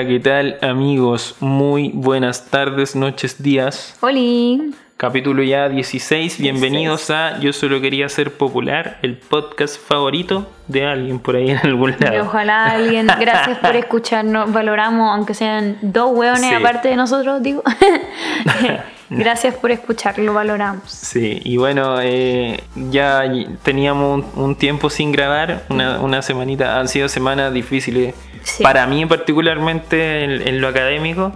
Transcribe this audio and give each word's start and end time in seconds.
Hola, 0.00 0.08
¿qué 0.08 0.18
tal 0.20 0.56
amigos? 0.62 1.36
Muy 1.40 1.90
buenas 1.92 2.46
tardes, 2.46 2.96
noches, 2.96 3.42
días. 3.42 3.98
Oli. 4.00 4.74
Capítulo 4.96 5.42
ya 5.42 5.68
16. 5.68 6.38
Bienvenidos 6.40 7.10
a 7.10 7.38
Yo 7.40 7.52
solo 7.52 7.82
quería 7.82 8.08
ser 8.08 8.32
popular, 8.32 8.96
el 9.02 9.18
podcast 9.18 9.76
favorito 9.78 10.46
de 10.68 10.86
alguien 10.86 11.18
por 11.18 11.36
ahí 11.36 11.50
en 11.50 11.58
algún 11.58 11.94
Y 12.00 12.02
lado. 12.02 12.22
ojalá 12.22 12.64
alguien, 12.70 13.08
gracias 13.20 13.58
por 13.58 13.76
escucharnos, 13.76 14.50
valoramos, 14.50 15.14
aunque 15.14 15.34
sean 15.34 15.76
dos 15.82 16.12
hueones 16.16 16.48
Sí. 16.48 16.54
aparte 16.54 16.88
de 16.88 16.96
nosotros, 16.96 17.42
digo. 17.42 17.62
gracias 19.10 19.54
por 19.54 19.70
escucharlo, 19.70 20.32
valoramos. 20.32 20.90
Sí, 20.90 21.40
y 21.44 21.56
bueno, 21.56 21.98
eh, 22.00 22.60
ya 22.90 23.24
teníamos 23.62 24.24
un, 24.36 24.42
un 24.44 24.54
tiempo 24.56 24.88
sin 24.88 25.12
grabar, 25.12 25.64
una, 25.68 26.00
una 26.00 26.22
semanita, 26.22 26.78
han 26.80 26.88
sido 26.88 27.08
semanas 27.08 27.52
difíciles 27.52 28.14
Sí. 28.42 28.62
para 28.62 28.86
mí 28.86 29.04
particularmente 29.04 30.24
en, 30.24 30.48
en 30.48 30.60
lo 30.62 30.68
académico. 30.68 31.32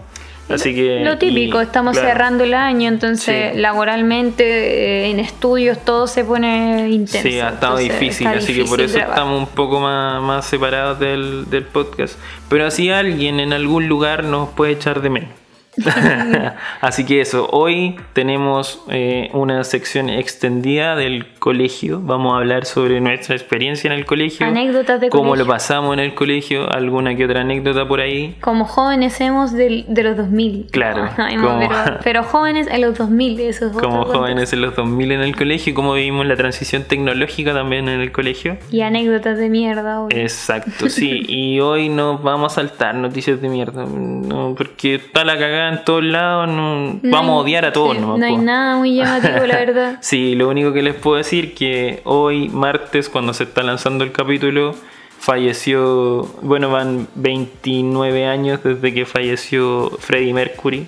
Así 0.49 0.75
que... 0.75 1.01
Lo 1.05 1.17
típico, 1.17 1.59
y, 1.61 1.65
estamos 1.65 1.93
claro, 1.95 2.09
cerrando 2.09 2.45
el 2.45 2.53
año, 2.55 2.89
entonces 2.89 3.53
Sí. 3.55 3.59
laboralmente, 3.61 4.45
eh, 4.45 5.11
en 5.11 5.19
estudios, 5.21 5.79
todo 5.85 6.07
se 6.07 6.23
pone 6.25 6.89
intenso. 6.91 7.27
Sí, 7.29 7.41
ha 7.41 7.49
estado 7.51 7.79
entonces 7.79 8.01
difícil, 8.01 8.27
así 8.29 8.55
que 8.55 8.65
por 8.65 8.79
difícil 8.79 8.85
eso 8.85 8.95
grabar. 8.99 9.19
estamos 9.19 9.39
un 9.39 9.47
poco 9.55 9.81
más, 9.81 10.23
más 10.23 10.45
separados 10.47 10.99
del, 10.99 11.49
del 11.49 11.65
podcast. 11.65 12.19
Pero 12.49 12.67
así 12.67 12.91
alguien 12.91 13.41
en 13.41 13.53
algún 13.55 13.89
lugar 13.89 14.25
nos 14.25 14.51
puede 14.51 14.73
echar 14.73 15.01
de 15.01 15.11
menos. 15.11 15.31
así 16.81 17.05
que 17.05 17.21
eso, 17.21 17.49
hoy 17.51 17.97
tenemos 18.13 18.83
eh, 18.91 19.31
una 19.33 19.65
sección 19.65 20.09
extendida 20.11 20.97
del 20.97 21.27
colegio. 21.39 22.01
Vamos 22.03 22.35
a 22.35 22.39
hablar 22.39 22.65
sobre 22.65 23.01
nuestra 23.01 23.35
experiencia 23.37 23.89
en 23.93 23.99
el 23.99 24.07
colegio. 24.07 24.47
Anécdotas 24.47 25.01
de 25.01 25.09
Cómo 25.11 25.31
colegio. 25.31 25.45
lo 25.45 25.51
pasamos 25.53 25.95
en 25.95 26.01
el 26.01 26.15
colegio, 26.15 26.71
alguna 26.73 27.15
que 27.17 27.25
otra 27.25 27.41
anécdota 27.43 27.87
por 27.87 28.01
ahí. 28.01 28.37
Como 28.41 28.65
jóvenes 28.65 29.21
hemos 29.21 29.53
del- 29.53 29.85
de 29.89 30.03
los 30.03 30.17
2000. 30.17 30.67
Claro, 30.71 31.09
no, 31.17 31.43
como- 31.43 31.59
pero, 31.69 31.99
pero 32.05 32.23
jóvenes 32.23 32.67
en 32.69 32.81
los 32.81 32.97
2000, 32.99 33.41
eso 33.41 33.67
es 33.67 33.73
Como 33.73 34.05
jóvenes 34.05 34.53
en 34.53 34.61
los 34.63 34.75
2000 34.77 35.13
en 35.13 35.21
el 35.23 35.37
colegio, 35.37 35.75
cómo 35.75 35.95
vivimos 35.95 36.27
la 36.27 36.37
transición 36.37 36.85
tecnológica 36.85 37.53
también 37.53 37.89
en 37.89 38.01
el 38.01 38.13
colegio. 38.13 38.57
Y 38.71 38.81
anécdotas 38.83 39.39
de 39.39 39.49
mierda, 39.49 40.01
obvio. 40.01 40.17
Exacto, 40.19 40.89
sí. 40.89 41.23
Y 41.35 41.61
hoy 41.61 41.89
nos 41.89 42.23
vamos 42.23 42.53
a 42.53 42.55
saltar 42.57 42.95
noticias 42.95 43.41
de 43.41 43.49
mierda. 43.49 43.85
No, 43.87 44.55
porque 44.57 44.97
está 44.97 45.25
la 45.25 45.39
cagada 45.39 45.64
en 45.71 45.85
todos 45.85 46.03
lados. 46.05 46.49
No, 46.49 46.95
No 46.95 47.01
vamos 47.03 47.31
a 47.31 47.35
odiar 47.43 47.65
a 47.65 47.73
todos. 47.73 47.97
sí, 47.97 48.03
no 48.03 48.25
hay 48.25 48.37
nada 48.37 48.77
muy 48.77 48.95
llamativo, 48.97 49.47
la 49.47 49.57
verdad. 49.65 49.99
Sí, 50.01 50.35
lo 50.35 50.49
único 50.49 50.73
que 50.73 50.83
les 50.83 50.95
puedo 50.95 51.17
decir 51.17 51.55
que 51.55 52.01
hoy, 52.05 52.49
martes, 52.49 53.09
cuando 53.09 53.33
se 53.35 53.45
está 53.45 53.63
lanzando 53.63 54.05
el 54.05 54.13
capítulo, 54.13 54.75
falleció, 55.19 56.29
bueno, 56.43 56.71
van 56.71 57.09
29 57.15 58.27
años 58.27 58.61
desde 58.63 58.93
que 58.95 59.07
falleció 59.07 59.91
Freddie 59.99 60.35
Mercury. 60.35 60.87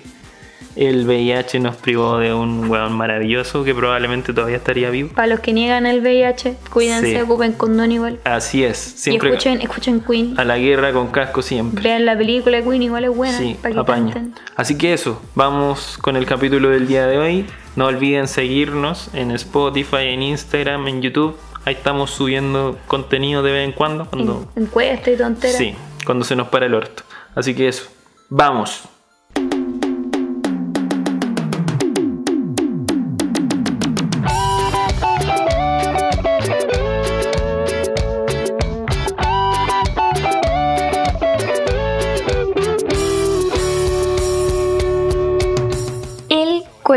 El 0.77 1.07
VIH 1.07 1.59
nos 1.59 1.75
privó 1.75 2.19
de 2.19 2.33
un 2.33 2.69
weón 2.69 2.93
maravilloso 2.93 3.63
que 3.63 3.73
probablemente 3.73 4.31
todavía 4.31 4.57
estaría 4.57 4.91
vivo. 4.91 5.09
Para 5.15 5.27
los 5.27 5.39
que 5.39 5.51
niegan 5.51 5.87
el 5.87 6.01
VIH, 6.01 6.55
cuídense, 6.71 7.15
Sí. 7.15 7.21
ocupen 7.21 7.53
condón 7.53 7.91
igual. 7.91 8.19
Así 8.25 8.63
es, 8.63 8.77
siempre 8.77 9.29
y 9.29 9.31
escuchen, 9.33 9.61
escuchen 9.61 9.99
Queen. 10.01 10.39
a 10.39 10.43
la 10.43 10.57
guerra 10.59 10.93
con 10.93 11.07
casco 11.07 11.41
siempre. 11.41 11.81
Vean 11.81 12.05
la 12.05 12.15
película 12.15 12.57
de 12.57 12.63
Queen, 12.63 12.83
igual 12.83 13.05
es 13.05 13.15
buena. 13.15 13.37
Sí, 13.37 13.57
para 13.61 13.73
que. 13.83 14.21
Así 14.55 14.77
que 14.77 14.93
eso, 14.93 15.19
vamos 15.33 15.97
con 15.99 16.15
el 16.15 16.25
capítulo 16.27 16.69
del 16.69 16.87
día 16.87 17.07
de 17.07 17.17
hoy. 17.17 17.45
No 17.75 17.87
olviden 17.87 18.27
seguirnos 18.27 19.09
en 19.13 19.31
Spotify, 19.31 20.09
en 20.09 20.21
Instagram, 20.21 20.87
en 20.87 21.01
YouTube. 21.01 21.35
Ahí 21.65 21.73
estamos 21.73 22.11
subiendo 22.11 22.77
contenido 22.87 23.41
de 23.41 23.51
vez 23.51 23.65
en 23.67 23.71
cuando. 23.73 24.05
Cuando, 24.05 24.47
En- 24.55 24.63
Encuesta 24.63 25.09
y 25.11 25.17
tontera. 25.17 25.57
sí, 25.57 25.73
cuando 26.05 26.23
se 26.23 26.35
nos 26.35 26.47
para 26.49 26.67
el 26.67 26.73
orto. 26.75 27.01
Así 27.35 27.55
que 27.55 27.67
eso, 27.67 27.87
vamos. 28.29 28.83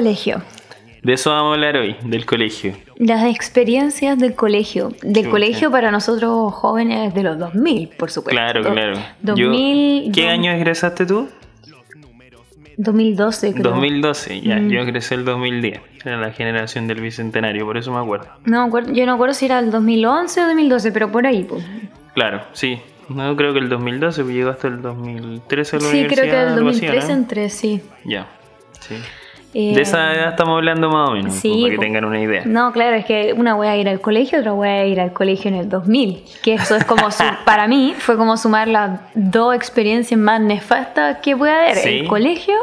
Colegio. 0.05 0.43
De 1.03 1.15
eso 1.15 1.31
vamos 1.31 1.53
a 1.53 1.55
hablar 1.55 1.77
hoy, 1.77 1.97
del 2.05 2.27
colegio. 2.27 2.75
Las 2.97 3.25
experiencias 3.25 4.19
del 4.19 4.35
colegio. 4.35 4.91
Del 5.03 5.15
Chucha. 5.25 5.31
colegio 5.31 5.71
para 5.71 5.91
nosotros 5.91 6.53
jóvenes 6.55 7.15
de 7.15 7.23
los 7.23 7.39
2000, 7.39 7.89
por 7.99 8.11
supuesto. 8.11 8.37
Claro, 8.39 8.63
claro. 8.63 8.95
Yo- 9.23 9.35
2000, 9.49 10.13
¿Qué 10.13 10.25
do- 10.25 10.31
año 10.31 10.53
egresaste 10.53 11.07
tú? 11.07 11.29
2012, 12.77 13.53
creo. 13.53 13.63
2012, 13.73 14.41
ya. 14.41 14.57
Mm. 14.57 14.69
Yo 14.71 14.81
egresé 14.81 15.15
el 15.15 15.25
2010. 15.25 15.81
Era 16.05 16.17
la 16.19 16.33
generación 16.33 16.87
del 16.87 17.01
bicentenario, 17.01 17.67
por 17.67 17.77
eso 17.77 17.93
me 17.93 17.99
acuerdo. 17.99 18.29
No, 18.47 18.63
me 18.63 18.69
acuerdo- 18.69 18.93
yo 18.93 19.05
no 19.07 19.13
acuerdo 19.15 19.35
si 19.35 19.45
era 19.47 19.59
el 19.59 19.71
2011 19.71 20.41
o 20.41 20.47
2012, 20.47 20.91
pero 20.93 21.13
por 21.13 21.27
ahí. 21.27 21.45
pues. 21.45 21.63
Claro, 22.15 22.43
sí. 22.53 22.79
No 23.11 23.35
creo 23.37 23.53
que 23.53 23.59
el 23.59 23.69
2012, 23.69 24.23
pues 24.23 24.35
llegó 24.35 24.51
hasta 24.51 24.69
el 24.69 24.81
2013 24.83 25.77
a 25.77 25.81
la 25.81 25.87
Sí, 25.91 26.07
creo 26.09 26.25
que 26.25 26.31
el 26.31 26.49
algo 26.49 26.69
así, 26.71 26.87
¿o 26.87 26.89
2013 26.89 27.09
no? 27.09 27.15
entré, 27.15 27.49
sí. 27.51 27.83
Ya, 28.05 28.27
sí. 28.81 28.95
Eh, 29.53 29.73
De 29.75 29.83
esa 29.83 30.15
edad 30.15 30.29
estamos 30.29 30.57
hablando 30.59 30.91
más 30.91 31.09
o 31.09 31.13
menos, 31.13 31.35
sí, 31.35 31.63
para 31.63 31.73
que 31.75 31.79
tengan 31.79 32.05
una 32.05 32.21
idea. 32.21 32.43
No, 32.45 32.71
claro, 32.73 32.95
es 32.95 33.05
que 33.05 33.33
una 33.37 33.55
voy 33.55 33.67
a 33.67 33.77
ir 33.77 33.89
al 33.89 34.01
colegio, 34.01 34.39
otra 34.39 34.53
voy 34.53 34.69
a 34.69 34.87
ir 34.87 35.01
al 35.01 35.13
colegio 35.13 35.49
en 35.51 35.57
el 35.57 35.69
2000. 35.69 36.23
Que 36.43 36.55
eso 36.55 36.77
es 36.77 36.85
como, 36.85 37.11
su- 37.11 37.25
para 37.45 37.67
mí, 37.67 37.95
fue 37.99 38.17
como 38.17 38.37
sumar 38.37 38.69
las 38.69 39.01
dos 39.15 39.55
experiencias 39.57 40.21
más 40.21 40.41
nefastas 40.41 41.19
que 41.21 41.37
puede 41.37 41.53
haber: 41.53 41.77
Sí. 41.77 41.89
el 42.01 42.07
colegio 42.07 42.55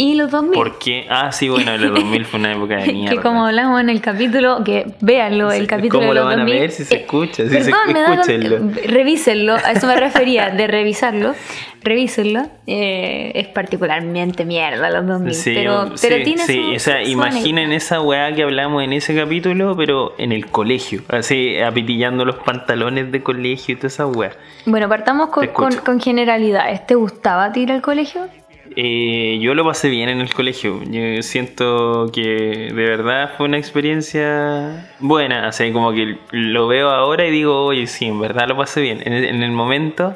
y 0.00 0.14
los 0.14 0.30
2000. 0.30 0.52
¿Por 0.54 0.78
qué? 0.78 1.06
Ah, 1.10 1.32
sí, 1.32 1.48
bueno, 1.48 1.72
el 1.72 1.92
2000 1.92 2.24
fue 2.26 2.38
una 2.38 2.52
época 2.52 2.76
de 2.76 2.86
mierda. 2.92 3.16
que 3.16 3.20
como 3.20 3.44
hablamos 3.46 3.80
en 3.80 3.88
el 3.90 4.00
capítulo, 4.00 4.62
que 4.62 4.86
véanlo, 5.00 5.50
el 5.50 5.66
capítulo 5.66 5.98
¿cómo 6.02 6.14
de 6.14 6.20
lo 6.20 6.20
los 6.20 6.30
van 6.30 6.38
a 6.38 6.42
2000. 6.44 6.60
ver 6.60 6.70
si 6.70 6.84
se 6.84 6.94
eh, 6.94 6.98
escucha? 7.00 7.42
Si 7.42 7.48
se- 7.48 7.72
perdón, 7.72 7.92
me 7.92 8.00
da 8.02 8.86
revísenlo, 8.86 9.54
a 9.54 9.72
eso 9.72 9.88
me 9.88 9.96
refería, 9.96 10.50
de 10.50 10.68
revisarlo, 10.68 11.34
revísenlo. 11.82 12.46
eh, 12.66 13.32
es 13.34 13.48
particularmente 13.48 14.44
mierda 14.44 14.90
los 14.90 15.06
2000, 15.06 15.34
Sí, 15.34 15.52
pero, 15.54 15.96
sí, 15.96 16.06
pero 16.08 16.24
tiene 16.24 16.42
sí, 16.46 16.54
su- 16.70 16.76
o 16.76 16.78
sea, 16.78 17.04
su 17.04 17.10
imaginen 17.10 17.72
esa 17.72 18.00
weá 18.00 18.32
que 18.34 18.42
hablamos 18.42 18.82
en 18.82 18.92
ese 18.92 19.14
capítulo, 19.14 19.74
pero 19.76 20.14
en 20.18 20.32
el 20.32 20.46
colegio, 20.46 21.02
así 21.08 21.58
apitillando 21.60 22.24
los 22.24 22.36
pantalones 22.36 23.10
de 23.12 23.22
colegio 23.22 23.74
y 23.74 23.76
toda 23.76 23.88
esa 23.88 24.06
weá. 24.06 24.32
Bueno, 24.66 24.88
partamos 24.88 25.30
con, 25.30 25.46
con, 25.48 25.74
con 25.76 26.00
generalidades. 26.00 26.86
¿Te 26.86 26.94
gustaba 26.94 27.46
a 27.46 27.52
ti 27.52 27.60
ir 27.60 27.72
al 27.72 27.80
colegio? 27.82 28.28
Eh, 28.76 29.38
yo 29.40 29.54
lo 29.54 29.64
pasé 29.64 29.88
bien 29.88 30.08
en 30.10 30.20
el 30.20 30.32
colegio. 30.32 30.80
Yo 30.84 31.22
siento 31.22 32.10
que 32.12 32.70
de 32.72 32.84
verdad 32.84 33.30
fue 33.36 33.46
una 33.46 33.56
experiencia 33.56 34.88
buena. 35.00 35.48
O 35.48 35.52
sea, 35.52 35.72
como 35.72 35.92
que 35.92 36.18
lo 36.32 36.66
veo 36.68 36.90
ahora 36.90 37.26
y 37.26 37.30
digo, 37.30 37.64
oye, 37.64 37.86
sí, 37.86 38.06
en 38.06 38.20
verdad 38.20 38.46
lo 38.46 38.56
pasé 38.56 38.80
bien. 38.82 39.00
En 39.04 39.12
el, 39.14 39.24
en 39.24 39.42
el 39.42 39.50
momento 39.52 40.14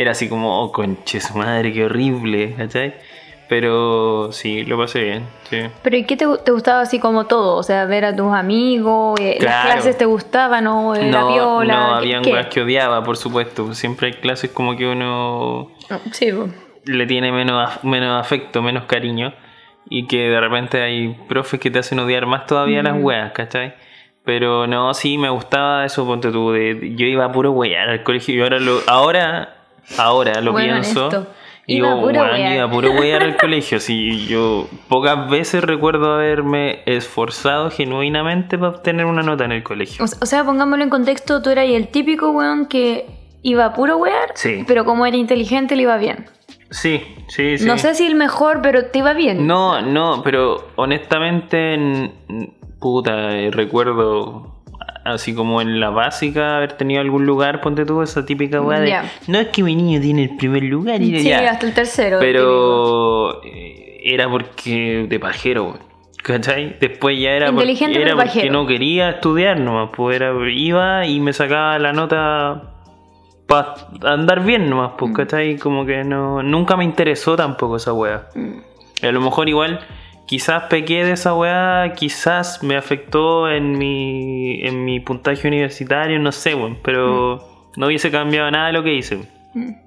era 0.00 0.12
así 0.12 0.28
como, 0.28 0.62
oh, 0.62 0.70
conche 0.70 1.20
su 1.20 1.36
madre, 1.36 1.72
qué 1.72 1.84
horrible, 1.86 2.54
¿cachai? 2.56 2.94
Pero 3.48 4.30
sí, 4.30 4.64
lo 4.64 4.76
pasé 4.76 5.02
bien, 5.02 5.22
sí. 5.48 5.56
¿Pero 5.82 5.96
y 5.96 6.04
qué 6.04 6.16
te, 6.16 6.26
te 6.44 6.52
gustaba 6.52 6.82
así 6.82 6.98
como 6.98 7.24
todo? 7.26 7.56
O 7.56 7.62
sea, 7.62 7.86
ver 7.86 8.04
a 8.04 8.14
tus 8.14 8.32
amigos, 8.34 9.18
eh, 9.20 9.38
las 9.40 9.62
Claro. 9.62 9.70
clases 9.72 9.96
te 9.98 10.04
gustaban 10.04 10.66
o 10.66 10.94
era 10.94 11.20
No, 11.22 11.28
viola. 11.32 11.74
no, 11.74 11.88
¿qué- 11.88 11.94
habían 11.94 12.26
weas 12.26 12.46
que 12.48 12.60
odiaba, 12.60 13.02
por 13.02 13.16
supuesto. 13.16 13.74
Siempre 13.74 14.08
hay 14.08 14.12
clases 14.14 14.50
como 14.50 14.76
que 14.76 14.86
uno 14.86 15.70
Sí, 16.12 16.30
po. 16.30 16.48
le 16.84 17.06
tiene 17.06 17.32
menos, 17.32 17.82
menos 17.84 18.20
afecto, 18.20 18.60
menos 18.62 18.84
cariño. 18.84 19.32
Y 19.90 20.06
que 20.06 20.28
de 20.28 20.38
repente 20.40 20.82
hay 20.82 21.16
profes 21.28 21.58
que 21.58 21.70
te 21.70 21.78
hacen 21.78 21.98
odiar 21.98 22.26
más 22.26 22.44
todavía 22.44 22.82
las 22.82 23.02
weas, 23.02 23.32
¿cachai? 23.32 23.74
Pero 24.24 24.66
no, 24.66 24.92
sí, 24.92 25.16
me 25.16 25.30
gustaba 25.30 25.86
eso, 25.86 26.04
ponte 26.04 26.30
tú. 26.30 26.50
De, 26.52 26.92
yo 26.96 27.06
iba 27.06 27.24
a 27.24 27.32
puro 27.32 27.52
wear 27.52 27.88
al 27.88 28.02
colegio 28.02 28.34
y 28.34 28.40
ahora 28.42 28.58
lo, 28.58 28.80
ahora, 28.86 29.57
ahora 29.96 30.40
lo 30.40 30.52
Bueno, 30.52 30.74
pienso. 30.74 31.26
Y 31.66 31.76
Iba 31.76 31.88
digo, 31.88 31.98
a 31.98 32.02
puro 32.02 32.36
iba 32.38 32.70
puro 32.70 32.90
wear 32.92 33.22
al 33.22 33.36
colegio. 33.40 33.78
Sí, 33.78 34.26
yo 34.26 34.66
pocas 34.88 35.28
veces 35.28 35.62
recuerdo 35.62 36.14
haberme 36.14 36.80
esforzado 36.86 37.70
genuinamente 37.70 38.56
para 38.56 38.70
obtener 38.70 39.04
una 39.04 39.22
nota 39.22 39.44
en 39.44 39.52
el 39.52 39.62
colegio. 39.62 40.02
O, 40.04 40.26
sea, 40.26 40.44
pongámoslo 40.44 40.82
en 40.84 40.90
contexto, 40.90 41.42
tú 41.42 41.50
eras 41.50 41.66
el 41.68 41.88
típico 41.88 42.30
weón 42.30 42.66
que 42.66 43.06
iba 43.42 43.72
puro 43.74 43.98
wear, 43.98 44.30
Sí. 44.34 44.64
pero 44.66 44.84
como 44.86 45.04
era 45.04 45.16
inteligente 45.18 45.76
le 45.76 45.82
iba 45.82 45.98
bien. 45.98 46.26
Sí, 46.70 47.02
sí, 47.28 47.58
sí. 47.58 47.66
No 47.66 47.76
sé 47.78 47.94
si 47.94 48.06
el 48.06 48.14
mejor, 48.14 48.60
pero 48.62 48.86
te 48.86 48.98
iba 49.00 49.12
bien. 49.12 49.46
No, 49.46 49.80
no, 49.82 50.22
pero 50.22 50.68
honestamente, 50.76 52.10
puta, 52.80 53.32
eh, 53.36 53.50
recuerdo 53.50 54.57
así 55.12 55.34
como 55.34 55.60
en 55.60 55.80
la 55.80 55.90
básica 55.90 56.56
haber 56.56 56.72
tenido 56.74 57.00
algún 57.00 57.26
lugar, 57.26 57.60
ponte 57.60 57.84
tú 57.84 58.02
esa 58.02 58.24
típica 58.24 58.60
weá 58.60 58.80
de. 58.80 58.96
No 59.26 59.38
es 59.38 59.48
que 59.48 59.62
mi 59.62 59.74
niño 59.76 60.00
tiene 60.00 60.24
el 60.24 60.36
primer 60.36 60.62
lugar 60.64 61.00
y 61.02 61.18
Sí, 61.20 61.28
ya. 61.28 61.50
hasta 61.50 61.66
el 61.66 61.74
tercero. 61.74 62.18
Pero 62.20 63.42
eh, 63.44 64.00
era 64.04 64.28
porque 64.30 65.06
de 65.08 65.18
pajero, 65.20 65.64
weón. 65.64 65.88
¿Cachai? 66.22 66.76
Después 66.80 67.18
ya 67.18 67.30
era, 67.30 67.46
porque, 67.46 67.62
Inteligente, 67.70 68.02
era 68.02 68.14
porque 68.14 68.26
pajero. 68.28 68.52
no 68.52 68.66
quería 68.66 69.10
estudiar 69.10 69.58
nomás, 69.60 69.90
pues 69.96 70.16
era, 70.16 70.32
iba 70.50 71.06
y 71.06 71.20
me 71.20 71.32
sacaba 71.32 71.78
la 71.78 71.92
nota 71.92 72.74
para 73.46 73.74
andar 74.02 74.44
bien 74.44 74.68
nomás, 74.68 74.92
pues, 74.98 75.12
¿cachai? 75.14 75.56
Como 75.56 75.86
que 75.86 76.04
no, 76.04 76.42
nunca 76.42 76.76
me 76.76 76.84
interesó 76.84 77.34
tampoco 77.36 77.76
esa 77.76 77.92
weá. 77.94 78.26
Mm. 78.34 79.06
A 79.06 79.12
lo 79.12 79.20
mejor 79.20 79.48
igual, 79.48 79.80
quizás 80.28 80.64
pequé 80.64 81.04
de 81.04 81.12
esa 81.12 81.34
weá, 81.34 81.92
quizás 81.96 82.62
me 82.62 82.76
afectó 82.76 83.50
en 83.50 83.76
mi, 83.78 84.60
en 84.62 84.84
mi 84.84 85.00
puntaje 85.00 85.48
universitario, 85.48 86.18
no 86.20 86.30
sé, 86.30 86.54
weón, 86.54 86.78
pero 86.84 87.70
no 87.76 87.86
hubiese 87.86 88.10
cambiado 88.12 88.48
nada 88.50 88.66
de 88.68 88.72
lo 88.74 88.82
que 88.84 88.94
hice. 88.94 89.18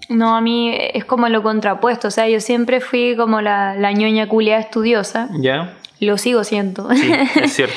No, 0.09 0.35
a 0.35 0.41
mí 0.41 0.75
es 0.75 1.05
como 1.05 1.29
lo 1.29 1.43
contrapuesto. 1.43 2.07
O 2.09 2.11
sea, 2.11 2.27
yo 2.27 2.39
siempre 2.41 2.81
fui 2.81 3.15
como 3.15 3.39
la, 3.39 3.75
la 3.75 3.91
ñoña 3.93 4.27
culia 4.27 4.57
estudiosa. 4.57 5.29
¿Ya? 5.39 5.75
Lo 6.01 6.17
sigo 6.17 6.44
siendo. 6.44 6.89
Sí, 6.94 7.09
es 7.41 7.53
cierto. 7.53 7.75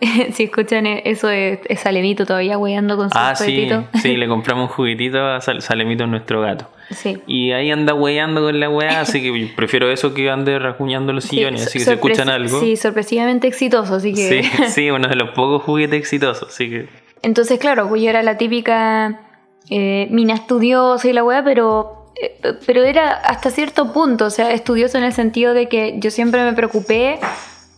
si 0.32 0.44
escuchan 0.44 0.86
e- 0.86 1.02
eso 1.06 1.30
es 1.30 1.60
Salemito 1.80 2.26
todavía 2.26 2.58
hueando 2.58 2.96
con 2.98 3.08
su 3.08 3.16
Ah, 3.18 3.34
sí, 3.34 3.44
juguetito. 3.44 3.84
sí, 4.02 4.16
le 4.18 4.28
compramos 4.28 4.68
un 4.68 4.74
juguetito 4.76 5.24
a 5.24 5.40
Sal- 5.40 5.62
Salemito 5.62 6.06
nuestro 6.06 6.42
gato. 6.42 6.68
Sí. 6.90 7.18
Y 7.26 7.52
ahí 7.52 7.70
anda 7.70 7.94
weyando 7.94 8.42
con 8.42 8.58
la 8.60 8.68
weá, 8.70 9.00
así 9.00 9.20
que 9.22 9.52
prefiero 9.56 9.90
eso 9.90 10.14
que 10.14 10.30
ande 10.30 10.58
rajuñando 10.58 11.12
los 11.12 11.24
sillones, 11.24 11.62
Sí, 11.62 11.66
así 11.66 11.78
que 11.78 11.84
si 11.84 11.90
escuchan 11.90 12.28
algo. 12.28 12.60
Sí, 12.60 12.76
sorpresivamente 12.76 13.48
exitoso, 13.48 13.96
así 13.96 14.12
que... 14.14 14.42
Sí, 14.42 14.64
sí, 14.68 14.90
uno 14.90 15.08
de 15.08 15.16
los 15.16 15.30
pocos 15.30 15.62
juguetes 15.62 15.98
exitosos, 15.98 16.48
así 16.50 16.70
que. 16.70 16.88
Entonces, 17.22 17.58
claro, 17.58 17.88
pues 17.88 18.02
yo 18.02 18.10
era 18.10 18.22
la 18.22 18.38
típica 18.38 19.20
eh, 19.68 20.06
mina 20.10 20.34
estudiosa 20.34 21.08
y 21.08 21.12
la 21.12 21.24
weá, 21.24 21.42
pero, 21.42 22.12
eh, 22.20 22.38
pero 22.64 22.84
era 22.84 23.10
hasta 23.10 23.50
cierto 23.50 23.92
punto, 23.92 24.26
o 24.26 24.30
sea, 24.30 24.52
estudiosa 24.52 24.98
en 24.98 25.04
el 25.04 25.12
sentido 25.12 25.54
de 25.54 25.68
que 25.68 25.96
yo 25.98 26.10
siempre 26.10 26.44
me 26.44 26.52
preocupé 26.52 27.18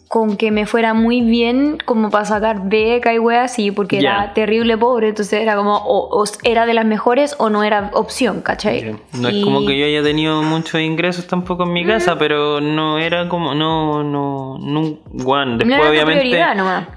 con 0.09 0.39
que 0.39 0.51
me 0.51 0.65
fuera 0.65 0.95
muy 0.95 1.21
bien 1.21 1.79
como 1.85 2.11
para 2.11 2.25
sacar 2.25 2.69
beca 2.69 3.13
y 3.13 3.19
weá 3.19 3.45
así, 3.45 3.71
porque 3.71 3.99
era 3.99 4.33
terrible 4.33 4.79
pobre, 4.79 5.09
entonces 5.09 5.41
era 5.43 5.55
como, 5.55 5.77
o, 5.77 6.21
o 6.21 6.25
era 6.45 6.65
de 6.65 6.73
las 6.73 6.87
mejores 6.87 7.37
o 7.39 7.51
no 7.51 7.63
era 7.63 7.91
opción, 7.93 8.41
¿cachai? 8.41 8.97
No 9.13 9.29
es 9.29 9.45
como 9.45 9.67
que 9.67 9.79
yo 9.79 9.85
haya 9.85 10.03
tenido 10.03 10.43
muchos 10.43 10.81
ingresos 10.81 11.27
tampoco 11.27 11.65
en 11.65 11.75
mi 11.75 11.85
casa, 11.85 12.19
pero 12.19 12.61
no 12.61 12.99
era 12.99 13.29
como, 13.29 13.55
no, 13.55 14.03
no, 14.03 14.59
no, 14.59 14.81
después 14.83 15.81
tu 15.81 15.89
obviamente, 15.89 16.43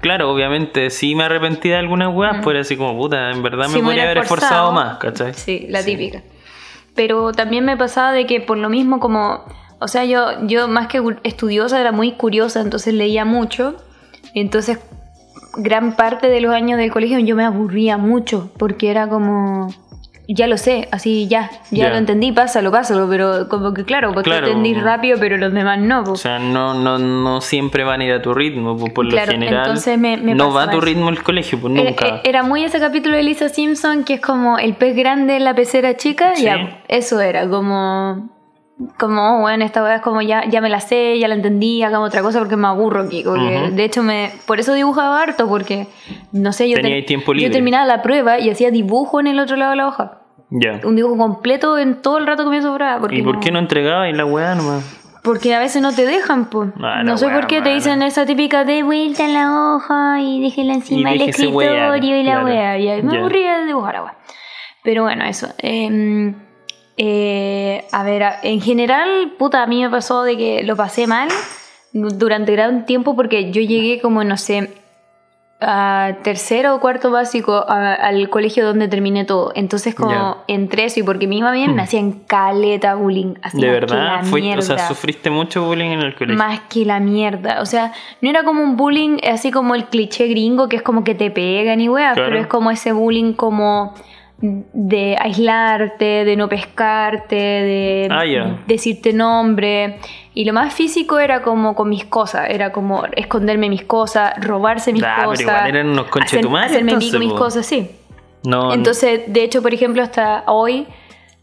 claro, 0.00 0.30
obviamente 0.30 0.88
sí 0.88 1.14
me 1.14 1.24
arrepentí 1.24 1.68
de 1.68 1.76
algunas 1.76 2.14
weas, 2.14 2.38
pues 2.42 2.54
era 2.54 2.60
así 2.62 2.76
como, 2.76 2.96
puta, 2.96 3.30
en 3.30 3.42
verdad 3.42 3.68
me 3.68 3.74
me 3.76 3.82
podría 3.82 4.04
haber 4.04 4.18
esforzado 4.18 4.72
más, 4.72 4.96
¿cachai? 4.96 5.34
Sí, 5.34 5.66
la 5.68 5.84
típica. 5.84 6.22
Pero 6.94 7.32
también 7.32 7.64
me 7.64 7.76
pasaba 7.76 8.12
de 8.12 8.26
que 8.26 8.40
por 8.40 8.58
lo 8.58 8.68
mismo 8.68 9.00
como, 9.00 9.44
o 9.82 9.88
sea, 9.88 10.04
yo, 10.04 10.46
yo 10.46 10.68
más 10.68 10.86
que 10.88 11.02
estudiosa 11.24 11.80
era 11.80 11.92
muy 11.92 12.12
curiosa, 12.12 12.60
entonces 12.60 12.94
leía 12.94 13.24
mucho. 13.24 13.76
Entonces, 14.34 14.78
gran 15.56 15.96
parte 15.96 16.28
de 16.28 16.40
los 16.40 16.54
años 16.54 16.78
del 16.78 16.90
colegio 16.90 17.18
yo 17.18 17.36
me 17.36 17.44
aburría 17.44 17.98
mucho, 17.98 18.50
porque 18.58 18.90
era 18.90 19.08
como, 19.08 19.68
ya 20.28 20.46
lo 20.46 20.56
sé, 20.56 20.88
así 20.92 21.28
ya, 21.28 21.50
ya 21.70 21.84
Ya. 21.86 21.90
lo 21.90 21.96
entendí, 21.96 22.32
pásalo, 22.32 22.70
pásalo, 22.70 23.06
pero 23.10 23.48
como 23.48 23.74
que 23.74 23.84
claro, 23.84 24.12
porque 24.14 24.30
Claro. 24.30 24.46
entendí 24.46 24.72
rápido, 24.72 25.18
pero 25.20 25.36
los 25.36 25.52
demás 25.52 25.78
no. 25.78 26.00
O 26.00 26.04
pues. 26.04 26.20
sea, 26.20 26.38
no, 26.38 26.72
no, 26.72 26.98
no 26.98 27.40
siempre 27.42 27.84
van 27.84 28.00
a 28.00 28.04
ir 28.04 28.12
a 28.12 28.22
tu 28.22 28.32
ritmo, 28.32 28.76
pues, 28.78 28.92
por 28.94 29.04
lo 29.04 29.10
Claro, 29.10 29.32
general. 29.32 29.62
entonces 29.66 29.98
me- 29.98 30.16
me 30.16 30.34
no 30.34 30.52
va 30.54 30.62
a 30.62 30.70
tu 30.70 30.78
eso. 30.78 30.86
ritmo 30.86 31.10
el 31.10 31.22
colegio, 31.22 31.60
pues 31.60 31.74
Era- 31.74 31.84
nunca. 31.90 32.20
Era, 32.24 32.42
muy 32.42 32.64
ese 32.64 32.80
capítulo 32.80 33.16
de 33.16 33.22
Lisa 33.24 33.50
Simpson 33.50 34.04
que 34.04 34.14
es 34.14 34.20
como 34.22 34.58
el 34.58 34.74
pez 34.74 34.96
grande 34.96 35.36
en 35.36 35.44
la 35.44 35.54
pecera 35.54 35.96
chica. 35.98 36.34
Sí. 36.36 36.44
Ya, 36.44 36.82
eso 36.88 37.20
era, 37.20 37.46
como. 37.48 38.30
Como, 38.98 39.38
oh, 39.38 39.40
bueno, 39.40 39.64
esta 39.64 39.82
weá 39.82 39.96
es 39.96 40.02
como 40.02 40.22
ya, 40.22 40.44
ya 40.48 40.60
me 40.60 40.68
la 40.68 40.80
sé, 40.80 41.18
ya 41.18 41.28
la 41.28 41.34
entendí, 41.34 41.82
hagamos 41.82 42.08
otra 42.08 42.22
cosa 42.22 42.38
porque 42.38 42.56
me 42.56 42.66
aburro 42.68 43.02
aquí. 43.02 43.22
porque. 43.24 43.70
De 43.72 43.84
hecho, 43.84 44.02
me 44.02 44.30
por 44.46 44.60
eso 44.60 44.74
dibujaba 44.74 45.22
harto, 45.22 45.48
porque 45.48 45.86
no 46.32 46.52
sé, 46.52 46.68
yo, 46.68 46.78
ahí 46.82 47.04
tiempo 47.04 47.32
libre. 47.32 47.48
yo 47.48 47.52
terminaba 47.52 47.84
la 47.84 48.02
prueba 48.02 48.38
y 48.38 48.50
hacía 48.50 48.70
dibujo 48.70 49.20
en 49.20 49.26
el 49.26 49.38
otro 49.38 49.56
lado 49.56 49.70
de 49.70 49.76
la 49.76 49.88
hoja. 49.88 50.18
Ya. 50.50 50.80
Un 50.84 50.96
dibujo 50.96 51.16
completo 51.16 51.78
en 51.78 52.02
todo 52.02 52.18
el 52.18 52.26
rato 52.26 52.44
que 52.44 52.50
me 52.50 52.62
sobraba. 52.62 53.00
Porque 53.00 53.16
¿Y 53.16 53.22
por 53.22 53.40
qué 53.40 53.50
no 53.50 53.58
entregaba 53.58 54.08
y 54.08 54.12
la 54.12 54.26
weá 54.26 54.54
nomás? 54.54 55.00
Porque 55.22 55.54
a 55.54 55.60
veces 55.60 55.80
no 55.80 55.94
te 55.94 56.04
dejan, 56.04 56.50
pues. 56.50 56.70
Ah, 56.76 56.98
la 56.98 57.04
no 57.04 57.16
sé 57.16 57.28
por 57.28 57.46
qué 57.46 57.62
te 57.62 57.70
dicen 57.70 58.02
esa 58.02 58.26
típica 58.26 58.64
de 58.64 58.82
vuelta 58.82 59.24
en 59.24 59.34
la 59.34 59.74
hoja 59.76 60.20
y 60.20 60.42
déjela 60.42 60.74
encima 60.74 61.10
del 61.10 61.22
escritorio 61.22 62.16
y 62.18 62.22
la 62.24 62.32
claro. 62.32 62.46
wea. 62.46 62.78
Y 62.78 62.88
ahí 62.88 63.02
me 63.02 63.18
aburría 63.18 63.60
de 63.60 63.66
dibujar 63.66 63.96
agua. 63.96 64.16
Pero 64.82 65.04
bueno, 65.04 65.24
eso. 65.24 65.48
Em, 65.58 66.34
eh, 66.96 67.84
a 67.92 68.02
ver, 68.04 68.22
en 68.42 68.60
general, 68.60 69.32
puta, 69.38 69.62
a 69.62 69.66
mí 69.66 69.82
me 69.82 69.90
pasó 69.90 70.22
de 70.24 70.36
que 70.36 70.62
lo 70.62 70.76
pasé 70.76 71.06
mal 71.06 71.28
durante 71.92 72.52
gran 72.52 72.86
tiempo 72.86 73.16
porque 73.16 73.50
yo 73.50 73.60
llegué 73.62 74.00
como, 74.00 74.24
no 74.24 74.36
sé, 74.36 74.70
a 75.64 76.16
tercero 76.24 76.74
o 76.74 76.80
cuarto 76.80 77.12
básico 77.12 77.54
a- 77.54 77.94
al 77.94 78.28
colegio 78.30 78.66
donde 78.66 78.88
terminé 78.88 79.24
todo. 79.24 79.52
Entonces 79.54 79.94
como 79.94 80.10
Ya. 80.10 80.36
entré 80.48 80.86
eso 80.86 80.98
y 80.98 81.02
porque 81.04 81.28
me 81.28 81.36
iba 81.36 81.52
bien 81.52 81.76
me 81.76 81.82
hacían 81.82 82.12
caleta 82.26 82.96
bullying. 82.96 83.34
Así 83.42 83.60
¿De 83.60 83.68
verdad? 83.70 84.22
o 84.58 84.62
sea, 84.62 84.88
sufriste 84.88 85.30
mucho 85.30 85.64
bullying 85.64 85.90
en 85.90 86.00
el 86.00 86.14
colegio. 86.16 86.36
Más 86.36 86.60
que 86.68 86.84
la 86.84 86.98
mierda. 86.98 87.60
O 87.62 87.66
sea, 87.66 87.92
no 88.20 88.28
era 88.28 88.42
como 88.42 88.60
un 88.60 88.76
bullying 88.76 89.18
así 89.30 89.52
como 89.52 89.76
el 89.76 89.84
cliché 89.84 90.26
gringo 90.26 90.68
que 90.68 90.76
es 90.76 90.82
como 90.82 91.04
que 91.04 91.14
te 91.14 91.30
pegan 91.30 91.80
y 91.80 91.88
weas, 91.88 92.14
Claro. 92.14 92.28
pero 92.30 92.40
es 92.40 92.48
como 92.48 92.72
ese 92.72 92.90
bullying 92.90 93.34
como 93.34 93.94
de 94.42 95.16
aislarte, 95.20 96.24
de 96.24 96.36
no 96.36 96.48
pescarte, 96.48 97.36
de 97.36 98.08
Ah, 98.10 98.24
decirte 98.66 99.12
nombre. 99.12 99.98
Y 100.34 100.44
lo 100.44 100.52
más 100.52 100.74
físico 100.74 101.18
era 101.20 101.42
como 101.42 101.74
con 101.76 101.88
mis 101.88 102.04
cosas, 102.06 102.48
era 102.50 102.72
como 102.72 103.04
esconderme 103.14 103.68
mis 103.68 103.84
cosas, 103.84 104.32
robarse 104.44 104.92
mis 104.92 105.04
Ah, 105.04 105.14
pero 105.16 105.28
cosas. 105.28 105.40
igual 105.42 105.66
eran 105.68 105.88
unos 105.90 106.06
hacer- 106.06 106.44
Hacerme 106.64 106.92
entonces, 106.92 107.20
mis 107.20 107.32
po. 107.32 107.38
cosas, 107.38 107.66
sí. 107.66 107.90
No, 108.44 108.72
Entonces, 108.74 109.20
de 109.28 109.44
hecho, 109.44 109.62
por 109.62 109.72
ejemplo, 109.72 110.02
hasta 110.02 110.42
hoy 110.48 110.88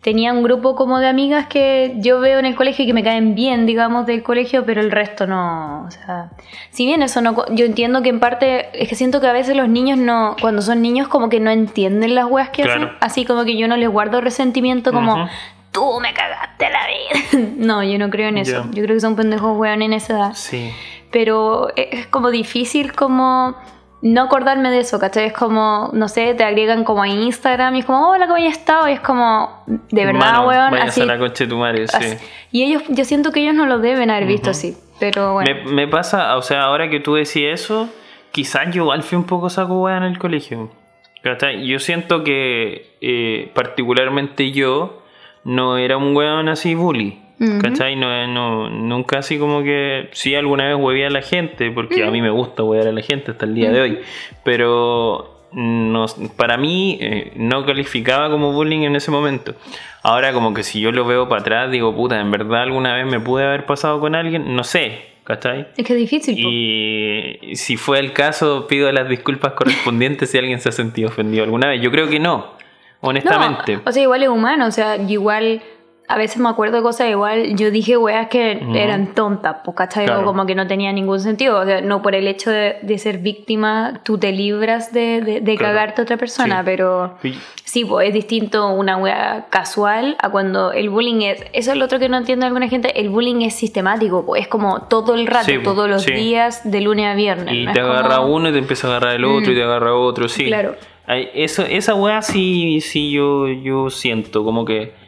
tenía 0.01 0.31
un 0.31 0.44
grupo 0.44 0.75
como 0.75 1.00
de 1.00 1.07
amigas 1.07 1.48
que 1.48 1.96
yo 1.98 2.19
veo 2.19 2.40
en 2.40 2.46
el 2.46 2.56
colegio 2.56 2.84
y 2.84 2.88
que 2.88 2.94
me 2.94 3.04
caen 3.04 3.36
bien, 3.36 3.66
digamos, 3.66 4.06
del 4.06 4.24
colegio, 4.24 4.66
pero 4.66 4.80
el 4.81 4.92
resto 4.92 5.28
no. 5.28 5.84
O 5.86 5.92
sea, 5.92 6.30
si 6.72 6.86
bien 6.86 7.01
eso 7.03 7.22
no. 7.22 7.36
Yo 7.53 7.65
entiendo 7.65 8.01
que 8.01 8.10
en 8.10 8.20
parte. 8.20 8.70
Es 8.82 8.88
que 8.88 8.96
siento 8.96 9.20
que 9.22 9.27
a 9.27 9.34
veces 9.34 9.56
los 9.56 9.68
niños 9.68 9.98
no. 9.98 10.36
Cuando 10.41 10.62
son 10.62 10.82
niños, 10.82 11.08
como 11.08 11.27
que 11.29 11.39
no 11.39 11.51
entienden 11.51 12.15
las 12.15 12.25
weas 12.25 12.50
que 12.50 12.63
Claro. 12.63 12.84
hacen. 12.86 12.98
Así 13.01 13.25
como 13.25 13.44
que 13.44 13.58
yo 13.58 13.68
no 13.68 13.75
les 13.77 13.89
guardo 13.89 14.22
resentimiento, 14.22 14.91
como. 14.94 15.27
Tú 15.72 16.00
me 16.01 16.13
cagaste 16.13 16.65
la 16.70 16.88
vida. 16.88 17.50
no, 17.58 17.84
yo 17.84 18.00
no 18.00 18.10
creo 18.10 18.29
en 18.29 18.38
eso. 18.39 18.65
Yo 18.72 18.84
creo 18.84 18.96
que 18.96 19.01
son 19.01 19.15
pendejos 19.15 19.56
weón 19.58 19.82
en 19.84 19.94
esa 19.94 20.13
edad 20.13 20.32
Sí. 20.34 20.72
pero 21.12 21.68
es 21.75 22.08
como 22.08 22.32
difícil 22.32 22.94
como 22.94 23.56
no 24.01 24.22
acordarme 24.22 24.70
de 24.70 24.79
eso, 24.79 25.00
¿cachai? 25.00 25.25
Es 25.25 25.34
como, 25.34 25.89
no 25.94 26.08
sé, 26.08 26.34
te 26.34 26.44
agregan 26.44 26.84
como 26.84 27.03
a 27.03 27.08
Instagram 27.08 27.75
y 27.75 27.79
es 27.79 27.86
como, 27.86 28.10
hola, 28.10 28.27
¿cómo 28.27 28.38
has 28.38 28.58
estado? 28.58 28.88
Y 28.88 28.94
es 28.94 29.00
como, 29.00 29.63
de 29.68 30.06
verdad, 30.06 30.20
Mano, 30.20 30.48
weón, 30.48 30.75
así, 30.75 31.01
a 31.01 31.06
la 31.06 31.18
concha 31.18 31.44
de 31.44 31.50
tu 31.50 31.58
madre, 31.58 31.88
sí. 31.88 32.18
Y 32.51 32.63
ellos, 32.63 32.84
yo 32.89 33.03
siento 33.03 33.32
que 33.32 33.41
ellos 33.41 33.56
no 33.56 33.65
lo 33.65 33.79
deben 33.79 34.10
haber 34.10 34.25
visto 34.27 34.50
así, 34.50 34.77
pero 35.00 35.34
bueno. 35.34 35.50
Me, 35.65 35.72
me 35.72 35.88
pasa, 35.88 36.38
o 36.38 36.41
sea, 36.41 36.63
ahora 36.63 36.89
que 36.89 37.00
tú 37.00 37.15
decís 37.15 37.44
eso, 37.46 37.89
quizás 38.32 38.74
yo 38.74 38.84
igual 38.84 39.03
fui 39.03 39.18
un 39.18 39.25
poco 39.25 39.50
saco 39.50 39.82
weá 39.82 39.98
en 39.98 40.03
el 40.03 40.18
colegio. 40.18 40.72
¿Cachai? 41.22 41.68
Yo 41.68 41.79
siento 41.79 42.24
que, 42.24 42.96
eh, 43.01 43.51
particularmente 43.53 44.51
yo, 44.51 45.03
no 45.44 45.77
era 45.77 45.98
un 45.98 46.15
weón 46.15 46.48
así 46.48 46.75
bully. 46.75 47.22
¿Cachai? 47.62 47.96
No, 47.96 48.27
no, 48.27 48.69
nunca 48.69 49.19
así 49.19 49.39
como 49.39 49.63
que. 49.63 50.10
Sí, 50.12 50.36
alguna 50.36 50.67
vez 50.67 50.75
huevé 50.75 51.05
a 51.05 51.10
la 51.10 51.22
gente, 51.22 51.72
porque 51.72 52.03
a 52.03 52.12
mí 52.12 52.22
me 52.22 52.29
gusta 52.29 52.63
huevear 52.63 52.89
a 52.89 52.91
la 52.91 53.01
gente 53.01 53.31
hasta 53.31 53.46
el 53.46 53.55
día 53.55 53.72
de 53.72 53.81
hoy. 53.81 54.00
Pero 54.43 55.39
no, 55.51 56.05
para 56.36 56.58
mí 56.58 56.98
eh, 57.01 57.31
no 57.36 57.65
calificaba 57.65 58.29
como 58.29 58.51
bullying 58.51 58.81
en 58.81 58.96
ese 58.96 59.10
momento. 59.10 59.55
Ahora, 60.03 60.34
como 60.34 60.53
que 60.53 60.63
si 60.63 60.79
yo 60.79 60.91
lo 60.91 61.05
veo 61.05 61.27
para 61.27 61.41
atrás, 61.41 61.72
digo, 61.72 61.96
puta, 61.96 62.19
en 62.19 62.31
verdad 62.31 62.63
alguna 62.63 62.96
vez 62.96 63.05
me 63.05 63.19
pude 63.19 63.46
haber 63.46 63.65
pasado 63.65 64.00
con 64.00 64.15
alguien, 64.15 64.55
no 64.55 64.63
sé, 64.63 65.01
¿cachai? 65.24 65.67
Es 65.77 65.86
que 65.86 65.93
es 65.93 66.00
difícil. 66.00 66.36
Y 66.38 67.55
si 67.55 67.77
fue 67.77 68.00
el 68.00 68.13
caso, 68.13 68.67
pido 68.67 68.91
las 68.91 69.10
disculpas 69.10 69.53
correspondientes 69.53 70.29
si 70.29 70.38
alguien 70.38 70.60
se 70.60 70.69
ha 70.69 70.72
sentido 70.72 71.10
ofendido 71.10 71.43
alguna 71.43 71.69
vez. 71.69 71.81
Yo 71.81 71.89
creo 71.91 72.08
que 72.08 72.19
no, 72.19 72.53
honestamente. 73.01 73.77
No, 73.77 73.81
o 73.86 73.91
sea, 73.91 74.03
igual 74.03 74.24
es 74.24 74.29
humano, 74.29 74.67
o 74.67 74.72
sea, 74.72 74.98
igual 74.98 75.62
a 76.12 76.18
veces 76.18 76.38
me 76.39 76.50
acuerdo 76.50 76.78
de 76.78 76.82
cosas 76.84 77.08
igual, 77.10 77.56
yo 77.56 77.70
dije 77.70 77.96
weas 77.96 78.28
que 78.30 78.60
eran 78.74 79.13
tontas, 79.13 79.58
pues, 79.63 79.78
¿cachai? 79.78 80.06
Claro. 80.08 80.25
como 80.25 80.46
que 80.48 80.56
no 80.56 80.66
tenía 80.66 80.92
ningún 80.92 81.20
sentido, 81.20 81.60
o 81.60 81.66
sea, 81.66 81.82
no 81.82 82.01
por 82.01 82.16
el 82.16 82.28
hecho 82.28 82.50
de, 82.50 82.78
de 82.82 82.98
ser 82.98 83.20
víctima, 83.20 84.01
tú 84.04 84.18
te 84.18 84.32
libras 84.32 84.92
de, 84.92 85.22
de, 85.22 85.42
de 85.42 85.56
Claro. 85.56 85.75
cagarte 85.75 86.01
a 86.01 86.04
otra 86.04 86.18
persona, 86.18 86.58
Sí. 86.60 86.63
pero 86.66 87.16
Y- 87.24 87.36
sí, 87.63 87.86
pues 87.86 88.08
es 88.08 88.13
distinto 88.16 88.70
una 88.70 88.98
wea 88.98 89.46
casual 89.51 90.18
a 90.20 90.30
cuando 90.30 90.72
el 90.72 90.89
bullying 90.89 91.22
es, 91.22 91.46
eso 91.54 91.72
es 91.74 91.78
lo 91.78 91.86
otro 91.86 92.00
que 92.00 92.10
no 92.10 92.18
entiende 92.18 92.46
alguna 92.48 92.68
gente, 92.68 93.00
el 93.00 93.10
bullying 93.10 93.42
es 93.44 93.54
sistemático, 93.56 94.25
pues 94.25 94.42
es 94.42 94.48
como 94.48 94.82
todo 94.88 95.13
el 95.13 95.28
rato, 95.28 95.46
Sí, 95.46 95.54
pues, 95.60 95.63
todos 95.63 95.88
los 95.88 96.01
sí. 96.01 96.13
días, 96.13 96.70
de 96.70 96.82
lunes 96.82 97.06
a 97.06 97.13
viernes. 97.13 97.54
Y 97.54 97.66
no 97.66 97.72
te 97.74 97.82
agarra 97.82 98.18
como- 98.18 98.34
uno 98.36 98.50
y 98.50 98.51
te 98.51 98.58
empieza 98.58 98.88
a 98.88 98.89
agarrar 98.98 99.13
el 99.16 99.25
otro 99.25 99.51
y 99.51 99.56
te 99.56 99.62
agarra 99.63 99.94
otro, 99.94 100.28
sí. 100.28 100.46
Claro. 100.48 100.75
Eso, 101.08 101.63
esa 101.63 101.94
weá 101.96 102.22
sí, 102.22 102.82
sí 102.82 103.12
yo, 103.12 103.48
yo 103.48 103.89
siento, 103.89 104.44
como 104.44 104.66
que. 104.66 104.99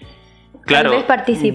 Claro, 0.71 1.03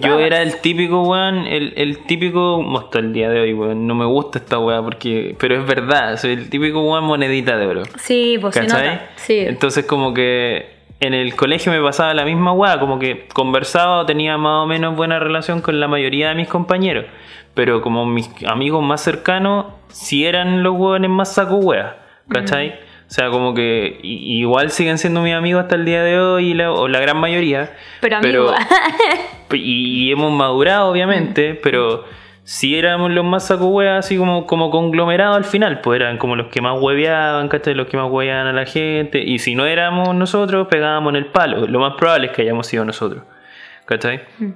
yo 0.00 0.18
era 0.18 0.42
el 0.42 0.61
típico 0.61 1.02
weón, 1.02 1.46
el, 1.46 1.73
el 1.76 1.99
típico, 2.06 2.64
hasta 2.78 2.99
el 2.99 3.12
día 3.12 3.28
de 3.30 3.40
hoy, 3.40 3.54
weón, 3.54 3.87
no 3.87 3.94
me 3.94 4.04
gusta 4.04 4.38
esta 4.38 4.58
weá 4.58 4.82
porque, 4.82 5.35
pero 5.38 5.56
es 5.56 5.66
verdad, 5.66 6.16
soy 6.16 6.32
el 6.32 6.50
típico 6.50 6.82
weón 6.82 7.04
monedita 7.04 7.56
de 7.56 7.66
oro. 7.66 7.82
Sí, 7.99 8.38
pues 8.40 8.54
se 8.54 8.62
nota. 8.62 9.11
Sí. 9.16 9.38
Entonces 9.40 9.87
como 9.87 10.14
que 10.14 10.76
en 11.00 11.14
el 11.14 11.35
colegio 11.35 11.73
me 11.73 11.80
pasaba 11.80 12.14
la 12.14 12.25
misma 12.25 12.52
weá, 12.52 12.78
como 12.78 12.99
que 12.99 13.26
conversaba 13.32 13.99
o 13.99 14.06
tenía 14.06 14.38
más 14.38 14.64
o 14.64 14.66
menos 14.66 14.96
buena 14.96 15.18
relación 15.18 15.61
con 15.61 15.78
la 15.78 15.88
mayoría 15.88 16.30
de 16.30 16.35
mis 16.35 16.49
compañeros. 16.49 17.06
Pero 17.54 17.80
como 17.82 18.04
mis 18.06 18.30
amigos 18.46 18.82
más 18.85 19.02
cercanos, 19.02 19.66
si 19.88 20.26
eran 20.26 20.62
los 20.62 20.75
hueones 20.76 21.11
más 21.11 21.35
saco 21.35 21.56
wea, 21.56 21.96
¿cachai? 22.28 22.75
O 23.09 23.11
sea, 23.11 23.31
como 23.31 23.55
que 23.55 23.99
igual 24.03 24.71
siguen 24.71 24.99
siendo 24.99 25.23
mis 25.23 25.33
amigos 25.35 25.63
hasta 25.63 25.77
el 25.77 25.85
día 25.85 26.03
de 26.03 26.19
hoy, 26.19 26.55
la- 26.55 26.73
o 26.73 26.89
la 26.89 26.99
gran 27.01 27.17
mayoría. 27.19 27.71
Pero 28.01 28.17
amigo. 28.17 28.53
y, 29.53 30.09
y 30.09 30.13
hemos 30.13 30.33
madurado, 30.33 30.91
obviamente, 30.91 31.55
pero 31.55 32.05
si 32.43 32.77
éramos 32.77 33.11
los 33.13 33.25
más 33.25 33.47
saco 33.47 33.81
así 33.81 34.17
como, 34.17 34.47
como 34.47 34.71
conglomerados 34.71 35.37
al 35.37 35.45
final, 35.45 35.81
pues 35.81 36.01
eran 36.01 36.19
como 36.19 36.35
los 36.37 36.49
que 36.49 36.61
más 36.61 36.81
hueveaban, 36.81 37.49
¿cachai? 37.49 37.75
Los 37.75 37.87
que 37.87 37.97
más 37.97 38.11
hueveaban 38.11 38.49
a 38.49 38.53
la 38.53 38.67
gente. 38.67 39.23
Y 39.23 39.39
si 39.39 39.55
no 39.55 39.67
éramos 39.67 40.15
nosotros, 40.15 40.67
pegábamos 40.69 41.11
en 41.11 41.17
el 41.17 41.27
palo. 41.27 41.67
Lo 41.69 41.79
más 41.81 41.95
probable 41.97 42.27
es 42.27 42.33
que 42.33 42.43
hayamos 42.43 42.67
sido 42.67 42.85
nosotros, 42.85 43.23
¿cachai? 43.85 44.21
Mm. 44.39 44.51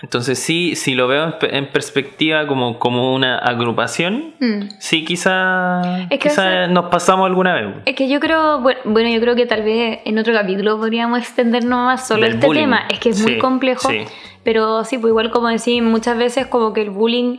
Entonces 0.00 0.38
sí, 0.38 0.76
si 0.76 0.94
lo 0.94 1.08
veo 1.08 1.24
en, 1.24 1.32
pe- 1.38 1.56
en 1.56 1.66
perspectiva 1.72 2.46
como, 2.46 2.78
como 2.78 3.14
una 3.14 3.36
agrupación, 3.38 4.34
Mm. 4.38 4.68
sí 4.78 5.04
quizá, 5.04 6.02
Es 6.04 6.08
que 6.08 6.18
quizá 6.28 6.64
ese- 6.64 6.72
nos 6.72 6.86
pasamos 6.86 7.26
alguna 7.26 7.54
vez. 7.54 7.74
Es 7.84 7.94
que 7.96 8.08
yo 8.08 8.20
creo, 8.20 8.60
bu- 8.60 8.76
bueno, 8.84 9.08
yo 9.10 9.20
creo 9.20 9.34
que 9.34 9.46
tal 9.46 9.62
vez 9.62 10.00
en 10.04 10.18
otro 10.18 10.32
capítulo 10.32 10.78
podríamos 10.78 11.18
extendernos 11.18 11.78
más 11.84 12.06
solo 12.06 12.22
Del 12.22 12.34
este 12.34 12.46
bullying. 12.46 12.62
tema. 12.62 12.84
Es 12.88 12.98
que 13.00 13.08
es 13.10 13.20
muy 13.22 13.38
complejo. 13.38 13.88
sí. 13.88 14.04
Pero 14.44 14.84
sí, 14.84 14.96
pues 14.98 15.10
igual 15.10 15.30
como 15.30 15.48
decís, 15.48 15.82
muchas 15.82 16.16
veces 16.16 16.46
como 16.46 16.72
que 16.72 16.80
el 16.82 16.90
bullying 16.90 17.38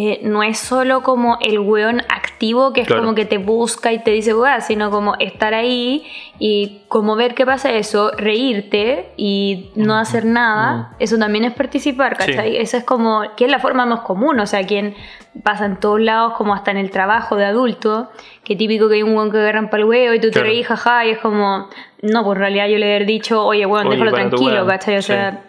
eh, 0.00 0.20
no 0.22 0.44
es 0.44 0.58
solo 0.60 1.02
como 1.02 1.38
el 1.40 1.58
weón 1.58 2.02
activo 2.08 2.72
que 2.72 2.82
es 2.82 2.86
Claro. 2.86 3.02
como 3.02 3.16
que 3.16 3.24
te 3.24 3.38
busca 3.38 3.92
y 3.92 3.98
te 3.98 4.12
dice 4.12 4.32
weá, 4.32 4.60
sino 4.60 4.92
como 4.92 5.16
estar 5.18 5.54
ahí 5.54 6.06
y 6.38 6.82
como 6.86 7.16
ver 7.16 7.34
qué 7.34 7.44
pasa 7.44 7.72
eso, 7.72 8.12
reírte 8.12 9.08
y 9.16 9.70
no 9.74 9.96
hacer 9.96 10.24
nada, 10.24 10.94
eso 11.00 11.18
también 11.18 11.44
es 11.44 11.52
participar, 11.52 12.16
Sí. 12.20 12.30
¿cachai? 12.30 12.56
Esa 12.58 12.76
es 12.78 12.84
como, 12.84 13.22
que 13.36 13.46
es 13.46 13.50
la 13.50 13.58
forma 13.58 13.86
más 13.86 14.00
común, 14.02 14.38
o 14.38 14.46
sea, 14.46 14.64
quien 14.64 14.94
pasa 15.42 15.64
en 15.66 15.80
todos 15.80 16.00
lados, 16.00 16.34
como 16.34 16.54
hasta 16.54 16.70
en 16.70 16.76
el 16.76 16.92
trabajo 16.92 17.34
de 17.34 17.44
adulto, 17.46 18.08
que 18.44 18.54
típico 18.54 18.88
que 18.88 18.94
hay 18.96 19.02
un 19.02 19.16
weón 19.16 19.32
que 19.32 19.38
agarran 19.38 19.68
para 19.68 19.82
el 19.82 19.88
huevo 19.88 20.14
y 20.14 20.20
tú 20.20 20.30
te 20.30 20.40
reís, 20.40 20.64
jaja, 20.68 21.06
y 21.06 21.10
es 21.10 21.18
como, 21.18 21.68
no, 22.02 22.22
pues 22.24 22.36
en 22.36 22.40
realidad 22.40 22.68
yo 22.68 22.78
le 22.78 22.96
he 22.98 23.04
dicho, 23.04 23.44
oye, 23.44 23.66
weón, 23.66 23.88
Oye, 23.88 23.96
déjalo 23.96 24.12
tranquilo. 24.12 24.64
¿cachai? 24.66 24.96
O 24.98 25.02
Sí. 25.02 25.08
sea, 25.08 25.42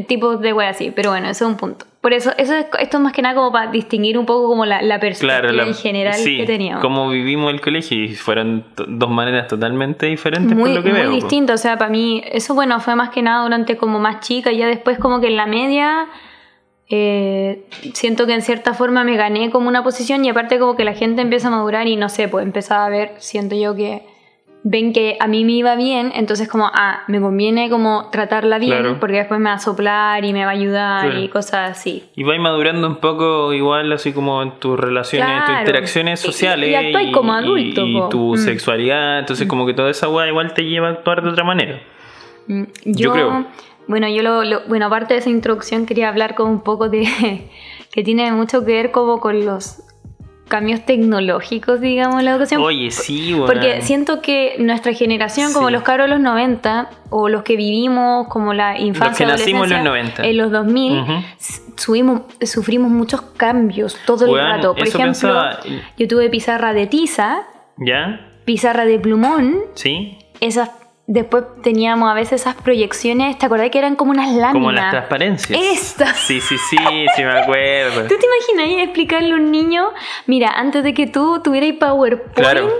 tipos 0.00 0.40
de 0.40 0.52
wea 0.52 0.70
así, 0.70 0.90
pero 0.94 1.10
bueno, 1.10 1.28
eso 1.28 1.44
es 1.46 1.50
un 1.50 1.56
punto. 1.56 1.86
Por 2.00 2.12
eso, 2.12 2.30
eso 2.38 2.54
es, 2.54 2.66
esto 2.78 2.96
es 2.98 3.02
más 3.02 3.12
que 3.12 3.20
nada 3.22 3.34
como 3.34 3.50
para 3.50 3.70
distinguir 3.70 4.16
un 4.16 4.26
poco 4.26 4.46
como 4.46 4.64
la, 4.64 4.80
la 4.82 5.00
perspectiva 5.00 5.40
Claro, 5.40 5.52
la- 5.52 5.64
en 5.66 5.74
general 5.74 6.14
sí, 6.14 6.36
que 6.36 6.44
teníamos. 6.46 6.80
Como 6.82 7.08
vivimos 7.10 7.52
el 7.52 7.60
colegio 7.60 8.04
y 8.04 8.14
fueron 8.14 8.64
dos 8.76 9.10
maneras 9.10 9.48
totalmente 9.48 10.06
diferentes 10.06 10.56
muy, 10.56 10.70
por 10.70 10.78
lo 10.78 10.82
que 10.84 10.90
muy 10.90 11.00
veo. 11.00 11.10
po. 11.10 11.16
distinto, 11.16 11.52
o 11.54 11.56
sea, 11.56 11.76
para 11.78 11.90
mí, 11.90 12.22
eso 12.30 12.54
bueno, 12.54 12.78
fue 12.80 12.94
más 12.94 13.10
que 13.10 13.22
nada 13.22 13.42
durante 13.42 13.76
como 13.76 13.98
más 13.98 14.20
chica, 14.20 14.52
y 14.52 14.58
ya 14.58 14.66
después 14.68 14.98
como 14.98 15.20
que 15.20 15.26
en 15.26 15.36
la 15.36 15.46
media 15.46 16.06
eh, 16.88 17.66
siento 17.94 18.26
que 18.26 18.34
en 18.34 18.42
cierta 18.42 18.72
forma 18.74 19.02
me 19.02 19.16
gané 19.16 19.50
como 19.50 19.66
una 19.68 19.82
posición 19.82 20.24
y 20.24 20.28
aparte 20.28 20.58
como 20.60 20.76
que 20.76 20.84
la 20.84 20.94
gente 20.94 21.22
empieza 21.22 21.48
a 21.48 21.50
madurar 21.50 21.88
y 21.88 21.96
no 21.96 22.08
sé, 22.08 22.28
pues 22.28 22.44
empezaba 22.44 22.86
a 22.86 22.88
ver, 22.88 23.14
siento 23.18 23.56
yo 23.56 23.74
que 23.74 24.06
ven 24.62 24.92
que 24.92 25.16
a 25.20 25.28
mí 25.28 25.44
me 25.44 25.52
iba 25.52 25.76
bien, 25.76 26.10
entonces 26.14 26.48
como, 26.48 26.68
ah, 26.74 27.04
me 27.06 27.20
conviene 27.20 27.70
como 27.70 28.08
tratarla 28.10 28.58
bien 28.58 28.78
Claro. 28.80 28.96
porque 28.98 29.16
después 29.18 29.38
me 29.38 29.48
va 29.50 29.56
a 29.56 29.58
soplar 29.60 30.24
y 30.24 30.32
me 30.32 30.44
va 30.44 30.50
a 30.50 30.54
ayudar 30.54 31.04
Claro. 31.06 31.20
y 31.20 31.28
cosas 31.28 31.70
así. 31.70 32.04
Y 32.16 32.24
vais 32.24 32.40
madurando 32.40 32.88
un 32.88 32.96
poco 32.96 33.52
igual 33.52 33.92
así 33.92 34.12
como 34.12 34.42
en 34.42 34.58
tus 34.58 34.78
relaciones, 34.78 35.28
en 35.30 35.36
tus 35.38 35.44
Claro. 35.46 35.60
interacciones 35.60 36.20
Y- 36.24 36.28
y- 36.28 36.32
sociales. 36.32 36.70
y 36.70 36.74
actuáis 36.74 37.12
como 37.14 37.32
adulto, 37.32 37.86
Y, 37.86 37.92
po. 37.96 38.08
tu 38.08 38.34
Mm. 38.34 38.38
sexualidad. 38.38 39.18
Entonces 39.20 39.46
como 39.46 39.66
que 39.66 39.74
toda 39.74 39.88
esa 39.90 40.08
weá 40.08 40.26
igual 40.28 40.52
te 40.52 40.64
lleva 40.64 40.88
a 40.88 40.92
actuar 40.92 41.22
de 41.22 41.30
otra 41.30 41.44
manera. 41.44 41.80
Mm, 42.48 42.64
Yo 42.86 43.12
creo. 43.12 43.46
Bueno, 43.88 44.08
yo 44.08 44.22
lo, 44.24 44.42
lo- 44.42 44.62
bueno, 44.66 44.86
aparte 44.86 45.14
de 45.14 45.20
esa 45.20 45.30
introducción 45.30 45.86
quería 45.86 46.08
hablar 46.08 46.34
como 46.34 46.50
un 46.50 46.62
poco 46.64 46.88
de 46.88 47.02
que 47.92 48.02
tiene 48.02 48.32
mucho 48.32 48.64
que 48.64 48.72
ver 48.72 48.90
como 48.90 49.20
con 49.20 49.44
los 49.46 49.80
cambios 50.48 50.84
tecnológicos, 50.86 51.80
digamos, 51.80 52.20
en 52.20 52.24
la 52.26 52.30
educación. 52.32 52.62
Oye, 52.62 52.90
sí, 52.90 53.34
weón. 53.34 53.46
Porque 53.46 53.82
siento 53.82 54.20
que 54.22 54.56
nuestra 54.58 54.92
generación, 54.92 55.52
como 55.52 55.68
Sí. 55.68 55.72
los 55.72 55.82
cabros 55.82 56.06
de 56.06 56.10
los 56.14 56.20
90, 56.20 56.90
o 57.10 57.28
los 57.28 57.42
que 57.42 57.56
vivimos 57.56 58.28
como 58.28 58.54
la 58.54 58.78
infancia, 58.78 59.26
que 59.26 59.32
nacimos 59.32 59.64
en 59.64 59.70
los 59.70 59.80
adolescencia, 59.80 60.22
90. 60.22 60.26
en 60.30 60.36
los 60.36 60.50
2000, 60.52 61.00
Ujú. 61.00 61.12
s- 61.40 61.62
subimos, 61.76 62.20
sufrimos 62.42 62.90
muchos 62.90 63.20
cambios 63.36 63.96
todo 64.06 64.24
el 64.26 64.40
rato. 64.42 64.74
Por 64.74 64.82
ejemplo, 64.86 65.04
pensaba- 65.06 65.58
yo 65.98 66.06
tuve 66.08 66.30
pizarra 66.30 66.72
de 66.72 66.86
tiza, 66.86 67.42
¿Ya? 67.78 68.28
pizarra 68.44 68.84
de 68.84 68.98
plumón, 69.00 69.56
¿Sí? 69.74 70.18
esas 70.40 70.70
después 71.06 71.44
teníamos 71.62 72.10
a 72.10 72.14
veces 72.14 72.40
esas 72.40 72.56
proyecciones, 72.56 73.38
¿te 73.38 73.46
acordás 73.46 73.70
que 73.70 73.78
eran 73.78 73.96
como 73.96 74.10
unas 74.10 74.28
láminas? 74.28 74.52
Como 74.52 74.72
las 74.72 74.90
transparencias. 74.90 75.60
Estas. 75.60 76.16
Sí, 76.16 76.40
sí, 76.40 76.56
sí, 76.58 76.76
sí 77.14 77.24
me 77.24 77.38
acuerdo. 77.38 78.02
¿Tú 78.02 78.14
te 78.18 78.26
imaginas 78.26 78.84
explicarle 78.84 79.32
a 79.32 79.36
un 79.36 79.50
niño, 79.50 79.90
mira, 80.26 80.50
antes 80.50 80.82
de 80.82 80.94
que 80.94 81.06
tú 81.06 81.40
tuvieras 81.42 81.72
PowerPoint, 81.78 82.34
Claro. 82.34 82.70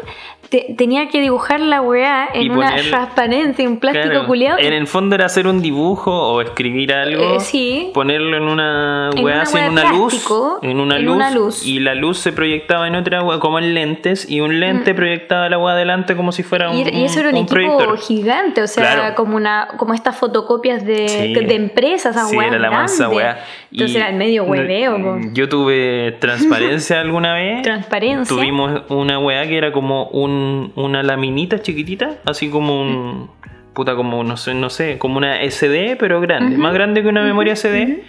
Te- 0.49 0.75
tenía 0.77 1.09
que 1.09 1.21
dibujar 1.21 1.61
la 1.61 1.81
weá 1.83 2.29
en 2.35 2.53
una 2.53 2.75
transparencia, 2.77 3.69
un 3.69 3.79
plástico 3.79 4.09
Claro. 4.11 4.27
culeado? 4.27 4.59
En 4.59 4.73
el 4.73 4.87
fondo 4.87 5.15
era 5.15 5.27
hacer 5.27 5.47
un 5.47 5.61
dibujo 5.63 6.11
o 6.13 6.41
escribir 6.41 6.93
algo. 6.93 7.37
Eh, 7.37 7.41
sí. 7.41 7.91
Ponerlo 7.95 8.37
en 8.37 8.45
una 8.45 9.11
En 9.15 9.25
weá 9.25 9.35
una 9.35 9.43
así, 9.43 9.55
weá 9.55 9.67
en 9.67 9.73
una 9.73 9.93
luz. 9.93 10.27
En 10.63 10.81
una 10.81 10.97
en 10.97 11.05
luz. 11.05 11.17
una 11.17 11.31
luz. 11.31 11.67
Y 11.67 11.81
la 11.81 11.95
luz 11.95 12.19
se 12.19 12.33
proyectaba 12.33 12.87
en 12.89 12.95
otra 12.97 13.23
weá, 13.23 13.39
como 13.41 13.59
en 13.59 13.75
lentes. 13.75 14.29
Y 14.31 14.41
un 14.41 14.61
lente 14.61 14.95
proyectaba 14.95 15.49
la 15.49 15.59
weá 15.59 15.75
adelante 15.75 16.17
como 16.17 16.33
si 16.33 16.43
fuera 16.43 16.71
un. 16.71 16.77
Mm. 16.77 16.89
Y, 16.89 17.01
y 17.01 17.05
eso 17.05 17.21
era 17.21 17.29
un, 17.31 17.35
un 17.37 17.41
equipo 17.43 17.55
proyector. 17.55 17.99
gigante, 17.99 18.63
o 18.63 18.67
sea, 18.67 18.95
Claro. 18.95 19.15
como 19.15 19.37
una 19.37 19.69
como 19.77 19.95
estas 19.95 20.17
fotocopias 20.17 20.85
de, 20.85 21.09
Sí. 21.09 21.35
de 21.35 21.55
empresas, 21.55 22.17
esas 22.17 22.31
Sí, 22.31 22.37
era 22.37 22.59
la 22.59 22.71
mansa 22.71 23.09
weá. 23.09 23.39
Entonces 23.73 23.95
Y 23.95 23.99
era 23.99 24.09
el 24.09 24.17
medio 24.17 24.45
hueveo. 24.45 24.97
po. 25.03 25.19
Yo 25.33 25.49
tuve 25.49 26.13
transparencia 26.21 27.01
alguna 27.01 27.35
vez. 27.35 27.63
Transparencia. 27.63 28.35
Tuvimos 28.35 28.83
una 28.89 29.19
weá 29.19 29.47
que 29.47 29.57
era 29.59 29.73
como 29.73 30.07
un, 30.09 30.36
una 30.75 31.03
laminita 31.03 31.61
chiquitita, 31.61 32.19
así 32.25 32.49
como 32.51 32.81
un. 32.81 33.31
Puta, 33.75 33.95
como 33.95 34.25
no 34.25 34.39
sé, 34.39 34.55
no 34.55 34.71
sé, 34.71 34.97
como 34.99 35.19
una 35.19 35.43
SD, 35.43 35.97
pero 35.99 36.21
grande, 36.21 36.57
más 36.57 36.73
grande 36.73 37.03
que 37.03 37.09
una 37.09 37.23
memoria 37.23 37.55
SD. 37.55 38.05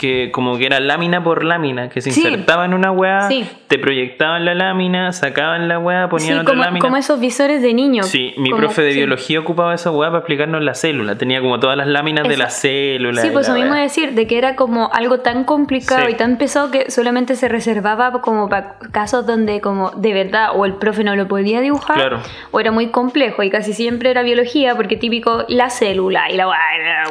Que 0.00 0.30
como 0.32 0.56
que 0.56 0.64
era 0.64 0.80
lámina 0.80 1.22
por 1.22 1.44
lámina, 1.44 1.90
que 1.90 2.00
se 2.00 2.10
Sí. 2.10 2.22
insertaba 2.22 2.64
en 2.64 2.72
una 2.72 2.90
weá, 2.90 3.28
Sí. 3.28 3.46
te 3.68 3.78
proyectaban 3.78 4.46
la 4.46 4.54
lámina, 4.54 5.12
sacaban 5.12 5.68
la 5.68 5.78
weá, 5.78 6.08
ponían 6.08 6.28
Sí, 6.28 6.38
otra 6.40 6.44
como, 6.54 6.64
lámina. 6.64 6.80
como 6.80 6.96
esos 6.96 7.20
visores 7.20 7.60
de 7.60 7.74
niño. 7.74 8.02
Sí, 8.04 8.32
mi 8.38 8.48
Como- 8.48 8.62
profe 8.62 8.80
de 8.80 8.94
biología 8.94 9.40
ocupaba 9.40 9.74
esa 9.74 9.90
weá 9.90 10.08
para 10.08 10.20
explicarnos 10.20 10.62
la 10.62 10.72
célula. 10.74 11.18
Tenía 11.18 11.42
como 11.42 11.60
todas 11.60 11.76
las 11.76 11.86
láminas 11.86 12.26
de 12.26 12.38
la 12.38 12.48
célula. 12.48 13.20
Sí, 13.20 13.28
pues 13.30 13.46
eso 13.46 13.54
mismo 13.54 13.74
decir, 13.74 14.12
de 14.14 14.26
que 14.26 14.38
era 14.38 14.56
como 14.56 14.90
algo 14.90 15.20
tan 15.20 15.44
complicado 15.44 16.08
y 16.08 16.14
tan 16.14 16.38
pesado 16.38 16.70
que 16.70 16.90
solamente 16.90 17.36
se 17.36 17.48
reservaba 17.50 18.22
como 18.22 18.48
para 18.48 18.76
casos 18.92 19.26
donde 19.26 19.60
como 19.60 19.90
de 19.90 20.14
verdad 20.14 20.52
o 20.54 20.64
el 20.64 20.76
profe 20.76 21.04
no 21.04 21.14
lo 21.14 21.28
podía 21.28 21.60
dibujar 21.60 21.96
Claro. 21.96 22.20
o 22.52 22.58
era 22.60 22.70
muy 22.72 22.86
complejo 22.86 23.42
y 23.42 23.50
casi 23.50 23.74
siempre 23.74 24.10
era 24.10 24.22
biología 24.22 24.74
porque 24.76 24.96
típico 24.96 25.44
la 25.48 25.68
célula 25.68 26.30
y 26.30 26.38
la 26.38 26.48
weá, 26.48 26.58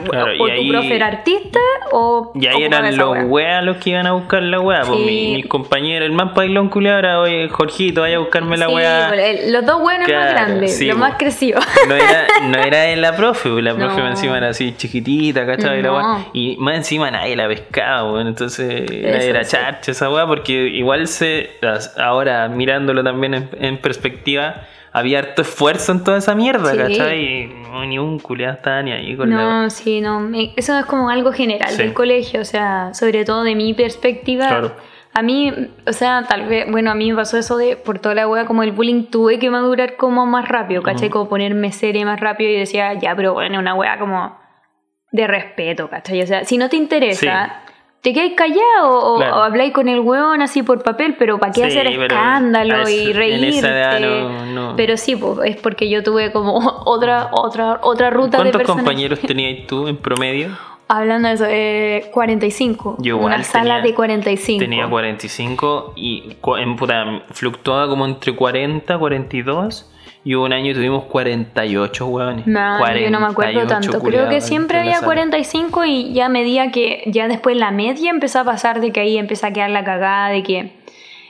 Claro, 0.09 0.31
o 0.31 0.33
y 0.33 0.37
tu 0.37 0.45
ahí- 0.45 0.69
profe 0.71 0.95
era 0.95 1.05
artista 1.05 1.59
o 1.91 2.31
Y 2.33 2.47
ahí 2.47 2.63
ocupaba 2.63 2.78
eran 2.79 2.97
los 2.97 3.17
weas 3.29 3.63
los 3.63 3.77
que 3.77 3.91
iban 3.91 4.07
a 4.07 4.13
buscar 4.13 4.41
la 4.43 4.59
wea. 4.59 4.81
Pues 4.81 4.99
Sí. 4.99 5.05
mi- 5.05 5.35
mis 5.35 5.47
compañeros, 5.47 6.05
el 6.07 6.11
más 6.13 6.33
pailón 6.33 6.69
culiao 6.69 6.97
era, 6.99 7.19
oye, 7.19 7.47
Jorgito, 7.49 8.01
vaya 8.01 8.17
a 8.17 8.19
buscarme 8.19 8.57
la 8.57 8.67
Sí, 8.67 8.73
wea. 8.73 9.05
pues, 9.09 9.19
el- 9.45 9.53
los 9.53 9.65
dos 9.65 9.79
buenos 9.81 10.07
Claro, 10.07 10.23
más 10.25 10.31
grandes, 10.33 10.77
sí, 10.77 10.87
los 10.87 10.97
pues. 10.97 11.09
más 11.09 11.17
crecidos. 11.17 11.63
No 11.87 11.95
era, 11.95 12.27
no 12.43 12.57
era 12.59 12.81
de 12.81 12.95
la 12.95 13.15
profe, 13.15 13.49
pues, 13.49 13.63
la 13.63 13.73
profe 13.75 14.01
No. 14.01 14.07
encima 14.09 14.37
era 14.37 14.49
así 14.49 14.73
chiquitita, 14.75 15.45
¿cachai? 15.45 15.79
Y 15.79 15.81
la 15.81 15.87
No. 15.89 15.97
wea. 15.97 16.25
Y 16.33 16.57
más 16.59 16.75
encima 16.75 17.09
nadie 17.11 17.35
la 17.35 17.47
pescaba, 17.47 18.11
weón. 18.11 18.27
Entonces 18.27 18.89
era, 18.91 19.17
Eso 19.17 19.29
era 19.29 19.45
charcha 19.45 19.91
esa 19.91 20.09
wea, 20.09 20.25
porque 20.27 20.53
igual 20.53 21.07
se. 21.07 21.51
Ahora 21.97 22.47
mirándolo 22.47 23.03
también 23.03 23.33
en, 23.33 23.49
en 23.59 23.77
perspectiva, 23.77 24.61
había 24.91 25.19
harto 25.19 25.41
esfuerzo 25.41 25.91
en 25.91 26.03
toda 26.03 26.17
esa 26.17 26.35
mierda, 26.35 26.71
Sí. 26.71 26.77
¿cachai? 26.77 27.19
Y 27.23 27.45
no, 27.71 27.85
ni 27.85 27.99
un 27.99 28.19
culiado 28.19 28.55
estaba 28.55 28.81
ni 28.81 28.91
ahí 28.91 29.15
con 29.15 29.29
la. 29.29 29.35
No, 29.63 29.69
sí, 29.69 30.01
no. 30.01 30.29
Eso 30.55 30.77
es 30.77 30.85
como 30.85 31.09
algo 31.09 31.31
general 31.31 31.69
Sí. 31.71 31.77
del 31.83 31.93
colegio, 31.93 32.41
o 32.41 32.45
sea, 32.45 32.93
sobre 32.93 33.25
todo 33.25 33.43
de 33.43 33.55
mi 33.55 33.73
perspectiva. 33.73 34.47
Claro. 34.47 34.71
A 35.13 35.21
mí, 35.23 35.51
o 35.87 35.91
sea, 35.91 36.23
tal 36.29 36.47
vez, 36.47 36.69
bueno, 36.69 36.91
a 36.91 36.95
mí 36.95 37.09
me 37.09 37.15
pasó 37.17 37.37
eso 37.37 37.57
de 37.57 37.75
por 37.75 37.97
toda 37.99 38.13
la 38.13 38.27
wea, 38.27 38.45
como 38.45 38.61
el 38.61 38.71
bullying, 38.71 39.05
tuve 39.05 39.39
que 39.39 39.49
madurar 39.49 39.95
como 39.95 40.25
más 40.27 40.47
rápido, 40.47 40.83
¿cachai? 40.83 41.09
Como 41.09 41.27
ponerme 41.27 41.71
seria 41.71 42.05
más 42.05 42.19
rápido 42.19 42.51
y 42.51 42.55
decía, 42.57 42.93
ya, 42.93 43.15
pero 43.15 43.33
bueno, 43.33 43.57
una 43.57 43.73
wea 43.73 43.97
como 43.97 44.37
de 45.11 45.25
respeto, 45.25 45.89
¿cachai? 45.89 46.21
O 46.21 46.27
sea, 46.27 46.45
si 46.45 46.57
no 46.59 46.69
te 46.69 46.75
interesa. 46.77 47.63
¿Te 48.01 48.13
quedáis 48.13 48.33
callado 48.35 49.13
o, 49.13 49.17
Claro. 49.17 49.35
o 49.35 49.39
habláis 49.41 49.73
con 49.73 49.89
el 49.89 49.99
weón 49.99 50.41
así 50.41 50.63
por 50.63 50.81
papel? 50.83 51.15
Pero 51.19 51.37
¿para 51.37 51.51
qué 51.51 51.61
Sí, 51.61 51.67
hacer 51.67 51.87
escándalo 51.87 52.87
y 52.87 53.11
reírte? 53.11 53.61
no- 53.99 54.45
no. 54.45 54.73
Pero 54.77 54.95
sí, 54.95 55.15
pues, 55.17 55.39
es 55.43 55.57
porque 55.57 55.89
yo 55.89 56.01
tuve 56.01 56.31
como 56.31 56.53
otra, 56.85 57.29
otra, 57.33 57.79
otra 57.81 58.09
ruta 58.09 58.41
de 58.43 58.51
¿Cuántos 58.51 58.75
compañeros 58.75 59.19
tenías 59.27 59.67
tú 59.67 59.87
en 59.87 59.97
promedio? 59.97 60.57
Hablando 60.91 61.27
de 61.27 61.33
eso, 61.35 61.45
eh, 61.47 62.09
45. 62.11 62.95
Yo 62.99 63.17
igual 63.17 63.33
Una 63.35 63.43
sala 63.43 63.75
tenía- 63.75 63.81
de 63.81 63.93
45. 63.93 64.59
Tenía 64.59 64.89
45 64.89 65.93
y 65.95 66.35
en, 66.57 66.75
puta, 66.77 67.21
fluctuaba 67.31 67.87
como 67.87 68.05
entre 68.05 68.35
40, 68.35 68.97
42 68.97 69.91
Y 70.25 70.35
un 70.35 70.51
año 70.51 70.73
tuvimos 70.73 71.05
48 71.05 72.07
hueones. 72.07 72.45
No, 72.45 72.79
yo 72.95 73.09
no 73.09 73.19
me 73.19 73.27
acuerdo 73.27 73.53
48 73.53 73.67
tanto. 73.67 73.99
Creo 74.01 74.27
que 74.29 74.41
siempre 74.41 74.79
había 74.79 74.95
sala. 74.95 75.05
45 75.05 75.85
y 75.85 76.13
ya 76.13 76.25
a 76.25 76.29
medida 76.29 76.71
que, 76.71 77.03
ya 77.07 77.27
después 77.27 77.55
la 77.55 77.71
media 77.71 78.09
empezó 78.09 78.39
a 78.39 78.43
pasar 78.43 78.81
de 78.81 78.91
que 78.91 78.99
ahí 78.99 79.17
empieza 79.17 79.47
a 79.47 79.53
quedar 79.53 79.69
la 79.69 79.83
cagada 79.83 80.29
de 80.29 80.43
que, 80.43 80.71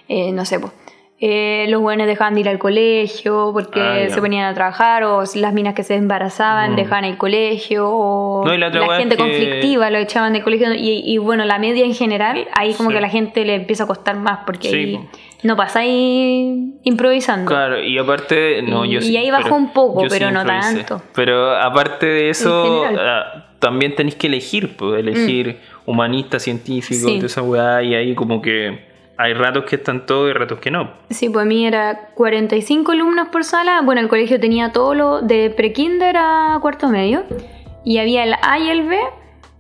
eh, 0.08 0.32
no 0.32 0.44
sé, 0.46 0.60
pues, 0.60 0.74
eh, 1.22 1.66
los 1.70 1.82
buenos 1.82 2.08
dejaban 2.08 2.34
de 2.34 2.40
ir 2.40 2.50
al 2.50 2.58
colegio 2.60 3.52
porque 3.54 3.80
Ah, 3.82 4.10
se 4.10 4.20
ponían 4.22 4.46
a 4.46 4.54
trabajar 4.54 5.04
o 5.04 5.24
las 5.36 5.54
minas 5.54 5.74
que 5.76 5.84
se 5.84 5.96
embarazaban 5.96 6.72
Mm. 6.72 6.76
dejaban 6.78 7.04
el 7.04 7.18
colegio 7.18 7.90
o 7.90 8.46
No, 8.46 8.58
la 8.58 8.72
gente 8.98 9.18
que- 9.18 9.22
conflictiva 9.22 9.90
lo 9.90 9.98
echaban 9.98 10.32
del 10.34 10.44
colegio 10.44 10.74
y, 10.74 11.04
y, 11.06 11.18
bueno, 11.18 11.44
la 11.46 11.60
media 11.60 11.84
en 11.86 11.94
general, 11.94 12.48
ahí 12.56 12.74
como 12.74 12.90
Sí. 12.90 12.94
que 12.94 12.98
a 13.00 13.02
la 13.02 13.10
gente 13.10 13.44
le 13.46 13.56
empieza 13.56 13.84
a 13.84 13.88
costar 13.88 14.16
más 14.16 14.40
porque 14.46 14.70
Sí, 14.70 14.76
ahí. 14.76 15.00
No 15.44 15.56
pasáis 15.56 16.74
improvisando. 16.84 17.50
Claro, 17.50 17.82
y 17.82 17.98
aparte, 17.98 18.62
no, 18.62 18.86
Y- 18.86 18.92
yo 18.92 19.00
y 19.00 19.18
ahí 19.18 19.32
bajó 19.32 19.56
un 19.56 19.72
poco, 19.74 20.02
sí 20.02 20.08
pero 20.10 20.32
no 20.32 20.42
improvisé. 20.42 20.76
tanto. 20.84 21.02
Pero 21.16 21.56
aparte 21.56 22.06
de 22.06 22.30
eso, 22.30 22.84
ah, 22.86 23.46
también 23.60 23.96
tenéis 23.96 24.16
que 24.16 24.28
elegir, 24.28 24.76
pues, 24.76 25.00
elegir 25.00 25.60
humanista, 25.86 26.40
científico, 26.40 27.08
Sí. 27.08 27.16
toda 27.16 27.26
esa 27.28 27.42
weá, 27.42 27.82
y 27.84 27.96
ahí 27.96 28.16
como 28.16 28.42
que 28.42 28.88
hay 29.18 29.34
ratos 29.34 29.66
que 29.66 29.76
están 29.76 30.06
todos 30.06 30.30
y 30.30 30.34
ratos 30.34 30.60
que 30.60 30.72
no. 30.72 30.92
Sí, 31.10 31.30
pues 31.30 31.44
a 31.44 31.46
mí 31.46 31.66
era 31.66 32.10
45 32.14 32.92
alumnos 32.94 33.28
por 33.30 33.44
sala. 33.44 33.82
Bueno, 33.84 34.00
el 34.00 34.08
colegio 34.08 34.40
tenía 34.40 34.72
todo 34.72 34.94
lo 34.96 35.22
de 35.22 35.50
pre-kinder 35.50 36.16
a 36.18 36.58
cuarto 36.62 36.88
medio. 36.90 37.24
Y 37.84 37.98
había 37.98 38.24
el 38.24 38.36
A 38.42 38.60
y 38.60 38.70
el 38.70 38.84
B. 38.88 38.98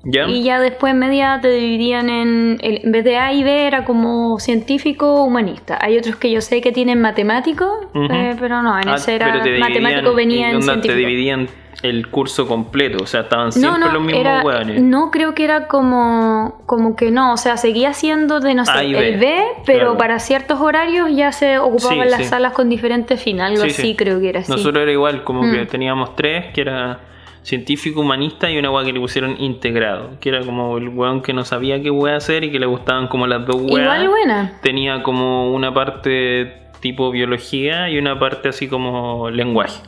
Y 0.03 0.43
ya 0.43 0.61
después 0.61 0.93
en 0.93 0.99
media 0.99 1.39
te 1.41 1.49
dividían 1.51 2.09
en. 2.09 2.57
el- 2.61 2.81
en 2.85 2.91
vez 2.93 3.03
de 3.03 3.17
A 3.17 3.33
y 3.33 3.43
B 3.43 3.67
era 3.67 3.83
como 3.83 4.39
científico 4.39 5.23
humanista. 5.25 5.77
Hay 5.81 5.97
otros 5.97 6.15
que 6.15 6.31
yo 6.31 6.39
sé 6.39 6.61
que 6.61 6.71
tienen 6.71 7.01
matemático, 7.01 7.81
Ujú. 7.93 8.05
eh, 8.09 8.33
pero 8.39 8.61
no, 8.61 8.79
en 8.79 8.87
Ah, 8.87 8.95
ese 8.95 9.15
era 9.15 9.41
te 9.43 9.59
matemático 9.59 10.13
venía 10.15 10.47
¿y 10.47 10.49
en 10.51 10.55
onda, 10.55 10.75
te 10.75 10.81
científico. 10.83 10.97
dividían 10.97 11.47
el 11.83 12.07
curso 12.09 12.47
completo, 12.47 13.03
o 13.03 13.07
sea, 13.07 13.21
estaban 13.21 13.47
No, 13.47 13.51
siempre 13.51 13.79
no, 13.87 13.91
los 13.93 14.03
mismos 14.03 14.21
era, 14.21 14.41
hueones. 14.43 14.81
no 14.81 15.11
creo 15.11 15.33
que 15.33 15.43
era 15.43 15.67
como, 15.67 16.61
como 16.65 16.95
que 16.95 17.11
no, 17.11 17.33
o 17.33 17.37
sea, 17.37 17.57
seguía 17.57 17.93
siendo 17.93 18.39
de, 18.39 18.53
no 18.55 18.65
sé, 18.65 18.85
y 18.85 18.95
el 18.95 19.17
B, 19.17 19.17
B, 19.17 19.43
pero 19.65 19.79
claro. 19.79 19.97
para 19.97 20.19
ciertos 20.19 20.59
horarios 20.61 21.09
ya 21.13 21.31
se 21.33 21.57
ocupaban 21.59 22.05
Sí, 22.05 22.09
las 22.09 22.21
sí. 22.21 22.25
salas 22.25 22.53
con 22.53 22.69
diferentes 22.69 23.21
fines, 23.21 23.41
algo 23.43 23.63
Sí, 23.63 23.69
así 23.71 23.81
sí. 23.81 23.95
creo 23.95 24.19
que 24.21 24.29
era 24.29 24.39
así. 24.41 24.51
Nosotros 24.51 24.81
era 24.81 24.91
igual, 24.91 25.23
como 25.23 25.41
que 25.41 25.63
Mm. 25.63 25.67
teníamos 25.67 26.15
tres, 26.15 26.53
que 26.53 26.61
era 26.61 26.99
científico, 27.43 28.01
humanista 28.01 28.49
y 28.51 28.57
una 28.57 28.69
weá 28.71 28.83
que 28.85 28.93
le 28.93 28.99
pusieron 28.99 29.35
integrado, 29.39 30.11
que 30.19 30.29
era 30.29 30.41
como 30.41 30.77
el 30.77 30.89
weón 30.89 31.21
que 31.21 31.33
no 31.33 31.43
sabía 31.45 31.81
qué 31.81 31.89
weá 31.89 32.15
hacer 32.17 32.43
y 32.43 32.51
que 32.51 32.59
le 32.59 32.65
gustaban 32.65 33.07
como 33.07 33.27
las 33.27 33.45
dos 33.45 33.55
weas. 33.57 33.81
Igual 33.81 34.07
buena. 34.09 34.53
Tenía 34.61 35.01
como 35.03 35.53
una 35.53 35.73
parte 35.73 36.53
tipo 36.79 37.11
biología 37.11 37.89
y 37.89 37.97
una 37.97 38.17
parte 38.19 38.49
así 38.49 38.67
como 38.67 39.29
lenguaje. 39.29 39.81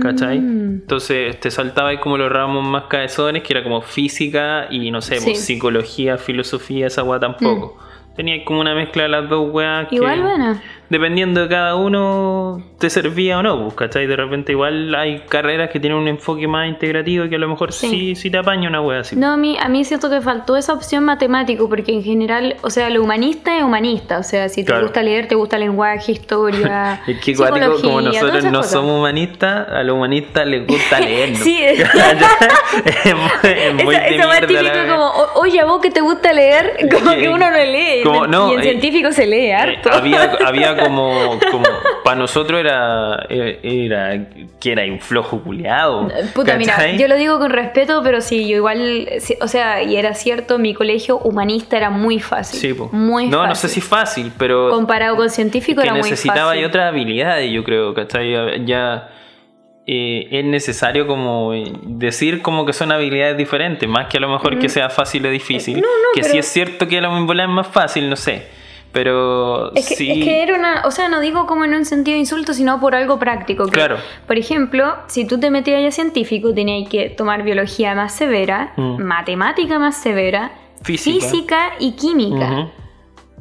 ¿Cachai? 0.00 0.40
Mm. 0.40 0.80
Entonces 0.80 1.38
te 1.40 1.50
saltaba 1.50 1.90
ahí 1.90 1.98
como 1.98 2.16
los 2.18 2.32
ramos 2.32 2.64
más 2.66 2.84
cabezones, 2.84 3.42
que 3.42 3.52
era 3.52 3.62
como 3.62 3.80
física 3.82 4.66
y 4.70 4.90
no 4.90 5.00
sé, 5.00 5.16
Sí. 5.20 5.24
pues, 5.30 5.44
psicología, 5.44 6.16
filosofía, 6.18 6.86
esa 6.86 7.02
weá 7.04 7.20
tampoco. 7.20 7.76
Tenía 8.16 8.44
como 8.44 8.60
una 8.60 8.74
mezcla 8.74 9.04
de 9.04 9.08
las 9.10 9.28
dos 9.28 9.48
weas 9.52 9.86
que 9.88 9.96
Igual 9.96 10.22
buena. 10.22 10.60
Dependiendo 10.90 11.42
de 11.42 11.48
cada 11.48 11.74
uno 11.76 12.62
te 12.78 12.88
servía 12.90 13.38
o 13.38 13.42
no, 13.42 13.62
pues, 13.64 13.74
¿cachai? 13.74 14.06
De 14.06 14.16
repente 14.16 14.52
igual 14.52 14.94
hay 14.94 15.20
carreras 15.28 15.70
que 15.70 15.80
tienen 15.80 15.98
un 15.98 16.08
enfoque 16.08 16.46
más 16.46 16.68
integrativo 16.68 17.24
y 17.24 17.28
que 17.28 17.36
a 17.36 17.38
lo 17.38 17.48
mejor 17.48 17.72
Sí. 17.72 17.88
sí, 17.90 18.14
sí 18.14 18.30
te 18.30 18.38
apaña 18.38 18.68
una 18.68 18.80
wea 18.80 19.00
así. 19.00 19.16
No, 19.16 19.32
a 19.32 19.36
mí, 19.36 19.56
a 19.60 19.68
mí 19.68 19.84
siento 19.84 20.08
que 20.10 20.20
faltó 20.20 20.56
esa 20.56 20.72
opción 20.72 21.04
matemático, 21.04 21.68
porque 21.68 21.92
en 21.92 22.02
general, 22.04 22.56
o 22.62 22.70
sea, 22.70 22.88
lo 22.90 23.02
humanista 23.02 23.56
es 23.58 23.64
humanista, 23.64 24.18
o 24.18 24.22
sea, 24.22 24.48
si 24.48 24.62
te 24.62 24.66
Claro. 24.68 24.82
gusta 24.84 25.02
leer, 25.02 25.28
te 25.28 25.34
gusta 25.34 25.58
lenguaje, 25.58 26.12
historia, 26.12 27.00
Es 27.06 27.20
que 27.20 27.34
cuático, 27.34 27.80
como 27.82 28.00
nosotros 28.00 28.44
no 28.44 28.58
cosas. 28.58 28.72
somos 28.72 28.98
humanistas, 28.98 29.68
a 29.68 29.82
los 29.82 29.96
humanistas 29.96 30.46
les 30.46 30.66
gusta 30.66 31.00
leer. 31.00 31.36
Sí, 31.36 31.58
es- 31.62 31.80
es 31.80 33.14
muy, 33.14 33.30
es 33.42 33.84
muy 33.84 33.94
Esa, 33.94 34.04
de 34.04 34.16
esa 34.16 34.26
más 34.26 34.40
mierda, 34.48 34.72
típico 34.72 34.86
como, 34.92 35.06
"O- 35.06 35.40
oye, 35.40 35.60
a 35.60 35.64
vos 35.64 35.80
que 35.80 35.90
te 35.90 36.00
gusta 36.00 36.32
leer, 36.32 36.76
como 36.92 37.10
que 37.14 37.28
uno 37.28 37.50
no 37.50 37.56
lee. 37.58 38.02
Como- 38.04 38.26
no, 38.26 38.50
y 38.50 38.54
en 38.54 38.60
eh, 38.60 38.62
científico 38.62 39.12
se 39.12 39.26
lee 39.26 39.46
Eh, 39.46 39.54
harto. 39.54 39.90
había, 39.92 40.32
como, 40.78 41.38
como 41.50 41.64
para 42.04 42.16
nosotros 42.16 42.60
era, 42.60 43.26
era 43.28 44.26
que 44.60 44.72
era 44.72 44.84
un 44.84 45.00
flojo 45.00 45.42
culiado. 45.42 46.08
Puta, 46.34 46.56
mira, 46.56 46.90
yo 46.92 47.08
lo 47.08 47.16
digo 47.16 47.38
con 47.38 47.50
respeto, 47.50 48.00
pero 48.02 48.20
sí, 48.20 48.48
yo 48.48 48.56
igual, 48.56 49.08
sí, 49.20 49.36
o 49.40 49.48
sea, 49.48 49.82
y 49.82 49.96
era 49.96 50.14
cierto, 50.14 50.58
mi 50.58 50.74
colegio 50.74 51.18
humanista 51.18 51.76
era 51.76 51.90
muy 51.90 52.20
fácil. 52.20 52.60
Sí, 52.60 52.74
po. 52.74 52.88
Muy 52.92 53.26
no, 53.26 53.38
fácil. 53.38 53.48
no 53.48 53.54
sé 53.54 53.68
si 53.68 53.80
fácil, 53.80 54.32
pero 54.38 54.70
Comparado 54.70 55.16
con 55.16 55.30
científico 55.30 55.80
que 55.82 55.86
era 55.88 55.94
muy 55.96 56.02
necesitaba 56.08 56.48
fácil. 56.50 56.62
y 56.62 56.64
otras 56.64 56.88
habilidades, 56.88 57.50
yo 57.52 57.64
creo, 57.64 57.94
¿cachai? 57.94 58.32
Ya, 58.32 58.46
ya, 58.64 59.08
eh, 59.86 60.28
es 60.30 60.44
necesario 60.44 61.06
como 61.06 61.54
eh, 61.54 61.64
decir 61.84 62.42
como 62.42 62.66
que 62.66 62.72
son 62.74 62.92
habilidades 62.92 63.36
diferentes, 63.38 63.88
más 63.88 64.06
que 64.08 64.18
a 64.18 64.20
lo 64.20 64.28
mejor 64.28 64.58
que 64.58 64.68
sea 64.68 64.90
fácil 64.90 65.24
o 65.26 65.30
difícil. 65.30 65.78
Mm. 65.78 65.80
No, 65.80 65.86
no, 65.86 66.08
que 66.14 66.20
pero- 66.20 66.32
si 66.32 66.38
es 66.38 66.46
cierto 66.46 66.86
que 66.88 66.98
a 66.98 67.00
lo 67.00 67.10
mejor 67.12 67.40
es 67.40 67.48
más 67.48 67.66
fácil, 67.68 68.08
no 68.10 68.16
sé. 68.16 68.57
Pero 68.92 69.72
Es 69.74 69.88
que, 69.88 69.96
sí. 69.96 70.10
es 70.10 70.24
que 70.24 70.42
era 70.42 70.54
una, 70.54 70.82
o 70.86 70.90
sea, 70.90 71.08
no 71.08 71.20
digo 71.20 71.46
como 71.46 71.64
en 71.64 71.74
un 71.74 71.84
sentido 71.84 72.14
de 72.14 72.20
insulto, 72.20 72.54
sino 72.54 72.80
por 72.80 72.94
algo 72.94 73.18
práctico. 73.18 73.66
que, 73.66 73.72
Claro. 73.72 73.96
Por 74.26 74.38
ejemplo, 74.38 74.96
si 75.08 75.26
tú 75.26 75.38
te 75.38 75.50
metías 75.50 75.86
a 75.86 75.90
científico, 75.90 76.54
tenías 76.54 76.88
que 76.88 77.10
tomar 77.10 77.42
biología 77.42 77.94
más 77.94 78.14
severa, 78.14 78.72
Mm. 78.76 79.02
matemática 79.02 79.78
más 79.78 79.96
severa, 79.96 80.52
Física. 80.82 81.20
física 81.26 81.58
y 81.78 81.92
química. 81.92 82.68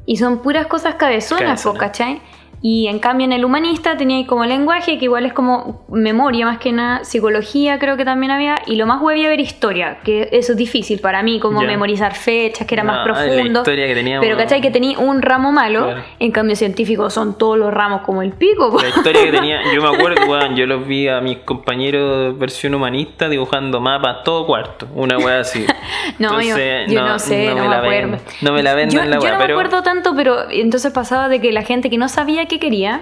Y 0.06 0.18
son 0.18 0.40
puras 0.42 0.68
cosas 0.68 0.96
Cabezonas. 0.96 1.66
¿cachai? 1.78 2.22
Y 2.70 2.88
en 2.90 3.00
cambio 3.00 3.24
en 3.24 3.32
el 3.32 3.46
humanista 3.46 3.96
tenía 3.96 4.18
ahí 4.18 4.26
como 4.26 4.44
lenguaje, 4.46 4.98
que 4.98 5.06
igual 5.06 5.26
es 5.26 5.32
como 5.32 5.86
memoria 5.90 6.46
más 6.46 6.58
que 6.58 6.74
nada, 6.74 7.06
psicología 7.06 7.80
creo 7.80 7.96
que 7.96 8.04
también 8.04 8.30
había, 8.32 8.56
y 8.66 8.76
lo 8.76 8.86
más 8.86 9.02
huevo 9.02 9.22
era 9.30 9.42
historia, 9.42 10.00
que 10.04 10.28
eso 10.34 10.52
es 10.52 10.58
difícil 10.58 11.00
para 11.00 11.24
mí, 11.24 11.40
como 11.40 11.62
Ya. 11.62 11.68
memorizar 11.68 12.14
fechas, 12.14 12.68
que 12.68 12.76
era 12.76 12.84
No, 12.84 12.92
más 12.92 13.08
la 13.08 13.14
profundo. 13.14 13.64
que 13.64 13.94
teníamos- 13.96 14.26
Pero 14.26 14.36
¿cachai? 14.38 14.60
Que 14.60 14.70
tenía 14.70 15.00
un 15.00 15.22
ramo 15.22 15.54
malo, 15.54 15.86
Claro. 15.86 16.04
en 16.20 16.32
cambio 16.32 16.58
científico 16.58 17.10
son 17.10 17.38
todos 17.38 17.58
los 17.58 17.74
ramos 17.74 18.02
como 18.02 18.22
el 18.22 18.34
pico. 18.34 18.78
La 18.82 18.90
historia 18.90 19.24
que 19.24 19.32
tenía, 19.32 19.62
yo 19.74 19.82
me 19.82 19.88
acuerdo, 19.96 20.22
weón, 20.30 20.56
yo 20.58 20.66
los 20.66 20.86
vi 20.86 21.08
a 21.08 21.22
mis 21.22 21.38
compañeros 21.38 22.38
versión 22.38 22.74
humanista 22.76 23.30
dibujando 23.30 23.80
mapas 23.80 24.24
todo 24.26 24.46
cuarto, 24.46 24.88
una 24.94 25.18
wea 25.18 25.40
así. 25.40 25.66
No, 26.20 26.32
yo- 26.42 26.56
Entonces, 26.58 26.92
yo, 26.92 27.02
no, 27.06 27.20
sé, 27.20 27.50
no, 27.54 27.64
me, 27.64 27.70
la 27.70 27.78
acuerdo. 27.80 28.12
ven- 28.12 28.20
no 28.42 28.52
me 28.54 28.64
la 28.64 28.74
venden 28.76 28.98
yo, 29.00 29.06
la 29.06 29.16
yo 29.18 29.22
wea, 29.22 29.32
no 29.34 29.38
pero 29.40 29.56
me 29.56 29.62
acuerdo 29.62 29.84
tanto, 29.84 30.14
pero 30.16 30.50
entonces 30.50 30.92
pasaba 30.92 31.30
de 31.30 31.40
que 31.42 31.52
la 31.52 31.62
gente 31.64 31.90
que 31.90 31.98
no 31.98 32.08
sabía 32.10 32.46
qué 32.60 32.68
quería, 32.68 33.02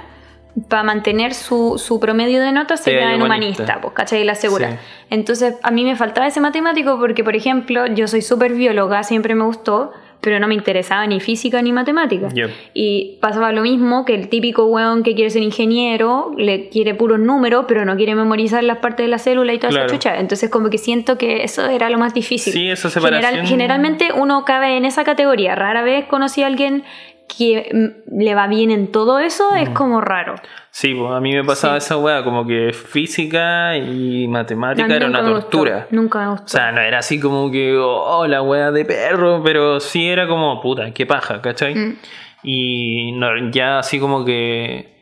para 0.69 0.83
mantener 0.83 1.33
su, 1.33 1.77
su 1.77 1.99
promedio 1.99 2.41
de 2.41 2.51
notas, 2.53 2.79
se 2.81 2.91
Sí, 2.91 2.95
quedaba 2.95 3.13
en 3.13 3.21
humanista. 3.21 3.63
humanista, 3.63 3.81
pues, 3.81 3.93
¿cachai? 3.93 4.23
La 4.23 4.35
segura. 4.35 4.71
Sí. 4.71 4.77
Entonces, 5.09 5.55
a 5.63 5.71
mí 5.71 5.83
me 5.83 5.95
faltaba 5.97 6.27
ese 6.27 6.39
matemático 6.39 6.97
porque, 6.97 7.23
por 7.25 7.35
ejemplo, 7.35 7.87
yo 7.87 8.07
soy 8.07 8.21
súper 8.21 8.53
bióloga, 8.53 9.03
siempre 9.03 9.35
me 9.35 9.43
gustó, 9.43 9.91
pero 10.21 10.39
no 10.39 10.47
me 10.47 10.55
interesaba 10.55 11.05
ni 11.07 11.19
física 11.19 11.61
ni 11.61 11.73
matemática. 11.73 12.29
Ya. 12.33 12.47
Y 12.73 13.17
pasaba 13.21 13.51
lo 13.51 13.61
mismo 13.63 14.05
que 14.05 14.15
el 14.15 14.29
típico 14.29 14.65
weón 14.65 15.03
que 15.03 15.13
quiere 15.13 15.29
ser 15.29 15.43
ingeniero, 15.43 16.31
le 16.37 16.69
quiere 16.69 16.95
puros 16.95 17.19
números, 17.19 17.65
pero 17.67 17.83
no 17.85 17.95
quiere 17.97 18.15
memorizar 18.15 18.63
las 18.63 18.77
partes 18.77 19.03
de 19.03 19.09
la 19.09 19.19
célula 19.19 19.53
y 19.53 19.59
toda 19.59 19.71
Claro. 19.71 19.85
esa 19.87 19.95
chucha. 19.95 20.17
Entonces, 20.19 20.49
como 20.49 20.69
que 20.69 20.77
siento 20.77 21.17
que 21.17 21.43
eso 21.43 21.67
era 21.67 21.89
lo 21.89 21.97
más 21.99 22.13
difícil. 22.13 22.53
Sí, 22.53 22.69
esa 22.71 22.89
separación- 22.89 23.45
generalmente 23.45 24.09
uno 24.15 24.45
cabe 24.45 24.77
en 24.77 24.85
esa 24.85 25.03
categoría. 25.03 25.53
Rara 25.53 25.83
vez 25.83 26.05
conocí 26.05 26.41
a 26.43 26.47
alguien 26.47 26.85
que 27.27 27.69
mm, 27.73 28.19
le 28.21 28.35
va 28.35 28.47
bien 28.47 28.71
en 28.71 28.91
todo 28.91 29.19
eso, 29.19 29.55
es 29.55 29.69
como 29.69 30.01
raro. 30.01 30.35
Sí, 30.71 30.93
pues 30.93 31.11
a 31.11 31.19
mí 31.21 31.33
me 31.33 31.43
pasaba 31.43 31.79
Sí. 31.79 31.85
esa 31.85 31.97
weá, 31.97 32.23
como 32.23 32.45
que 32.45 32.73
física 32.73 33.77
y 33.77 34.27
matemática 34.27 34.93
era 34.95 35.07
una 35.07 35.19
gustó, 35.21 35.33
tortura. 35.41 35.87
Nunca 35.91 36.19
me 36.19 36.27
O 36.27 36.31
gustó. 36.31 36.47
sea, 36.49 36.71
no 36.71 36.81
era 36.81 36.99
así 36.99 37.19
como 37.19 37.49
que, 37.51 37.77
oh, 37.77 38.27
la 38.27 38.41
weá 38.41 38.71
de 38.71 38.83
perro, 38.85 39.41
pero 39.43 39.79
sí 39.79 40.07
era 40.09 40.27
como, 40.27 40.61
puta, 40.61 40.91
qué 40.91 41.05
paja, 41.05 41.41
¿cachai? 41.41 41.75
Mm. 41.75 41.95
Y 42.43 43.11
no, 43.13 43.49
ya 43.51 43.79
así 43.79 43.99
como 43.99 44.23
que 44.25 44.93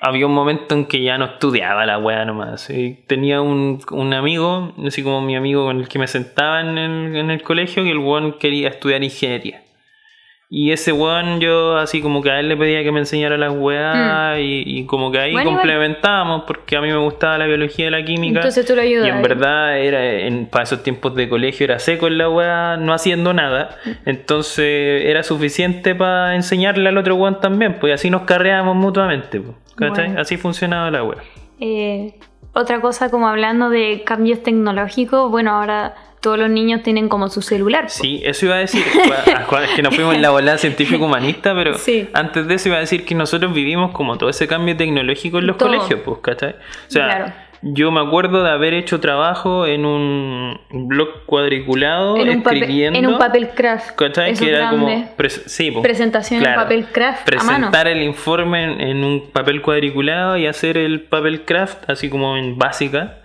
había 0.00 0.26
un 0.26 0.34
momento 0.34 0.74
en 0.74 0.86
que 0.86 1.02
ya 1.02 1.16
no 1.16 1.24
estudiaba 1.26 1.86
la 1.86 1.98
weá 1.98 2.24
nomás. 2.24 2.68
Y 2.70 3.04
tenía 3.06 3.40
un, 3.40 3.80
un 3.90 4.12
amigo, 4.14 4.72
así 4.86 5.02
como 5.02 5.20
mi 5.22 5.34
amigo 5.36 5.64
con 5.64 5.78
el 5.80 5.88
que 5.88 5.98
me 5.98 6.06
sentaba 6.08 6.60
en 6.60 6.76
el, 6.78 7.16
en 7.16 7.30
el 7.30 7.42
colegio, 7.42 7.82
que 7.84 7.90
el 7.90 7.98
weón 7.98 8.34
quería 8.38 8.68
estudiar 8.68 9.02
ingeniería. 9.02 9.62
Y 10.54 10.70
ese 10.70 10.92
weón 10.92 11.40
yo 11.40 11.78
así 11.78 12.02
como 12.02 12.20
que 12.20 12.30
a 12.30 12.38
él 12.38 12.50
le 12.50 12.58
pedía 12.58 12.82
que 12.82 12.92
me 12.92 12.98
enseñara 12.98 13.38
las 13.38 13.54
weas 13.54 14.38
y, 14.38 14.62
y 14.66 14.84
como 14.84 15.10
que 15.10 15.18
ahí. 15.18 15.32
Bueno, 15.32 15.52
complementábamos 15.52 16.42
porque 16.46 16.76
a 16.76 16.82
mí 16.82 16.88
me 16.88 16.98
gustaba 16.98 17.38
la 17.38 17.46
biología 17.46 17.86
y 17.86 17.90
la 17.90 18.04
química. 18.04 18.40
Entonces 18.40 18.66
tú 18.66 18.76
lo 18.76 18.82
ayudas. 18.82 19.06
Y 19.06 19.08
en 19.08 19.22
verdad 19.22 19.78
era 19.78 20.04
en, 20.04 20.44
para 20.44 20.64
esos 20.64 20.82
tiempos 20.82 21.14
de 21.14 21.26
colegio 21.30 21.64
era 21.64 21.78
seco 21.78 22.06
en 22.06 22.18
la 22.18 22.28
weá, 22.28 22.76
no 22.76 22.92
haciendo 22.92 23.32
nada. 23.32 23.78
Entonces 24.04 25.06
era 25.06 25.22
suficiente 25.22 25.94
para 25.94 26.34
enseñarle 26.34 26.86
al 26.86 26.98
otro 26.98 27.14
weón 27.14 27.40
también, 27.40 27.78
pues 27.80 27.92
y 27.92 27.94
así 27.94 28.10
nos 28.10 28.24
carreábamos 28.24 28.76
mutuamente, 28.76 29.40
pues, 29.40 29.56
¿cachai? 29.76 30.08
Bueno. 30.08 30.20
Así 30.20 30.36
funcionaba 30.36 30.90
la 30.90 31.02
weá. 31.02 31.22
Eh, 31.60 32.12
otra 32.52 32.82
cosa 32.82 33.10
como 33.10 33.26
hablando 33.26 33.70
de 33.70 34.02
cambios 34.04 34.42
tecnológicos, 34.42 35.30
bueno, 35.30 35.52
ahora 35.52 35.94
todos 36.22 36.38
los 36.38 36.48
niños 36.48 36.82
tienen 36.82 37.08
como 37.08 37.28
su 37.28 37.42
celular. 37.42 37.90
Sí, 37.90 38.22
eso 38.24 38.46
iba 38.46 38.54
a 38.54 38.58
decir. 38.58 38.82
Es 38.82 39.70
que 39.76 39.82
nos 39.82 39.94
fuimos 39.94 40.14
en 40.14 40.22
la 40.22 40.30
volada 40.30 40.56
científico-humanista, 40.56 41.54
pero 41.54 41.74
Sí. 41.74 42.08
antes 42.14 42.46
de 42.46 42.54
eso 42.54 42.68
iba 42.68 42.78
a 42.78 42.80
decir 42.80 43.04
que 43.04 43.14
nosotros 43.14 43.52
vivimos 43.52 43.90
como 43.92 44.16
todo 44.18 44.30
ese 44.30 44.46
cambio 44.46 44.76
tecnológico 44.76 45.38
en 45.40 45.46
los 45.48 45.58
Todo. 45.58 45.68
colegios, 45.68 46.00
pues, 46.04 46.18
¿cachai? 46.22 46.50
O 46.52 46.90
sea, 46.90 47.04
Claro. 47.06 47.32
yo 47.62 47.90
me 47.90 48.00
acuerdo 48.00 48.42
de 48.44 48.50
haber 48.50 48.72
hecho 48.74 49.00
trabajo 49.00 49.66
en 49.66 49.84
un 49.84 50.58
blog 50.70 51.24
cuadriculado, 51.26 52.16
En 52.16 52.28
un, 52.28 52.42
papel, 52.42 52.58
escribiendo. 52.62 52.98
en 52.98 53.06
un 53.06 53.18
papel 53.18 53.48
craft. 53.50 53.96
¿Cachai? 53.96 54.30
esos 54.32 54.44
Que 54.46 54.52
era 54.54 54.70
como. 54.70 54.88
sí, 55.46 55.70
po, 55.70 55.82
Presentación 55.82 56.38
en 56.38 56.44
claro. 56.44 56.62
papel 56.62 56.86
craft 56.86 57.28
a 57.34 57.36
mano. 57.44 57.70
Presentar 57.70 57.88
el 57.88 58.02
informe 58.02 58.64
en, 58.64 58.80
en 58.80 59.04
un 59.04 59.30
papel 59.32 59.60
cuadriculado 59.60 60.36
y 60.36 60.46
hacer 60.46 60.78
el 60.78 61.02
papel 61.02 61.44
craft, 61.44 61.90
así 61.90 62.08
como 62.08 62.36
en 62.36 62.56
básica. 62.58 63.18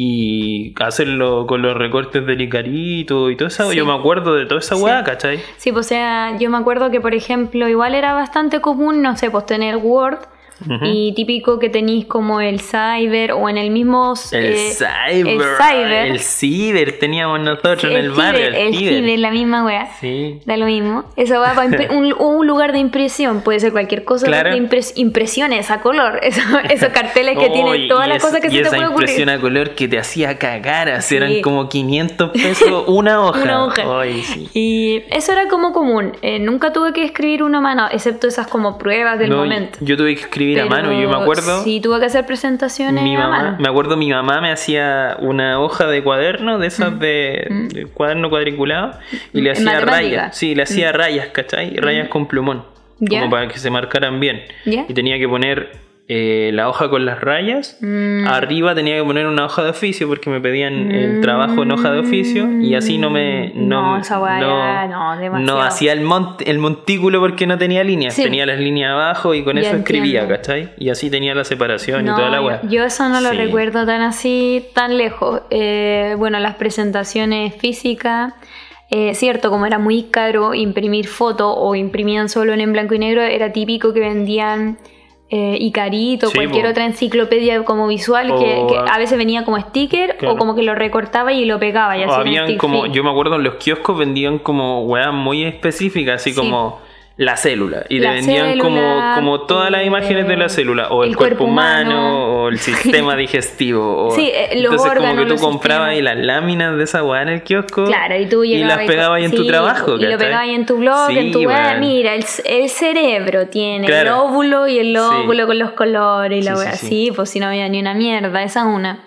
Y 0.00 0.74
hacerlo 0.80 1.46
con 1.48 1.60
los 1.62 1.76
recortes 1.76 2.24
del 2.24 2.40
Icarito 2.40 3.30
y 3.30 3.36
todo 3.36 3.48
eso. 3.48 3.68
Sí. 3.70 3.76
Yo 3.76 3.84
me 3.84 3.92
acuerdo 3.94 4.34
de 4.34 4.46
toda 4.46 4.60
esa 4.60 4.76
Sí. 4.76 4.82
weá, 4.82 5.02
¿cachai? 5.02 5.40
Sí, 5.56 5.72
pues, 5.72 5.86
o 5.86 5.88
sea, 5.88 6.36
yo 6.38 6.48
me 6.50 6.56
acuerdo 6.56 6.90
que, 6.90 7.00
por 7.00 7.14
ejemplo, 7.14 7.66
igual 7.68 7.94
era 7.96 8.14
bastante 8.14 8.60
común, 8.60 9.02
no 9.02 9.16
sé, 9.16 9.28
pues 9.30 9.44
tener 9.46 9.76
Word 9.76 10.18
Ujú. 10.60 10.84
y 10.84 11.12
típico 11.14 11.58
que 11.58 11.68
tenéis 11.68 12.06
como 12.06 12.40
el 12.40 12.60
Cyber 12.60 13.32
o 13.32 13.48
en 13.48 13.58
el 13.58 13.70
mismo... 13.70 14.14
El 14.32 14.44
eh, 14.44 14.70
cyber. 14.72 15.26
El 15.28 15.40
Cyber. 15.56 16.06
El 16.10 16.18
ciber 16.20 16.98
teníamos 16.98 17.40
nosotros 17.40 17.84
en 17.84 17.92
el 17.92 18.10
ciber, 18.12 18.16
barrio. 18.16 18.46
El 18.48 18.74
ciber, 18.76 19.18
la 19.20 19.30
misma 19.30 19.64
wea. 19.64 19.88
Sí. 20.00 20.40
Da 20.44 20.56
lo 20.56 20.66
mismo. 20.66 21.04
Para 21.14 21.64
impre- 21.66 21.90
un, 21.96 22.12
un 22.12 22.46
lugar 22.46 22.72
de 22.72 22.78
impresión. 22.78 23.42
Puede 23.42 23.60
ser 23.60 23.72
cualquier 23.72 24.04
cosa 24.04 24.26
Claro. 24.26 24.50
de 24.50 24.56
impres- 24.60 24.92
impresiones 24.96 25.70
a 25.70 25.80
color. 25.80 26.18
Eso- 26.22 26.40
esos 26.68 26.88
carteles 26.90 27.38
que 27.38 27.46
Oh, 27.46 27.52
tienen 27.52 27.88
todas 27.88 28.08
las 28.08 28.18
esa- 28.18 28.26
cosas 28.26 28.40
que 28.40 28.48
y 28.48 28.50
se 28.50 28.56
te 28.56 28.62
esa 28.68 28.70
puede 28.76 28.88
ocurrir. 28.88 29.08
impresión 29.10 29.28
a 29.28 29.40
color 29.40 29.70
que 29.76 29.88
te 29.88 29.98
hacía 29.98 30.38
cagar, 30.38 30.88
así 30.88 31.08
Sí. 31.10 31.16
eran 31.16 31.40
como 31.40 31.68
500 31.68 32.30
pesos 32.30 32.84
una 32.88 33.20
hoja. 33.20 33.42
Una 33.42 33.64
hoja. 33.66 33.82
Sí. 34.22 34.48
Y 34.54 35.02
eso 35.10 35.32
era 35.32 35.48
como 35.48 35.72
común. 35.72 36.12
Eh, 36.22 36.38
nunca 36.38 36.72
tuve 36.72 36.92
que 36.92 37.04
escribir 37.04 37.42
una 37.42 37.60
mano, 37.60 37.86
excepto 37.90 38.26
esas 38.26 38.46
como 38.48 38.76
pruebas 38.78 39.18
del 39.18 39.30
No, 39.30 39.36
momento. 39.38 39.78
Yo 39.82 39.96
tuve 39.96 40.14
que 40.14 40.22
escribir 40.22 40.47
a 40.54 40.62
Pero 40.64 40.68
mano, 40.70 40.92
yo 41.00 41.08
me 41.08 41.16
acuerdo. 41.16 41.62
Sí, 41.64 41.80
tuve 41.80 41.98
que 42.00 42.06
hacer 42.06 42.24
presentaciones 42.26 43.02
mi 43.02 43.16
a 43.16 43.18
mamá, 43.20 43.42
mano. 43.42 43.56
me 43.58 43.68
acuerdo 43.68 43.96
mi 43.96 44.10
mamá 44.10 44.40
me 44.40 44.50
hacía 44.52 45.16
una 45.20 45.60
hoja 45.60 45.86
de 45.86 46.02
cuaderno, 46.02 46.58
de 46.58 46.66
esas 46.66 46.98
de, 46.98 47.46
de 47.72 47.86
cuaderno 47.86 48.30
cuadriculado, 48.30 48.92
y 49.32 49.40
le 49.40 49.50
Mm. 49.50 49.52
Hacía 49.52 49.80
rayas. 49.80 50.36
Sí, 50.36 50.54
le 50.54 50.62
hacía 50.62 50.92
rayas, 50.92 51.28
¿cachai? 51.28 51.76
Rayas 51.76 52.08
con 52.08 52.26
plumón. 52.26 52.64
Como 53.08 53.30
para 53.30 53.48
que 53.48 53.58
se 53.58 53.70
marcaran 53.70 54.18
bien. 54.20 54.42
Ya. 54.64 54.84
Y 54.88 54.94
tenía 54.94 55.18
que 55.18 55.28
poner 55.28 55.87
eh, 56.10 56.50
la 56.54 56.70
hoja 56.70 56.88
con 56.88 57.04
las 57.04 57.20
rayas. 57.20 57.76
Mm. 57.82 58.26
Arriba 58.26 58.74
tenía 58.74 58.96
que 58.96 59.04
poner 59.04 59.26
una 59.26 59.44
hoja 59.44 59.62
de 59.62 59.70
oficio 59.70 60.08
porque 60.08 60.30
me 60.30 60.40
pedían 60.40 60.90
el 60.90 61.20
trabajo 61.20 61.62
en 61.64 61.70
hoja 61.72 61.90
de 61.92 61.98
oficio 62.00 62.50
y 62.62 62.74
así 62.74 62.96
no 62.96 63.10
me 63.10 63.52
no, 63.54 63.82
No, 63.96 63.98
esa 63.98 64.18
weá 64.18 64.40
ya, 64.40 64.86
no, 64.88 65.18
demasiado. 65.18 65.38
no 65.56 65.62
hacía 65.62 65.92
el 65.92 66.00
mont- 66.06 66.42
el 66.46 66.58
montículo 66.58 67.20
porque 67.20 67.46
no 67.46 67.58
tenía 67.58 67.84
líneas, 67.84 68.14
Sí. 68.14 68.22
tenía 68.22 68.46
las 68.46 68.58
líneas 68.58 68.92
abajo 68.92 69.34
y 69.34 69.44
con 69.44 69.56
Ya 69.56 69.62
eso 69.68 69.76
escribía, 69.76 70.20
entiendo. 70.22 70.34
¿cachai? 70.42 70.70
Y 70.78 70.88
así 70.88 71.10
tenía 71.10 71.34
la 71.34 71.44
separación 71.44 72.00
y 72.00 72.04
No, 72.08 72.16
toda 72.16 72.30
la 72.30 72.40
weá. 72.40 72.60
yo 72.62 72.84
eso 72.84 73.06
no 73.10 73.20
lo 73.20 73.30
Sí. 73.30 73.36
recuerdo 73.36 73.84
tan 73.84 74.00
así, 74.00 74.64
tan 74.74 74.96
lejos. 74.96 75.42
Eh, 75.50 76.14
bueno, 76.16 76.38
las 76.40 76.54
presentaciones 76.54 77.54
físicas, 77.56 78.32
eh, 78.90 79.14
cierto, 79.14 79.50
como 79.50 79.66
era 79.66 79.78
muy 79.78 80.04
caro 80.04 80.54
imprimir 80.54 81.06
fotos 81.06 81.52
o 81.54 81.74
imprimían 81.74 82.30
solo 82.30 82.54
en 82.54 82.72
blanco 82.72 82.94
y 82.94 82.98
negro, 82.98 83.20
era 83.22 83.52
típico 83.52 83.92
que 83.92 84.00
vendían 84.00 84.78
eh, 85.30 85.56
Icarito, 85.60 86.28
Sí, 86.28 86.34
cualquier 86.36 86.66
otra 86.66 86.84
enciclopedia 86.86 87.62
como 87.64 87.86
visual, 87.86 88.28
que, 88.38 88.54
O 88.60 88.66
que 88.66 88.76
a- 88.78 88.94
a 88.94 88.98
veces 88.98 89.18
venía 89.18 89.44
como 89.44 89.58
sticker 89.60 90.16
Claro. 90.16 90.34
o 90.34 90.38
como 90.38 90.54
que 90.54 90.62
lo 90.62 90.74
recortaba 90.74 91.32
y 91.32 91.44
lo 91.44 91.58
pegaba. 91.58 91.98
Y 91.98 92.04
O 92.04 92.12
habían 92.12 92.56
como, 92.56 92.86
yo 92.86 93.04
me 93.04 93.10
acuerdo 93.10 93.36
en 93.36 93.42
los 93.44 93.54
kioscos 93.56 93.98
vendían 93.98 94.38
como 94.38 94.84
weas 94.84 95.12
muy 95.12 95.44
específicas, 95.44 96.22
así 96.22 96.32
Sí. 96.32 96.40
como 96.40 96.80
la 97.18 97.36
célula. 97.36 97.84
Y 97.88 97.98
La 97.98 98.10
te 98.10 98.14
vendían 98.14 98.58
como, 98.60 98.76
célula, 98.78 99.12
como 99.16 99.40
todas 99.42 99.70
las 99.72 99.82
eh, 99.82 99.86
imágenes 99.86 100.28
de 100.28 100.36
la 100.36 100.48
célula, 100.48 100.88
o 100.88 101.02
el, 101.02 101.10
el 101.10 101.16
cuerpo, 101.16 101.38
cuerpo 101.38 101.52
humano, 101.52 101.90
humano. 101.90 102.42
o 102.44 102.48
el 102.48 102.58
sistema 102.60 103.16
digestivo. 103.16 104.06
O, 104.06 104.10
Sí, 104.12 104.30
eh, 104.32 104.50
los 104.62 104.72
entonces 104.72 104.92
como 104.98 105.16
que 105.16 105.26
tú 105.26 105.36
comprabas 105.36 105.90
sistemas. 105.90 106.16
las 106.16 106.24
láminas 106.24 106.76
de 106.76 106.84
esa 106.84 107.02
wea 107.02 107.22
en 107.22 107.28
el 107.30 107.42
kiosco. 107.42 107.86
Claro, 107.86 108.16
y 108.16 108.26
tú 108.26 108.44
y 108.44 108.58
las 108.62 108.84
y- 108.84 108.86
pegabas 108.86 109.20
en 109.22 109.32
tu 109.32 109.42
sí, 109.42 109.48
trabajo. 109.48 109.96
Y 109.96 110.04
lo 110.04 110.16
pegabas 110.16 110.48
en 110.48 110.64
tu 110.64 110.76
blog, 110.76 111.10
en 111.10 111.32
tu 111.32 111.40
Sí, 111.40 111.46
web. 111.46 111.56
weón. 111.56 111.80
Mira, 111.80 112.14
el, 112.14 112.24
el 112.46 112.68
cerebro 112.68 113.48
tiene 113.48 113.86
el 113.88 114.08
óvulo 114.08 114.68
y 114.68 114.78
el 114.78 114.92
Sí. 114.92 114.96
óvulo 114.96 115.46
con 115.48 115.58
los 115.58 115.72
colores 115.72 116.38
y 116.40 116.42
la 116.48 116.54
Sí, 116.54 116.60
wea. 116.62 116.72
sí, 116.72 116.86
Sí, 116.86 117.04
sí. 117.06 117.12
pues 117.16 117.30
si 117.30 117.40
no 117.40 117.46
había 117.48 117.68
ni 117.68 117.80
una 117.80 117.94
mierda, 117.94 118.42
esa 118.44 118.60
es 118.60 118.66
una. 118.66 119.04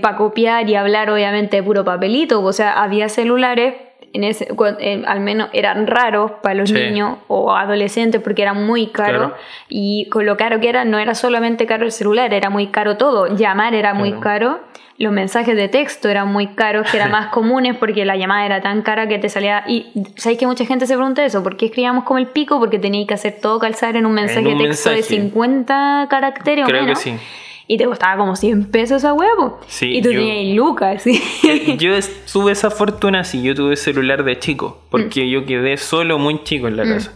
Para 0.00 0.16
copiar 0.16 0.70
y 0.70 0.74
hablar, 0.74 1.10
obviamente, 1.10 1.58
de 1.58 1.62
puro 1.62 1.84
papelito. 1.84 2.42
O 2.42 2.52
sea, 2.54 2.82
había 2.82 3.10
celulares. 3.10 3.74
En 4.16 4.24
ese, 4.24 4.48
al 5.06 5.20
menos 5.20 5.48
eran 5.52 5.86
raros 5.86 6.32
para 6.42 6.54
los 6.54 6.70
Sí. 6.70 6.74
niños 6.74 7.18
o 7.28 7.54
adolescentes 7.54 8.20
porque 8.22 8.42
eran 8.42 8.66
muy 8.66 8.86
caros 8.88 9.28
Claro. 9.32 9.36
y 9.68 10.08
con 10.10 10.24
lo 10.26 10.36
caro 10.36 10.58
que 10.58 10.68
era 10.68 10.84
no 10.84 10.98
era 10.98 11.14
solamente 11.14 11.66
caro 11.66 11.84
el 11.84 11.92
celular, 11.92 12.32
era 12.32 12.48
muy 12.50 12.68
caro 12.68 12.96
todo, 12.96 13.36
llamar 13.36 13.74
era 13.74 13.92
muy 13.94 14.10
Claro. 14.12 14.22
caro, 14.22 14.60
los 14.98 15.12
mensajes 15.12 15.54
de 15.56 15.68
texto 15.68 16.08
eran 16.08 16.32
muy 16.32 16.46
caros, 16.54 16.90
que 16.90 16.96
eran 16.96 17.10
más 17.18 17.26
comunes 17.26 17.76
porque 17.76 18.06
la 18.06 18.16
llamada 18.16 18.46
era 18.46 18.62
tan 18.62 18.80
cara 18.80 19.06
que 19.06 19.18
te 19.18 19.28
salía... 19.28 19.62
Y 19.68 19.92
sabéis 20.16 20.38
que 20.38 20.46
mucha 20.46 20.64
gente 20.64 20.86
se 20.86 20.94
pregunta 20.96 21.22
eso, 21.22 21.42
¿por 21.42 21.58
qué 21.58 21.66
escribíamos 21.66 22.04
como 22.04 22.18
el 22.18 22.28
pico? 22.28 22.58
Porque 22.58 22.78
tenía 22.78 23.06
que 23.06 23.12
hacer 23.12 23.36
todo 23.42 23.58
calzar 23.58 23.94
en 23.96 24.06
un 24.06 24.12
mensaje 24.14 24.48
un 24.48 24.56
de 24.56 24.64
texto 24.68 24.88
de 24.88 24.96
mensaje. 24.96 25.20
50 25.20 26.06
caracteres 26.08 26.64
o 26.64 26.68
Creo 26.68 26.80
que 26.80 26.86
menos. 26.86 26.98
sí. 27.00 27.14
Y 27.68 27.78
te 27.78 27.84
costaba 27.84 28.16
como 28.16 28.36
100 28.36 28.66
pesos 28.70 29.04
a 29.04 29.12
huevo. 29.12 29.60
Sí, 29.66 29.96
y 29.96 30.02
tú 30.02 30.10
yo- 30.12 30.20
tenías 30.20 30.54
lucas, 30.56 31.02
sí. 31.02 31.20
Yo 31.78 31.92
tuve 32.32 32.52
esa 32.52 32.70
fortuna, 32.70 33.24
sí, 33.24 33.42
yo 33.42 33.54
tuve 33.54 33.76
celular 33.76 34.22
de 34.24 34.38
chico, 34.38 34.82
porque 34.90 35.24
Mm. 35.24 35.28
yo 35.28 35.46
quedé 35.46 35.76
solo 35.76 36.18
muy 36.18 36.44
chico 36.44 36.68
en 36.68 36.76
la 36.76 36.84
casa. 36.84 37.12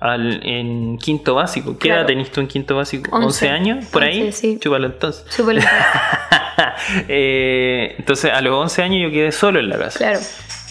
Al, 0.00 0.40
en 0.46 0.96
quinto 0.96 1.34
básico. 1.34 1.72
¿Qué 1.76 1.88
Claro. 1.88 2.00
edad 2.00 2.06
tenés 2.06 2.30
tú 2.32 2.40
en 2.40 2.46
quinto 2.46 2.74
básico? 2.76 3.14
Once. 3.14 3.46
¿11 3.46 3.50
años? 3.50 3.84
¿Por 3.92 4.02
ahí? 4.02 4.32
Sí. 4.32 4.58
Chúpalo 4.58 4.86
entonces. 4.86 5.26
Súper 5.28 5.58
Eh, 7.08 7.94
entonces, 7.98 8.32
a 8.32 8.40
los 8.40 8.54
11 8.54 8.82
años 8.82 9.02
yo 9.02 9.10
quedé 9.10 9.32
solo 9.32 9.60
en 9.60 9.68
la 9.68 9.78
casa. 9.78 9.98
Claro. 9.98 10.20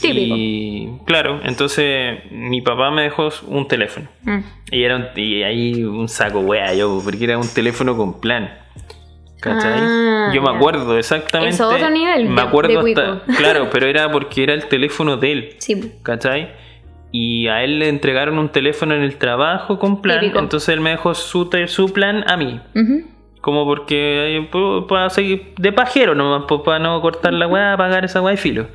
Típico. 0.02 0.36
Y 0.38 0.90
claro, 1.06 1.42
entonces 1.44 2.20
mi 2.32 2.62
papá 2.62 2.90
me 2.90 3.04
dejó 3.04 3.30
un 3.48 3.68
teléfono. 3.68 4.08
Mm. 4.24 4.40
Y 4.72 4.84
era 4.84 4.96
un- 4.96 5.08
y 5.16 5.44
ahí 5.44 5.84
un 5.84 6.08
saco 6.08 6.40
wea 6.40 6.74
yo, 6.74 7.02
porque 7.04 7.24
era 7.24 7.38
un 7.38 7.48
teléfono 7.48 7.98
con 7.98 8.20
plan. 8.22 8.50
¿Cachai? 9.40 9.80
Ah, 9.82 10.32
yo 10.34 10.42
me 10.42 10.50
acuerdo 10.50 10.98
exactamente. 10.98 11.56
Eso, 11.56 11.70
otro 11.70 11.90
nivel 11.90 12.28
Me 12.28 12.42
acuerdo 12.42 12.84
de 12.84 12.92
hasta. 12.92 13.22
Claro, 13.38 13.70
pero 13.72 13.88
era 13.88 14.12
porque 14.12 14.44
era 14.44 14.54
el 14.54 14.66
teléfono 14.68 15.18
de 15.18 15.32
él. 15.32 15.56
Sí. 15.60 15.94
¿Cachai? 16.04 16.50
Y 17.12 17.48
a 17.48 17.64
él 17.64 17.80
le 17.80 17.90
entregaron 17.90 18.38
un 18.38 18.50
teléfono 18.50 18.94
en 18.94 19.02
el 19.02 19.18
trabajo 19.18 19.80
con 19.80 20.02
plan. 20.02 20.20
Típico. 20.20 20.40
Entonces 20.40 20.70
él 20.70 20.82
me 20.82 20.92
dejó 20.92 21.16
su, 21.16 21.50
su 21.68 21.94
plan 21.94 22.24
a 22.28 22.38
mí. 22.38 22.60
Como 23.42 23.66
porque 23.66 24.38
eh, 24.38 24.50
para 24.88 25.10
seguir 25.10 25.54
de 25.58 25.72
pajero 25.72 26.14
nomás, 26.14 26.44
para 26.66 26.80
no 26.80 27.02
cortar 27.02 27.34
la 27.34 27.48
weá, 27.48 27.78
pagar 27.78 28.04
esa 28.04 28.22
weá 28.22 28.34
y 28.34 28.38
filo. 28.38 28.68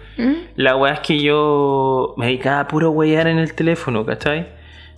La 0.57 0.75
weá 0.77 0.95
es 0.95 1.01
que 1.01 1.19
yo 1.21 2.15
me 2.17 2.27
dedicaba 2.27 2.61
a 2.61 2.69
puro 2.69 2.91
wear 2.91 3.27
en 3.27 3.39
el 3.39 3.55
teléfono, 3.55 4.05
¿cachai? 4.07 4.47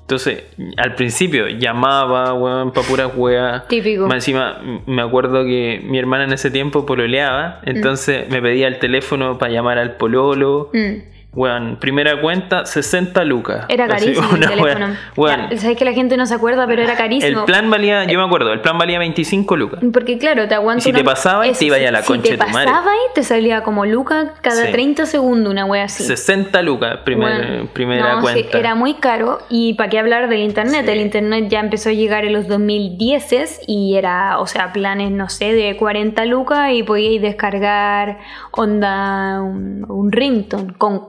Entonces, 0.06 0.44
al 0.76 0.94
principio 0.94 1.48
llamaba, 1.48 2.32
weón, 2.32 2.70
pa' 2.70 2.82
puras 2.82 3.10
weas. 3.16 3.66
Típico. 3.66 4.06
Más 4.06 4.18
encima, 4.18 4.62
me 4.86 5.02
acuerdo 5.02 5.44
que 5.44 5.82
mi 5.82 5.98
hermana 5.98 6.22
en 6.22 6.32
ese 6.32 6.52
tiempo 6.52 6.86
pololeaba, 6.86 7.60
entonces 7.64 8.28
me 8.30 8.40
pedía 8.40 8.68
el 8.68 8.78
teléfono 8.78 9.36
para 9.36 9.50
llamar 9.50 9.78
al 9.78 9.96
pololo. 9.96 10.70
Mm. 10.72 11.15
Weón, 11.36 11.76
primera 11.78 12.20
cuenta, 12.20 12.64
60 12.66 13.22
lucas. 13.24 13.66
Era 13.68 13.84
Así, 13.84 14.06
carísimo 14.14 14.28
el 14.36 14.48
teléfono. 14.48 14.88
Ya, 15.16 15.56
Sabes 15.58 15.76
que 15.76 15.84
la 15.84 15.92
gente 15.92 16.16
no 16.16 16.24
se 16.26 16.34
acuerda, 16.34 16.66
pero 16.66 16.82
era 16.82 16.92
el 16.92 16.98
carísimo. 16.98 17.44
plan 17.44 17.70
valía, 17.70 18.04
yo 18.04 18.18
me 18.18 18.24
acuerdo, 18.24 18.52
el 18.54 18.60
plan 18.62 18.78
valía 18.78 18.98
25 18.98 19.54
lucas. 19.56 19.80
Porque 19.92 20.16
claro, 20.18 20.48
te 20.48 20.54
aguanta 20.54 20.80
Y 20.80 20.82
si 20.82 20.92
te 20.92 21.04
pasaba, 21.04 21.44
te 21.44 21.64
iba 21.64 21.78
ya 21.78 21.90
a 21.90 21.92
la 21.92 22.02
concha 22.02 22.24
Si 22.24 22.30
de 22.32 22.38
te 22.38 22.44
tu 22.46 22.50
madre. 22.50 22.66
pasaba 22.70 22.90
y 22.94 23.14
te 23.14 23.22
salía 23.22 23.62
como 23.62 23.84
Luca 23.84 24.32
cada 24.40 24.64
Sí. 24.66 24.72
30 24.72 25.04
segundos, 25.06 25.50
una 25.52 25.66
wea 25.66 25.84
así. 25.84 26.04
60 26.04 26.62
lucas, 26.62 26.98
primer- 27.04 27.46
Bueno, 27.46 27.68
primera 27.72 28.14
no, 28.14 28.16
sí, 28.16 28.22
cuenta. 28.22 28.58
era 28.58 28.74
muy 28.74 28.94
caro. 28.94 29.40
Y 29.50 29.74
para 29.74 29.90
qué 29.90 29.98
hablar 29.98 30.28
del 30.30 30.40
internet. 30.40 30.86
Sí. 30.86 30.90
El 30.92 31.00
internet 31.02 31.48
ya 31.50 31.60
empezó 31.60 31.90
a 31.90 31.92
llegar 31.92 32.24
en 32.24 32.32
los 32.32 32.48
2010 32.48 33.60
y 33.66 33.96
era, 33.96 34.38
o 34.38 34.46
sea, 34.46 34.72
planes, 34.72 35.10
no 35.10 35.28
sé, 35.28 35.52
de 35.52 35.76
40 35.76 36.24
lucas 36.24 36.72
y 36.72 36.82
podíais 36.82 37.20
descargar 37.20 38.18
onda 38.52 39.42
un, 39.42 39.84
un 39.88 40.12
ringtone 40.12 40.72
con 40.78 41.00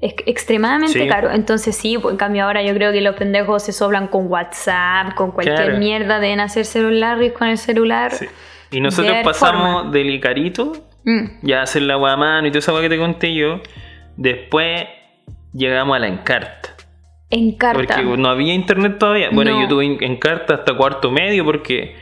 Es 0.00 0.14
extremadamente 0.26 0.98
Sí. 1.00 1.08
caro. 1.08 1.30
Entonces 1.30 1.76
sí, 1.76 1.96
pues 1.96 2.12
en 2.12 2.18
cambio 2.18 2.44
ahora 2.44 2.60
yo 2.62 2.74
creo 2.74 2.90
que 2.90 3.00
los 3.00 3.14
pendejos 3.14 3.62
se 3.62 3.72
sobran 3.72 4.08
con 4.08 4.26
WhatsApp, 4.26 5.14
con 5.14 5.30
cualquier 5.30 5.56
Claro. 5.66 5.78
mierda, 5.78 6.18
deben 6.18 6.40
hacerse 6.40 6.80
los 6.82 6.92
largos 6.92 7.30
con 7.32 7.46
el 7.48 7.56
celular. 7.58 8.10
Sí. 8.12 8.26
Y 8.72 8.80
nosotros 8.80 9.14
de 9.16 9.22
pasamos 9.22 9.72
forma. 9.82 9.90
del 9.92 10.10
Icarito, 10.10 10.72
Mm. 11.04 11.26
ya 11.42 11.62
hacer 11.62 11.82
la 11.82 11.94
agua 11.94 12.12
a 12.14 12.16
mano 12.16 12.46
y 12.48 12.50
toda 12.50 12.58
esa 12.60 12.72
agua 12.72 12.80
que 12.82 12.88
te 12.88 12.98
conté 12.98 13.32
yo. 13.34 13.60
Después 14.16 14.84
llegamos 15.52 15.96
a 15.96 16.00
la 16.00 16.08
Encarta. 16.08 16.70
En 17.30 17.52
carta. 17.56 17.94
Porque 17.96 18.16
no 18.18 18.28
había 18.28 18.54
internet 18.54 18.98
todavía. 18.98 19.28
Bueno, 19.32 19.52
No. 19.52 19.62
yo 19.62 19.68
tuve 19.68 19.86
Encarta 20.04 20.54
hasta 20.54 20.74
cuarto 20.76 21.10
medio 21.10 21.44
porque 21.44 21.94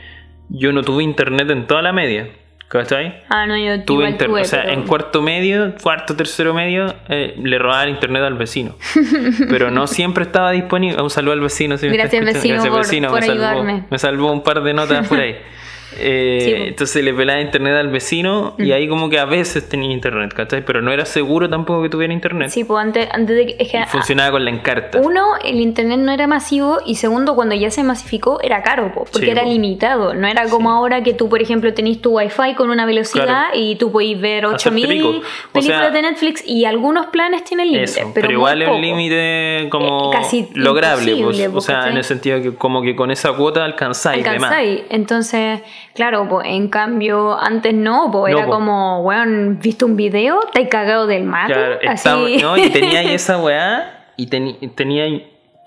yo 0.49 0.73
no 0.73 0.81
tuve 0.81 1.03
internet 1.03 1.49
en 1.51 1.67
toda 1.67 1.81
la 1.81 1.93
media. 1.93 2.29
¿Cachai? 2.71 3.21
Ah, 3.27 3.45
no, 3.45 3.57
yo 3.57 3.83
Tuve 3.83 4.05
igual 4.09 4.17
tuve, 4.17 4.41
o 4.43 4.45
sea, 4.45 4.61
pero- 4.61 4.73
en 4.75 4.83
cuarto 4.87 5.21
medio, 5.21 5.75
cuarto, 5.83 6.15
tercero 6.15 6.53
medio, 6.53 6.95
eh, 7.09 7.35
le 7.43 7.59
robaban 7.59 7.89
internet 7.89 8.23
al 8.23 8.35
vecino. 8.35 8.77
Pero 9.49 9.69
no 9.71 9.87
siempre 9.87 10.23
estaba 10.23 10.51
disponible. 10.51 11.01
Un 11.01 11.09
saludo 11.09 11.33
al 11.33 11.41
vecino. 11.41 11.77
si 11.77 11.87
me 11.87 11.91
está 11.97 12.03
Gracias, 12.03 12.23
vecino, 12.33 12.63
por- 12.63 13.11
por 13.11 13.19
me 13.19 13.27
salvó, 13.27 13.63
me 13.89 13.99
salvó 13.99 14.31
un 14.31 14.41
par 14.41 14.63
de 14.63 14.73
notas 14.73 15.05
por 15.09 15.19
ahí. 15.19 15.35
Eh, 15.99 16.39
Sí, 16.45 16.51
po. 16.55 16.63
entonces 16.63 17.03
le 17.03 17.13
pelaba 17.13 17.41
internet 17.41 17.75
al 17.75 17.89
vecino 17.89 18.55
Mm. 18.57 18.63
y 18.63 18.71
ahí 18.71 18.87
como 18.87 19.09
que 19.09 19.19
a 19.19 19.25
veces 19.25 19.67
tenía 19.67 19.91
internet, 19.91 20.33
¿cachai? 20.33 20.63
Pero 20.65 20.81
no 20.81 20.91
era 20.91 21.05
seguro 21.05 21.49
tampoco 21.49 21.83
que 21.83 21.89
tuviera 21.89 22.13
internet. 22.13 22.49
Sí, 22.49 22.63
pues 22.63 22.81
antes, 22.83 23.07
antes 23.11 23.35
de 23.35 23.45
que... 23.47 23.63
Y 23.63 23.83
funcionaba 23.87 24.31
con 24.31 24.45
la 24.45 24.51
encarta. 24.51 24.99
Uno, 25.01 25.25
el 25.43 25.59
internet 25.59 25.99
no 25.99 26.11
era 26.11 26.27
masivo 26.27 26.77
y 26.85 26.95
segundo, 26.95 27.35
cuando 27.35 27.55
ya 27.55 27.69
se 27.71 27.83
masificó 27.83 28.39
era 28.41 28.63
caro, 28.63 28.91
po, 28.93 29.05
porque 29.11 29.25
Sí, 29.25 29.29
era 29.29 29.43
po. 29.43 29.49
limitado. 29.49 30.13
No 30.13 30.27
era 30.27 30.45
como 30.49 30.71
ahora 30.71 31.03
que 31.03 31.13
tú, 31.13 31.29
por 31.29 31.41
ejemplo, 31.41 31.73
tenés 31.73 32.01
tu 32.01 32.17
wifi 32.17 32.55
con 32.55 32.69
una 32.69 32.85
velocidad 32.85 33.25
Claro. 33.25 33.55
y 33.55 33.75
tú 33.75 33.91
podés 33.91 34.19
ver 34.19 34.45
Hacerte 34.45 34.69
8000 34.69 34.87
pico. 34.87 35.07
O 35.09 35.21
películas 35.53 35.81
sea, 35.81 35.89
de 35.91 36.01
Netflix 36.01 36.43
y 36.47 36.65
algunos 36.65 37.07
planes 37.07 37.43
tienen 37.43 37.67
límite, 37.67 37.83
Eso, 37.83 38.11
pero, 38.13 38.27
pero, 38.27 38.31
igual 38.31 38.61
es 38.61 38.69
un 38.69 38.81
límite 38.81 39.67
como 39.69 40.11
Eh, 40.13 40.17
casi 40.17 40.47
lograble, 40.53 41.05
pues. 41.05 41.17
imposible, 41.19 41.47
o 41.47 41.51
pues, 41.51 41.65
sea, 41.65 41.89
en 41.89 41.97
el 41.97 42.03
sentido 42.03 42.41
que 42.41 42.55
como 42.55 42.81
que 42.81 42.95
con 42.95 43.11
esa 43.11 43.33
cuota 43.33 43.65
alcanzáis. 43.65 44.25
Alcanzáis. 44.25 44.81
Entonces, 44.89 45.59
claro, 45.93 46.27
pues 46.29 46.47
en 46.47 46.67
cambio, 46.69 47.37
antes 47.39 47.73
no, 47.73 48.09
pues 48.11 48.31
No, 48.33 48.37
era 48.39 48.47
po. 48.47 48.53
como, 48.53 49.01
weón, 49.01 49.59
¿viste 49.61 49.85
un 49.85 49.95
video? 49.95 50.39
¿Te 50.53 50.63
has 50.63 50.67
cagado 50.69 51.07
del 51.07 51.23
mate? 51.23 51.53
Claro, 51.53 51.79
Así. 51.87 52.37
no, 52.41 52.57
y 52.57 52.69
tenía 52.69 52.99
ahí 52.99 53.13
esa 53.13 53.37
weá 53.41 54.05
y 54.17 54.27
teni- 54.29 54.73
tenía 54.75 55.05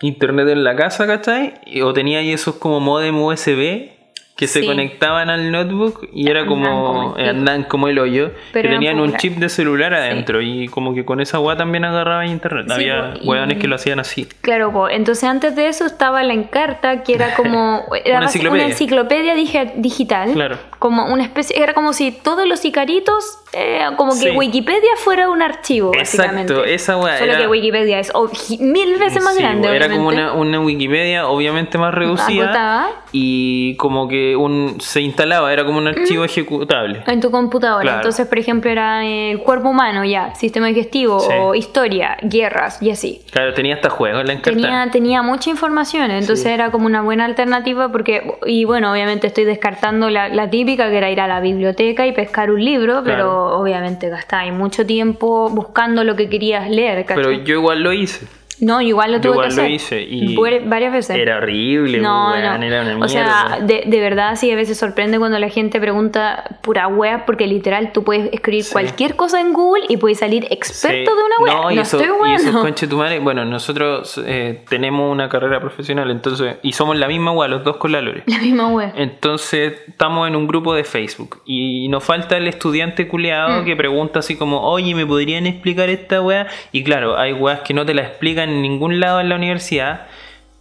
internet 0.00 0.48
en 0.48 0.64
la 0.64 0.76
casa, 0.76 1.06
¿cachai? 1.06 1.54
O 1.82 1.92
tenía 1.92 2.18
ahí 2.18 2.32
esos 2.32 2.56
como 2.56 2.80
modem 2.80 3.18
USB 3.20 3.90
que 4.36 4.48
se 4.48 4.62
Sí. 4.62 4.66
conectaban 4.66 5.30
al 5.30 5.52
notebook 5.52 6.08
y 6.12 6.28
era 6.28 6.40
Andaban 6.40 6.62
como, 6.62 7.14
el 7.16 7.28
andaban 7.28 7.62
como 7.64 7.86
el 7.88 7.98
hoyo, 8.00 8.32
Pero 8.52 8.68
que 8.68 8.74
tenían 8.74 8.98
un 8.98 9.16
chip 9.16 9.36
de 9.36 9.48
celular 9.48 9.94
adentro 9.94 10.42
y 10.42 10.66
como 10.66 10.92
que 10.92 11.04
con 11.04 11.20
esa 11.20 11.38
weá 11.38 11.56
también 11.56 11.84
agarraba 11.84 12.26
internet. 12.26 12.66
Sí, 12.68 12.72
Había 12.72 13.14
po, 13.14 13.30
weones 13.30 13.58
que 13.58 13.68
lo 13.68 13.76
hacían 13.76 14.00
así. 14.00 14.26
Claro, 14.40 14.72
pues 14.72 14.94
entonces 14.96 15.22
antes 15.24 15.54
de 15.54 15.68
eso 15.68 15.86
estaba 15.86 16.22
la 16.24 16.34
Encarta, 16.34 17.04
que 17.04 17.14
era 17.14 17.34
como 17.36 17.82
era 18.04 18.16
Una 18.16 18.26
enciclopedia. 18.26 18.64
una 18.64 18.72
enciclopedia 18.72 19.36
digi- 19.36 19.72
digital, 19.76 20.32
Claro. 20.32 20.56
Como 20.84 21.06
una 21.06 21.22
especie, 21.22 21.62
era 21.62 21.72
como 21.72 21.94
si 21.94 22.12
todos 22.12 22.46
los 22.46 22.62
icaritos, 22.66 23.38
eh, 23.54 23.86
como 23.96 24.12
que 24.12 24.18
Sí. 24.18 24.30
Wikipedia 24.36 24.90
fuera 24.98 25.30
un 25.30 25.40
archivo, 25.40 25.92
básicamente. 25.96 26.52
Exacto, 26.52 26.70
esa 26.70 26.98
weá 26.98 27.18
Solo 27.18 27.32
era- 27.32 27.40
que 27.40 27.46
Wikipedia 27.46 27.98
es 28.00 28.12
mil 28.60 28.98
veces 28.98 29.24
más 29.24 29.34
Sí, 29.34 29.40
grande. 29.42 29.74
Era 29.74 29.88
como 29.88 30.08
una, 30.08 30.34
una 30.34 30.60
Wikipedia, 30.60 31.26
obviamente 31.26 31.78
más 31.78 31.94
reducida. 31.94 32.90
Y 33.12 33.76
como 33.76 34.08
que 34.08 34.36
un 34.36 34.76
se 34.80 35.00
instalaba, 35.00 35.50
era 35.54 35.64
como 35.64 35.78
un 35.78 35.86
archivo 35.86 36.22
ejecutable. 36.24 37.02
En 37.06 37.20
tu 37.22 37.30
computadora. 37.30 37.80
Claro. 37.82 37.96
Entonces, 38.00 38.26
por 38.26 38.38
ejemplo, 38.38 38.70
era 38.70 39.06
el 39.06 39.38
cuerpo 39.38 39.70
humano, 39.70 40.04
ya, 40.04 40.34
sistema 40.34 40.66
digestivo, 40.66 41.20
Sí. 41.20 41.28
o 41.40 41.54
historia, 41.54 42.18
guerras, 42.20 42.82
y 42.82 42.90
así. 42.90 43.22
Claro, 43.30 43.54
tenía 43.54 43.76
hasta 43.76 43.88
juegos 43.88 44.20
en 44.20 44.26
la. 44.26 44.42
Tenía, 44.42 44.88
tenía 44.92 45.22
mucha 45.22 45.48
información, 45.48 46.10
entonces 46.10 46.44
era 46.44 46.70
como 46.70 46.84
una 46.86 47.00
buena 47.00 47.24
alternativa 47.24 47.90
porque, 47.90 48.34
y 48.46 48.64
bueno, 48.64 48.92
obviamente 48.92 49.28
estoy 49.28 49.44
descartando 49.44 50.10
la, 50.10 50.28
la 50.28 50.50
típica 50.50 50.73
que 50.76 50.96
era 50.96 51.10
ir 51.10 51.20
a 51.20 51.26
la 51.26 51.40
biblioteca 51.40 52.06
y 52.06 52.12
pescar 52.12 52.50
un 52.50 52.64
libro, 52.64 53.02
pero 53.04 53.58
obviamente 53.58 54.08
gastáis 54.08 54.52
mucho 54.52 54.84
tiempo 54.84 55.48
buscando 55.50 56.04
lo 56.04 56.16
que 56.16 56.28
querías 56.28 56.68
leer, 56.68 57.04
¿cachai? 57.04 57.24
Pero 57.24 57.44
yo 57.44 57.54
igual 57.54 57.82
lo 57.82 57.92
hice. 57.92 58.26
No, 58.60 58.80
igual 58.80 59.12
lo 59.12 59.20
tuve 59.20 59.32
igual 59.32 59.48
que 59.48 59.54
lo 59.56 59.62
hacer. 59.62 59.70
hice 59.72 60.02
y 60.02 60.36
Var- 60.36 60.62
varias 60.66 60.92
veces. 60.92 61.16
Era 61.16 61.38
horrible, 61.38 61.98
No, 61.98 62.30
no. 62.30 62.36
era 62.36 62.54
una 62.56 62.58
mierda. 62.84 63.04
O 63.04 63.08
sea, 63.08 63.58
de, 63.62 63.84
de 63.86 64.00
verdad 64.00 64.36
sí, 64.36 64.50
a 64.50 64.56
veces 64.56 64.78
sorprende 64.78 65.18
cuando 65.18 65.38
la 65.38 65.48
gente 65.48 65.80
pregunta 65.80 66.58
pura 66.62 66.86
wea, 66.88 67.26
porque 67.26 67.46
literal 67.46 67.92
tú 67.92 68.04
puedes 68.04 68.32
escribir 68.32 68.64
Sí. 68.64 68.72
cualquier 68.72 69.16
cosa 69.16 69.40
en 69.40 69.52
Google 69.52 69.84
y 69.88 69.96
puedes 69.96 70.18
salir 70.18 70.46
experto 70.50 71.10
Sí. 71.10 71.16
de 71.16 71.22
una 71.24 71.36
wea. 71.40 71.52
No, 71.54 71.62
No, 71.64 71.70
y 71.72 71.78
eso, 71.78 71.98
estoy 72.00 72.14
y 72.14 72.18
bueno. 72.18 72.60
conche 72.62 72.86
tu 72.86 72.96
madre, 72.96 73.18
bueno, 73.18 73.44
nosotros 73.44 74.20
eh, 74.24 74.62
tenemos 74.68 75.10
una 75.10 75.28
carrera 75.28 75.60
profesional, 75.60 76.10
entonces, 76.10 76.56
y 76.62 76.72
somos 76.72 76.96
la 76.96 77.08
misma 77.08 77.32
weá, 77.32 77.48
los 77.48 77.64
dos 77.64 77.76
con 77.78 77.92
la 77.92 78.00
Lore. 78.00 78.22
La 78.26 78.38
misma 78.38 78.68
wea. 78.68 78.92
Entonces 78.96 79.74
estamos 79.88 80.28
en 80.28 80.36
un 80.36 80.46
grupo 80.46 80.74
de 80.74 80.84
Facebook 80.84 81.40
y 81.46 81.88
nos 81.88 82.04
falta 82.04 82.36
el 82.36 82.46
estudiante 82.46 83.08
culeado 83.08 83.62
Mm. 83.62 83.64
que 83.64 83.74
pregunta 83.76 84.18
así 84.20 84.36
como, 84.36 84.60
oye, 84.62 84.94
¿me 84.94 85.06
podrían 85.06 85.46
explicar 85.46 85.88
esta 85.88 86.20
weá? 86.20 86.46
Y 86.72 86.84
claro, 86.84 87.18
hay 87.18 87.32
weas 87.32 87.60
que 87.60 87.74
no 87.74 87.84
te 87.84 87.94
la 87.94 88.02
explican 88.02 88.43
en 88.44 88.62
ningún 88.62 89.00
lado 89.00 89.20
en 89.20 89.28
la 89.28 89.36
universidad 89.36 90.06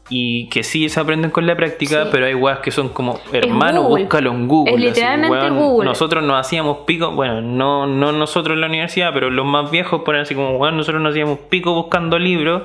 y 0.10 0.48
que 0.50 0.64
sí 0.64 0.90
se 0.90 1.00
aprenden 1.00 1.32
con 1.32 1.48
la 1.48 1.56
práctica, 1.56 2.04
Sí. 2.04 2.10
pero 2.12 2.26
hay 2.26 2.34
weas 2.36 2.60
que 2.60 2.72
son 2.72 2.90
como, 2.90 3.20
hermano, 3.32 3.84
búscalo 3.84 4.32
en 4.32 4.48
Google. 4.48 4.74
Es 4.74 4.78
así, 4.80 4.86
literalmente. 4.88 5.50
Google. 5.50 5.86
Nosotros 5.90 6.24
nos 6.24 6.40
hacíamos 6.40 6.80
pico, 6.86 7.12
bueno, 7.12 7.42
no, 7.42 7.88
no 7.88 8.12
nosotros 8.12 8.56
en 8.56 8.62
la 8.62 8.68
universidad, 8.68 9.12
pero 9.14 9.30
los 9.30 9.46
más 9.46 9.72
viejos 9.72 10.02
ponen 10.04 10.22
así 10.22 10.36
como, 10.36 10.58
weón, 10.58 10.76
nosotros 10.78 11.02
nos 11.02 11.12
hacíamos 11.12 11.40
pico 11.50 11.74
buscando 11.74 12.20
libros. 12.20 12.64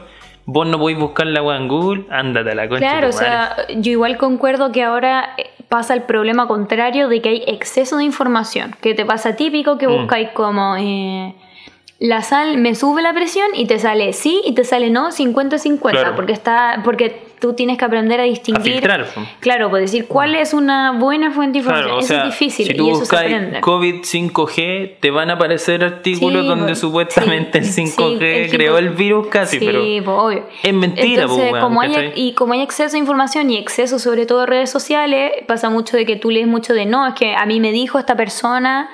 Vos 0.50 0.66
no 0.66 0.78
podéis 0.78 0.98
buscar 0.98 1.26
la 1.26 1.42
weá 1.42 1.58
en 1.58 1.68
Google, 1.68 2.04
ándate 2.10 2.50
a 2.50 2.54
la 2.54 2.68
concha. 2.68 2.90
Claro, 2.90 3.08
o 3.08 3.12
sea, 3.12 3.54
yo 3.76 3.92
igual 3.92 4.16
concuerdo 4.16 4.72
que 4.72 4.82
ahora 4.82 5.34
eh, 5.36 5.50
pasa 5.68 5.92
el 5.94 6.02
problema 6.04 6.48
contrario 6.48 7.08
de 7.08 7.20
que 7.20 7.28
hay 7.28 7.44
exceso 7.46 7.98
de 7.98 8.04
información. 8.04 8.74
Que 8.80 8.94
te 8.94 9.04
pasa 9.04 9.36
típico 9.36 9.76
que 9.78 9.86
Mm. 9.86 9.92
buscáis 9.92 10.30
como 10.30 10.74
eh, 10.78 11.34
la 12.00 12.22
sal 12.22 12.58
me 12.58 12.76
sube 12.76 13.02
la 13.02 13.12
presión 13.12 13.48
y 13.54 13.66
te 13.66 13.78
sale 13.80 14.12
sí 14.12 14.40
y 14.44 14.52
te 14.54 14.62
sale 14.62 14.88
no 14.88 15.10
50-50 15.10 15.90
Claro. 15.90 16.14
porque 16.14 16.32
está 16.32 16.80
porque 16.84 17.26
tú 17.40 17.54
tienes 17.54 17.76
que 17.78 17.84
aprender 17.84 18.20
a 18.20 18.24
distinguir. 18.24 18.72
filtrar. 18.74 19.06
Claro, 19.40 19.70
pues 19.70 19.82
decir 19.82 20.06
cuál 20.06 20.34
es 20.36 20.54
una 20.54 20.92
buena 20.92 21.30
fuente 21.32 21.54
de 21.54 21.58
información. 21.60 21.86
Claro, 21.88 22.00
o 22.00 22.04
eso 22.04 22.14
es 22.16 22.24
difícil 22.24 22.66
si 22.66 22.74
tú 22.74 22.86
y 22.86 22.90
eso 22.90 22.96
se 22.96 23.00
buscas 23.02 23.20
aprende. 23.20 23.60
COVID 23.60 23.94
5G, 24.02 24.96
te 25.00 25.10
van 25.10 25.30
a 25.30 25.34
aparecer 25.34 25.84
artículos 25.84 26.42
Sí, 26.42 26.48
donde 26.48 26.64
pues, 26.66 26.78
supuestamente 26.80 27.62
sí, 27.62 27.82
el 27.82 27.88
sí, 27.88 27.96
5G 27.96 28.22
el 28.22 28.50
creó 28.50 28.74
5G. 28.74 28.78
el 28.78 28.88
virus 28.90 29.26
casi, 29.28 29.58
Sí, 29.58 29.66
pero 29.66 29.82
obvio. 30.24 30.46
es 30.62 30.74
mentira, 30.74 31.22
Entonces, 31.22 31.52
como 31.60 31.80
hay, 31.80 32.12
y 32.14 32.32
como 32.34 32.52
hay 32.54 32.62
exceso 32.62 32.92
de 32.92 32.98
información 32.98 33.50
y 33.50 33.56
exceso 33.56 33.98
sobre 34.00 34.26
todo 34.26 34.40
de 34.40 34.46
redes 34.46 34.70
sociales, 34.70 35.30
pasa 35.46 35.68
mucho 35.70 35.96
de 35.96 36.06
que 36.06 36.16
tú 36.16 36.30
lees 36.30 36.46
mucho 36.48 36.74
de 36.74 36.86
no, 36.86 37.06
es 37.06 37.14
que 37.14 37.34
a 37.36 37.44
mí 37.46 37.58
me 37.60 37.70
dijo 37.72 37.98
esta 38.00 38.16
persona 38.16 38.88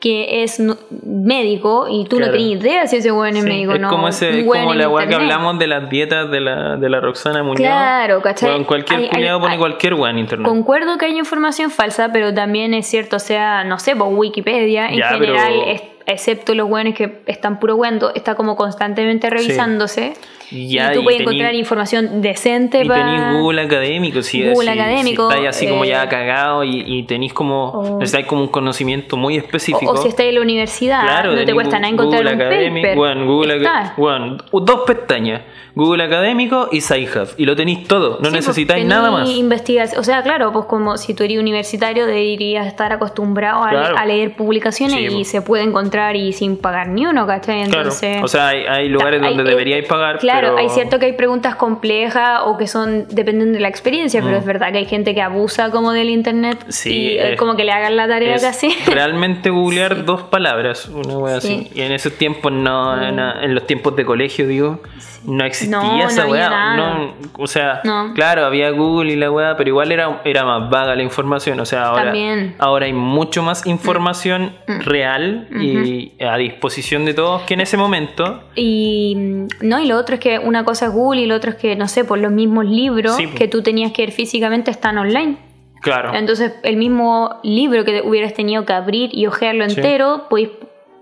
que 0.00 0.42
es 0.42 0.60
no- 0.60 0.76
médico 1.04 1.86
y 1.90 2.04
tú 2.04 2.16
Claro. 2.16 2.32
no 2.32 2.38
tenías 2.38 2.60
idea 2.62 2.86
si 2.86 2.96
ese 2.96 3.10
weón 3.12 3.36
es 3.36 3.42
Sí, 3.44 3.48
médico 3.48 3.72
es 3.72 3.80
no. 3.80 3.88
como, 3.88 4.08
ese, 4.08 4.40
es 4.40 4.46
como 4.46 4.74
la 4.74 4.88
weá 4.88 5.06
que 5.08 5.14
hablamos 5.14 5.58
de 5.58 5.66
las 5.66 5.88
dietas 5.88 6.30
de 6.30 6.40
la, 6.40 6.76
de 6.76 6.88
la 6.90 7.00
Roxana 7.00 7.42
Muñoz. 7.42 7.58
Claro, 7.60 8.20
¿cachai? 8.22 8.50
Weón, 8.50 8.64
cualquier 8.64 8.98
Hay- 8.98 9.04
hay- 9.06 9.10
culiado 9.10 9.40
pone 9.40 9.54
hay- 9.54 9.58
cualquier 9.58 9.94
weá 9.94 10.10
en 10.10 10.18
internet. 10.18 10.46
Concuerdo 10.48 10.98
que 10.98 11.06
hay 11.06 11.18
información 11.18 11.70
falsa, 11.70 12.10
pero 12.12 12.32
también 12.34 12.74
es 12.74 12.86
cierto, 12.86 13.16
o 13.16 13.20
sea, 13.20 13.64
no 13.64 13.78
sé, 13.78 13.96
por 13.96 14.08
Wikipedia 14.08 14.88
en 14.88 14.98
Ya, 14.98 15.08
general, 15.08 15.52
pero- 15.64 15.96
excepto 16.08 16.54
los 16.54 16.68
buenos 16.68 16.94
que 16.94 17.22
están 17.26 17.58
puro 17.58 17.76
cuento, 17.76 18.14
está 18.14 18.34
como 18.36 18.54
constantemente 18.54 19.28
revisándose. 19.30 20.12
Ya, 20.50 20.90
y 20.90 20.94
tú 20.94 21.00
y 21.00 21.04
puedes 21.04 21.18
tení- 21.20 21.22
encontrar 21.22 21.54
información 21.54 22.22
decente 22.22 22.82
Y 22.82 22.88
para... 22.88 23.04
tenéis 23.04 23.40
Google 23.40 23.62
académico, 23.62 24.22
si, 24.22 24.42
Google 24.48 24.72
si- 24.72 24.78
académico, 24.78 25.28
si 25.30 25.34
estáis 25.36 25.48
así 25.56 25.68
como 25.68 25.84
eh, 25.84 25.88
ya 25.88 26.08
cagado 26.08 26.64
y, 26.64 26.82
y 26.86 27.02
tenéis 27.04 27.32
como, 27.32 27.70
o- 27.70 27.98
necesitáis 27.98 28.26
como 28.26 28.42
un 28.42 28.48
conocimiento 28.48 29.16
muy 29.16 29.36
específico. 29.36 29.90
o 29.92 29.96
si 29.96 30.08
estás 30.08 30.26
en 30.26 30.34
la 30.36 30.40
universidad, 30.42 31.02
Claro, 31.02 31.30
no 31.30 31.34
te 31.36 31.40
tenés 31.40 31.54
cuesta 31.54 31.78
nada 31.78 31.92
encontrar 31.92 32.22
Google 32.22 32.34
un 32.36 32.40
Academy, 32.42 32.82
paper. 32.82 32.96
bueno, 32.96 33.26
Google 33.26 33.68
bueno, 33.96 34.36
dos 34.52 34.80
pestañas, 34.86 35.42
Google 35.74 36.04
Académico 36.04 36.68
y 36.72 36.80
SciHub, 36.80 37.28
y 37.36 37.44
lo 37.44 37.54
tenéis 37.54 37.86
todo, 37.86 38.10
no 38.10 38.14
Sí, 38.16 38.20
pues, 38.22 38.32
necesitáis 38.32 38.86
nada 38.86 39.10
más. 39.10 39.28
investigación- 39.28 40.00
O 40.00 40.04
sea, 40.04 40.22
claro, 40.22 40.52
pues 40.52 40.64
como 40.66 40.96
si 40.96 41.12
tú 41.12 41.22
eres 41.24 41.38
universitario 41.38 42.06
deberías 42.06 42.66
estar 42.66 42.92
acostumbrado 42.92 43.62
a, 43.64 43.70
Claro. 43.70 43.96
a 43.98 44.06
leer 44.06 44.34
publicaciones 44.36 44.96
Sí, 44.96 45.04
y 45.06 45.10
pues. 45.16 45.28
se 45.28 45.42
puede 45.42 45.64
encontrar 45.64 46.16
y 46.16 46.32
sin 46.32 46.56
pagar 46.56 46.88
ni 46.88 47.04
uno, 47.04 47.26
¿cachai? 47.26 47.64
Claro, 47.64 47.78
Entonces, 47.82 48.22
o 48.22 48.28
sea, 48.28 48.48
hay, 48.48 48.64
hay 48.66 48.88
lugares 48.88 49.20
hay- 49.22 49.28
donde 49.28 49.42
eh, 49.42 49.46
deberíais 49.46 49.86
pagar, 49.86 50.18
Claro, 50.18 50.35
pero- 50.40 50.56
hay 50.58 50.68
cierto 50.68 50.98
que 50.98 51.06
hay 51.06 51.12
preguntas 51.12 51.56
complejas 51.56 52.40
o 52.44 52.56
que 52.56 52.66
son 52.66 53.06
dependen 53.08 53.52
de 53.52 53.60
la 53.60 53.68
experiencia, 53.68 54.20
pero 54.22 54.36
Mm. 54.36 54.40
es 54.40 54.44
verdad 54.46 54.72
que 54.72 54.78
hay 54.78 54.86
gente 54.86 55.14
que 55.14 55.22
abusa 55.22 55.70
como 55.70 55.92
del 55.92 56.10
internet 56.10 56.58
Sí, 56.68 57.12
y 57.12 57.18
es- 57.18 57.38
como 57.38 57.56
que 57.56 57.64
le 57.64 57.72
hagan 57.72 57.96
la 57.96 58.06
tarea 58.08 58.36
casi. 58.38 58.68
realmente 58.86 59.50
googlear 59.50 60.04
dos 60.04 60.22
palabras, 60.22 60.88
una 60.88 61.18
wea 61.18 61.40
Sí. 61.40 61.56
Mm. 61.56 61.60
así. 61.60 61.70
Y 61.74 61.80
en 61.82 61.92
esos 61.92 62.12
tiempos 62.14 62.52
no, 62.52 63.10
no- 63.12 63.40
en 63.42 63.54
los 63.54 63.66
tiempos 63.66 63.94
de 63.96 64.04
colegio, 64.04 64.46
digo, 64.46 64.80
no 65.24 65.44
existía 65.44 65.76
No, 65.76 65.96
no 65.98 66.06
esa 66.06 66.26
weá. 66.26 66.48
nada. 66.48 66.76
No, 66.76 67.14
o 67.38 67.46
sea, 67.48 67.80
No. 67.82 68.12
claro, 68.14 68.44
había 68.44 68.70
Google 68.70 69.12
y 69.12 69.16
la 69.16 69.28
weá, 69.30 69.56
pero 69.56 69.70
igual 69.70 69.90
era, 69.90 70.20
era 70.24 70.44
más 70.44 70.70
vaga 70.70 70.94
la 70.94 71.02
información. 71.02 71.58
O 71.58 71.64
sea, 71.64 71.86
ahora, 71.86 72.04
También. 72.04 72.54
ahora 72.60 72.86
hay 72.86 72.92
mucho 72.92 73.42
más 73.42 73.66
información 73.66 74.52
Mm. 74.68 74.80
real 74.82 75.48
y 75.60 76.12
a 76.22 76.36
disposición 76.36 77.04
de 77.06 77.14
todos 77.14 77.42
que 77.42 77.54
en 77.54 77.60
ese 77.60 77.76
momento. 77.76 78.44
Y 78.54 79.14
mm, 79.16 79.46
no, 79.66 79.80
y 79.80 79.86
lo 79.88 79.96
otro 79.96 80.14
es 80.14 80.20
que 80.20 80.25
una 80.38 80.64
cosa 80.64 80.86
es 80.86 80.92
Google 80.92 81.20
y 81.22 81.26
lo 81.26 81.34
otro 81.34 81.50
es 81.50 81.56
que, 81.56 81.76
no 81.76 81.88
sé, 81.88 82.04
por 82.04 82.18
los 82.18 82.30
mismos 82.32 82.64
libros 82.66 83.16
Sí, 83.16 83.26
que 83.28 83.48
tú 83.48 83.62
tenías 83.62 83.92
que 83.92 84.02
ver 84.02 84.12
físicamente 84.12 84.70
están 84.70 84.98
online. 84.98 85.36
Claro. 85.82 86.14
Entonces, 86.14 86.52
el 86.62 86.76
mismo 86.76 87.38
libro 87.42 87.84
que 87.84 88.02
hubieras 88.02 88.34
tenido 88.34 88.64
que 88.64 88.72
abrir 88.72 89.10
y 89.12 89.26
hojearlo 89.26 89.68
Sí. 89.68 89.76
entero, 89.76 90.26
podéis 90.28 90.50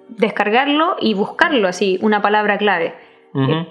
descargarlo 0.09 0.97
y 1.01 1.15
buscarlo 1.15 1.69
así, 1.69 1.99
una 2.03 2.21
palabra 2.23 2.59
clave. 2.59 2.95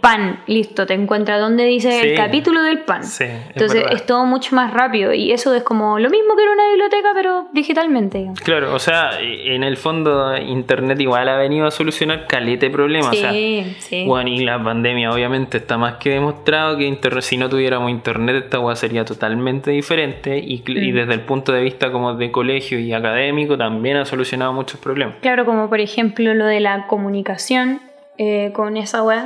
Pan, 0.02 0.42
listo, 0.48 0.86
te 0.86 0.94
encuentra 0.94 1.40
donde 1.40 1.64
dice 1.64 1.92
Sí. 2.02 2.08
el 2.10 2.16
capítulo 2.18 2.62
del 2.64 2.80
pan. 2.80 3.04
Sí, 3.06 3.24
es 3.24 3.48
Entonces 3.54 3.80
verdad. 3.82 3.94
es 3.94 4.06
todo 4.06 4.26
mucho 4.26 4.56
más 4.56 4.74
rápido 4.74 5.14
y 5.14 5.32
eso 5.32 5.56
es 5.56 5.64
como 5.64 5.98
lo 6.00 6.10
mismo 6.10 6.36
que 6.36 6.44
en 6.44 6.50
una 6.50 6.68
biblioteca, 6.70 7.10
pero 7.14 7.48
digitalmente. 7.54 8.18
digamos. 8.18 8.40
Claro, 8.42 8.74
o 8.76 8.80
sea, 8.80 9.12
en 9.22 9.64
el 9.64 9.78
fondo 9.78 10.36
Internet 10.38 11.00
igual 11.00 11.30
ha 11.30 11.38
venido 11.38 11.66
a 11.66 11.72
solucionar 11.72 12.28
calete 12.28 12.70
problemas. 12.70 13.12
o 13.12 13.14
sea, 13.14 13.32
Sí, 13.32 13.76
sí. 13.80 14.04
Bueno, 14.06 14.30
y 14.30 14.40
la 14.44 14.62
pandemia 14.62 15.12
obviamente 15.12 15.58
está 15.60 15.78
más 15.78 15.96
que 15.96 16.10
demostrado 16.10 16.78
que 16.78 16.84
internet, 16.86 17.24
si 17.24 17.38
no 17.38 17.48
tuviéramos 17.50 17.90
internet 17.90 18.44
esta 18.44 18.60
weá 18.60 18.76
sería 18.76 19.06
totalmente 19.06 19.72
diferente 19.72 20.38
y, 20.40 20.62
y 20.68 20.92
Mm. 20.92 20.96
desde 20.96 21.14
el 21.14 21.22
punto 21.22 21.54
de 21.54 21.62
vista 21.62 21.92
como 21.92 22.14
de 22.16 22.32
colegio 22.32 22.80
y 22.80 22.92
académico 22.92 23.58
también 23.58 23.96
ha 23.98 24.06
solucionado 24.06 24.52
muchos 24.52 24.80
problemas. 24.80 25.16
Claro, 25.22 25.46
como 25.46 25.70
por 25.70 25.80
ejemplo 25.80 26.34
lo 26.34 26.46
de 26.46 26.60
la 26.60 26.88
comunicación 26.88 27.80
eh, 28.18 28.52
con 28.54 28.78
esa 28.78 29.02
web 29.04 29.24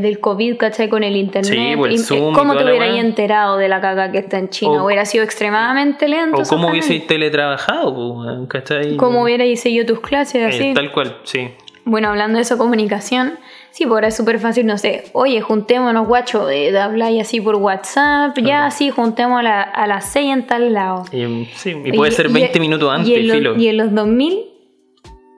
del 0.00 0.20
COVID, 0.20 0.56
¿cachai? 0.58 0.88
Con 0.88 1.02
el 1.02 1.16
internet. 1.16 1.52
Sí, 1.52 1.76
pues, 1.76 1.92
el 1.92 1.98
Y, 1.98 2.00
eh, 2.00 2.04
Zoom 2.04 2.32
y 2.32 2.36
¿Cómo 2.36 2.52
toda 2.54 2.64
te 2.72 2.78
wea. 2.78 3.00
enterado 3.00 3.56
de 3.56 3.68
la 3.68 3.80
caga 3.80 4.12
que 4.12 4.18
está 4.18 4.38
en 4.38 4.48
China? 4.48 4.82
O- 4.82 4.86
hubiera 4.86 5.04
sido 5.04 5.24
extremadamente 5.24 6.06
lento. 6.08 6.40
O 6.40 6.44
cómo 6.44 6.68
hubieseis 6.68 7.06
teletrabajado, 7.06 7.94
pues, 7.94 8.48
¿cachai? 8.48 8.96
¿Cómo 8.96 9.22
hubierais 9.22 9.60
seguido 9.60 9.86
tus 9.86 10.00
clases 10.00 10.36
Eh, 10.42 10.46
así? 10.46 10.74
tal 10.74 10.92
cual, 10.92 11.16
sí. 11.24 11.48
Bueno, 11.84 12.08
hablando 12.08 12.36
de 12.38 12.42
eso, 12.42 12.58
comunicación, 12.58 13.38
sí, 13.70 13.84
pues 13.84 13.92
ahora 13.94 14.08
es 14.08 14.16
súper 14.16 14.40
fácil, 14.40 14.66
no 14.66 14.76
sé, 14.76 15.04
oye, 15.12 15.40
juntémonos, 15.40 16.08
guacho, 16.08 16.44
de, 16.44 16.70
y 17.12 17.20
así 17.20 17.40
por 17.40 17.54
WhatsApp, 17.54 18.36
ya 18.42 18.66
así, 18.66 18.90
juntemos 18.90 19.38
a, 19.38 19.42
la- 19.44 19.62
a 19.62 19.86
las 19.86 20.10
6 20.10 20.32
en 20.32 20.46
tal 20.48 20.72
lado. 20.72 21.04
Y, 21.12 21.44
sí, 21.54 21.76
y 21.84 21.92
puede 21.92 22.10
ser 22.10 22.28
20 22.28 22.58
minutos 22.58 22.90
antes, 22.92 23.08
y 23.08 23.14
en, 23.14 23.28
los- 23.28 23.36
filo. 23.36 23.56
y 23.56 23.68
en 23.68 23.76
los 23.76 23.94
2000 23.94 24.46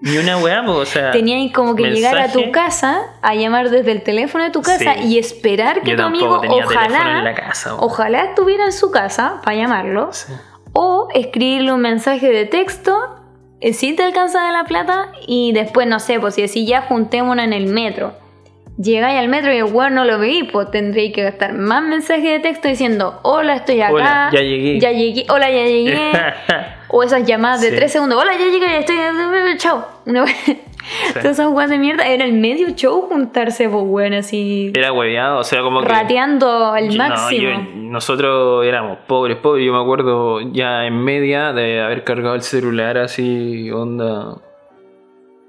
Ni 0.00 0.16
una 0.16 0.36
weá, 0.38 0.62
pues, 0.64 0.76
o 0.78 0.86
sea. 0.86 1.10
tenías 1.10 1.52
como 1.52 1.74
que 1.74 1.90
llegar 1.90 2.16
a 2.18 2.30
tu 2.30 2.52
casa, 2.52 3.00
a 3.20 3.34
llamar 3.34 3.68
desde 3.70 3.90
el 3.90 4.02
teléfono 4.02 4.44
de 4.44 4.50
tu 4.50 4.62
casa 4.62 4.94
Sí. 4.94 5.08
y 5.08 5.18
esperar 5.18 5.82
que 5.82 5.90
Yo 5.92 5.96
tu 5.96 6.02
amigo, 6.04 6.40
ojalá, 6.48 7.18
en 7.18 7.24
la 7.24 7.34
casa, 7.34 7.74
ojalá 7.76 8.24
estuviera 8.26 8.64
en 8.66 8.72
su 8.72 8.90
casa 8.92 9.40
para 9.44 9.56
llamarlo, 9.56 10.12
Sí. 10.12 10.32
o 10.72 11.08
escribirle 11.14 11.72
un 11.72 11.80
mensaje 11.80 12.28
de 12.30 12.44
texto. 12.46 12.96
eh, 13.60 13.72
Si 13.72 13.92
te 13.96 14.04
alcanza 14.04 14.46
de 14.46 14.52
la 14.52 14.62
plata 14.64 15.10
y 15.26 15.50
después, 15.52 15.88
no 15.88 15.98
sé, 15.98 16.20
pues 16.20 16.36
si 16.36 16.42
decís 16.42 16.68
ya 16.68 16.82
juntémonos 16.82 17.44
en 17.44 17.52
el 17.52 17.66
metro. 17.66 18.12
Llegáis 18.80 19.18
al 19.18 19.28
metro 19.28 19.52
y 19.52 19.56
el 19.56 19.64
weón 19.64 19.94
no 19.94 20.04
lo 20.04 20.18
veis, 20.20 20.44
pues 20.52 20.70
tendréis 20.70 21.12
que 21.12 21.24
gastar 21.24 21.52
más 21.52 21.82
mensajes 21.82 22.22
de 22.22 22.38
texto 22.38 22.68
diciendo, 22.68 23.18
hola, 23.22 23.54
estoy 23.56 23.80
acá. 23.80 23.92
Hola, 23.92 24.30
ya 24.32 24.40
llegué. 24.40 24.78
Ya 24.78 24.92
llegué, 24.92 25.26
hola, 25.28 25.50
ya 25.50 25.64
llegué. 25.64 26.12
o 26.88 27.02
esas 27.02 27.26
llamadas 27.26 27.60
de 27.60 27.70
Sí. 27.70 27.76
3 27.76 27.90
segundos, 27.92 28.22
hola, 28.22 28.32
ya 28.38 28.44
llegué, 28.44 28.60
ya 28.66 28.78
estoy, 28.78 28.96
chao. 29.58 29.84
Una 30.06 30.24
wea- 30.24 30.56
Todas 31.12 31.26
esas 31.32 31.48
weas 31.48 31.68
de 31.68 31.76
mierda, 31.76 32.06
era 32.06 32.24
el 32.24 32.32
medio 32.32 32.70
show 32.70 33.02
juntarse, 33.10 33.68
pues 33.68 33.82
weón, 33.84 34.14
así, 34.14 34.72
Era 34.74 34.92
hueveado, 34.92 35.40
o 35.40 35.44
sea, 35.44 35.60
como 35.62 35.82
que. 35.82 35.88
rateando 35.88 36.66
al 36.72 36.88
Yo- 36.88 37.02
no, 37.02 37.08
máximo. 37.08 37.42
yo- 37.50 37.58
nosotros 37.74 38.64
éramos 38.64 38.98
pobres, 39.08 39.36
pobres. 39.38 39.66
Yo 39.66 39.72
me 39.72 39.80
acuerdo 39.82 40.40
ya 40.52 40.86
en 40.86 41.02
media 41.02 41.52
de 41.52 41.82
haber 41.82 42.04
cargado 42.04 42.36
el 42.36 42.42
celular 42.42 42.96
así, 42.96 43.70
onda. 43.72 44.36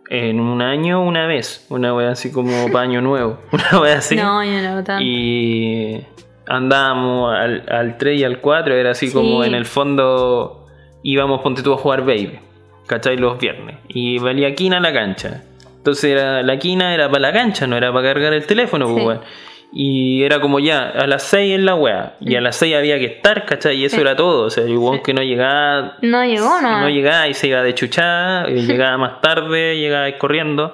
En 0.09 0.39
un 0.39 0.61
año, 0.61 1.03
una 1.03 1.27
vez. 1.27 1.65
Una 1.69 1.93
wea 1.93 2.09
así 2.11 2.31
como 2.31 2.71
paño 2.71 2.99
nuevo. 3.01 3.37
Una 3.51 3.79
wea 3.81 3.97
así. 3.99 4.15
No, 4.15 4.43
yo 4.43 4.61
no, 4.61 4.83
tanto. 4.83 5.03
Y 5.03 6.03
andábamos 6.47 7.33
al, 7.37 7.63
al 7.69 7.97
3 7.97 8.19
y 8.19 8.23
al 8.23 8.39
4. 8.39 8.73
Era 8.75 8.91
así 8.91 9.07
Sí. 9.07 9.13
como 9.13 9.43
en 9.43 9.53
el 9.53 9.65
fondo 9.65 10.65
íbamos, 11.03 11.41
ponte 11.41 11.61
tú 11.61 11.73
a 11.73 11.77
jugar 11.77 12.01
baby. 12.01 12.39
¿Cachai? 12.87 13.17
Los 13.17 13.37
viernes. 13.39 13.77
Y 13.87 14.17
valía 14.17 14.55
quina 14.55 14.79
la 14.79 14.91
cancha. 14.91 15.43
Entonces 15.77 16.05
era, 16.11 16.41
la 16.41 16.57
quina 16.57 16.93
era 16.93 17.07
para 17.07 17.21
la 17.21 17.31
cancha, 17.33 17.67
no 17.67 17.77
era 17.77 17.93
para 17.93 18.07
cargar 18.11 18.33
el 18.33 18.45
teléfono, 18.47 18.85
pues, 18.87 18.97
Sí. 18.99 19.05
weón. 19.07 19.21
Y 19.71 20.23
era 20.23 20.41
como 20.41 20.59
ya, 20.59 20.89
a 20.89 21.05
las 21.05 21.23
6 21.23 21.53
en 21.55 21.65
la 21.65 21.75
wea. 21.75 22.15
Y 22.19 22.35
a 22.35 22.41
las 22.41 22.55
6 22.55 22.75
había 22.75 22.97
que 22.97 23.05
estar, 23.05 23.45
¿cachai? 23.45 23.75
Y 23.77 23.85
eso 23.85 23.97
Sí. 23.97 24.01
era 24.01 24.15
todo. 24.15 24.45
O 24.45 24.49
sea, 24.49 24.63
el 24.63 24.77
weón 24.77 25.01
que 25.03 25.13
no 25.13 25.21
llegaba 25.21 25.97
No 26.01 26.25
llegó, 26.25 26.59
no. 26.61 26.81
no 26.81 26.89
llegaba 26.89 27.27
y 27.27 27.33
se 27.35 27.47
iba 27.49 27.61
de 27.61 27.73
chuchada, 27.75 28.49
y 28.49 28.65
llegaba 28.65 28.97
más 28.97 29.21
tarde, 29.21 29.77
llegaba 29.77 30.11
corriendo. 30.17 30.73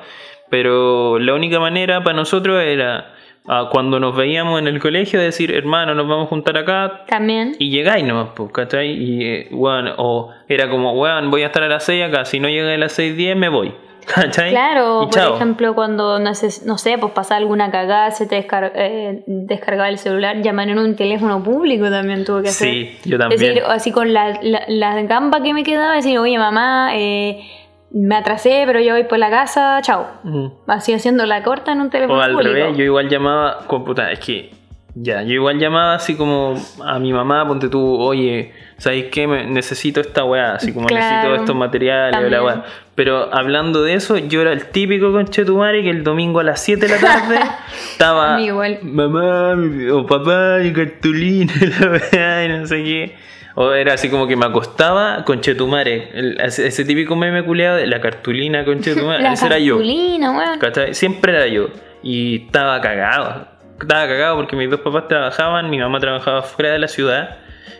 Pero 0.49 1.19
la 1.19 1.33
única 1.33 1.59
manera 1.59 2.03
para 2.03 2.15
nosotros 2.15 2.61
era 2.63 3.13
ah, 3.47 3.67
cuando 3.71 3.99
nos 3.99 4.15
veíamos 4.15 4.59
en 4.61 4.67
el 4.67 4.79
colegio 4.79 5.19
decir, 5.19 5.53
hermano, 5.53 5.93
nos 5.95 6.07
vamos 6.07 6.27
a 6.27 6.29
juntar 6.29 6.57
acá. 6.57 7.03
También. 7.07 7.55
Y 7.59 7.69
llegáis 7.71 8.05
nomás, 8.05 8.29
pues, 8.35 8.51
¿cachai? 8.51 8.91
Y, 8.91 9.23
eh, 9.25 9.47
weón, 9.51 9.91
o 9.97 10.31
era 10.47 10.69
como, 10.69 10.93
weón, 10.93 11.29
voy 11.31 11.43
a 11.43 11.47
estar 11.47 11.63
a 11.63 11.67
las 11.67 11.83
6 11.83 12.05
acá, 12.05 12.25
si 12.25 12.39
no 12.39 12.47
llega 12.47 12.73
a 12.73 12.77
las 12.77 12.97
6.10 12.97 13.35
me 13.35 13.49
voy, 13.49 13.73
¿cachai? 14.13 14.49
Claro, 14.51 15.07
por 15.11 15.35
ejemplo, 15.35 15.73
cuando, 15.75 16.19
no 16.19 16.33
sé, 16.35 16.65
no 16.65 16.77
sé 16.77 16.97
pues 16.97 17.11
pasaba 17.13 17.37
alguna 17.39 17.71
cagada, 17.71 18.11
se 18.11 18.25
te 18.27 18.37
descar- 18.47 18.71
eh, 18.75 19.23
descargaba 19.25 19.89
el 19.89 19.97
celular, 19.97 20.37
llamar 20.41 20.69
en 20.69 20.79
un 20.79 20.95
teléfono 20.95 21.43
público 21.43 21.89
también 21.89 22.23
tuve 22.25 22.43
que 22.43 22.49
hacer. 22.49 22.67
Sí, 22.69 22.97
yo 23.05 23.17
también. 23.17 23.39
Decir, 23.39 23.63
así 23.67 23.91
con 23.91 24.13
la, 24.13 24.39
la, 24.41 24.63
la 24.67 25.01
gamba 25.03 25.41
que 25.41 25.53
me 25.53 25.63
quedaba, 25.63 25.95
decir, 25.95 26.17
oye 26.19 26.37
mamá, 26.37 26.91
eh, 26.93 27.41
me 27.91 28.15
atrasé, 28.15 28.63
pero 28.65 28.79
ya 28.79 28.93
voy 28.93 29.05
por 29.05 29.17
la 29.19 29.29
casa, 29.29 29.79
chao. 29.81 30.05
Así 30.67 30.93
haciendo 30.93 31.25
la 31.25 31.43
corta 31.43 31.71
en 31.71 31.81
un 31.81 31.89
teléfono 31.89 32.19
O 32.19 32.21
al 32.21 32.31
público. 32.33 32.53
revés, 32.53 32.77
yo 32.77 32.83
igual 32.83 33.07
llamaba, 33.09 33.59
puta, 33.67 34.11
es 34.11 34.19
que 34.19 34.51
ya, 34.95 35.21
yo 35.23 35.33
igual 35.33 35.59
llamaba 35.59 35.95
así 35.95 36.15
como 36.15 36.55
a 36.85 36.99
mi 36.99 37.11
mamá, 37.13 37.45
ponte 37.47 37.67
tú, 37.69 37.97
oye, 37.99 38.53
¿sabéis 38.77 39.05
qué? 39.11 39.27
Me- 39.27 39.45
necesito 39.45 39.99
esta 40.01 40.23
weá, 40.23 40.53
así 40.55 40.73
como 40.73 40.87
Claro, 40.87 41.05
necesito 41.05 41.35
estos 41.35 41.55
materiales, 41.55 42.17
o 42.17 42.29
la 42.29 42.43
weá. 42.43 42.63
Pero 42.95 43.33
hablando 43.35 43.83
de 43.83 43.93
eso, 43.95 44.17
yo 44.17 44.41
era 44.41 44.53
el 44.53 44.67
típico 44.67 45.11
conchetumare 45.11 45.83
que 45.83 45.89
el 45.89 46.03
domingo 46.03 46.39
a 46.39 46.43
las 46.43 46.61
7 46.63 46.87
de 46.87 46.93
la 46.93 46.99
tarde 47.01 47.39
estaba, 47.91 48.39
igual. 48.41 48.79
mamá, 48.83 49.53
o 49.91 50.05
papá, 50.05 50.59
mi 50.61 50.71
cartulina, 50.71 51.51
la 51.81 51.91
weá, 51.91 52.45
y 52.45 52.49
no 52.49 52.65
sé 52.65 52.83
qué. 52.83 53.15
O 53.57 53.71
era 53.73 53.93
así 53.93 54.09
como 54.09 54.27
que 54.27 54.35
me 54.35 54.45
acostaba 54.45 55.23
con 55.25 55.39
Chetumare, 55.41 56.09
el- 56.13 56.39
ese, 56.41 56.67
ese 56.67 56.83
típico 56.85 57.15
meme 57.15 57.43
culeado 57.43 57.77
de 57.77 57.87
la 57.87 57.99
cartulina 58.01 58.63
con 58.65 58.81
Chetumare, 58.81 59.21
La 59.23 59.33
ese 59.33 59.45
era 59.47 59.59
yo. 59.59 59.77
Siempre 60.93 61.33
era 61.35 61.47
yo. 61.47 61.67
Y 62.03 62.45
estaba 62.45 62.79
cagado. 62.81 63.47
Estaba 63.79 64.07
cagado 64.07 64.35
porque 64.37 64.55
mis 64.55 64.69
dos 64.69 64.79
papás 64.81 65.07
trabajaban, 65.09 65.69
mi 65.69 65.79
mamá 65.79 65.99
trabajaba 65.99 66.41
fuera 66.43 66.71
de 66.71 66.79
la 66.79 66.87
ciudad. 66.87 67.37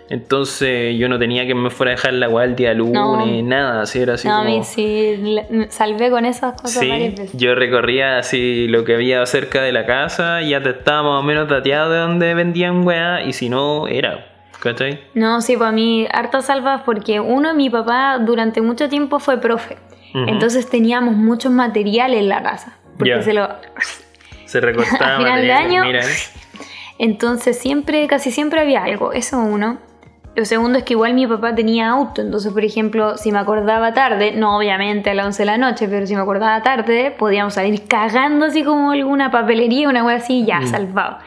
Entonces 0.09 0.97
yo 0.97 1.09
no 1.09 1.17
tenía 1.19 1.45
que 1.47 1.55
me 1.55 1.69
fuera 1.69 1.91
a 1.93 1.95
dejar 1.95 2.13
la 2.13 2.29
weá 2.29 2.45
el 2.45 2.55
día 2.55 2.73
lunes, 2.73 2.95
No. 2.95 3.41
nada, 3.43 3.81
así 3.81 3.99
era 3.99 4.13
así 4.13 4.27
No, 4.27 4.35
a 4.35 4.43
como... 4.43 4.49
mí 4.57 4.63
sí, 4.63 5.17
me 5.49 5.69
salvé 5.71 6.09
con 6.09 6.25
esas 6.25 6.59
cosas 6.61 6.87
varias 6.87 7.13
Sí, 7.15 7.21
veces. 7.21 7.37
yo 7.39 7.55
recorría 7.55 8.19
así 8.19 8.67
lo 8.67 8.83
que 8.83 8.93
había 8.95 9.25
cerca 9.25 9.61
de 9.61 9.71
la 9.71 9.85
casa, 9.85 10.41
ya 10.41 10.61
te 10.61 10.69
estaba 10.69 11.01
más 11.03 11.19
o 11.19 11.23
menos 11.23 11.49
dateado 11.49 11.91
de 11.91 11.97
donde 11.99 12.33
vendían 12.35 12.85
weá, 12.85 13.23
y 13.23 13.33
si 13.33 13.49
no, 13.49 13.87
era, 13.87 14.25
¿cachai? 14.61 14.99
No, 15.15 15.41
sí, 15.41 15.57
para 15.57 15.71
mí 15.71 16.07
hartas 16.11 16.45
salvas 16.45 16.81
porque 16.85 17.19
uno, 17.19 17.53
mi 17.55 17.69
papá 17.69 18.19
durante 18.19 18.61
mucho 18.61 18.87
tiempo 18.89 19.19
fue 19.19 19.39
profe. 19.41 19.77
Entonces 20.27 20.69
teníamos 20.69 21.13
muchos 21.15 21.51
materiales 21.51 22.21
en 22.21 22.29
la 22.29 22.41
casa. 22.41 22.77
Porque 22.97 23.21
se 23.21 23.33
lo... 23.33 23.49
Se 24.45 24.61
recortaba 24.61 25.15
A 25.15 25.17
final 25.17 25.41
de 25.41 25.51
año, 25.51 25.83
mira. 25.83 25.99
Entonces 26.97 27.57
siempre, 27.59 28.07
casi 28.07 28.31
siempre 28.31 28.61
había 28.61 28.83
algo. 28.83 29.11
Eso 29.13 29.39
uno. 29.39 29.77
Lo 30.35 30.43
segundo 30.43 30.77
es 30.77 30.83
que 30.83 30.93
igual 30.93 31.13
mi 31.13 31.25
papá 31.27 31.55
tenía 31.55 31.89
auto. 31.89 32.21
Entonces, 32.21 32.51
por 32.51 32.63
ejemplo, 32.65 33.17
si 33.17 33.31
me 33.31 33.39
acordaba 33.39 33.93
tarde, 33.93 34.33
no 34.33 34.57
obviamente 34.57 35.09
a 35.09 35.13
las 35.13 35.25
11 35.27 35.43
de 35.43 35.45
la 35.45 35.57
noche, 35.57 35.87
pero 35.87 36.05
si 36.05 36.13
me 36.15 36.21
acordaba 36.21 36.61
tarde, 36.61 37.11
podíamos 37.17 37.53
salir 37.53 37.87
cagando 37.87 38.45
así 38.47 38.63
como 38.63 38.91
alguna 38.91 39.31
papelería, 39.31 39.87
una 39.87 40.03
wea 40.03 40.17
así, 40.17 40.43
ya, 40.45 40.59
Mm. 40.59 40.67
salvado. 40.67 41.17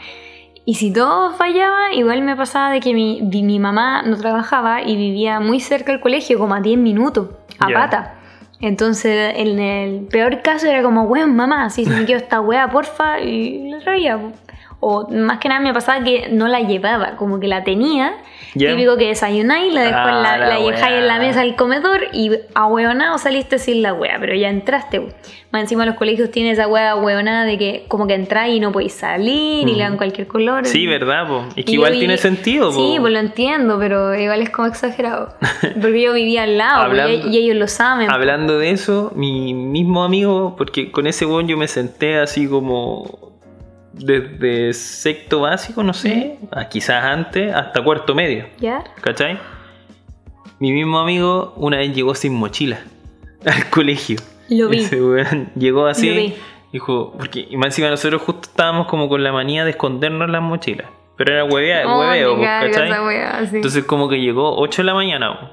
Y 0.67 0.75
si 0.75 0.93
todo 0.93 1.33
fallaba, 1.33 1.95
igual 1.95 2.21
me 2.21 2.37
pasaba 2.37 2.71
de 2.71 2.81
que 2.81 2.93
mi, 2.93 3.23
mi 3.23 3.59
mamá 3.59 4.03
no 4.03 4.19
trabajaba 4.19 4.83
y 4.83 4.97
vivía 4.97 5.41
muy 5.41 5.61
cerca 5.61 5.93
del 5.93 6.03
colegio, 6.03 6.39
como 6.39 6.55
a 6.55 6.61
10 6.61 6.79
minutos, 6.79 7.31
a 7.59 7.69
pata. 7.73 8.15
Entonces, 8.61 9.33
en 9.37 9.59
el 9.59 10.07
peor 10.09 10.43
caso 10.43 10.67
era 10.67 10.83
como, 10.83 11.05
weón, 11.05 11.35
mamá, 11.35 11.71
si 11.71 11.87
me 11.87 12.05
quedo 12.05 12.19
esta 12.19 12.43
wea, 12.43 12.69
porfa, 12.69 13.21
y 13.21 13.71
la 13.71 13.79
traía. 13.79 14.19
Po. 14.81 14.87
O 14.91 15.09
más 15.11 15.39
que 15.39 15.49
nada 15.49 15.61
me 15.61 15.75
pasaba 15.75 16.05
que 16.05 16.29
no 16.31 16.47
la 16.49 16.61
llevaba, 16.61 17.17
como 17.17 17.41
que 17.41 17.49
la 17.49 17.65
tenía. 17.65 18.15
Ya. 18.55 18.71
Típico 18.71 18.97
que 18.97 19.09
desayunáis, 19.09 19.73
la 19.75 19.83
después 19.83 20.05
Ah, 20.07 20.21
la, 20.23 20.39
la 20.39 20.47
la 20.49 20.59
dejáis 20.61 20.97
en 20.99 21.07
la 21.09 21.19
mesa 21.19 21.41
del 21.41 21.57
comedor 21.57 22.03
y 22.13 22.31
ahueonado 22.55 23.19
saliste 23.19 23.59
sin 23.59 23.83
la 23.83 23.93
wea, 23.93 24.17
pero 24.21 24.35
ya 24.35 24.49
entraste. 24.49 25.01
po. 25.01 25.09
Más 25.51 25.63
encima 25.63 25.85
los 25.87 25.97
colegios 25.97 26.31
tienen 26.31 26.53
esa 26.53 26.67
wea 26.69 26.91
ahueonada 26.93 27.45
de 27.45 27.59
que 27.59 27.85
como 27.89 28.07
que 28.07 28.15
entráis 28.15 28.55
y 28.57 28.61
no 28.61 28.71
podéis 28.73 28.93
salir 28.95 29.69
y 29.69 29.75
le 29.75 29.83
dan 29.83 29.97
cualquier 29.97 30.27
color. 30.29 30.65
Sí, 30.67 30.87
¿verdad? 30.87 31.27
po? 31.27 31.45
Es 31.57 31.65
que 31.65 31.73
Y 31.73 31.75
igual 31.75 31.93
tiene 31.99 32.17
sentido. 32.17 32.71
po. 32.71 32.77
Sí, 32.77 32.97
pues 33.01 33.13
lo 33.13 33.19
entiendo, 33.19 33.79
pero 33.79 34.15
igual 34.15 34.41
es 34.43 34.51
como 34.51 34.69
exagerado. 34.69 35.35
Porque 35.81 36.03
yo 36.03 36.13
vivía 36.13 36.45
al 36.45 36.57
lado 36.59 36.83
Hablando- 36.85 37.29
y, 37.29 37.37
ellos 37.39 37.57
lo 37.57 37.67
saben. 37.67 38.11
Hablando 38.11 38.59
de 38.59 38.71
eso, 38.71 39.11
mi 39.15 39.55
mismo 39.55 40.05
amigo, 40.05 40.55
porque 40.57 40.91
con 40.93 41.07
ese 41.07 41.27
weón 41.27 41.49
yo 41.49 41.57
me 41.57 41.67
senté 41.69 42.19
así 42.19 42.47
como 42.49 43.38
desde 43.99 44.73
sexto 44.73 45.41
básico, 45.41 45.83
no 45.83 45.93
sé, 45.93 46.39
quizás 46.71 47.05
antes, 47.05 47.53
hasta 47.55 47.83
cuarto 47.83 48.15
medio, 48.15 48.47
¿Ya? 48.59 48.85
¿cachai? 49.01 49.39
Mi 50.61 50.73
mismo 50.73 50.99
amigo 50.99 51.53
una 51.57 51.79
vez 51.79 51.95
llegó 51.95 52.15
sin 52.15 52.35
mochila 52.35 52.81
al 53.47 53.71
colegio. 53.71 54.19
Lo 54.49 54.69
vi. 54.69 54.79
Ese 54.79 55.03
weón 55.03 55.51
llegó 55.55 55.83
Lo 55.83 55.87
así, 55.89 56.11
vi. 56.11 56.35
Dijo, 56.73 57.13
porque 57.17 57.47
y 57.49 57.57
más 57.57 57.69
encima 57.69 57.89
nosotros 57.89 58.21
justo 58.23 58.43
estábamos 58.49 58.87
como 58.89 59.09
con 59.09 59.23
la 59.23 59.33
manía 59.33 59.65
de 59.65 59.71
escondernos 59.71 60.29
las 60.29 60.43
mochilas. 60.43 60.89
Pero 61.17 61.33
era 61.33 61.45
huevea, 61.45 61.83
Oh, 61.87 61.99
hueveo, 62.01 62.41
¿cachai? 62.41 62.91
wea, 63.07 63.47
sí. 63.47 63.57
Entonces 63.57 63.85
como 63.85 64.09
que 64.09 64.21
llegó 64.21 64.57
8 64.59 64.83
de 64.83 64.87
la 64.87 64.95
mañana 64.95 65.51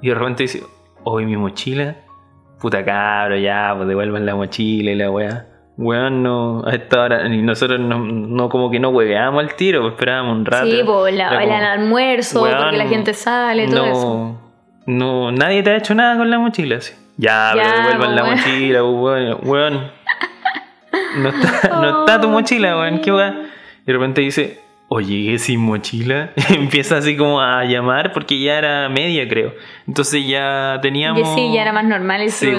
y 0.00 0.08
de 0.08 0.14
repente 0.14 0.44
dice, 0.44 0.62
hoy 1.04 1.24
mi 1.26 1.36
mochila, 1.36 1.96
puta 2.60 2.84
cabro, 2.84 3.36
ya, 3.38 3.72
pues 3.76 3.88
devuelvan 3.88 4.26
la 4.26 4.34
mochila 4.34 4.90
y 4.92 4.94
la 4.94 5.10
weá. 5.10 5.46
Weón, 5.78 6.22
no, 6.22 6.62
a 6.66 6.72
esta 6.74 7.00
hora, 7.02 7.28
nosotros 7.28 7.80
no, 7.80 7.98
no 7.98 8.48
como 8.50 8.70
que 8.70 8.78
no 8.78 8.90
hueveábamos 8.90 9.42
al 9.42 9.54
tiro, 9.54 9.80
pues 9.80 9.94
esperábamos 9.94 10.36
un 10.36 10.44
rato. 10.44 10.66
Sí, 10.66 10.82
pues 10.84 11.14
la, 11.14 11.28
Era 11.28 11.42
el 11.42 11.48
como, 11.48 11.64
almuerzo, 11.84 12.42
weón, 12.42 12.58
porque 12.58 12.76
la 12.76 12.86
gente 12.86 13.14
sale, 13.14 13.66
todo 13.68 13.86
eso. 13.86 14.38
no, 14.86 15.30
no, 15.30 15.32
nadie 15.32 15.62
te 15.62 15.70
ha 15.70 15.76
hecho 15.76 15.94
nada 15.94 16.16
con 16.16 16.30
la 16.30 16.38
mochila, 16.38 16.76
así. 16.76 16.92
Ya, 17.16 17.52
Ya, 17.56 17.62
pero 17.62 17.76
devuelvan 17.88 18.16
la 18.16 18.22
weón. 18.24 18.36
mochila, 18.36 18.84
weón, 18.84 19.38
weón. 19.44 19.90
No 21.16 21.28
está, 21.30 21.68
no 21.80 22.00
está 22.00 22.20
tu 22.20 22.28
mochila, 22.28 22.76
weón, 22.78 22.98
qué 23.00 23.10
weón. 23.12 23.34
Y 23.82 23.86
de 23.86 23.92
repente 23.94 24.20
dice, 24.20 24.60
oye, 24.88 25.38
sin 25.38 25.60
mochila. 25.60 26.30
Empieza 26.50 26.98
así 26.98 27.16
como 27.16 27.40
a 27.40 27.64
llamar 27.64 28.12
porque 28.12 28.38
ya 28.40 28.58
era 28.58 28.88
media, 28.90 29.26
creo. 29.26 29.54
Entonces 29.88 30.26
ya 30.26 30.78
teníamos. 30.82 31.34
Sí, 31.34 31.50
ya 31.54 31.62
era 31.62 31.72
más 31.72 31.84
normal 31.84 32.20
el 32.20 32.30
Sí, 32.30 32.52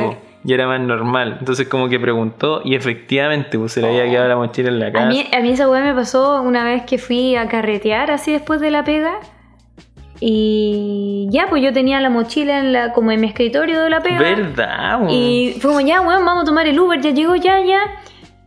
ya 0.44 0.56
era 0.56 0.68
más 0.68 0.80
normal. 0.80 1.38
Entonces 1.40 1.68
como 1.68 1.90
que 1.90 2.00
preguntó 2.00 2.62
y 2.64 2.76
efectivamente 2.76 3.58
pues, 3.58 3.74
se 3.74 3.82
le 3.82 3.88
había 3.88 4.10
quedado 4.10 4.30
la 4.30 4.36
mochila 4.36 4.70
en 4.70 4.80
la 4.80 4.92
casa. 4.92 5.06
A 5.06 5.10
mí, 5.10 5.26
a 5.32 5.40
mí 5.40 5.50
esa 5.52 5.70
weá 5.70 5.84
me 5.84 5.94
pasó 5.94 6.42
una 6.42 6.64
vez 6.64 6.84
que 6.84 6.98
fui 6.98 7.36
a 7.36 7.48
carretear 7.48 8.12
así 8.12 8.32
después 8.32 8.60
de 8.62 8.72
la 8.72 8.84
pega. 8.84 9.20
Y 10.20 11.28
ya, 11.32 11.48
pues 11.50 11.62
yo 11.62 11.74
tenía 11.74 12.00
la 12.00 12.10
mochila 12.10 12.60
en 12.60 12.72
la, 12.72 12.94
como 12.94 13.12
en 13.12 13.20
mi 13.20 13.28
escritorio 13.28 13.82
de 13.82 13.90
la 13.90 14.02
pega. 14.02 14.20
¿Verdad? 14.20 15.02
weón? 15.02 15.10
Y 15.10 15.58
fue 15.60 15.72
como, 15.72 15.82
ya, 15.82 16.00
weón, 16.00 16.24
vamos 16.24 16.44
a 16.44 16.46
tomar 16.46 16.66
el 16.66 16.80
Uber. 16.80 17.02
Ya 17.02 17.10
llegó, 17.10 17.36
ya, 17.36 17.60
ya. 17.60 17.80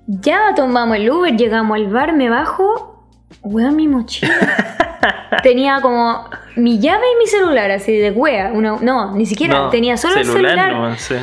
Ya 0.06 0.54
tomamos 0.54 0.96
el 0.96 1.10
Uber, 1.10 1.36
llegamos 1.36 1.76
al 1.76 1.88
bar, 1.88 2.14
me 2.14 2.30
bajo. 2.30 3.10
Weón, 3.42 3.76
mi 3.76 3.88
mochila. 3.88 4.32
tenía 5.42 5.80
como 5.80 6.30
mi 6.56 6.78
llave 6.78 7.04
y 7.14 7.18
mi 7.18 7.26
celular, 7.26 7.70
así 7.70 7.92
de 7.92 8.10
wea. 8.10 8.52
Una, 8.52 8.76
no, 8.80 9.14
ni 9.14 9.26
siquiera. 9.26 9.58
No, 9.58 9.68
tenía 9.68 9.96
solo 9.96 10.16
el 10.16 10.24
celular. 10.24 10.72
nomás, 10.72 11.00
sí. 11.00 11.16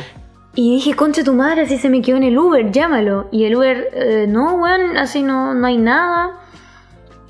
Y 0.56 0.76
dije, 0.76 0.94
concha 0.94 1.24
tu 1.24 1.34
madre, 1.34 1.62
así 1.62 1.78
se 1.78 1.88
me 1.88 2.00
quedó 2.00 2.16
en 2.16 2.22
el 2.22 2.38
Uber, 2.38 2.70
llámalo. 2.70 3.28
Y 3.32 3.44
el 3.44 3.56
Uber, 3.56 3.88
eh, 3.92 4.26
no, 4.28 4.54
weón, 4.54 4.96
así 4.96 5.22
no, 5.22 5.54
no 5.54 5.66
hay 5.66 5.76
nada. 5.76 6.32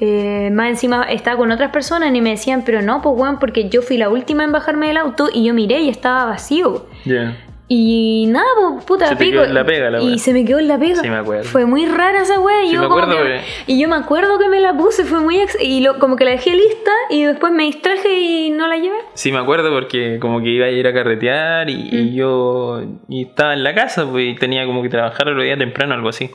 Eh, 0.01 0.51
más 0.53 0.69
encima 0.69 1.05
estaba 1.05 1.39
con 1.39 1.51
otras 1.51 1.71
personas 1.71 2.15
y 2.15 2.21
me 2.21 2.31
decían, 2.31 2.63
pero 2.67 2.83
no, 2.83 3.01
pues 3.01 3.19
weón, 3.19 3.39
porque 3.39 3.71
yo 3.71 3.81
fui 3.81 3.97
la 3.97 4.11
última 4.11 4.45
en 4.45 4.53
bajarme 4.53 4.89
del 4.89 4.99
auto 4.99 5.29
y 5.33 5.45
yo 5.45 5.55
miré 5.55 5.81
y 5.81 5.89
estaba 5.89 6.27
vacío. 6.27 6.87
Ya. 7.05 7.37
Y 7.67 8.27
nada, 8.29 8.45
pues 8.73 8.85
puta, 8.85 9.09
Se 9.09 9.17
te 9.17 9.25
pico. 9.25 9.37
quedó 9.39 9.45
en 9.45 9.55
la 9.55 9.65
pega 9.65 9.89
la 9.91 10.03
y 10.03 10.19
se 10.19 10.35
me 10.35 10.45
quedó 10.45 10.59
en 10.59 10.69
la 10.69 10.79
pega. 10.79 10.97
Sí, 11.01 11.09
me 11.09 11.17
acuerdo. 11.17 11.45
Fue 11.45 11.65
muy 11.65 11.87
rara 11.87 12.21
esa 12.21 12.39
wea. 12.39 12.63
y 12.63 12.67
Sí, 12.69 12.75
yo 12.75 12.81
me 12.81 12.87
acuerdo, 12.87 13.17
que- 13.23 13.41
Y 13.67 13.81
yo 13.81 13.89
me 13.89 13.97
acuerdo 13.97 14.39
que 14.39 14.49
me 14.51 14.61
la 14.61 14.77
puse, 14.77 15.05
fue 15.05 15.21
muy. 15.21 15.39
ex- 15.41 15.57
y 15.63 15.81
lo- 15.81 15.99
como 15.99 16.17
que 16.17 16.27
la 16.27 16.33
dejé 16.33 16.51
lista 16.51 16.91
y 17.09 17.25
después 17.25 17.53
me 17.55 17.63
distraje 17.65 18.21
y 18.21 18.51
no 18.51 18.69
la 18.69 18.77
llevé. 18.77 18.99
Sí, 19.15 19.33
me 19.33 19.39
acuerdo 19.39 19.71
porque 19.71 20.19
como 20.21 20.43
que 20.43 20.51
iba 20.51 20.67
a 20.67 20.71
ir 20.71 20.87
a 20.87 20.93
carretear 20.93 21.71
y, 21.71 21.75
Mm. 21.77 21.89
y 21.97 22.15
yo 22.15 22.83
y 23.09 23.23
estaba 23.23 23.55
en 23.55 23.65
la 23.65 23.75
casa 23.75 24.07
pues, 24.11 24.27
y 24.27 24.35
tenía 24.35 24.67
como 24.67 24.83
que 24.83 24.91
trabajar 24.91 25.29
el 25.29 25.43
día 25.43 25.57
temprano 25.57 25.95
algo 25.95 26.11
así. 26.11 26.31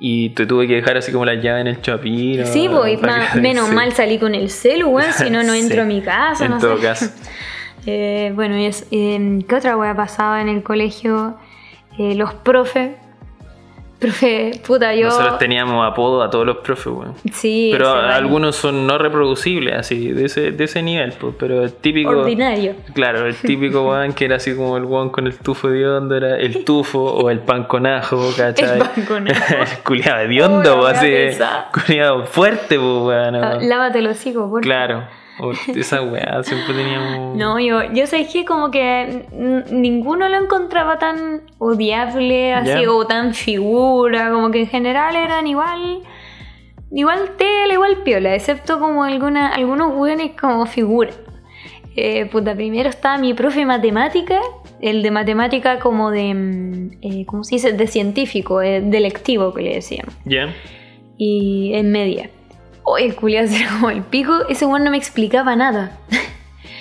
Y 0.00 0.30
te 0.30 0.46
tuve 0.46 0.66
que 0.66 0.74
dejar 0.76 0.96
así 0.96 1.12
como 1.12 1.24
la 1.26 1.34
llave 1.34 1.60
en 1.60 1.66
el 1.68 1.80
chapino. 1.82 2.44
Mm. 2.44 2.46
Sí, 2.46 2.68
pues, 2.70 2.98
menos 3.42 3.68
sí. 3.68 3.74
mal 3.74 3.92
salí 3.92 4.18
con 4.18 4.34
el 4.34 4.48
celu, 4.48 4.88
weón, 4.88 5.12
si 5.12 5.28
no, 5.28 5.42
no 5.42 5.52
entro 5.54 5.82
a 5.82 5.84
mi 5.84 6.00
casa, 6.00 6.46
En 6.46 6.52
no 6.52 6.58
todo 6.58 6.76
sé. 6.78 6.82
caso. 6.82 7.06
Eh, 7.86 8.32
bueno, 8.34 8.56
y 8.58 8.66
es, 8.66 8.86
eh, 8.90 9.38
¿qué 9.48 9.54
otra 9.54 9.76
wea 9.76 9.94
pasaba 9.94 10.40
en 10.42 10.48
el 10.48 10.62
colegio? 10.62 11.34
Eh, 11.98 12.14
los 12.14 12.34
profes. 12.34 12.96
Profe, 13.98 14.60
puta, 14.66 14.94
yo. 14.94 15.06
Nosotros 15.06 15.38
teníamos 15.38 15.82
apodo 15.90 16.22
a 16.22 16.28
todos 16.28 16.44
los 16.44 16.58
profes, 16.58 16.86
weón. 16.88 17.14
Sí, 17.32 17.70
Pero 17.72 17.90
algunos 17.94 18.54
son 18.54 18.86
no 18.86 18.98
reproducibles, 18.98 19.74
así, 19.74 20.12
de 20.12 20.26
ese, 20.26 20.52
de 20.52 20.64
ese 20.64 20.82
nivel, 20.82 21.14
pues. 21.18 21.34
Pero 21.38 21.62
el 21.62 21.72
típico. 21.72 22.10
Ordinario. 22.10 22.74
Claro, 22.92 23.24
el 23.26 23.34
típico 23.36 23.82
weón 23.88 24.12
que 24.12 24.26
era 24.26 24.36
así 24.36 24.54
como 24.54 24.76
el 24.76 24.84
weón 24.84 25.08
con 25.08 25.26
el 25.26 25.38
tufo 25.38 25.68
de 25.70 25.88
hondo, 25.88 26.14
era 26.14 26.36
el 26.36 26.62
tufo 26.62 27.02
o 27.04 27.30
el 27.30 27.38
pan 27.38 27.64
con 27.64 27.86
ajo, 27.86 28.20
¿cachai? 28.36 28.72
El 28.74 28.78
pan 28.80 29.04
con 29.08 29.28
ajo. 29.32 29.54
el 29.62 29.78
culiado 29.82 30.28
de 30.28 30.42
Oh, 30.42 30.44
hondo, 30.44 30.80
pues, 30.80 30.98
así. 30.98 31.42
Culiado 31.86 32.26
fuerte, 32.26 32.78
pues, 32.78 33.02
weón. 33.02 33.32
no. 33.32 33.42
Ah, 33.42 33.58
Lávate 33.62 34.02
los 34.02 34.18
hocico, 34.18 34.50
por 34.50 34.60
Claro. 34.60 35.04
O 35.38 35.52
esa 35.74 36.02
weá 36.02 36.42
siempre 36.42 36.74
teníamos. 36.74 37.36
No, 37.36 37.60
yo, 37.60 37.92
yo 37.92 38.06
sé 38.06 38.26
que 38.26 38.44
como 38.44 38.70
que 38.70 39.26
ninguno 39.70 40.28
lo 40.28 40.36
encontraba 40.36 40.98
tan 40.98 41.42
odiable 41.58 42.54
así 42.54 42.86
o 42.86 43.06
tan 43.06 43.34
figura, 43.34 44.30
como 44.30 44.50
que 44.50 44.60
en 44.60 44.68
general 44.68 45.14
eran 45.14 45.46
igual, 45.46 46.00
igual 46.90 47.30
tela, 47.36 47.74
igual 47.74 47.98
piola, 48.02 48.34
excepto 48.34 48.78
como 48.78 49.04
alguna, 49.04 49.48
algunos 49.48 49.94
hueones 49.94 50.32
como 50.40 50.64
figura. 50.66 51.10
Eh, 51.96 52.26
puta, 52.26 52.54
primero 52.54 52.90
estaba 52.90 53.16
mi 53.16 53.32
profe 53.32 53.60
de 53.60 53.66
matemática, 53.66 54.40
el 54.80 55.02
de 55.02 55.10
matemática 55.10 55.78
como 55.78 56.10
de, 56.10 56.34
mm, 56.34 56.90
eh, 57.00 57.26
¿cómo 57.26 57.42
se 57.42 57.56
dice? 57.56 57.72
De 57.72 57.86
científico, 57.86 58.60
eh, 58.60 58.82
de 58.82 59.00
lectivo 59.00 59.54
que 59.54 59.62
le 59.62 59.74
decían 59.74 60.06
¿Ya? 60.26 60.54
y 61.16 61.72
en 61.74 61.90
media. 61.92 62.30
Oh, 62.88 62.96
el 62.98 63.14
culiado 63.16 63.48
era 63.54 63.68
como 63.70 63.90
el 63.90 64.02
pico, 64.02 64.32
ese 64.48 64.64
weón 64.64 64.84
no 64.84 64.90
me 64.90 64.96
explicaba 64.96 65.56
nada. 65.56 65.98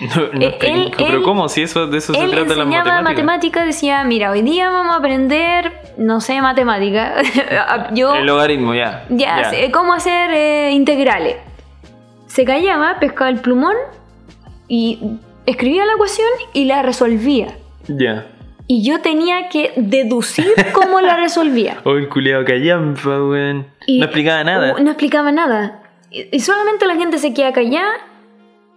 No, 0.01 0.24
no 0.34 0.41
Eh, 0.41 0.58
él- 0.64 0.91
pero 0.97 1.20
él- 1.20 1.24
¿cómo? 1.24 1.47
Si 1.47 1.62
eso, 1.62 1.88
de 1.88 1.99
eso 1.99 2.14
se 2.14 2.20
trata 2.20 2.36
la 2.36 2.64
enseñaba 2.64 2.84
matemática. 2.84 3.01
matemática, 3.01 3.66
decía, 3.66 4.03
mira, 4.03 4.30
hoy 4.30 4.41
día 4.41 4.70
vamos 4.70 4.93
a 4.93 4.99
aprender, 4.99 5.72
no 5.97 6.20
sé, 6.20 6.41
matemática. 6.41 7.14
Yo, 7.93 8.14
El 8.16 8.26
logaritmo, 8.26 8.76
ya. 8.76 9.06
ya, 9.08 9.49
cómo 9.72 9.93
hacer 9.93 10.32
eh, 10.34 10.72
integrales. 10.74 11.38
Se 12.28 12.43
callaba, 12.43 12.99
pescaba 12.99 13.30
el 13.30 13.38
plumón 13.39 13.76
y 14.68 14.99
escribía 15.45 15.86
la 15.86 15.93
ecuación 15.93 16.28
y 16.51 16.66
la 16.66 16.82
resolvía. 16.82 17.56
Ya. 17.88 18.26
Y 18.68 18.84
yo 18.86 18.99
tenía 18.99 19.47
que 19.47 19.72
deducir 19.78 20.47
cómo 20.74 20.99
la 20.99 21.16
resolvía. 21.16 21.78
O 21.86 21.91
el 21.91 22.10
culiado 22.10 22.43
callampa, 22.43 23.10
weón. 23.24 23.68
No 23.88 24.03
explicaba 24.03 24.43
nada. 24.43 24.74
No 24.78 24.89
explicaba 24.91 25.32
nada. 25.32 25.84
Y, 26.12 26.28
y 26.36 26.39
solamente 26.39 26.86
la 26.86 26.95
gente 26.95 27.18
se 27.18 27.34
queda 27.34 27.51
callada. 27.53 27.93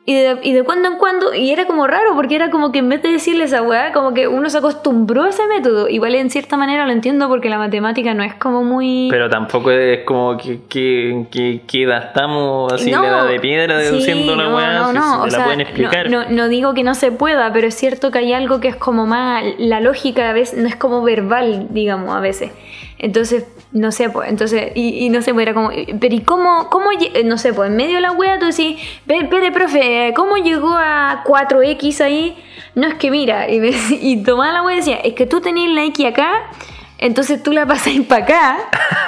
Y 0.07 0.15
de, 0.15 0.39
y 0.43 0.55
de 0.55 0.63
cuando 0.63 0.89
en 0.89 0.97
cuando, 0.97 1.35
y 1.35 1.51
era 1.51 1.67
como 1.67 1.87
raro, 1.87 2.15
porque 2.15 2.35
era 2.35 2.51
como 2.51 2.73
que 2.73 2.79
en 2.79 2.89
vez 2.89 3.03
de 3.03 3.11
decirle 3.11 3.45
esa 3.45 3.61
weá, 3.61 3.93
como 3.93 4.15
que 4.15 4.27
uno 4.27 4.49
se 4.49 4.57
acostumbró 4.57 5.25
a 5.25 5.29
ese 5.29 5.47
método. 5.49 5.87
Igual 5.87 6.15
en 6.15 6.31
cierta 6.31 6.57
manera 6.57 6.87
lo 6.87 6.93
entiendo 6.93 7.29
porque 7.29 7.51
la 7.51 7.59
matemática 7.59 8.15
no 8.15 8.23
es 8.23 8.33
como 8.37 8.65
muy... 8.65 9.09
Pero 9.11 9.29
tampoco 9.29 9.71
es 9.71 10.05
como 10.07 10.39
que, 10.39 10.61
que, 10.67 11.27
que, 11.31 11.61
que 11.67 11.83
edad 11.83 12.05
estamos 12.07 12.73
así 12.73 12.91
No, 12.91 13.03
la 13.03 13.25
de 13.25 13.39
piedra 13.39 13.81
sí, 13.81 13.85
deduciendo 13.85 14.35
la 14.35 14.45
no, 14.45 14.57
weá. 14.57 14.73
no, 14.79 14.89
si- 14.89 14.95
no, 14.95 15.03
si 15.03 15.21
o 15.21 15.25
la 15.27 15.31
sea, 15.45 15.55
explicar. 15.61 16.09
No, 16.11 16.25
no, 16.25 16.31
no 16.31 16.49
digo 16.49 16.73
que 16.73 16.85
no 16.85 16.95
se 16.95 17.13
pueda, 17.13 17.53
pero 17.53 17.67
es 17.67 17.75
cierto 17.75 18.11
que 18.11 18.21
hay 18.21 18.33
algo 18.33 18.61
que 18.61 18.69
es 18.69 18.77
como 18.77 19.05
más. 19.05 19.45
La 19.59 19.81
lógica 19.81 20.31
a 20.31 20.33
veces 20.33 20.59
no 20.59 20.69
es 20.69 20.77
como 20.77 21.03
verbal, 21.03 21.67
digamos, 21.69 22.17
a 22.17 22.21
veces. 22.21 22.51
Entonces, 22.99 23.45
no 23.73 23.93
sé, 23.93 24.11
pues, 24.11 24.29
entonces, 24.29 24.73
y, 24.75 25.05
y 25.05 25.09
no 25.09 25.23
sé, 25.23 25.33
pues 25.33 25.45
era 25.45 25.55
como, 25.55 25.71
pero 26.01 26.15
¿y 26.15 26.21
cómo, 26.23 26.69
cómo, 26.71 26.87
no 27.25 27.39
sé, 27.39 27.53
pues 27.53 27.71
en 27.71 27.77
medio 27.77 27.97
de 27.97 28.01
la 28.01 28.13
wea 28.13 28.39
tú 28.39 28.47
decís, 28.47 28.77
"Ve, 29.07 29.19
espere, 29.19 29.53
profe, 29.53 30.13
¿cómo 30.17 30.37
llegó 30.37 30.71
a 30.77 31.23
4X 31.25 32.01
ahí? 32.01 32.37
No 32.75 32.89
es 32.89 32.95
que 32.95 33.11
mira, 33.11 33.49
y, 33.51 33.61
me- 33.61 33.71
y 34.01 34.23
tomaba 34.25 34.53
la 34.53 34.63
wea 34.63 34.75
y 34.75 34.79
decía, 34.79 34.97
es 34.97 35.15
que 35.15 35.27
tú 35.27 35.41
tenías 35.41 35.71
la 35.73 35.85
X 35.85 36.07
acá, 36.07 36.51
entonces 36.99 37.41
tú 37.43 37.53
la 37.53 37.67
pasáis 37.67 38.05
para 38.07 38.25
acá. 38.25 38.59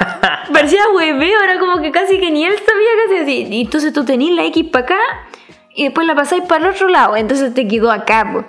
Parecía 0.52 0.82
hueveo, 0.94 1.40
era 1.42 1.58
como 1.58 1.80
que 1.80 1.90
casi 1.90 2.20
que 2.20 2.30
ni 2.30 2.44
él 2.44 2.54
sabía 2.54 2.88
casi 3.06 3.22
así. 3.22 3.46
Y 3.50 3.60
entonces 3.62 3.92
tú 3.92 4.04
tenías 4.04 4.34
la 4.36 4.44
X 4.46 4.64
para 4.70 4.84
acá 4.84 4.98
y 5.74 5.84
después 5.84 6.06
la 6.06 6.14
pasáis 6.14 6.42
para 6.44 6.64
el 6.68 6.70
otro 6.74 6.88
lado, 6.88 7.16
entonces 7.16 7.52
te 7.54 7.66
quedó 7.66 7.90
acá. 7.90 8.28
po. 8.32 8.44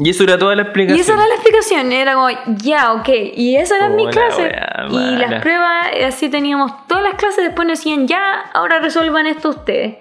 Y 0.00 0.10
eso 0.10 0.22
era 0.24 0.38
toda 0.38 0.54
la 0.54 0.62
explicación. 0.62 0.96
Y 0.96 1.00
esa 1.00 1.14
era 1.14 1.26
la 1.26 1.34
explicación, 1.34 1.92
era 1.92 2.14
como, 2.14 2.28
ya, 2.58 2.92
ok, 2.92 3.08
y 3.34 3.56
esa 3.56 3.76
era 3.76 3.88
mi 3.88 4.04
Oh, 4.04 4.06
la 4.06 4.10
clase. 4.12 4.42
wea 4.42 4.86
Y 4.90 5.16
las 5.16 5.42
pruebas, 5.42 5.88
así 6.06 6.28
teníamos 6.28 6.86
todas 6.86 7.02
las 7.02 7.14
clases, 7.14 7.44
después 7.44 7.66
nos 7.66 7.78
decían, 7.78 8.06
ya, 8.06 8.42
ahora 8.54 8.78
resuelvan 8.78 9.26
esto 9.26 9.48
ustedes. 9.50 9.96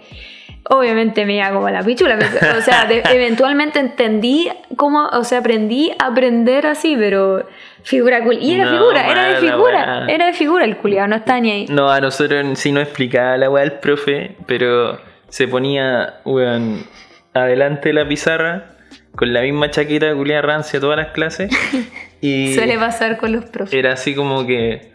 Obviamente 0.70 1.26
me 1.26 1.38
iba 1.38 1.50
como 1.52 1.70
la 1.70 1.82
pichula, 1.82 2.20
o 2.58 2.62
sea, 2.62 2.86
de- 2.86 3.02
eventualmente 3.12 3.80
entendí 3.80 4.50
cómo, 4.76 5.08
o 5.08 5.24
sea, 5.24 5.40
aprendí 5.40 5.92
a 5.98 6.08
aprender 6.08 6.68
así, 6.68 6.96
pero 6.98 7.48
figura 7.84 8.22
cool. 8.24 8.38
Y 8.42 8.54
era 8.54 8.66
No, 8.66 8.78
figura, 8.78 9.08
era 9.10 9.24
de 9.30 9.36
figura, 9.50 10.06
era 10.10 10.26
de 10.28 10.34
figura 10.34 10.66
el 10.66 10.78
culiado, 10.78 11.08
no 11.08 11.16
está 11.16 11.40
ni 11.40 11.52
ahí. 11.52 11.66
No, 11.70 11.90
a 11.90 12.02
nosotros 12.02 12.46
sí 12.60 12.72
no 12.74 12.82
explicaba 12.82 13.38
la 13.38 13.50
weá 13.50 13.64
el 13.64 13.74
profe, 13.80 14.36
pero 14.46 15.00
se 15.30 15.48
ponía, 15.48 16.16
weón, 16.26 16.86
adelante 17.34 17.90
de 17.90 17.94
la 17.94 18.08
pizarra 18.08 18.74
con 19.18 19.34
la 19.34 19.42
misma 19.42 19.70
chaqueta 19.72 20.14
culiada 20.14 20.42
rancia 20.44 20.80
todas 20.80 20.96
las 20.98 21.08
clases. 21.08 21.52
Y 22.22 22.56
Suele 22.56 22.80
pasar 22.80 23.18
con 23.18 23.32
los 23.32 23.46
profes. 23.46 23.74
era 23.76 23.94
así 23.94 24.16
como 24.16 24.48
que 24.48 24.92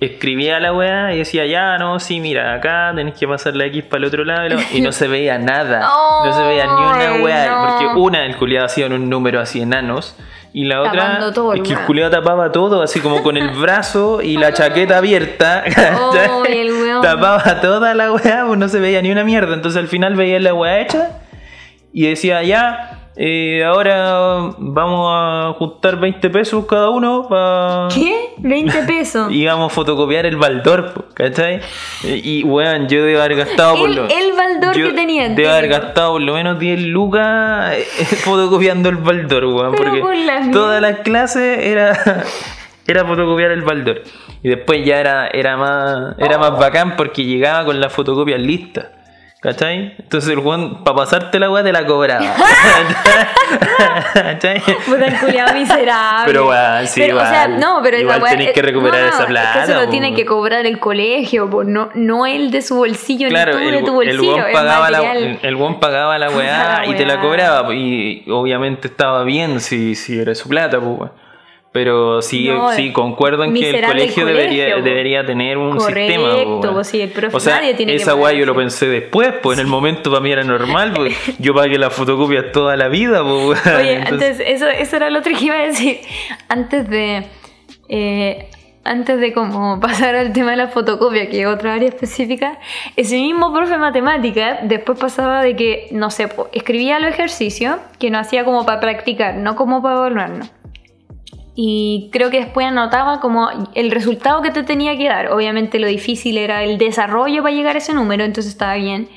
escribía 0.00 0.58
la 0.58 0.72
weá 0.72 1.12
y 1.12 1.18
decía, 1.18 1.44
ya, 1.44 1.76
no, 1.76 2.00
sí, 2.00 2.18
mira, 2.20 2.54
acá 2.54 2.92
tenés 2.96 3.12
que 3.18 3.28
pasar 3.28 3.54
la 3.56 3.66
X 3.66 3.84
para 3.84 3.98
el 3.98 4.04
otro 4.06 4.24
lado. 4.24 4.56
y 4.72 4.80
no 4.80 4.90
se 4.92 5.06
veía 5.06 5.36
nada. 5.38 5.80
no 6.24 6.32
se 6.32 6.42
veía 6.42 6.64
ni 6.64 6.70
una 6.70 7.22
weá. 7.22 7.46
no. 7.50 7.68
Porque 7.68 8.00
una, 8.00 8.24
el 8.24 8.36
culiado 8.36 8.64
hacía 8.64 8.86
un 8.86 9.10
número 9.10 9.38
así 9.40 9.60
enanos. 9.60 10.16
Y 10.54 10.64
la 10.64 10.80
otra 10.80 10.92
Tapando 11.02 11.32
todo, 11.32 11.52
es 11.52 11.60
que 11.60 11.68
el 11.68 11.74
weón. 11.74 11.86
culiao 11.86 12.10
tapaba 12.10 12.50
todo, 12.52 12.82
así 12.82 13.00
como 13.00 13.22
con 13.22 13.36
el 13.36 13.50
brazo 13.50 14.22
y 14.22 14.38
la 14.38 14.52
chaqueta 14.54 14.96
abierta. 14.96 15.64
Oh, 16.00 16.42
el 16.48 16.72
weón. 16.72 17.02
Tapaba 17.02 17.60
toda 17.60 17.92
la 17.94 18.12
weá, 18.12 18.44
pues 18.46 18.58
no 18.58 18.68
se 18.68 18.80
veía 18.80 19.02
ni 19.02 19.12
una 19.12 19.24
mierda. 19.24 19.52
Entonces 19.54 19.78
al 19.78 19.88
final 19.88 20.14
veía 20.16 20.40
la 20.40 20.54
weá 20.54 20.80
hecha 20.80 21.18
y 21.92 22.06
decía, 22.06 22.42
ya, 22.42 22.99
eh, 23.16 23.64
ahora 23.64 24.52
vamos 24.58 25.08
a 25.12 25.52
juntar 25.58 25.98
20 25.98 26.30
pesos 26.30 26.64
cada 26.66 26.90
uno 26.90 27.26
para... 27.28 27.88
¿Qué? 27.94 28.34
20 28.38 28.82
pesos. 28.86 29.30
Íbamos 29.32 29.70
a 29.72 29.74
fotocopiar 29.74 30.26
el 30.26 30.36
baldor, 30.36 31.06
¿cachai? 31.14 31.60
Y, 32.04 32.40
y, 32.40 32.44
weón, 32.44 32.88
yo 32.88 33.04
debo 33.04 33.20
haber 33.20 33.36
gastado 33.36 33.76
por 33.76 33.90
El- 33.90 33.96
lo 33.96 34.04
el 34.08 34.32
baldor 34.36 34.72
que 34.74 34.92
tenía, 34.92 35.28
Debo 35.28 35.50
haber 35.50 35.68
gastado 35.68 36.12
por 36.12 36.20
lo 36.22 36.34
menos 36.34 36.58
10 36.58 36.80
lucas 36.82 37.74
eh, 37.74 37.84
fotocopiando 38.24 38.88
el 38.88 38.96
baldor, 38.96 39.44
weón. 39.46 39.72
Pero 39.72 39.84
Porque 39.84 40.00
por 40.00 40.16
la 40.16 40.50
todas 40.50 40.80
las 40.80 41.00
clases 41.00 41.58
era, 41.66 42.24
era 42.86 43.04
fotocopiar 43.04 43.50
el 43.50 43.62
baldor. 43.62 44.02
Y 44.42 44.48
después 44.48 44.84
ya 44.86 44.98
era, 44.98 45.26
era 45.26 45.56
más 45.58 46.14
era 46.18 46.38
más 46.38 46.52
bacán 46.58 46.96
porque 46.96 47.24
llegaba 47.24 47.64
con 47.66 47.78
la 47.80 47.90
fotocopia 47.90 48.38
lista. 48.38 48.92
¿Cachai? 49.40 49.94
Entonces 49.98 50.28
el 50.30 50.38
weón, 50.40 50.84
para 50.84 50.96
pasarte 50.98 51.38
la 51.38 51.50
weá, 51.50 51.64
te 51.64 51.72
la 51.72 51.86
cobraba. 51.86 52.20
¿Cachai? 54.12 54.60
Puta 54.86 55.06
el 55.06 55.54
miserable. 55.54 56.24
Pero, 56.26 56.48
weón, 56.48 56.86
sí, 56.86 57.00
Pero, 57.00 57.16
O 57.16 57.20
sea, 57.20 57.44
igual. 57.46 57.60
no, 57.60 57.80
pero 57.82 57.98
Igual 57.98 58.20
weá- 58.22 58.30
tenés 58.32 58.52
que 58.52 58.60
eh, 58.60 58.62
recuperar 58.62 59.00
no, 59.00 59.06
esa 59.08 59.16
es 59.20 59.24
que 59.24 59.26
plata, 59.32 59.64
Eso 59.64 59.74
lo 59.74 59.88
tiene 59.88 60.14
que 60.14 60.26
cobrar 60.26 60.66
el 60.66 60.78
colegio, 60.78 61.48
po, 61.48 61.64
no, 61.64 61.88
no 61.94 62.26
él 62.26 62.50
de 62.50 62.60
su 62.62 62.76
bolsillo 62.76 63.28
Claro, 63.28 63.58
ni 63.58 63.62
tú 63.62 63.68
el, 63.68 63.74
de 63.76 63.82
tu 63.82 64.00
el 64.02 64.18
bolsillo. 64.18 64.34
weón 64.34 64.46
es 64.48 64.54
pagaba, 64.54 64.90
la, 64.90 65.12
el 65.42 65.58
pagaba 65.80 66.18
la 66.18 66.30
weá 66.30 66.80
La 66.82 66.86
y 66.86 66.94
te 66.94 67.06
la 67.06 67.14
weá. 67.14 67.22
cobraba. 67.22 67.74
Y 67.74 68.24
obviamente 68.30 68.88
estaba 68.88 69.24
bien 69.24 69.60
si, 69.60 69.94
si 69.94 70.18
era 70.18 70.34
su 70.34 70.48
plata, 70.50 70.78
pues. 70.80 71.10
Pero 71.72 72.20
sí, 72.20 72.48
No, 72.48 72.72
sí, 72.72 72.92
concuerdo 72.92 73.44
en 73.44 73.54
que 73.54 73.70
el 73.70 73.84
colegio, 73.84 74.26
debería, 74.26 74.74
po. 74.76 74.82
debería 74.82 75.24
tener 75.24 75.56
un 75.56 75.76
Correcto, 75.76 76.12
sistema. 76.20 76.34
weón. 76.34 76.74
pues 76.74 76.88
sí, 76.88 77.00
el 77.00 77.10
profe 77.10 77.36
o 77.36 77.38
sea, 77.38 77.56
nadie 77.60 77.74
tiene 77.74 77.94
esa 77.94 78.16
weá 78.16 78.32
yo 78.32 78.44
lo 78.44 78.56
pensé 78.56 78.88
después, 78.88 79.34
pues 79.40 79.56
en 79.56 79.66
el 79.66 79.70
momento 79.70 80.10
para 80.10 80.20
mí 80.20 80.32
era 80.32 80.42
normal, 80.42 80.92
pues 80.96 81.14
yo 81.38 81.54
pagué 81.54 81.78
las 81.78 81.92
fotocopias 81.94 82.50
toda 82.50 82.76
la 82.76 82.88
vida, 82.88 83.22
pues. 83.22 83.64
Oye, 83.66 83.94
Entonces- 83.98 84.40
antes, 84.40 84.40
eso, 84.46 84.66
eso 84.68 84.96
era 84.96 85.10
lo 85.10 85.20
otro 85.20 85.32
que 85.38 85.44
iba 85.44 85.54
a 85.54 85.66
decir. 85.66 86.00
Antes 86.48 86.88
de. 86.90 87.26
eh, 87.88 88.48
antes 88.82 89.20
de 89.20 89.32
como 89.34 89.78
pasar 89.78 90.14
al 90.16 90.32
tema 90.32 90.52
de 90.52 90.56
la 90.56 90.68
fotocopia, 90.68 91.28
que 91.28 91.42
es 91.42 91.46
otra 91.46 91.74
área 91.74 91.88
específica, 91.88 92.58
ese 92.96 93.16
mismo 93.16 93.52
profe 93.52 93.72
de 93.72 93.78
matemática 93.78 94.58
después 94.62 94.98
pasaba 94.98 95.42
de 95.42 95.54
que, 95.54 95.88
no 95.92 96.10
sé, 96.10 96.28
escribía 96.52 96.98
los 96.98 97.10
ejercicios 97.10 97.76
que 97.98 98.10
nos 98.10 98.22
hacía 98.26 98.42
como 98.44 98.64
para 98.64 98.80
practicar, 98.80 99.34
no 99.36 99.54
como 99.54 99.82
para 99.82 99.96
evaluarnos. 99.96 100.50
Y 101.54 102.08
creo 102.12 102.30
que 102.30 102.40
después 102.40 102.66
anotaba 102.66 103.20
como 103.20 103.48
el 103.74 103.90
resultado 103.90 104.42
que 104.42 104.50
te 104.50 104.62
tenía 104.62 104.96
que 104.96 105.08
dar. 105.08 105.32
Obviamente 105.32 105.78
lo 105.78 105.86
difícil 105.86 106.38
era 106.38 106.62
el 106.62 106.78
desarrollo 106.78 107.42
para 107.42 107.54
llegar 107.54 107.74
a 107.74 107.78
ese 107.78 107.92
número, 107.92 108.24
entonces 108.24 108.52
estaba 108.52 108.74
bien. 108.74 109.08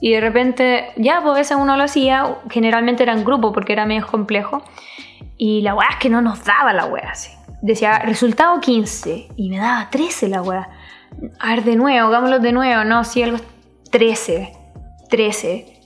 Y 0.00 0.12
de 0.12 0.20
repente, 0.20 0.88
ya, 0.96 1.20
pues 1.20 1.32
a 1.32 1.38
veces 1.38 1.56
uno 1.60 1.76
lo 1.76 1.84
hacía, 1.84 2.38
generalmente 2.50 3.04
era 3.04 3.12
en 3.12 3.24
grupo 3.24 3.52
porque 3.52 3.72
era 3.72 3.86
medio 3.86 4.06
complejo. 4.06 4.62
Y 5.36 5.60
la 5.62 5.74
weá 5.74 5.88
es 5.90 5.96
que 5.96 6.08
no 6.08 6.20
nos 6.20 6.44
daba 6.44 6.72
la 6.72 6.86
weá. 6.86 7.12
Decía, 7.60 8.00
resultado 8.00 8.60
15. 8.60 9.28
Y 9.36 9.48
me 9.48 9.58
daba 9.58 9.88
13 9.90 10.28
la 10.28 10.42
weá. 10.42 10.68
A 11.38 11.50
ver, 11.50 11.62
de 11.62 11.76
nuevo, 11.76 12.08
hagámoslo 12.08 12.40
de 12.40 12.52
nuevo. 12.52 12.82
No, 12.84 13.04
sí, 13.04 13.22
algo 13.22 13.38
13. 13.90 14.52
13. 15.08 15.80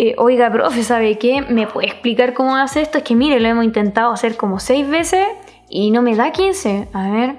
Eh, 0.00 0.14
oiga, 0.16 0.48
profe, 0.48 0.84
¿sabe 0.84 1.18
qué? 1.18 1.42
¿Me 1.48 1.66
puede 1.66 1.88
explicar 1.88 2.32
cómo 2.32 2.54
hace 2.54 2.82
esto? 2.82 2.98
Es 2.98 3.04
que 3.04 3.16
mire, 3.16 3.40
lo 3.40 3.48
hemos 3.48 3.64
intentado 3.64 4.12
hacer 4.12 4.36
como 4.36 4.60
6 4.60 4.88
veces 4.88 5.26
y 5.68 5.90
no 5.90 6.02
me 6.02 6.14
da 6.14 6.30
15. 6.30 6.86
A 6.92 7.10
ver. 7.10 7.34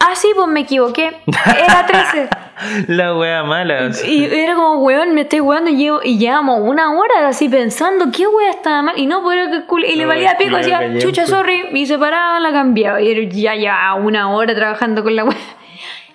Ah, 0.00 0.14
sí, 0.14 0.28
pues 0.36 0.48
me 0.48 0.60
equivoqué. 0.60 1.16
Era 1.26 1.86
13. 1.86 2.28
La 2.88 3.16
weá 3.16 3.42
mala. 3.42 3.90
Y 4.06 4.24
era 4.26 4.54
como, 4.54 4.82
weón, 4.82 5.14
me 5.14 5.22
estoy 5.22 5.40
weando 5.40 5.70
y, 5.70 5.76
llevo, 5.76 6.00
y 6.04 6.18
llevamos 6.18 6.60
una 6.60 6.92
hora 6.92 7.28
así 7.28 7.48
pensando, 7.48 8.06
¿qué 8.14 8.26
weá 8.26 8.50
estaba 8.50 8.82
mal? 8.82 8.98
Y 8.98 9.06
no, 9.06 9.22
pues 9.22 9.38
era 9.38 9.50
que 9.50 9.66
cul- 9.66 9.86
y 9.88 9.96
le 9.96 10.04
valía 10.04 10.36
pico, 10.36 10.58
decía, 10.58 10.98
chucha, 10.98 11.26
sorry, 11.26 11.68
y 11.72 11.86
se 11.86 11.98
paraba, 11.98 12.38
la 12.38 12.52
cambiaba. 12.52 13.00
Y 13.00 13.10
era 13.10 13.22
ya, 13.30 13.54
ya, 13.56 13.94
una 13.94 14.30
hora 14.34 14.54
trabajando 14.54 15.02
con 15.02 15.16
la 15.16 15.24
weá. 15.24 15.38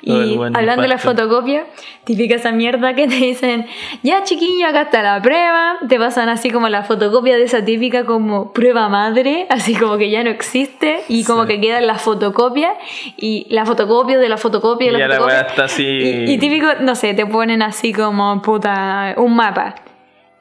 Y 0.05 0.37
hablando 0.53 0.81
de 0.81 0.89
la 0.89 0.97
fotocopia, 0.97 1.65
típica 2.03 2.35
esa 2.35 2.51
mierda 2.51 2.93
que 2.93 3.07
te 3.07 3.15
dicen, 3.15 3.65
ya 4.03 4.23
chiquillo, 4.23 4.67
acá 4.67 4.81
está 4.81 5.01
la 5.01 5.21
prueba, 5.21 5.77
te 5.87 5.97
pasan 5.97 6.27
así 6.27 6.49
como 6.51 6.67
la 6.67 6.83
fotocopia 6.83 7.37
de 7.37 7.43
esa 7.43 7.63
típica 7.63 8.05
como 8.05 8.51
prueba 8.51 8.89
madre, 8.89 9.47
así 9.49 9.75
como 9.75 9.97
que 9.97 10.09
ya 10.09 10.21
no 10.23 10.29
existe, 10.29 10.99
y 11.07 11.23
como 11.23 11.43
Sí. 11.43 11.47
que 11.53 11.61
queda 11.61 11.79
la 11.79 11.95
fotocopia, 11.95 12.73
y 13.15 13.47
la 13.49 13.65
fotocopia 13.65 14.17
de 14.19 14.27
la 14.27 14.35
fotocopia 14.37 14.87
de 14.91 14.97
Y 14.97 14.99
la 14.99 14.99
ya 14.99 15.07
la 15.07 15.15
fotocopia. 15.15 15.39
weá 15.39 15.47
está 15.49 15.63
así. 15.63 15.85
Y, 15.85 16.31
y 16.33 16.37
típico, 16.37 16.67
no 16.81 16.95
sé, 16.95 17.13
te 17.13 17.25
ponen 17.25 17.61
así 17.61 17.93
como 17.93 18.41
puta, 18.41 19.13
un 19.15 19.35
mapa. 19.37 19.75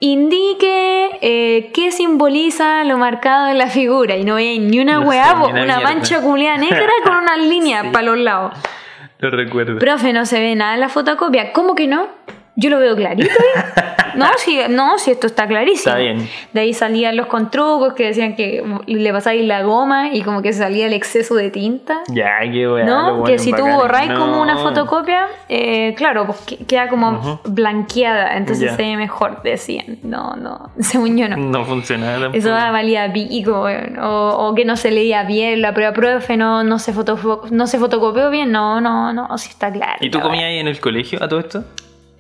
Indique 0.00 1.10
eh, 1.20 1.70
qué 1.72 1.92
simboliza 1.92 2.82
lo 2.82 2.98
marcado 2.98 3.46
en 3.48 3.58
la 3.58 3.68
figura. 3.68 4.16
Y 4.16 4.24
no 4.24 4.34
veis 4.34 4.60
ni 4.60 4.80
una 4.80 4.94
No 4.94 5.02
ni 5.02 5.06
una 5.52 5.62
una 5.62 5.80
mancha 5.80 6.20
culiada 6.20 6.58
negra 6.58 6.90
con 7.04 7.16
unas 7.18 7.38
líneas 7.46 7.82
Sí. 7.84 7.88
para 7.92 8.06
los 8.06 8.18
lados. 8.18 8.52
Lo 9.22 9.30
recuerdo. 9.30 9.78
Profe, 9.78 10.12
no 10.12 10.26
se 10.26 10.40
ve 10.40 10.56
nada 10.56 10.74
en 10.74 10.80
la 10.80 10.88
fotocopia. 10.88 11.52
¿Cómo 11.52 11.76
que 11.76 11.86
no? 11.86 12.08
Yo 12.56 12.70
lo 12.70 12.80
veo 12.80 12.96
clarito. 12.96 13.30
¿eh? 13.30 13.82
No, 14.14 14.26
si, 14.38 14.58
no, 14.68 14.98
si 14.98 15.10
esto 15.10 15.26
está 15.26 15.46
clarísimo. 15.46 15.94
Está 15.94 15.96
bien. 15.96 16.28
De 16.52 16.60
ahí 16.60 16.74
salían 16.74 17.16
los 17.16 17.26
contrucos 17.26 17.94
que 17.94 18.06
decían 18.06 18.34
que 18.36 18.62
le 18.86 19.12
pasáis 19.12 19.44
la 19.46 19.62
goma 19.62 20.08
y 20.12 20.22
como 20.22 20.42
que 20.42 20.52
salía 20.52 20.86
el 20.86 20.92
exceso 20.92 21.34
de 21.34 21.50
tinta. 21.50 22.00
Ya, 22.08 22.40
qué 22.50 22.68
weá. 22.68 22.84
¿No? 22.84 23.18
los 23.18 23.28
Que 23.28 23.38
si 23.38 23.52
tú 23.52 23.66
borráis 23.66 24.10
No. 24.10 24.18
como 24.20 24.40
una 24.42 24.56
fotocopia, 24.58 25.26
eh, 25.48 25.94
claro, 25.96 26.26
pues 26.26 26.38
que- 26.40 26.58
queda 26.64 26.88
como 26.88 27.40
blanqueada, 27.44 28.36
entonces 28.36 28.70
Ya. 28.70 28.76
se 28.76 28.82
ve 28.82 28.96
mejor, 28.96 29.42
decían. 29.42 29.98
No, 30.02 30.34
no, 30.36 30.70
según 30.80 31.16
yo 31.16 31.28
no. 31.28 31.36
No 31.36 31.64
funcionaba. 31.64 32.30
Eso 32.32 32.50
valía 32.50 33.12
pico, 33.12 33.66
o, 34.02 34.28
o 34.48 34.54
que 34.54 34.64
no 34.64 34.76
se 34.76 34.90
leía 34.90 35.22
bien 35.24 35.60
la 35.62 35.72
prueba, 35.74 35.92
profe, 35.92 36.36
no, 36.36 36.64
no, 36.64 36.78
se 36.78 36.92
foto, 36.92 37.18
no 37.50 37.66
se 37.66 37.78
fotocopió 37.78 38.30
bien, 38.30 38.52
no, 38.52 38.80
no, 38.80 39.12
no, 39.12 39.36
sí 39.38 39.48
está 39.50 39.70
claro. 39.72 39.96
¿Y 40.00 40.10
tú 40.10 40.20
comías 40.20 40.44
ahí 40.44 40.58
en 40.58 40.68
el 40.68 40.80
colegio 40.80 41.22
a 41.22 41.28
todo 41.28 41.40
esto? 41.40 41.64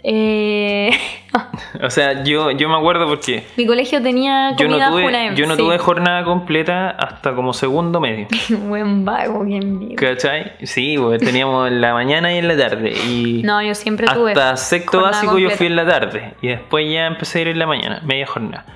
Eh, 0.04 0.90
O 1.82 1.88
sea, 1.90 2.22
yo, 2.24 2.50
yo 2.50 2.68
me 2.68 2.76
acuerdo 2.76 3.08
porque 3.08 3.44
mi 3.56 3.66
colegio 3.66 4.02
tenía 4.02 4.54
yo 4.56 4.68
no 4.68 4.76
tuve, 4.90 5.04
Junaem, 5.04 5.34
yo 5.34 5.46
no 5.46 5.54
sí. 5.56 5.62
tuve 5.62 5.78
jornada 5.78 6.24
completa 6.24 6.90
hasta 6.90 7.34
como 7.34 7.52
segundo 7.54 8.00
medio. 8.00 8.26
Buen 8.68 9.04
vago, 9.04 9.42
bien 9.44 9.78
vivo. 9.78 9.94
¿Cachai? 9.96 10.52
Sí, 10.62 10.96
pues 10.98 11.20
teníamos 11.22 11.68
en 11.68 11.80
la 11.80 11.94
mañana 11.94 12.32
y 12.34 12.38
en 12.38 12.48
la 12.48 12.56
tarde. 12.56 12.92
Y 13.08 13.42
No, 13.44 13.62
yo 13.62 13.74
siempre 13.74 14.06
tuve. 14.12 14.32
hasta 14.32 14.56
sexto 14.56 15.00
básico 15.00 15.38
yo 15.38 15.50
fui 15.50 15.66
en 15.68 15.76
la 15.76 15.86
tarde. 15.86 16.34
Y 16.42 16.48
después 16.48 16.86
ya 16.92 17.06
empecé 17.06 17.38
a 17.38 17.42
ir 17.42 17.48
en 17.48 17.58
la 17.58 17.66
mañana, 17.66 18.02
media 18.04 18.26
jornada. 18.26 18.66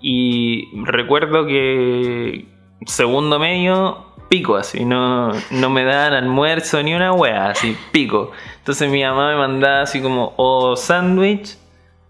Y 0.00 0.68
recuerdo 0.84 1.46
que 1.46 2.46
segundo 2.86 3.38
medio, 3.38 3.98
pico 4.28 4.56
así, 4.56 4.84
no, 4.84 5.32
no 5.50 5.70
me 5.70 5.84
daban 5.84 6.12
almuerzo 6.14 6.82
ni 6.82 6.94
una 6.94 7.12
wea, 7.12 7.50
así, 7.50 7.76
pico. 7.92 8.30
Entonces 8.58 8.90
mi 8.90 9.02
mamá 9.02 9.30
me 9.30 9.36
mandaba 9.36 9.82
así 9.82 10.00
como 10.00 10.34
o 10.36 10.76
sándwich 10.76 11.56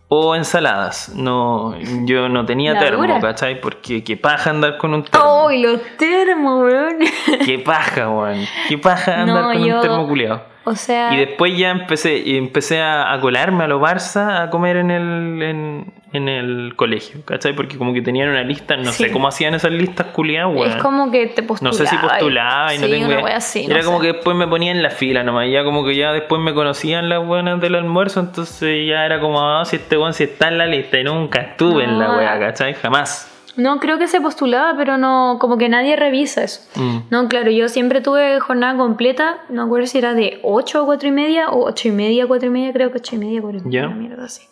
o 0.09 0.35
ensaladas. 0.35 1.11
No, 1.15 1.75
yo 2.05 2.29
no 2.29 2.45
tenía 2.45 2.75
La 2.75 2.81
termo, 2.81 3.03
dura. 3.05 3.21
¿cachai? 3.21 3.61
Porque 3.61 4.03
qué 4.05 4.17
paja 4.17 4.51
andar 4.51 4.77
con 4.77 4.93
un 4.95 5.05
termo. 5.05 5.49
¡Ay, 5.49 5.63
los 5.63 5.81
termos, 5.97 6.65
weón! 6.65 6.99
Qué 7.45 7.59
paja, 7.61 8.11
weón. 8.11 8.45
Qué 8.69 8.77
paja 8.79 9.21
andar 9.23 9.43
No, 9.45 9.53
con 9.53 9.65
yo- 9.65 9.77
un 9.77 9.81
termo 9.83 10.09
culiao. 10.09 10.43
O 10.71 10.75
sea, 10.77 11.13
Y 11.15 11.17
después 11.19 11.57
ya 11.57 11.71
empecé, 11.71 12.37
empecé 12.37 12.81
a, 12.81 13.13
a 13.13 13.21
colarme 13.21 13.65
a 13.65 13.67
lo 13.67 13.81
Barça 13.81 14.43
a 14.43 14.51
comer 14.51 14.77
en 14.77 14.91
el, 14.91 15.43
en, 15.43 15.93
en 16.13 16.29
el 16.29 16.75
colegio, 16.77 17.25
¿cachai? 17.25 17.55
Porque 17.55 17.77
como 17.77 17.93
que 17.93 18.03
tenían 18.03 18.29
una 18.29 18.43
lista, 18.43 18.77
no 18.77 18.91
Sí. 18.93 19.05
sé 19.05 19.11
cómo 19.13 19.29
hacían 19.29 19.55
esas 19.55 19.73
listas 19.73 20.07
culiadas, 20.09 20.55
weón. 20.55 20.71
es 20.71 20.77
como 20.77 21.11
que 21.11 21.27
te 21.27 21.43
No 21.43 21.49
postulaba. 21.49 21.77
sé 21.77 21.87
si 21.87 21.97
postulaba 21.97 22.75
y 22.75 22.79
no 22.79 22.87
tengo 22.87 23.05
una 23.07 23.15
idea. 23.15 23.25
wea 23.25 23.37
así, 23.37 23.67
Era 23.67 23.79
no 23.79 23.85
como 23.85 24.01
sé. 24.01 24.07
que 24.07 24.13
después 24.15 24.37
me 24.37 24.47
ponía 24.47 24.71
en 24.71 24.83
la 24.83 24.91
fila 24.91 25.23
nomás, 25.23 25.49
ya 25.51 25.65
como 25.65 25.85
que 25.85 25.95
ya 25.97 26.13
después 26.13 26.41
me 26.41 26.55
conocían 26.55 27.09
las 27.09 27.25
buenas 27.27 27.61
del 27.61 27.75
almuerzo, 27.75 28.21
entonces 28.21 28.87
ya 28.89 29.05
era 29.07 29.21
como, 29.21 29.41
ah, 29.41 29.65
si 29.65 29.77
este 29.77 29.97
weón 29.99 30.15
si 30.15 30.25
está 30.25 30.49
en 30.49 30.59
la 30.59 30.67
lista 30.67 30.99
y 30.99 31.05
nunca 31.05 31.41
estuve 31.41 31.85
en 31.85 31.99
la 31.99 32.07
No. 32.09 32.17
wea, 32.19 32.39
¿cachai? 32.39 32.75
Jamás. 32.75 33.27
No, 33.57 33.81
creo 33.81 33.99
que 33.99 34.07
se 34.07 34.21
postulaba, 34.21 34.77
pero 34.77 34.97
no, 34.97 35.39
como 35.41 35.59
que 35.59 35.69
nadie 35.69 35.97
revisa 35.97 36.45
eso. 36.45 36.61
Mm. 36.77 36.99
No, 37.11 37.29
claro, 37.29 37.51
yo 37.51 37.69
siempre 37.69 38.01
tuve 38.01 38.39
jornada 38.41 38.77
completa, 38.77 39.39
no 39.49 39.63
acuerdo 39.63 39.87
si 39.87 39.99
era 39.99 40.15
de 40.15 40.39
8 40.43 40.83
a 40.83 40.85
4 40.85 41.09
y 41.09 41.13
media 41.13 41.49
o 41.51 41.67
8 41.67 41.89
y 41.89 41.91
media 41.91 42.25
a 42.25 42.27
4 42.27 42.47
y 42.47 42.51
media, 42.51 42.73
creo 42.73 42.91
que 42.93 42.99
8 42.99 43.17
y 43.17 43.19
media, 43.19 43.41
4 43.43 43.61
y 43.61 43.65
media, 43.65 43.87
una 43.87 43.97
mierda 43.97 44.25
así. 44.25 44.43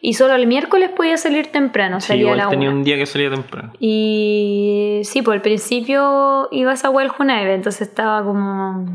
Y 0.00 0.12
solo 0.14 0.34
el 0.34 0.46
miércoles 0.46 0.90
podía 0.90 1.16
salir 1.16 1.46
temprano, 1.48 2.00
Sí, 2.00 2.08
salía 2.08 2.22
a 2.22 2.24
igual 2.26 2.38
la 2.38 2.48
tenía 2.50 2.68
una. 2.68 2.78
un 2.78 2.84
día 2.84 2.96
que 2.96 3.06
salía 3.06 3.30
temprano. 3.30 3.72
Y 3.80 5.00
sí, 5.04 5.22
pues 5.22 5.36
al 5.36 5.42
principio 5.42 6.48
iba 6.50 6.70
a 6.70 6.74
esa 6.74 6.90
wea 6.90 7.04
el 7.04 7.10
Junaeve, 7.10 7.54
entonces 7.54 7.88
estaba 7.88 8.22
como 8.22 8.86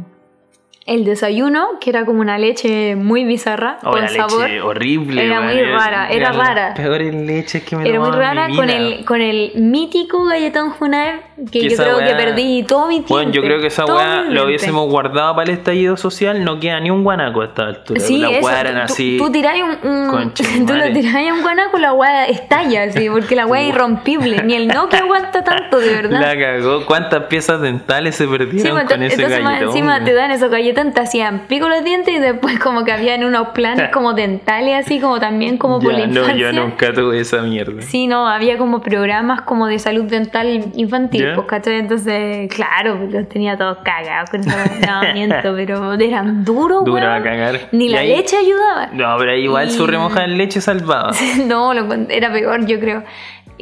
el 0.87 1.05
desayuno, 1.05 1.67
que 1.79 1.91
era 1.91 2.05
como 2.05 2.21
una 2.21 2.37
leche 2.39 2.95
muy 2.95 3.23
bizarra, 3.23 3.77
Oh, 3.83 3.91
con 3.91 4.01
la 4.01 4.07
sabor. 4.09 4.41
leche 4.49 4.61
horrible. 4.61 5.25
Era 5.25 5.41
muy 5.41 5.61
rara, 5.61 6.09
era 6.09 6.33
las 6.33 6.37
rara. 6.47 6.73
Peores 6.73 7.13
leches 7.13 7.63
que 7.63 7.75
me 7.75 7.87
Era 7.87 7.99
muy 7.99 8.09
en 8.09 8.15
rara 8.15 8.47
mi 8.47 8.55
con 8.55 8.69
el, 8.69 9.05
con 9.05 9.21
el 9.21 9.51
mítico 9.55 10.25
galletón 10.25 10.71
Junaer, 10.71 11.21
que 11.51 11.59
Que 11.59 11.69
yo 11.69 11.77
creo 11.77 11.97
que 11.99 12.05
weá- 12.05 12.17
perdí 12.17 12.63
todo 12.63 12.87
mi 12.87 12.95
tiempo. 12.95 13.13
Bueno, 13.13 13.31
yo 13.31 13.41
creo 13.43 13.61
que 13.61 13.67
esa 13.67 13.85
weá 13.85 14.23
lo 14.23 14.45
hubiésemos 14.45 14.89
guardado 14.89 15.35
para 15.35 15.51
el 15.51 15.57
estallido 15.57 15.97
social, 15.97 16.43
no 16.43 16.59
queda 16.59 16.79
ni 16.79 16.89
un 16.89 17.03
guanaco 17.03 17.41
a 17.41 17.45
esta 17.45 17.67
altura. 17.67 17.99
Sí, 17.99 18.17
Las 18.17 18.31
eso, 18.31 18.41
tú- 18.41 18.47
así. 18.81 19.17
Tú, 19.19 19.31
tiráis 19.31 19.63
un, 19.63 19.87
un- 19.89 20.33
tú 20.65 20.73
lo 20.73 20.83
a 20.83 21.33
un 21.33 21.41
guanaco, 21.43 21.77
la 21.77 21.93
weá 21.93 22.25
estalla, 22.25 22.83
así, 22.83 23.07
porque 23.09 23.35
la 23.35 23.45
weá 23.45 23.61
es 23.61 23.69
irrompible. 23.69 24.41
Ni 24.43 24.55
el 24.55 24.67
Nokia 24.67 24.99
aguanta 24.99 25.43
tanto, 25.43 25.79
de 25.79 25.89
verdad. 25.93 26.19
La 26.21 26.35
cagó. 26.37 26.85
¿Cuántas 26.87 27.25
piezas 27.25 27.61
dentales 27.61 28.15
se 28.15 28.25
Sí, 28.25 28.29
perdieron 28.31 28.71
pues, 28.71 28.85
con 28.89 29.03
ese 29.03 29.15
entonces 29.15 29.43
más 29.43 29.51
galletón? 29.53 29.69
encima 29.69 30.03
te 30.03 30.13
dan 30.13 30.31
esos 30.31 30.49
galletón, 30.49 30.70
te 30.73 31.01
hacían 31.01 31.41
pico 31.47 31.69
los 31.69 31.83
dientes 31.83 32.13
y 32.15 32.19
después 32.19 32.59
como 32.59 32.83
que 32.83 32.91
habían 32.91 33.23
unos 33.23 33.49
planes 33.49 33.89
como 33.93 34.13
dentales, 34.13 34.85
así 34.85 34.99
como 34.99 35.19
también 35.19 35.57
como 35.57 35.79
por 35.79 35.91
Ya, 35.93 35.99
la 35.99 36.07
no, 36.07 36.19
infancia. 36.21 36.51
yo 36.51 36.53
nunca 36.53 36.93
tuve 36.93 37.19
esa 37.19 37.41
mierda. 37.41 37.81
Sí, 37.81 38.07
no, 38.07 38.27
había 38.27 38.57
como 38.57 38.81
programas 38.81 39.41
como 39.41 39.67
de 39.67 39.79
salud 39.79 40.05
dental 40.05 40.71
infantil, 40.75 41.27
pues, 41.35 41.47
¿cachai? 41.47 41.75
Entonces, 41.79 42.49
claro, 42.53 42.95
los 43.09 43.27
tenía 43.29 43.57
todos 43.57 43.77
cagados 43.83 44.29
con 44.29 44.39
ese 44.41 44.49
no, 44.87 45.35
pero 45.55 45.93
eran 45.93 46.43
duros, 46.45 46.83
Duro 46.85 47.11
a 47.11 47.21
cagar. 47.21 47.59
Ni 47.71 47.89
la 47.89 47.99
ahí- 47.99 48.15
leche 48.15 48.37
ayudaba. 48.37 48.87
No, 48.93 49.15
pero 49.17 49.35
igual 49.35 49.67
Y- 49.67 49.71
su 49.71 49.85
remojada 49.87 50.25
en 50.25 50.37
leche 50.37 50.61
salvaba. 50.61 51.11
no, 51.45 51.73
lo 51.73 51.91
era 52.09 52.31
peor, 52.31 52.65
yo 52.65 52.79
creo. 52.79 53.03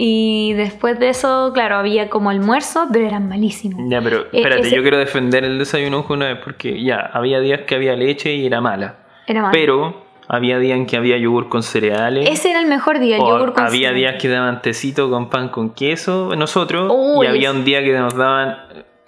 Y 0.02 0.54
después 0.54 0.97
de 0.97 1.10
eso, 1.10 1.52
claro, 1.54 1.76
había 1.76 2.10
como 2.10 2.30
almuerzo, 2.30 2.88
pero 2.93 3.06
eran 3.06 3.28
malísimos. 3.28 3.82
Ya, 3.89 4.02
pero 4.02 4.22
Eh, 4.22 4.28
espérate, 4.32 4.62
ese- 4.62 4.76
yo 4.78 4.82
quiero 4.82 4.97
defender 4.97 5.43
el 5.43 5.60
desayuno 5.60 6.06
una 6.08 6.28
vez 6.28 6.38
porque 6.41 6.82
ya, 6.82 7.00
había 7.12 7.41
días 7.41 7.62
que 7.68 7.76
había 7.76 7.97
leche 7.97 8.34
y 8.34 8.45
era 8.45 8.62
mala. 8.62 8.95
Era 9.28 9.41
malo. 9.41 9.52
Pero 9.52 10.06
había 10.30 10.58
días 10.58 10.78
en 10.78 10.86
que 10.86 10.95
había 10.95 11.18
yogur 11.18 11.50
con 11.50 11.64
cereales. 11.64 12.30
Ese 12.30 12.52
era 12.52 12.62
el 12.62 12.68
mejor 12.68 13.00
día, 13.00 13.18
el 13.18 13.22
yogur 13.24 13.52
con 13.54 13.66
había 13.66 13.91
días 13.91 14.16
que 14.22 14.30
daban 14.30 14.62
tecito 14.62 15.10
con 15.10 15.30
pan 15.30 15.50
con 15.50 15.72
queso, 15.72 16.34
nosotros. 16.38 16.89
Uy, 16.95 17.26
y 17.26 17.30
había 17.30 17.52
un 17.52 17.66
día 17.66 17.84
que 17.84 17.91
nos 17.97 18.16
daban 18.16 18.58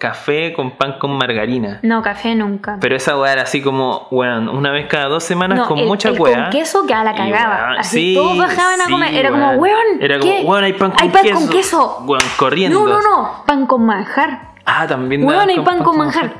café 0.02 0.52
con 0.52 0.72
pan 0.72 0.94
con 0.98 1.12
margarina. 1.16 1.78
No, 1.82 2.02
café 2.02 2.34
nunca. 2.34 2.76
Pero 2.80 2.96
esa 2.96 3.16
weá 3.16 3.32
era 3.34 3.42
así 3.42 3.62
como, 3.62 4.08
bueno, 4.10 4.50
una 4.52 4.72
vez 4.72 4.88
cada 4.88 5.06
dos 5.06 5.22
semanas 5.22 5.60
No, 5.60 5.68
con 5.68 5.78
el- 5.78 5.86
mucha 5.86 6.08
el 6.08 6.20
weá. 6.20 6.42
con 6.42 6.50
queso 6.50 6.84
que 6.88 6.92
a 6.92 7.04
la 7.04 7.14
cagaba. 7.14 7.66
weón, 7.68 7.78
Así 7.78 7.96
sí, 7.98 8.14
todos 8.16 8.36
bajaban 8.36 8.80
a 8.80 8.88
comer. 8.90 9.14
Era 9.14 9.30
como, 9.30 9.46
weón. 9.52 9.60
weón, 9.60 10.02
Era 10.02 10.18
como, 10.18 10.32
¿qué? 10.32 10.42
weón, 10.44 10.64
hay 10.64 10.72
pan 10.72 10.90
con 10.90 11.02
Hay 11.02 11.08
pan 11.10 11.22
queso. 11.22 11.34
con 11.38 11.48
queso. 11.48 11.98
Weón, 12.06 12.22
corriendo. 12.36 12.80
No, 12.80 12.86
no, 12.88 13.00
no, 13.00 13.44
pan 13.46 13.66
con 13.66 13.86
manjar. 13.86 14.52
Ah, 14.66 14.86
también 14.88 15.24
Weón, 15.24 15.48
hay 15.48 15.60
pan 15.60 15.84
con 15.84 15.96
manjar. 15.96 16.32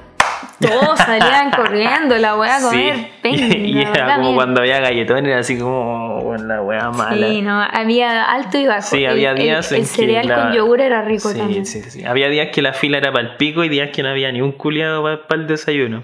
Todos 0.61 0.99
salían 0.99 1.51
corriendo 1.51 2.17
la 2.19 2.37
weá 2.37 2.57
a 2.57 2.61
Sí. 2.61 2.67
comer. 2.67 3.09
Venga, 3.23 3.57
y 3.57 3.81
era 3.81 4.17
como 4.17 4.35
cuando 4.35 4.61
había 4.61 4.81
galletón, 4.81 5.27
era 5.27 5.39
así 5.41 5.59
como, 5.59 6.35
la 6.39 6.63
weá 6.63 6.91
mala. 6.91 7.27
Sí, 7.29 7.43
no, 7.43 7.61
había 7.61 8.25
alto 8.25 8.59
y 8.59 8.67
bajo. 8.67 8.83
Sí, 8.83 9.05
El- 9.05 9.11
había 9.11 9.31
el- 9.33 9.39
días 9.39 9.73
el, 9.73 9.79
en 9.79 9.83
que 9.85 9.89
cereal 9.89 10.29
la- 10.29 10.35
con 10.45 10.53
yogur 10.53 10.81
era 10.81 11.03
rico 11.03 11.29
sí, 11.31 11.39
también. 11.39 11.67
Sí, 11.67 11.83
sí. 11.83 12.05
Había 12.05 12.29
días 12.29 12.49
que 12.53 12.63
la 12.63 12.73
fila 12.73 12.99
era 12.99 13.13
para 13.13 13.29
el 13.29 13.37
pico 13.37 13.65
y 13.65 13.69
días 13.69 13.91
que 13.93 14.03
no 14.03 14.09
había 14.11 14.31
ni 14.33 14.41
un 14.41 14.53
culiado 14.53 15.03
para 15.27 15.41
el 15.41 15.47
desayuno. 15.47 16.01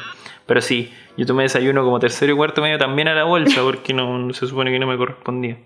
Pero 0.49 0.63
sí, 0.63 0.91
yo 1.19 1.27
tomé 1.27 1.43
desayuno 1.43 1.85
como 1.85 1.99
tercero 2.01 2.33
y 2.33 2.37
cuarto 2.37 2.63
medio 2.63 2.79
también 2.79 3.07
a 3.09 3.15
la 3.15 3.25
bolsa 3.25 3.61
porque 3.63 3.93
no 3.93 4.33
se 4.33 4.47
supone 4.47 4.71
que 4.73 4.79
no 4.79 4.87
me 4.87 4.97
correspondía. 4.97 5.59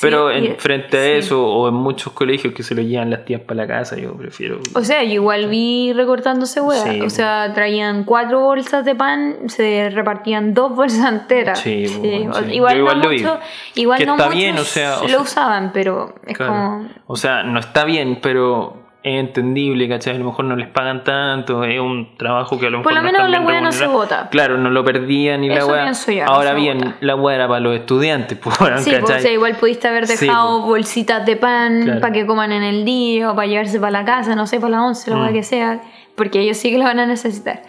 Pero 0.00 0.30
en, 0.30 0.56
frente 0.58 0.96
a 0.96 1.02
sí. 1.02 1.10
eso, 1.26 1.44
o 1.44 1.68
en 1.68 1.74
muchos 1.74 2.12
colegios 2.12 2.54
que 2.54 2.62
se 2.62 2.76
lo 2.76 2.82
llevan 2.82 3.10
las 3.10 3.24
tías 3.24 3.40
para 3.40 3.62
la 3.62 3.66
casa, 3.66 3.96
yo 3.96 4.12
prefiero. 4.14 4.60
O 4.74 4.82
sea, 4.84 5.02
yo 5.02 5.14
igual 5.14 5.48
vi 5.48 5.92
recortándose 5.92 6.60
hueá. 6.60 6.84
Sí, 6.84 7.00
o 7.00 7.10
sea, 7.10 7.50
traían 7.52 8.04
cuatro 8.04 8.38
bolsas 8.38 8.84
de 8.84 8.94
pan, 8.94 9.48
se 9.48 9.90
repartían 9.90 10.54
dos 10.54 10.74
bolsas 10.76 11.10
enteras. 11.12 11.58
Sí, 11.58 11.86
bueno. 11.98 12.52
Igual, 12.52 12.74
Yo 12.76 12.78
igual 12.78 12.98
no 12.98 13.02
lo 13.02 13.08
vi. 13.10 13.18
mucho, 13.18 13.40
igual 13.74 13.98
Que 13.98 14.06
no 14.06 14.12
está 14.12 14.26
muchos 14.26 14.38
bien, 14.38 14.56
o 14.58 14.62
sea, 14.64 14.98
o 15.00 15.02
lo 15.02 15.08
sea- 15.08 15.20
usaban, 15.20 15.72
pero 15.72 16.14
es 16.26 16.36
Claro. 16.36 16.52
como... 16.52 16.88
O 17.08 17.16
sea, 17.16 17.42
no 17.42 17.58
está 17.58 17.84
bien, 17.84 18.20
pero 18.22 18.81
es 19.04 19.18
entendible, 19.20 19.88
¿cachai? 19.88 20.14
A 20.14 20.18
lo 20.18 20.26
mejor 20.26 20.44
no 20.44 20.54
les 20.56 20.68
pagan 20.68 21.02
tanto, 21.04 21.64
es 21.64 21.80
un 21.80 22.16
trabajo 22.16 22.58
que 22.58 22.66
a 22.66 22.70
lo 22.70 22.78
mejor 22.78 22.92
Por 22.92 22.92
lo 22.92 23.02
no 23.02 23.12
menos 23.12 23.30
la 23.30 23.40
weá 23.40 23.60
no 23.60 23.72
se 23.72 23.86
bota. 23.86 24.28
Claro, 24.30 24.58
no 24.58 24.70
lo 24.70 24.84
perdían 24.84 25.40
ni 25.40 25.48
la 25.48 25.66
weá. 25.66 25.90
yo, 25.92 26.24
Ahora 26.26 26.54
bien, 26.54 26.94
la 27.00 27.16
weá 27.16 27.34
era 27.36 27.48
para 27.48 27.60
los 27.60 27.74
estudiantes, 27.74 28.38
pues, 28.42 28.56
Sí, 28.84 28.92
pues, 29.00 29.16
o 29.16 29.18
sea, 29.20 29.32
igual 29.32 29.56
pudiste 29.56 29.88
haber 29.88 30.06
dejado 30.06 30.58
pues. 30.60 30.68
bolsitas 30.68 31.26
de 31.26 31.36
pan 31.36 31.82
Claro. 31.82 32.00
para 32.00 32.12
que 32.12 32.26
coman 32.26 32.52
en 32.52 32.62
el 32.62 32.84
día 32.84 33.30
o 33.30 33.34
para 33.34 33.46
llevarse 33.48 33.80
para 33.80 33.90
la 33.90 34.04
casa, 34.04 34.34
no 34.36 34.46
sé, 34.46 34.60
para 34.60 34.70
la 34.70 34.82
once, 34.84 35.10
lo 35.10 35.16
Mm. 35.16 35.32
que 35.32 35.42
sea, 35.42 35.80
porque 36.14 36.40
ellos 36.40 36.56
sí 36.56 36.70
que 36.70 36.78
lo 36.78 36.84
van 36.84 36.98
a 37.00 37.06
necesitar. 37.06 37.62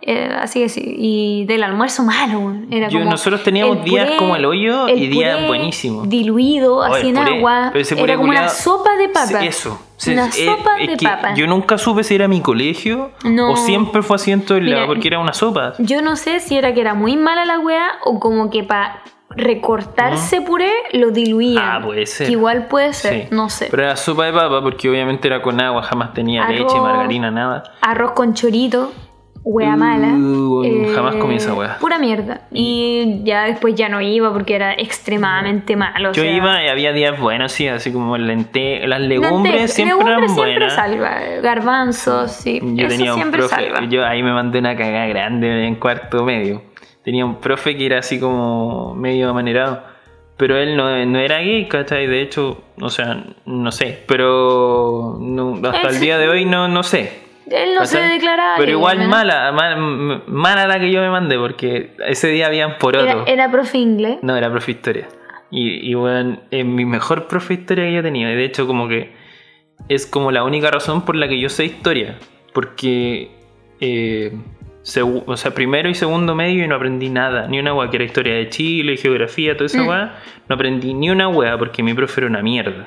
Eh, 0.00 0.30
así 0.40 0.60
que 0.60 0.68
sí, 0.68 0.82
y 0.96 1.44
del 1.46 1.62
almuerzo 1.64 2.02
malo, 2.04 2.54
era 2.70 2.88
Yo- 2.88 3.00
como 3.00 3.10
nosotros 3.10 3.42
teníamos 3.42 3.78
el 3.78 3.84
días 3.84 4.10
como 4.18 4.36
el 4.36 4.44
hoyo 4.44 4.88
y 4.88 5.08
días 5.08 5.36
puré 5.36 5.46
buenísimos. 5.48 6.08
Diluido, 6.08 6.76
Oh, 6.76 6.82
así 6.82 7.08
en 7.08 7.16
puré, 7.16 7.36
agua, 7.38 7.70
pero 7.72 7.84
puré 7.88 8.02
era 8.04 8.16
como 8.16 8.30
una 8.30 8.48
sopa 8.48 8.96
de 8.96 9.08
papa. 9.08 9.44
Eso. 9.44 9.82
Sí, 9.96 10.12
Una 10.12 10.28
es- 10.28 10.36
sopa 10.44 10.78
es 10.78 10.88
de 10.96 10.96
papa. 11.08 11.34
Yo 11.34 11.46
nunca 11.48 11.76
supe 11.78 12.04
si 12.04 12.14
era 12.14 12.28
mi 12.28 12.40
colegio 12.40 13.10
No. 13.24 13.50
o 13.52 13.56
siempre 13.56 14.02
fue 14.02 14.14
así 14.16 14.30
en 14.30 14.44
Mira, 14.48 14.86
porque 14.86 15.08
era 15.08 15.18
una 15.18 15.32
sopa. 15.32 15.74
Yo 15.78 16.00
no 16.00 16.14
sé 16.16 16.38
si 16.40 16.56
era 16.56 16.72
que 16.72 16.80
era 16.80 16.94
muy 16.94 17.16
mala 17.16 17.44
la 17.44 17.58
weá 17.58 17.88
o 18.04 18.20
como 18.20 18.50
que 18.50 18.62
para 18.62 19.02
recortarse 19.30 20.40
puré 20.40 20.70
lo 20.92 21.10
diluían. 21.10 21.62
Ah, 21.62 21.80
puede 21.84 22.06
ser. 22.06 22.26
Que 22.28 22.32
igual 22.32 22.66
puede 22.68 22.92
ser, 22.92 23.22
Sí. 23.22 23.28
no 23.34 23.48
sé. 23.50 23.68
Pero 23.70 23.82
era 23.82 23.96
sopa 23.96 24.24
de 24.26 24.32
papa 24.32 24.62
porque 24.62 24.88
obviamente 24.88 25.26
era 25.28 25.42
con 25.42 25.60
agua, 25.60 25.82
jamás 25.82 26.14
tenía 26.14 26.44
Arroz. 26.44 26.60
leche, 26.60 26.80
margarina, 26.80 27.30
nada. 27.30 27.64
Arroz 27.80 28.12
con 28.12 28.34
chorito, 28.34 28.92
wea 29.50 29.74
Uh, 29.74 29.78
mala. 29.78 30.08
Eh, 30.66 30.92
jamás 30.94 31.14
comí 31.16 31.36
esa 31.36 31.54
wea. 31.54 31.78
Pura 31.80 31.98
mierda. 31.98 32.42
Y 32.52 33.22
ya 33.24 33.44
después 33.44 33.74
ya 33.74 33.88
no 33.88 34.00
iba 34.00 34.32
porque 34.32 34.54
era 34.54 34.74
extremadamente 34.74 35.74
malo. 35.76 36.10
o 36.10 36.12
Yo 36.12 36.22
sea, 36.22 36.30
iba 36.30 36.62
y 36.64 36.68
había 36.68 36.92
días 36.92 37.18
buenos, 37.18 37.52
sí, 37.52 37.66
así 37.68 37.92
como 37.92 38.16
lente 38.18 38.86
las 38.86 39.00
legumbres 39.00 39.52
lentejas, 39.54 39.72
siempre 39.74 39.96
legumbres 39.96 40.18
eran 40.18 40.34
siempre 40.34 40.54
buenas. 40.58 40.74
salva. 40.74 41.40
Garbanzos, 41.42 42.32
sí. 42.32 42.60
Yo 42.62 42.86
eso 42.86 42.96
tenía 42.96 43.12
un 43.14 43.18
siempre 43.18 43.40
profe, 43.40 43.54
salva. 43.54 43.84
yo 43.88 44.04
ahí 44.06 44.22
me 44.22 44.32
mandé 44.32 44.58
una 44.58 44.76
cagada 44.76 45.06
grande 45.06 45.66
en 45.66 45.74
cuarto 45.76 46.24
medio. 46.24 46.62
Tenía 47.02 47.24
un 47.24 47.36
profe 47.40 47.76
que 47.76 47.86
era 47.86 47.98
así 48.00 48.20
como 48.20 48.94
medio 48.94 49.30
amanerado. 49.30 49.82
Pero 50.36 50.56
él 50.56 50.76
no, 50.76 51.04
no 51.06 51.18
era 51.18 51.38
gay, 51.38 51.66
¿cachai? 51.66 52.06
De 52.06 52.20
hecho, 52.22 52.62
o 52.80 52.90
sea, 52.90 53.24
no 53.46 53.72
sé. 53.72 54.04
Pero 54.06 55.16
no- 55.20 55.54
hasta 55.68 55.88
el 55.88 55.94
sí- 55.94 56.04
día 56.04 56.18
de 56.18 56.28
hoy 56.28 56.44
no, 56.44 56.68
no 56.68 56.82
sé. 56.82 57.26
Él 57.50 57.74
no 57.74 57.84
se 57.86 58.00
declaraba. 58.00 58.56
Pero 58.58 58.72
igual 58.72 58.98
¿no? 59.00 59.08
mala, 59.08 59.52
mal- 59.52 60.22
mala 60.26 60.66
la 60.66 60.78
que 60.80 60.90
yo 60.90 61.00
me 61.00 61.10
mandé, 61.10 61.36
porque 61.38 61.90
ese 62.06 62.28
día 62.28 62.46
habían 62.46 62.78
porotos. 62.78 63.08
Era, 63.08 63.24
era 63.44 63.50
profe 63.50 63.78
inglés. 63.78 64.18
No, 64.22 64.36
era 64.36 64.50
profe 64.50 64.72
historia. 64.72 65.08
Y, 65.50 65.90
y 65.90 65.94
bueno, 65.94 66.40
es 66.50 66.64
mi 66.64 66.84
mejor 66.84 67.26
profe 67.28 67.54
historia 67.54 67.84
que 67.84 67.92
yo. 67.94 68.00
Y 68.06 68.22
de 68.36 68.44
hecho, 68.44 68.66
como 68.66 68.88
que 68.88 69.12
es 69.88 70.06
como 70.06 70.30
la 70.32 70.44
única 70.44 70.70
razón 70.70 71.04
por 71.04 71.16
la 71.16 71.28
que 71.28 71.38
yo 71.40 71.48
sé 71.48 71.64
historia. 71.64 72.18
Porque, 72.52 73.30
eh, 73.80 74.32
o 75.26 75.36
sea, 75.36 75.54
primero 75.54 75.88
y 75.88 75.94
segundo 75.94 76.34
medio 76.34 76.64
y 76.64 76.68
no 76.68 76.74
aprendí 76.76 77.08
nada. 77.10 77.46
Ni 77.48 77.58
una 77.58 77.72
hueá 77.74 77.88
que 77.90 77.96
era 77.96 78.04
historia 78.04 78.34
de 78.34 78.48
Chile, 78.48 78.96
geografía, 78.96 79.54
toda 79.54 79.66
esa 79.66 79.82
Mm. 79.82 79.88
hueá. 79.88 80.18
No 80.48 80.54
aprendí 80.54 80.94
ni 80.94 81.10
una 81.10 81.28
hueá 81.28 81.56
porque 81.58 81.82
mi 81.82 81.94
profe 81.94 82.20
era 82.22 82.28
una 82.28 82.42
mierda. 82.42 82.84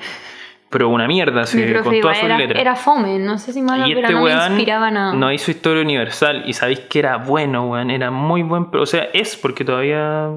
Pero 0.72 0.88
una 0.88 1.06
mierda, 1.06 1.42
Mi 1.42 1.46
se, 1.46 1.72
con 1.82 2.00
todas 2.00 2.16
sus 2.18 2.24
era, 2.26 2.38
letras. 2.38 2.60
era 2.60 2.74
fome, 2.74 3.18
no 3.18 3.38
sé 3.38 3.52
si 3.52 3.60
malo, 3.62 3.86
Y 3.86 3.94
pero 3.94 4.06
este 4.08 4.14
no 4.14 4.22
me 4.24 4.32
inspiraba 4.32 4.90
nada. 4.90 5.12
no 5.14 5.30
hizo 5.30 5.50
historia 5.52 5.82
universal 5.82 6.42
y 6.46 6.54
sabéis 6.54 6.80
que 6.80 6.98
era 6.98 7.18
bueno, 7.18 7.68
weón, 7.68 7.90
era 7.90 8.10
muy 8.10 8.42
buen, 8.42 8.66
o 8.72 8.86
sea, 8.86 9.04
es 9.12 9.36
porque 9.36 9.64
todavía 9.64 10.30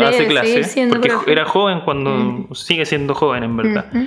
hace 0.00 0.26
clase, 0.26 0.86
porque 0.88 1.08
profe. 1.10 1.30
era 1.30 1.44
joven 1.44 1.80
cuando 1.84 2.10
Mm. 2.10 2.54
sigue 2.54 2.86
siendo 2.86 3.14
joven 3.14 3.44
en 3.44 3.56
verdad. 3.56 3.84
Ujú. 3.94 4.06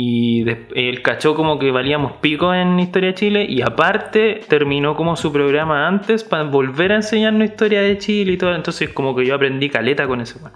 Y 0.00 0.44
des- 0.44 0.58
él 0.76 1.02
cachó 1.02 1.34
como 1.34 1.58
que 1.58 1.72
valíamos 1.72 2.12
pico 2.20 2.54
en 2.54 2.78
Historia 2.78 3.08
de 3.08 3.14
Chile 3.14 3.46
y 3.48 3.62
aparte 3.62 4.40
terminó 4.48 4.94
como 4.94 5.16
su 5.16 5.32
programa 5.32 5.88
antes 5.88 6.22
para 6.22 6.44
volver 6.44 6.92
a 6.92 6.96
enseñarnos 6.96 7.48
Historia 7.50 7.82
de 7.82 7.98
Chile 7.98 8.34
y 8.34 8.36
todo, 8.36 8.54
entonces 8.54 8.90
como 8.90 9.16
que 9.16 9.26
yo 9.26 9.34
aprendí 9.34 9.68
caleta 9.68 10.06
con 10.06 10.20
eso. 10.20 10.38
weón. 10.40 10.52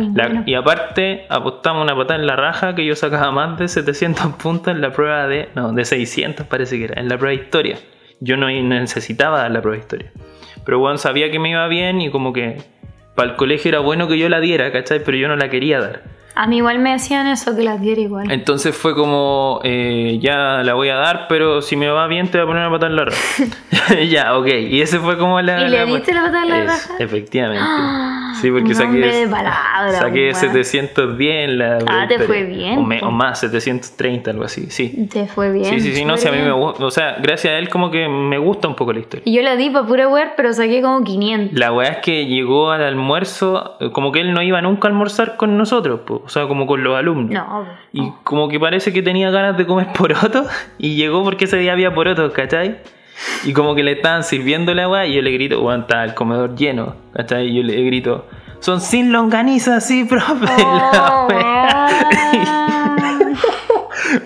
La- 0.00 0.26
bueno. 0.26 0.42
y 0.46 0.54
aparte 0.54 1.26
apostamos 1.28 1.82
una 1.84 1.96
patada 1.96 2.18
en 2.20 2.26
la 2.26 2.36
raja 2.36 2.74
que 2.74 2.84
yo 2.84 2.94
sacaba 2.96 3.30
más 3.30 3.58
de 3.58 3.68
700 3.68 4.34
puntos 4.42 4.74
en 4.74 4.80
la 4.80 4.90
prueba 4.92 5.26
de... 5.26 5.48
No, 5.54 5.72
de 5.72 5.84
600 5.84 6.46
parece 6.46 6.78
que 6.78 6.84
era, 6.84 7.00
en 7.00 7.08
la 7.08 7.18
prueba 7.18 7.36
de 7.36 7.42
historia. 7.44 7.76
Yo 8.20 8.36
no 8.36 8.48
necesitaba 8.48 9.38
dar 9.42 9.50
la 9.50 9.60
prueba 9.60 9.76
de 9.76 9.82
historia. 9.82 10.12
Pero 10.64 10.78
bueno, 10.78 10.96
sabía 10.98 11.30
que 11.30 11.38
me 11.38 11.50
iba 11.50 11.66
bien 11.68 12.00
y 12.00 12.10
como 12.10 12.32
que 12.32 12.58
para 13.16 13.30
el 13.30 13.36
colegio 13.36 13.68
era 13.70 13.80
bueno 13.80 14.06
que 14.08 14.16
yo 14.18 14.28
la 14.28 14.40
diera, 14.40 14.70
¿cachai? 14.72 15.02
Pero 15.04 15.16
yo 15.16 15.28
no 15.28 15.36
la 15.36 15.50
quería 15.50 15.80
dar. 15.80 16.02
A 16.34 16.46
mí 16.46 16.56
igual 16.58 16.78
me 16.78 16.92
decían 16.92 17.26
eso, 17.26 17.54
que 17.54 17.62
las 17.62 17.80
diera 17.80 18.00
igual. 18.00 18.30
Entonces 18.30 18.74
fue 18.76 18.94
como, 18.94 19.60
eh, 19.64 20.18
ya 20.20 20.62
la 20.62 20.74
voy 20.74 20.88
a 20.88 20.96
dar, 20.96 21.26
pero 21.28 21.60
si 21.62 21.76
me 21.76 21.88
va 21.88 22.06
bien 22.06 22.28
te 22.28 22.38
voy 22.38 22.44
a 22.44 22.46
poner 22.48 22.62
una 22.66 22.70
patada 22.70 22.90
en 22.90 22.96
la 22.96 23.04
raja. 23.04 23.98
ya, 24.08 24.36
ok. 24.38 24.46
Y 24.70 24.80
ese 24.80 24.98
fue 24.98 25.18
como 25.18 25.40
la... 25.40 25.60
¿Y 25.66 25.70
le 25.70 25.78
la- 25.78 25.84
diste 25.84 26.14
la 26.14 26.22
patada 26.22 26.42
en 26.44 26.48
la 26.50 26.64
raja? 26.64 26.94
Efectivamente. 26.98 27.64
Ah, 27.66 28.18
Sí, 28.40 28.50
porque 28.50 28.74
saqué, 28.74 29.28
palabra. 29.30 29.92
saqué 29.92 30.22
weón. 30.30 30.34
710 30.34 31.44
en 31.50 31.58
la. 31.58 31.78
Ah, 31.86 32.06
te 32.08 32.18
fue 32.18 32.42
bien, 32.44 32.78
O, 32.78 32.82
me- 32.82 33.00
o 33.02 33.10
más, 33.10 33.38
730, 33.40 34.30
algo 34.30 34.44
así. 34.44 34.68
Sí. 34.70 35.06
Te 35.12 35.26
fue 35.26 35.52
bien. 35.52 35.66
Sí, 35.66 35.80
sí, 35.80 35.92
sí, 35.94 36.04
no, 36.04 36.16
sí, 36.16 36.26
a 36.28 36.32
mí 36.32 36.38
me 36.38 36.50
gusta. 36.50 36.84
O 36.84 36.90
sea, 36.90 37.16
gracias 37.20 37.52
a 37.52 37.58
él, 37.58 37.68
como 37.68 37.90
que 37.90 38.08
me 38.08 38.38
gusta 38.38 38.66
un 38.68 38.74
poco 38.74 38.92
la 38.94 39.00
historia. 39.00 39.22
Y 39.26 39.34
yo 39.34 39.42
la 39.42 39.54
di 39.54 39.68
para 39.70 39.86
pura 39.86 40.08
wear, 40.08 40.32
pero 40.36 40.52
saqué 40.54 40.80
como 40.82 41.04
500. 41.04 41.56
La 41.56 41.72
weá 41.72 41.88
es 41.90 41.96
que 41.98 42.26
llegó 42.26 42.70
al 42.72 42.82
almuerzo, 42.82 43.76
eh, 43.80 43.90
como 43.92 44.10
que 44.10 44.20
él 44.20 44.32
no 44.32 44.42
iba 44.42 44.60
nunca 44.62 44.88
a 44.88 44.90
almorzar 44.90 45.36
con 45.36 45.56
nosotros, 45.58 46.00
po, 46.00 46.21
o 46.24 46.28
sea, 46.28 46.46
como 46.46 46.66
con 46.66 46.82
los 46.82 46.96
alumnos. 46.96 47.30
No, 47.30 47.66
Y 47.92 48.10
como 48.24 48.48
que 48.48 48.60
parece 48.60 48.92
que 48.92 49.02
tenía 49.02 49.30
ganas 49.30 49.56
de 49.56 49.66
comer 49.66 49.88
porotos 49.98 50.46
y 50.78 50.96
llegó 50.96 51.24
porque 51.24 51.44
ese 51.46 51.58
día 51.58 51.72
había 51.72 51.94
porotos, 51.94 52.32
¿cachai? 52.32 52.78
Y 53.44 53.52
como 53.52 53.74
que 53.74 53.82
le 53.82 53.92
estaban 53.92 54.24
sirviendo 54.24 54.74
la 54.74 54.88
weá 54.88 55.06
y 55.06 55.14
yo 55.14 55.22
le 55.22 55.30
grito, 55.32 55.62
weón, 55.62 55.82
está 55.82 56.04
el 56.04 56.14
comedor 56.14 56.54
lleno, 56.56 56.96
¿cachai? 57.14 57.48
Y 57.48 57.56
yo 57.56 57.62
le 57.62 57.82
grito, 57.84 58.26
son 58.60 58.80
sin 58.80 59.12
longaniza, 59.12 59.80
sí, 59.80 60.04
profe. 60.04 60.46
La 60.62 61.26
Oh. 62.54 63.18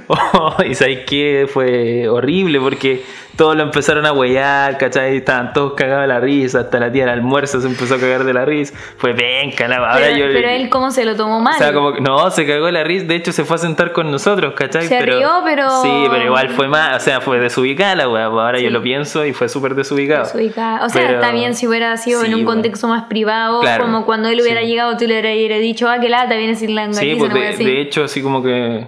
Oh, 0.08 0.54
y 0.68 0.74
sabes 0.74 1.00
que 1.06 1.46
fue 1.52 2.08
horrible 2.08 2.60
porque 2.60 3.02
todos 3.36 3.54
lo 3.54 3.62
empezaron 3.64 4.06
a 4.06 4.12
huellar, 4.12 4.78
¿cachai? 4.78 5.18
Estaban 5.18 5.52
todos 5.52 5.74
cagados 5.74 6.02
de 6.02 6.08
la 6.08 6.20
risa, 6.20 6.60
hasta 6.60 6.78
la 6.80 6.90
tía 6.90 7.02
del 7.04 7.12
almuerzo 7.12 7.60
se 7.60 7.66
empezó 7.66 7.96
a 7.96 7.98
cagar 7.98 8.24
de 8.24 8.32
la 8.32 8.46
risa. 8.46 8.72
Fue 8.96 9.12
venga, 9.12 9.68
la 9.68 9.76
ahora 9.76 10.06
pero, 10.06 10.16
yo. 10.16 10.32
pero 10.32 10.48
él, 10.48 10.70
¿cómo 10.70 10.90
se 10.90 11.04
lo 11.04 11.16
tomó 11.16 11.38
mal? 11.40 11.54
O 11.54 11.58
sea, 11.58 11.74
como 11.74 11.92
que- 11.92 12.00
no, 12.00 12.30
se 12.30 12.46
cagó 12.46 12.64
de 12.66 12.72
la 12.72 12.82
risa, 12.84 13.04
de 13.04 13.14
hecho 13.14 13.32
se 13.32 13.44
fue 13.44 13.56
a 13.56 13.58
sentar 13.58 13.92
con 13.92 14.10
nosotros, 14.10 14.54
¿cachai? 14.54 14.86
Se 14.86 15.00
rió, 15.02 15.30
pero- 15.44 15.82
Sí, 15.82 16.06
pero 16.10 16.24
igual 16.24 16.48
fue 16.50 16.66
más, 16.68 16.96
o 16.96 17.04
sea, 17.04 17.20
fue 17.20 17.38
desubicada 17.38 17.94
la 17.94 18.08
weá, 18.08 18.30
pues 18.30 18.40
ahora 18.42 18.58
yo 18.58 18.70
lo 18.70 18.80
pienso 18.80 19.24
y 19.26 19.34
fue 19.34 19.48
súper 19.50 19.74
desubicado. 19.74 20.24
Desubicada. 20.24 20.86
O 20.86 20.88
sea, 20.88 21.02
Pero- 21.06 21.14
está 21.20 21.30
bien 21.32 21.54
si 21.54 21.66
hubiera 21.66 21.94
sido 21.98 22.20
Sí, 22.22 22.28
en 22.28 22.34
un 22.36 22.44
bueno. 22.44 22.56
contexto 22.62 22.88
más 22.88 23.04
privado, 23.04 23.60
Claro, 23.60 23.84
como 23.84 24.06
cuando 24.06 24.28
él 24.30 24.40
hubiera 24.40 24.62
sí. 24.62 24.66
llegado, 24.68 24.96
tú 24.96 25.06
le 25.06 25.20
hubieras 25.20 25.60
dicho, 25.60 25.88
ah, 25.90 25.98
que 26.00 26.08
lata, 26.08 26.36
viene 26.36 26.54
sin 26.54 26.74
la 26.74 26.90
Sí, 26.94 27.16
pues 27.18 27.30
una 27.30 27.40
de, 27.40 27.56
de 27.58 27.80
hecho, 27.82 28.04
así 28.04 28.22
como 28.22 28.42
que 28.42 28.86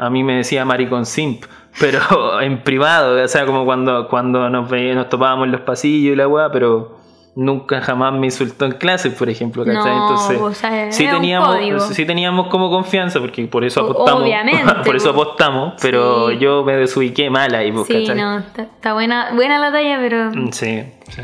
a 0.00 0.10
mí 0.10 0.24
me 0.24 0.36
decía 0.36 0.64
maricón 0.64 1.06
simp, 1.06 1.44
pero 1.78 2.00
en 2.40 2.62
privado, 2.62 3.22
o 3.22 3.28
sea, 3.28 3.46
como 3.46 3.64
cuando, 3.64 4.08
cuando 4.08 4.48
nos, 4.50 4.68
ve- 4.70 4.94
nos 4.94 5.08
topábamos 5.08 5.46
en 5.46 5.52
los 5.52 5.60
pasillos 5.60 6.12
y 6.14 6.16
la 6.16 6.26
weá, 6.26 6.50
pero 6.50 6.98
nunca 7.36 7.80
jamás 7.80 8.12
me 8.12 8.26
insultó 8.26 8.64
en 8.64 8.72
clases, 8.72 9.14
por 9.14 9.28
ejemplo, 9.30 9.64
¿cachai? 9.64 9.94
No, 9.94 10.02
Entonces, 10.02 10.40
o 10.40 10.52
sea, 10.52 10.90
sí 10.90 11.06
teníamos, 11.08 11.56
sí 11.94 12.04
teníamos 12.04 12.48
como 12.48 12.68
confianza, 12.70 13.20
porque 13.20 13.44
por 13.46 13.64
eso 13.64 13.82
apostamos, 13.82 14.22
obviamente, 14.24 14.74
por 14.84 14.96
eso 14.96 15.10
apostamos, 15.10 15.74
pero 15.80 16.30
Sí. 16.30 16.38
yo 16.38 16.64
me 16.64 16.76
desubiqué 16.76 17.30
mal 17.30 17.54
ahí, 17.54 17.70
pues, 17.70 17.86
Sí, 17.86 17.94
¿cachai? 18.06 18.16
no, 18.16 18.38
está, 18.38 18.62
está 18.62 18.92
buena, 18.94 19.30
buena 19.34 19.58
la 19.58 19.70
talla, 19.70 19.98
pero 20.00 20.30
Mm, 20.32 20.50
Sí, 20.52 20.82
sí. 21.08 21.22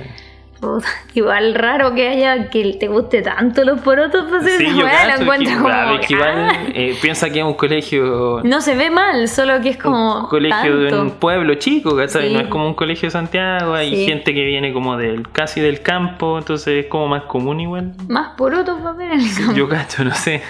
igual 1.15 1.55
raro 1.55 1.95
que 1.95 2.09
haya 2.09 2.49
que 2.51 2.77
te 2.81 2.89
guste 2.89 3.23
tanto 3.23 3.65
los 3.65 3.81
porotos, 3.81 4.25
pues 4.29 4.45
Sí, 4.57 4.65
esa 4.67 4.75
yo 4.77 4.87
es 4.87 5.17
que, 5.17 5.23
encuentro 5.23 5.53
como. 5.55 5.65
claro, 5.67 5.95
es 6.01 6.07
que 6.07 6.15
igual 6.15 6.51
eh, 6.75 6.97
piensa 7.03 7.31
que 7.31 7.39
es 7.41 7.45
un 7.45 7.55
colegio 7.55 8.41
no 8.45 8.61
se 8.61 8.75
ve 8.75 8.91
mal, 8.91 9.29
solo 9.29 9.61
que 9.61 9.71
es 9.71 9.77
como. 9.77 10.21
un 10.21 10.27
colegio 10.29 10.77
de 10.79 10.99
un 10.99 11.11
pueblo 11.13 11.55
chico, 11.57 11.97
¿cachai? 11.97 12.29
Sí. 12.29 12.35
No 12.35 12.41
es 12.41 12.47
como 12.49 12.67
un 12.67 12.75
colegio 12.75 13.07
de 13.09 13.11
Santiago, 13.11 13.75
hay 13.75 13.95
Sí. 13.95 14.07
gente 14.07 14.33
que 14.35 14.45
viene 14.45 14.73
como 14.73 14.97
del 14.97 15.29
casi 15.31 15.61
del 15.61 15.81
campo, 15.83 16.39
entonces 16.39 16.85
es 16.85 16.91
como 16.91 17.09
más 17.09 17.25
común 17.25 17.61
igual. 17.61 17.93
Más 18.09 18.35
porotos 18.37 18.85
va 18.85 18.91
a 18.91 18.95
ver 18.95 19.13
en 19.13 19.21
el 19.21 19.35
campo. 19.37 19.53
Yo 19.55 19.69
cacho, 19.69 20.05
no 20.05 20.15
sé. 20.15 20.43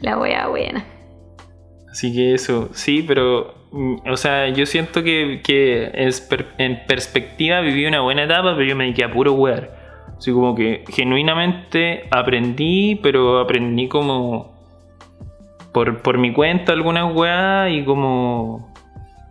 La 0.00 0.18
wea 0.18 0.48
buena. 0.48 0.84
Así 1.90 2.12
que 2.14 2.34
eso, 2.34 2.70
sí, 2.72 3.04
pero, 3.06 3.54
o 3.72 4.16
sea, 4.16 4.48
yo 4.48 4.66
siento 4.66 5.02
que, 5.02 5.40
que 5.42 5.90
es 5.94 6.20
per- 6.20 6.48
en 6.58 6.80
perspectiva 6.86 7.60
viví 7.60 7.86
una 7.86 8.00
buena 8.00 8.24
etapa, 8.24 8.54
pero 8.54 8.64
yo 8.64 8.76
me 8.76 8.84
dediqué 8.84 9.04
a 9.04 9.10
puro 9.10 9.32
wear. 9.32 9.70
Así 10.18 10.30
como 10.32 10.54
que 10.54 10.84
genuinamente 10.88 12.04
aprendí, 12.10 13.00
pero 13.02 13.40
aprendí 13.40 13.88
como 13.88 14.52
por, 15.72 16.02
por 16.02 16.18
mi 16.18 16.32
cuenta 16.32 16.72
algunas 16.72 17.12
weas 17.14 17.72
y 17.72 17.84
como... 17.84 18.70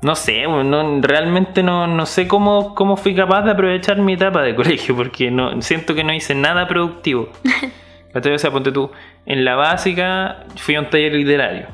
No 0.01 0.15
sé, 0.15 0.47
no, 0.47 0.99
realmente 1.01 1.61
no, 1.61 1.85
no 1.85 2.07
sé 2.07 2.27
cómo, 2.27 2.73
cómo 2.73 2.97
fui 2.97 3.13
capaz 3.13 3.43
de 3.43 3.51
aprovechar 3.51 3.99
mi 3.99 4.13
etapa 4.13 4.41
de 4.41 4.55
colegio, 4.55 4.95
porque 4.95 5.29
no, 5.29 5.61
siento 5.61 5.93
que 5.93 6.03
no 6.03 6.11
hice 6.11 6.35
nada 6.35 6.67
productivo. 6.67 7.29
O 8.13 8.37
sea, 8.37 8.51
ponte 8.51 8.73
tú, 8.73 8.91
en 9.25 9.45
la 9.45 9.55
básica 9.55 10.43
fui 10.57 10.75
a 10.75 10.81
un 10.81 10.89
taller 10.89 11.13
literario. 11.13 11.67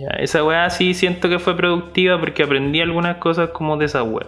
Ya, 0.00 0.08
esa 0.18 0.44
weá 0.44 0.70
sí 0.70 0.94
siento 0.94 1.28
que 1.28 1.38
fue 1.38 1.56
productiva 1.56 2.18
porque 2.18 2.42
aprendí 2.42 2.80
algunas 2.80 3.16
cosas 3.16 3.50
como 3.50 3.76
de 3.76 3.86
esa 3.86 4.02
weá. 4.02 4.26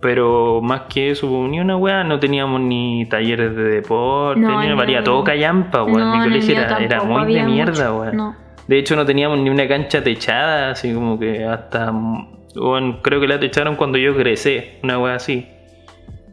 Pero 0.00 0.60
más 0.62 0.82
que 0.82 1.10
eso, 1.10 1.26
ni 1.48 1.60
una 1.60 1.76
weá, 1.76 2.04
no 2.04 2.18
teníamos 2.18 2.60
ni 2.60 3.06
talleres 3.06 3.54
de 3.54 3.62
deporte, 3.64 4.40
No, 4.40 4.48
ni 4.48 4.66
no. 4.66 4.72
una 4.72 4.74
varía 4.74 5.04
todo 5.04 5.22
callampa. 5.22 5.80
No, 5.86 6.16
Mi 6.16 6.24
colegio 6.24 6.56
era, 6.58 6.78
era 6.78 7.02
muy 7.04 7.34
de 7.34 7.42
mierda, 7.42 8.10
no. 8.12 8.34
De 8.66 8.78
hecho, 8.78 8.96
no 8.96 9.04
teníamos 9.04 9.38
ni 9.40 9.50
una 9.50 9.66
cancha 9.68 10.02
techada, 10.02 10.70
así 10.70 10.94
como 10.94 11.18
que 11.18 11.44
hasta. 11.44 11.92
Bueno, 12.54 13.00
creo 13.02 13.20
que 13.20 13.28
la 13.28 13.38
techaron 13.38 13.76
cuando 13.76 13.98
yo 13.98 14.12
egresé, 14.12 14.78
una 14.82 14.98
wea 14.98 15.16
así. 15.16 15.46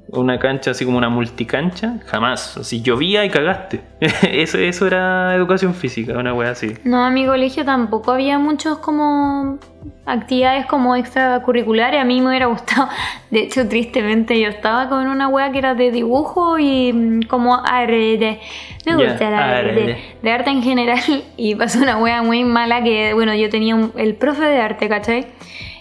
Una 0.10 0.40
cancha 0.40 0.72
así 0.72 0.86
como 0.86 0.98
una 0.98 1.10
multicancha, 1.10 1.96
jamás. 2.06 2.56
Así 2.58 2.82
llovía 2.82 3.26
y 3.26 3.30
cagaste. 3.30 3.82
eso, 4.32 4.58
eso 4.58 4.88
era 4.88 5.36
educación 5.36 5.74
física, 5.74 6.18
una 6.18 6.34
wea 6.34 6.52
así. 6.52 6.74
No, 6.86 7.06
en 7.08 7.14
mi 7.14 7.26
colegio 7.26 7.66
tampoco 7.66 8.12
había 8.14 8.40
muchos 8.40 8.78
como 8.78 9.60
actividades 10.06 10.66
como 10.66 10.96
extracurriculares. 10.96 12.02
A 12.02 12.06
mí 12.06 12.22
me 12.22 12.30
hubiera 12.30 12.46
gustado. 12.46 12.88
De 13.32 13.42
hecho, 13.42 13.68
tristemente 13.68 14.40
yo 14.40 14.48
estaba 14.48 14.88
con 14.88 15.08
una 15.08 15.28
wea 15.28 15.52
que 15.52 15.58
era 15.58 15.76
de 15.76 15.92
dibujo 15.92 16.58
y 16.58 16.94
mm, 16.94 17.22
como 17.24 17.56
arte. 17.56 18.40
Me 18.86 18.96
gusta 18.96 19.30
la 19.30 19.58
arte. 19.58 19.70
arte. 19.72 19.98
De 20.22 20.32
arte 20.32 20.50
en 20.52 20.64
general. 20.64 21.00
Y 21.36 21.56
pasó 21.56 21.80
una 21.80 21.98
wea 21.98 22.22
muy 22.24 22.46
mala 22.46 22.82
que, 22.82 23.14
bueno, 23.14 23.36
yo 23.36 23.50
tenía 23.50 23.76
un- 23.76 23.92
el 23.98 24.16
profe 24.16 24.46
de 24.46 24.62
arte, 24.62 24.88
¿cachai? 24.88 25.28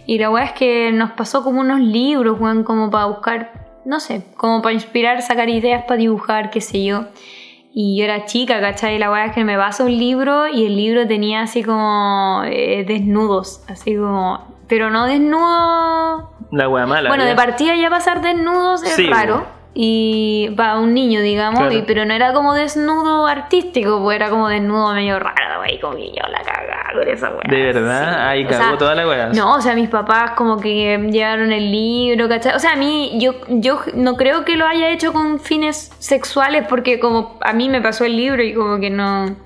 Y 0.07 0.19
la 0.19 0.31
wea 0.31 0.45
es 0.45 0.53
que 0.53 0.91
nos 0.93 1.13
pasó 1.13 1.43
como 1.45 1.61
unos 1.61 1.81
libros, 1.81 2.41
weón, 2.41 2.63
como 2.65 2.91
para 2.91 3.07
buscar, 3.07 3.66
no 3.87 4.01
sé, 4.01 4.23
como 4.37 4.61
para 4.63 4.75
inspirar, 4.75 5.23
sacar 5.23 5.49
ideas 5.49 5.85
para 5.85 5.97
dibujar, 5.97 6.51
qué 6.51 6.61
sé 6.61 6.85
yo. 6.85 7.05
Y 7.73 7.99
yo 7.99 8.05
era 8.05 8.25
chica, 8.25 8.61
¿cachai? 8.61 8.99
La 8.99 9.11
weá 9.11 9.27
es 9.27 9.33
que 9.33 9.45
me 9.45 9.57
pasa 9.57 9.85
un 9.85 9.97
libro 9.97 10.49
y 10.49 10.65
el 10.67 10.77
libro 10.77 11.07
tenía 11.07 11.43
así 11.43 11.63
como 11.63 12.43
eh, 12.47 12.85
desnudos, 12.87 13.63
así 13.69 13.97
como... 13.97 14.55
Pero 14.67 14.91
no 14.91 15.07
desnudos... 15.07 16.25
La 16.53 16.69
wea 16.69 16.87
mala. 16.87 17.09
bueno, 17.11 17.25
ya. 17.25 17.31
de 17.31 17.37
partida 17.37 17.77
ya 17.77 17.89
pasar 17.91 18.21
desnudos 18.23 18.83
es 18.83 18.95
Sí, 18.95 19.07
raro. 19.09 19.35
bueno. 19.35 19.49
Y 19.79 20.49
para 20.57 20.79
un 20.79 20.95
niño, 20.95 21.21
digamos, 21.21 21.61
Claro. 21.61 21.75
y- 21.77 21.83
pero 21.83 22.07
no 22.07 22.15
era 22.15 22.33
como 22.33 22.55
desnudo 22.55 23.27
artístico, 23.27 24.01
pues 24.03 24.17
era 24.17 24.31
como 24.31 24.49
desnudo 24.49 24.95
medio 24.95 25.19
raro, 25.19 25.59
güey, 25.59 25.79
como 25.81 25.97
que 25.97 26.07
yo 26.09 26.23
la 26.31 26.39
cagaba 26.43 26.83
con 26.95 27.07
esa 27.07 27.29
weá. 27.29 27.43
De 27.47 27.63
verdad, 27.73 28.13
Sí. 28.15 28.21
ahí 28.21 28.45
O 28.47 28.49
cagó 28.49 28.65
sea, 28.71 28.79
toda 28.79 28.95
la 28.95 29.07
wea. 29.07 29.29
no, 29.35 29.53
o 29.57 29.61
sea, 29.61 29.75
mis 29.75 29.91
papás 29.91 30.31
como 30.31 30.59
que 30.59 30.97
llevaron 31.13 31.53
el 31.53 31.71
libro, 31.71 32.27
¿cachai? 32.27 32.55
O 32.55 32.59
sea, 32.59 32.73
a 32.73 32.77
mí, 32.77 33.13
yo, 33.21 33.35
yo 33.49 33.81
no 33.95 34.17
creo 34.17 34.47
que 34.47 34.57
lo 34.57 34.67
haya 34.67 34.89
hecho 34.89 35.13
con 35.13 35.41
fines 35.41 35.93
sexuales 35.99 36.65
porque 36.69 36.99
como 36.99 37.39
a 37.43 37.53
mí 37.53 37.69
me 37.69 37.83
pasó 37.83 38.07
el 38.07 38.17
libro 38.17 38.43
y 38.43 38.55
como 38.55 38.81
que 38.81 38.89
no... 38.89 39.37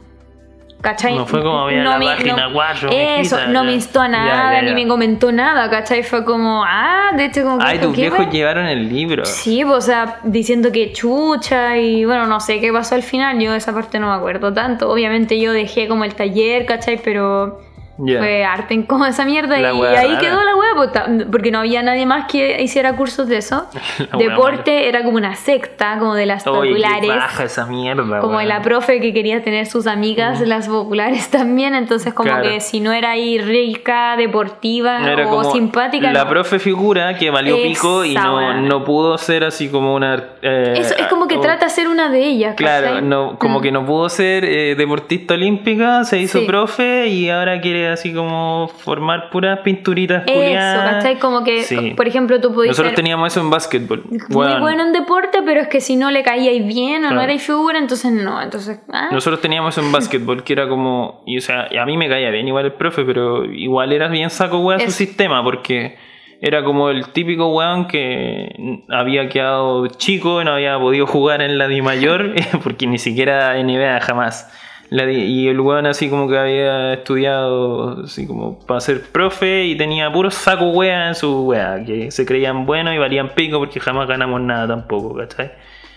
¿Cachai? 0.81 1.15
No 1.15 1.27
fue 1.27 1.43
como, 1.43 1.67
"Mira 1.67 1.85
la 1.85 1.99
me- 1.99 2.07
página 2.07 2.49
cuatro, 2.53 2.89
Eso, 2.91 3.37
mijita", 3.37 3.47
no 3.49 3.61
ya. 3.61 3.63
me 3.65 3.73
instó 3.75 4.01
a 4.01 4.09
nada, 4.09 4.55
ya, 4.55 4.63
ni 4.63 4.73
me 4.73 4.89
comentó 4.89 5.31
nada, 5.31 5.69
¿cachai? 5.69 6.03
Fue 6.03 6.25
como, 6.25 6.65
ah, 6.67 7.11
de 7.15 7.27
hecho 7.27 7.43
como 7.43 7.59
que... 7.59 7.65
Ay, 7.67 7.79
tus 7.79 7.95
¿qué, 7.95 8.01
viejos 8.09 8.31
llevaron 8.31 8.65
el 8.67 8.89
libro. 8.89 9.27
Sí, 9.27 9.63
pues, 9.65 9.77
o 9.77 9.81
sea, 9.83 10.21
diciendo 10.25 10.73
que 10.73 10.93
chucha 10.93 11.77
y 11.77 12.07
bueno, 12.07 12.27
no 12.27 12.41
sé 12.41 12.61
qué 12.61 12.73
pasó 12.73 12.95
al 12.95 13.03
final, 13.03 13.39
yo 13.39 13.55
esa 13.55 13.75
parte 13.75 13.99
no 13.99 14.09
me 14.09 14.15
acuerdo 14.15 14.55
tanto. 14.55 14.91
Obviamente 14.91 15.39
yo 15.39 15.53
dejé 15.53 15.87
como 15.87 16.05
el 16.05 16.15
taller, 16.15 16.65
¿cachai? 16.65 16.99
Pero 17.05 17.61
Ya. 18.03 18.19
fue 18.19 18.45
arte 18.45 18.75
en 18.75 18.83
como 18.85 19.05
esa 19.07 19.25
mierda 19.25 19.59
La 19.59 19.73
y 19.73 19.77
wea 19.79 20.01
ahí 20.01 20.09
rara. 20.09 20.19
quedó 20.21 20.43
la 20.43 20.57
wea, 20.57 20.71
pues, 20.77 20.91
porque 21.31 21.51
no 21.51 21.59
había 21.61 21.83
nadie 21.83 22.07
más 22.07 22.27
que 22.31 22.63
hiciera 22.63 22.97
cursos 22.97 23.29
de 23.29 23.39
eso. 23.39 23.67
Wea 24.15 24.29
Deporte 24.31 24.89
era 24.89 25.03
como 25.05 25.17
una 25.17 25.35
secta, 25.35 25.97
como 25.99 26.15
de 26.15 26.27
las 26.27 26.45
qué 26.45 26.51
populares. 26.51 27.09
baja 27.09 27.45
esa 27.45 27.67
mierda, 27.67 28.21
Como 28.21 28.37
weón. 28.37 28.49
la 28.49 28.63
profe 28.63 29.01
que 29.01 29.13
quería 29.13 29.43
tener 29.43 29.67
sus 29.67 29.87
amigas, 29.87 30.41
las 30.41 30.69
populares 30.69 31.31
también, 31.31 31.75
entonces 31.75 32.15
como 32.15 32.31
Claro. 32.31 32.45
que 32.49 32.61
si 32.61 32.81
no 32.81 32.93
era 32.93 33.11
ahí 33.11 33.39
rica, 33.39 34.17
deportiva 34.17 35.01
o 35.31 35.53
simpática. 35.53 36.13
La 36.13 36.25
no. 36.25 36.31
profe 36.31 36.59
figura 36.59 37.15
que 37.17 37.31
valió 37.31 37.57
pico 37.63 38.05
y 38.05 38.15
no, 38.15 38.61
no 38.63 38.85
pudo 38.85 39.19
ser 39.19 39.45
así 39.45 39.69
como 39.69 39.95
una. 39.95 40.15
eh, 40.43 40.75
Eso 40.77 40.95
es 40.97 41.07
como 41.09 41.27
que 41.29 41.37
o- 41.37 41.41
trata 41.41 41.67
de 41.67 41.71
ser 41.71 41.89
una 41.89 42.11
de 42.11 42.25
ellas. 42.25 42.55
Claro, 42.57 43.01
no, 43.01 43.39
como 43.39 43.59
Mm. 43.59 43.63
que 43.63 43.73
no 43.73 43.85
pudo 43.85 44.09
ser 44.09 44.45
eh, 44.45 44.75
deportista 44.77 45.35
olímpica, 45.35 46.05
se 46.05 46.19
hizo 46.19 46.39
Sí. 46.41 46.47
profe 46.47 47.09
y 47.09 47.29
ahora 47.31 47.61
quiere 47.61 47.90
así 47.91 48.15
como 48.15 48.69
formar 48.79 49.31
puras 49.31 49.61
pinturitas 49.61 50.25
Eso, 50.27 50.35
culiadas. 50.35 50.95
¿cachai? 50.95 51.19
Como 51.19 51.45
que, 51.45 51.63
Sí. 51.63 51.91
por 51.97 52.07
ejemplo, 52.09 52.41
tú 52.41 52.53
podías 52.55 52.71
Nosotros 52.73 52.91
ser 52.91 52.97
teníamos 52.97 53.33
eso 53.33 53.41
en 53.41 53.51
básquetbol. 53.51 54.05
muy 54.29 54.61
bueno 54.61 54.83
en 54.83 54.93
deporte, 54.93 55.41
pero 55.45 55.61
es 55.61 55.69
que 55.69 55.81
si 55.81 55.97
no 55.97 56.11
le 56.11 56.23
caíais 56.23 56.67
bien 56.67 56.99
o 57.05 57.09
no 57.09 57.09
Claro. 57.11 57.23
erais 57.23 57.43
figura, 57.43 57.79
entonces 57.79 58.13
no. 58.13 58.41
Entonces, 58.41 58.81
ah, 58.93 59.09
Nosotros 59.13 59.41
teníamos 59.41 59.77
eso 59.77 59.87
en 59.87 59.93
básquetbol 59.93 60.43
que 60.45 60.53
era 60.53 60.69
como. 60.69 61.23
Y, 61.27 61.39
o 61.39 61.41
sea, 61.41 61.69
a 61.81 61.85
mí 61.87 61.97
me 61.97 62.09
caía 62.09 62.31
bien 62.31 62.47
igual 62.49 62.65
el 62.67 62.73
profe, 62.73 63.05
pero 63.05 63.45
igual 63.45 63.93
era 63.93 64.09
bien 64.09 64.31
saco 64.31 64.59
wea 64.61 64.79
su 64.81 64.91
sistema 64.91 65.43
porque 65.45 65.97
era 66.43 66.65
como 66.65 66.89
el 66.89 67.09
típico 67.09 67.55
weón 67.55 67.87
que 67.87 68.83
había 68.89 69.29
quedado 69.29 69.87
chico, 69.89 70.43
no 70.43 70.53
había 70.53 70.79
podido 70.79 71.07
jugar 71.07 71.43
en 71.43 71.59
la 71.59 71.69
Di 71.69 71.83
Mayor, 71.83 72.33
porque 72.63 72.87
ni 72.87 72.97
siquiera 72.99 73.57
NBA 73.63 74.01
jamás. 74.01 74.51
La 74.91 75.11
y 75.11 75.47
el 75.49 75.61
weón 75.61 75.87
así 75.87 76.11
como 76.11 76.29
que 76.29 76.37
había 76.37 76.95
estudiado 76.95 78.03
así 78.05 78.27
como 78.27 78.59
para 78.59 78.81
ser 78.81 79.03
profe 79.13 79.65
y 79.67 79.77
tenía 79.77 80.13
puros 80.13 80.35
saco 80.35 80.71
wea 80.71 81.09
en 81.09 81.15
su 81.15 81.47
wea, 81.47 81.85
que 81.85 82.11
se 82.11 82.27
creían 82.27 82.67
buenos 82.67 82.93
y 82.95 82.99
valían 82.99 83.31
pico 83.31 83.59
porque 83.61 83.79
jamás 83.79 84.09
ganamos 84.09 84.41
nada 84.41 84.67
tampoco, 84.67 85.15
¿cachai? 85.15 85.53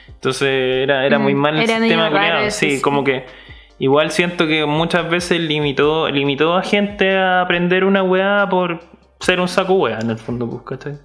Entonces 0.07 0.83
era, 0.83 1.05
era 1.07 1.17
muy 1.17 1.33
Mm, 1.33 1.37
mal 1.37 1.57
el 1.57 1.67
sistema 1.67 2.09
eso, 2.47 2.59
Sí, 2.59 2.75
sí. 2.77 2.81
como 2.81 3.03
que 3.03 3.25
igual 3.79 4.11
siento 4.11 4.45
que 4.47 4.65
muchas 4.65 5.09
veces 5.09 5.39
limitó, 5.41 6.09
limitó 6.09 6.55
a 6.55 6.61
gente 6.61 7.17
a 7.17 7.41
aprender 7.41 7.85
una 7.85 8.03
weá 8.03 8.47
por 8.49 8.79
ser 9.19 9.39
un 9.39 9.47
saco 9.47 9.73
wea 9.73 9.99
en 9.99 10.11
el 10.11 10.17
fondo, 10.19 10.47
pues, 10.49 10.61
¿cachai? 10.63 10.99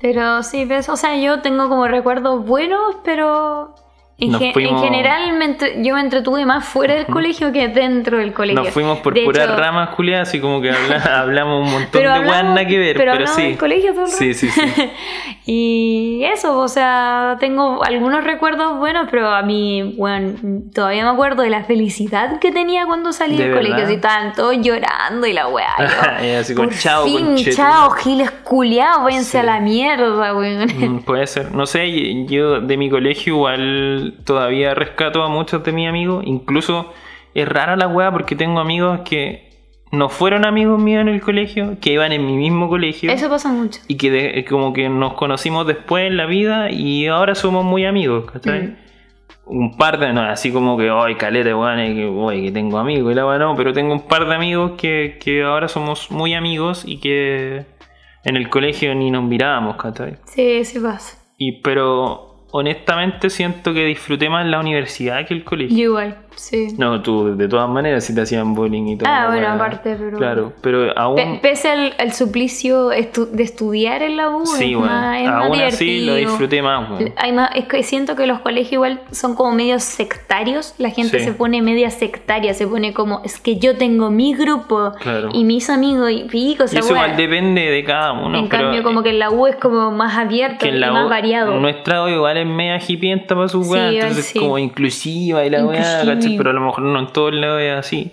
Pero 0.00 0.42
sí, 0.42 0.64
ves, 0.64 0.88
o 0.88 0.96
sea, 0.96 1.16
yo 1.16 1.40
tengo 1.40 1.68
como 1.68 1.88
recuerdos 1.88 2.44
buenos, 2.44 2.96
pero 3.04 3.74
en, 4.20 4.32
Nos 4.32 4.40
ge- 4.40 4.48
en 4.48 4.52
fuimos- 4.52 4.82
general 4.82 5.32
me 5.38 5.44
entre- 5.44 5.82
yo 5.84 5.94
me 5.94 6.00
entretuve 6.00 6.44
más 6.44 6.64
fuera 6.64 6.94
del 6.94 7.06
colegio 7.06 7.52
que 7.52 7.68
dentro 7.68 8.18
del 8.18 8.32
colegio. 8.32 8.62
Nos 8.64 8.72
fuimos 8.72 8.98
por 8.98 9.14
De 9.14 9.22
puras 9.22 9.44
hecho, 9.44 9.56
ramas, 9.56 9.90
Julia, 9.90 10.22
así 10.22 10.40
como 10.40 10.60
que 10.60 10.70
habla- 10.72 11.20
hablamos 11.20 11.64
un 11.66 11.72
montón 11.72 11.90
Pero 11.92 12.12
de 12.14 12.20
nada 12.22 12.66
que 12.66 12.78
ver, 12.78 12.96
pero 12.96 13.12
pero, 13.12 13.26
sí. 13.28 13.42
del 13.42 13.56
colegio 13.58 13.92
todo 13.94 14.06
el 14.06 14.10
Sí, 14.10 14.34
sí, 14.34 14.48
sí. 14.50 14.60
Y 15.50 16.24
eso, 16.24 16.58
o 16.58 16.68
sea, 16.68 17.36
tengo 17.40 17.82
algunos 17.82 18.22
recuerdos 18.24 18.76
buenos, 18.78 19.08
pero 19.10 19.30
a 19.30 19.40
mí, 19.42 19.94
bueno, 19.96 20.34
todavía 20.74 21.04
me 21.04 21.10
acuerdo 21.10 21.42
de 21.42 21.48
la 21.50 21.64
felicidad 21.64 22.38
que 22.38 22.52
tenía 22.52 22.84
cuando 22.84 23.12
salí 23.12 23.36
¿De 23.38 23.44
del 23.48 23.54
colegio. 23.56 23.84
Así 23.84 23.94
estaban 23.94 24.34
todos 24.34 24.56
llorando 24.60 25.26
y 25.26 25.32
la 25.32 25.46
weá. 25.48 25.74
así 26.40 26.54
con 26.54 26.66
por 26.68 26.76
chao, 26.76 27.04
fin, 27.04 27.24
conchetumare". 27.24 27.56
chao, 27.56 27.90
giles 27.92 28.30
culiados, 28.30 29.04
váyanse 29.04 29.30
Sí. 29.30 29.36
a 29.38 29.42
la 29.42 29.60
mierda, 29.60 30.34
weón. 30.36 30.66
Mm, 30.96 30.98
Puede 31.04 31.26
ser. 31.26 31.50
No 31.52 31.64
sé, 31.66 32.26
yo 32.26 32.60
de 32.60 32.76
mi 32.76 32.90
colegio 32.90 33.34
igual 33.36 34.07
todavía 34.24 34.74
rescato 34.74 35.22
a 35.22 35.28
muchos 35.28 35.62
de 35.64 35.72
mis 35.72 35.88
amigos. 35.88 36.24
Incluso 36.26 36.92
es 37.34 37.48
rara 37.48 37.76
la 37.76 37.88
weá 37.88 38.10
porque 38.10 38.36
tengo 38.36 38.60
amigos 38.60 39.00
que 39.04 39.48
no 39.90 40.08
fueron 40.10 40.44
amigos 40.44 40.78
míos 40.80 41.00
en 41.00 41.08
el 41.08 41.20
colegio, 41.20 41.76
que 41.80 41.92
iban 41.92 42.12
en 42.12 42.26
mi 42.26 42.36
mismo 42.36 42.68
colegio. 42.68 43.10
Eso 43.10 43.28
pasa 43.30 43.48
mucho. 43.50 43.80
Y 43.88 43.96
que 43.96 44.10
de- 44.10 44.44
como 44.44 44.72
que 44.72 44.88
nos 44.88 45.14
conocimos 45.14 45.66
después 45.66 46.06
en 46.06 46.16
la 46.16 46.26
vida 46.26 46.70
y 46.70 47.06
ahora 47.06 47.34
somos 47.34 47.64
muy 47.64 47.86
amigos, 47.86 48.30
¿cachai? 48.30 48.62
Mm. 48.68 48.76
Un 49.50 49.78
par 49.78 49.98
de, 49.98 50.12
no, 50.12 50.20
así 50.20 50.52
como 50.52 50.76
que, 50.76 50.90
ay, 50.90 51.14
caleta, 51.14 51.56
weón, 51.56 51.80
y 51.80 51.94
que, 51.94 52.04
oye, 52.04 52.42
que 52.42 52.52
tengo 52.52 52.76
amigos, 52.76 53.10
y 53.12 53.14
la 53.14 53.26
weá 53.26 53.38
no, 53.38 53.56
pero 53.56 53.72
tengo 53.72 53.94
un 53.94 54.02
par 54.06 54.28
de 54.28 54.34
amigos 54.34 54.72
que, 54.76 55.16
que 55.22 55.42
ahora 55.42 55.68
somos 55.68 56.10
muy 56.10 56.34
amigos 56.34 56.84
y 56.86 57.00
que 57.00 57.64
en 58.24 58.36
el 58.36 58.50
colegio 58.50 58.94
ni 58.94 59.10
nos 59.10 59.24
mirábamos, 59.24 59.76
¿cachai? 59.76 60.16
Sí, 60.26 60.66
sí 60.66 60.78
pasa. 60.80 61.16
Y 61.38 61.62
pero 61.62 62.27
honestamente 62.50 63.30
siento 63.30 63.74
que 63.74 63.84
disfruté 63.84 64.28
más 64.28 64.46
la 64.46 64.60
universidad 64.60 65.26
que 65.26 65.34
el 65.34 65.44
colegio. 65.44 65.76
Sí. 66.38 66.74
No, 66.78 67.02
tú 67.02 67.36
de 67.36 67.48
todas 67.48 67.68
maneras 67.68 68.04
si 68.04 68.14
te 68.14 68.20
hacían 68.22 68.54
bullying 68.54 68.86
y 68.88 68.96
todo. 68.98 69.08
Ah, 69.10 69.26
bueno, 69.28 69.48
aparte, 69.48 69.96
pero- 69.98 70.16
Claro, 70.18 70.52
pero 70.62 70.96
aún... 70.98 71.16
Pe- 71.16 71.38
Pese 71.42 71.68
al, 71.70 71.94
al 71.98 72.12
suplicio 72.12 72.90
estu- 72.92 73.28
de 73.30 73.42
estudiar 73.42 74.02
en 74.02 74.16
la 74.16 74.28
U, 74.30 74.44
sí, 74.46 74.72
es 74.72 74.76
bueno, 74.78 74.92
más, 74.92 75.20
es 75.20 75.26
más 75.28 75.44
aún 75.46 75.60
así 75.60 76.00
lo 76.06 76.14
disfruté 76.14 76.62
más, 76.62 76.90
weón. 76.90 77.12
Hay 77.16 77.32
más- 77.32 77.50
es 77.54 77.64
que 77.66 77.82
siento 77.82 78.16
que 78.16 78.26
los 78.26 78.40
colegios 78.40 78.72
igual 78.74 79.00
son 79.10 79.34
como 79.34 79.52
medios 79.52 79.82
sectarios. 79.82 80.74
La 80.78 80.90
gente 80.90 81.18
Sí. 81.18 81.24
se 81.26 81.32
pone 81.32 81.62
media 81.62 81.90
sectaria, 81.90 82.54
se 82.54 82.66
pone 82.66 82.92
como, 82.92 83.20
es 83.24 83.38
que 83.40 83.56
yo 83.58 83.76
tengo 83.76 84.10
mi 84.10 84.34
grupo 84.34 84.92
Claro. 85.00 85.30
y 85.32 85.44
mis 85.44 85.70
amigos 85.70 86.10
y 86.10 86.24
pico, 86.24 86.62
o 86.64 86.66
Y 86.66 86.68
sea, 86.68 86.80
eso 86.80 86.92
igual 86.92 87.16
depende 87.16 87.62
de 87.62 87.84
cada 87.84 88.12
uno. 88.12 88.38
En 88.38 88.48
pero 88.48 88.62
cambio, 88.64 88.82
como 88.82 89.02
que 89.02 89.10
en 89.10 89.18
la 89.18 89.30
U 89.30 89.46
es 89.46 89.56
como 89.56 89.90
más 89.90 90.16
abierto 90.16 90.58
que 90.60 90.68
en 90.68 90.76
y 90.76 90.78
la 90.78 90.92
más 90.92 91.06
U- 91.06 91.08
variado. 91.08 91.58
Nuestra 91.58 92.04
U 92.04 92.08
igual 92.08 92.36
es 92.36 92.46
media 92.46 92.78
hipienta 92.86 93.34
para 93.34 93.48
su 93.48 93.62
Sí, 93.64 93.70
weá, 93.70 93.90
entonces 93.90 94.26
sí. 94.26 94.38
como 94.38 94.58
inclusiva 94.58 95.44
y 95.44 95.50
la 95.50 95.64
weá, 95.64 96.02
Pero 96.36 96.50
a 96.50 96.52
lo 96.52 96.60
mejor 96.60 96.82
no 96.84 96.98
en 96.98 97.06
todos 97.12 97.32
lados 97.34 97.60
es 97.62 97.72
así. 97.72 98.12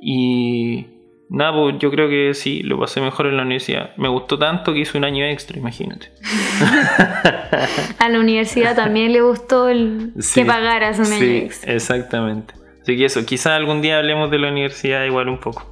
Y 0.00 0.86
nada, 1.28 1.52
pues 1.52 1.76
yo 1.78 1.90
creo 1.90 2.08
que 2.08 2.34
sí, 2.34 2.62
lo 2.62 2.78
pasé 2.78 3.00
mejor 3.00 3.26
en 3.26 3.36
la 3.36 3.42
universidad. 3.42 3.94
Me 3.96 4.08
gustó 4.08 4.38
tanto 4.38 4.72
que 4.72 4.80
hice 4.80 4.98
un 4.98 5.04
año 5.04 5.24
extra, 5.24 5.58
imagínate. 5.58 6.10
A 7.98 8.08
la 8.08 8.18
universidad 8.18 8.74
también 8.76 9.12
le 9.12 9.20
gustó 9.20 9.68
el 9.68 10.12
Sí, 10.18 10.40
que 10.40 10.46
pagaras 10.46 10.98
un 10.98 11.06
año 11.06 11.18
sí, 11.18 11.36
extra. 11.36 11.72
exactamente. 11.72 12.54
Así 12.82 12.96
que 12.96 13.04
eso, 13.04 13.24
quizás 13.26 13.52
algún 13.52 13.82
día 13.82 13.98
hablemos 13.98 14.30
de 14.30 14.38
la 14.38 14.48
universidad 14.48 15.04
igual 15.04 15.28
un 15.28 15.38
poco. 15.38 15.70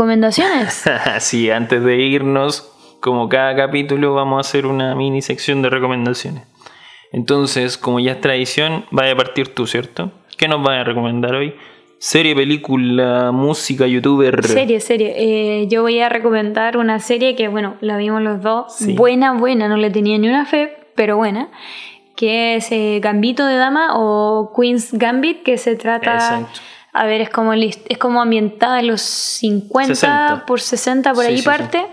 Recomendaciones. 0.00 0.84
sí, 1.18 1.50
antes 1.50 1.84
de 1.84 1.96
irnos, 1.98 2.72
como 3.00 3.28
cada 3.28 3.54
capítulo, 3.54 4.14
vamos 4.14 4.38
a 4.38 4.40
hacer 4.40 4.64
una 4.64 4.94
mini 4.94 5.20
sección 5.20 5.60
de 5.60 5.68
recomendaciones. 5.68 6.44
Entonces, 7.12 7.76
como 7.76 8.00
ya 8.00 8.12
es 8.12 8.20
tradición, 8.22 8.86
vaya 8.92 9.12
a 9.12 9.16
partir 9.16 9.54
tú, 9.54 9.66
¿cierto? 9.66 10.10
¿Qué 10.38 10.48
nos 10.48 10.62
vas 10.62 10.80
a 10.80 10.84
recomendar 10.84 11.34
hoy? 11.34 11.54
Serie, 11.98 12.34
película, 12.34 13.30
música, 13.30 13.86
youtuber. 13.86 14.42
Serie, 14.42 14.80
serie. 14.80 15.12
Eh, 15.18 15.68
yo 15.68 15.82
voy 15.82 16.00
a 16.00 16.08
recomendar 16.08 16.78
una 16.78 16.98
serie 16.98 17.36
que, 17.36 17.48
bueno, 17.48 17.76
la 17.82 17.98
vimos 17.98 18.22
los 18.22 18.40
dos. 18.40 18.74
Sí. 18.76 18.94
Buena, 18.94 19.34
buena, 19.34 19.68
no 19.68 19.76
le 19.76 19.90
tenía 19.90 20.16
ni 20.16 20.30
una 20.30 20.46
fe, 20.46 20.78
pero 20.94 21.18
buena. 21.18 21.50
Que 22.16 22.56
es 22.56 22.72
eh, 22.72 23.00
Gambito 23.02 23.44
de 23.44 23.56
Dama 23.56 23.98
o 23.98 24.50
Queen's 24.58 24.94
Gambit, 24.94 25.42
que 25.42 25.58
se 25.58 25.76
trata. 25.76 26.14
Exacto. 26.14 26.60
A 26.92 27.06
ver, 27.06 27.20
es 27.20 27.30
como, 27.30 27.52
es 27.52 27.98
como 27.98 28.20
ambientada 28.20 28.80
en 28.80 28.88
los 28.88 29.00
50 29.02 29.94
60. 29.94 30.44
por 30.46 30.60
60, 30.60 31.12
por 31.12 31.24
Sí, 31.24 31.30
ahí 31.30 31.36
sí, 31.36 31.42
sí. 31.42 31.48
parte. 31.48 31.86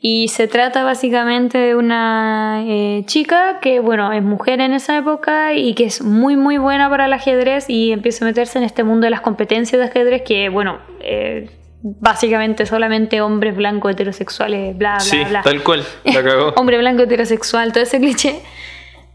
Y 0.00 0.28
se 0.28 0.46
trata 0.46 0.84
básicamente 0.84 1.58
de 1.58 1.74
una 1.74 2.62
eh, 2.64 3.02
chica 3.06 3.58
que, 3.60 3.80
bueno, 3.80 4.12
es 4.12 4.22
mujer 4.22 4.60
en 4.60 4.72
esa 4.72 4.96
época 4.96 5.54
y 5.54 5.74
que 5.74 5.86
es 5.86 6.02
muy, 6.02 6.36
muy 6.36 6.56
buena 6.56 6.88
para 6.88 7.06
el 7.06 7.12
ajedrez 7.12 7.68
y 7.68 7.90
empieza 7.90 8.24
a 8.24 8.28
meterse 8.28 8.58
en 8.58 8.64
este 8.64 8.84
mundo 8.84 9.06
de 9.06 9.10
las 9.10 9.22
competencias 9.22 9.80
de 9.80 9.86
ajedrez 9.88 10.22
que, 10.22 10.50
bueno, 10.50 10.78
eh, 11.00 11.50
básicamente 11.82 12.64
solamente 12.64 13.20
hombres 13.20 13.56
blancos 13.56 13.90
heterosexuales, 13.90 14.76
bla, 14.78 14.92
bla, 14.92 15.00
Sí, 15.00 15.24
bla. 15.28 15.42
tal 15.42 15.62
cual, 15.64 15.84
la 16.04 16.22
cagó. 16.22 16.48
Hombre 16.56 16.78
blanco 16.78 17.02
heterosexual, 17.02 17.72
todo 17.72 17.82
ese 17.82 17.98
cliché. 17.98 18.40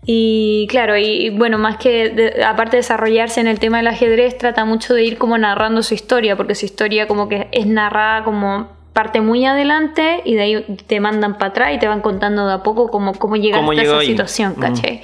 Y 0.05 0.67
claro, 0.69 0.97
y 0.97 1.29
bueno, 1.29 1.57
más 1.57 1.77
que 1.77 2.09
de- 2.09 2.43
aparte 2.43 2.71
de 2.71 2.77
desarrollarse 2.81 3.39
en 3.39 3.47
el 3.47 3.59
tema 3.59 3.77
del 3.77 3.87
ajedrez, 3.87 4.37
trata 4.37 4.65
mucho 4.65 4.93
de 4.93 5.03
ir 5.03 5.17
como 5.17 5.37
narrando 5.37 5.81
su 5.83 5.93
historia, 5.93 6.35
porque 6.35 6.55
su 6.55 6.65
historia 6.65 7.07
como 7.07 7.29
que 7.29 7.47
es 7.51 7.65
narrada 7.65 8.23
como 8.23 8.67
parte 8.91 9.21
muy 9.21 9.45
adelante 9.45 10.21
y 10.25 10.35
de 10.35 10.41
ahí 10.41 10.65
te 10.87 10.99
mandan 10.99 11.37
para 11.37 11.49
atrás 11.51 11.73
y 11.73 11.79
te 11.79 11.87
van 11.87 12.01
contando 12.01 12.45
de 12.47 12.53
a 12.53 12.63
poco 12.63 12.91
cómo, 12.91 13.13
cómo 13.13 13.37
llegaste 13.37 13.65
¿Cómo 13.65 13.71
a 13.79 13.81
esa 13.81 13.97
ahí? 13.99 14.07
situación, 14.07 14.53
Mm. 14.57 14.61
¿cachai? 14.61 15.01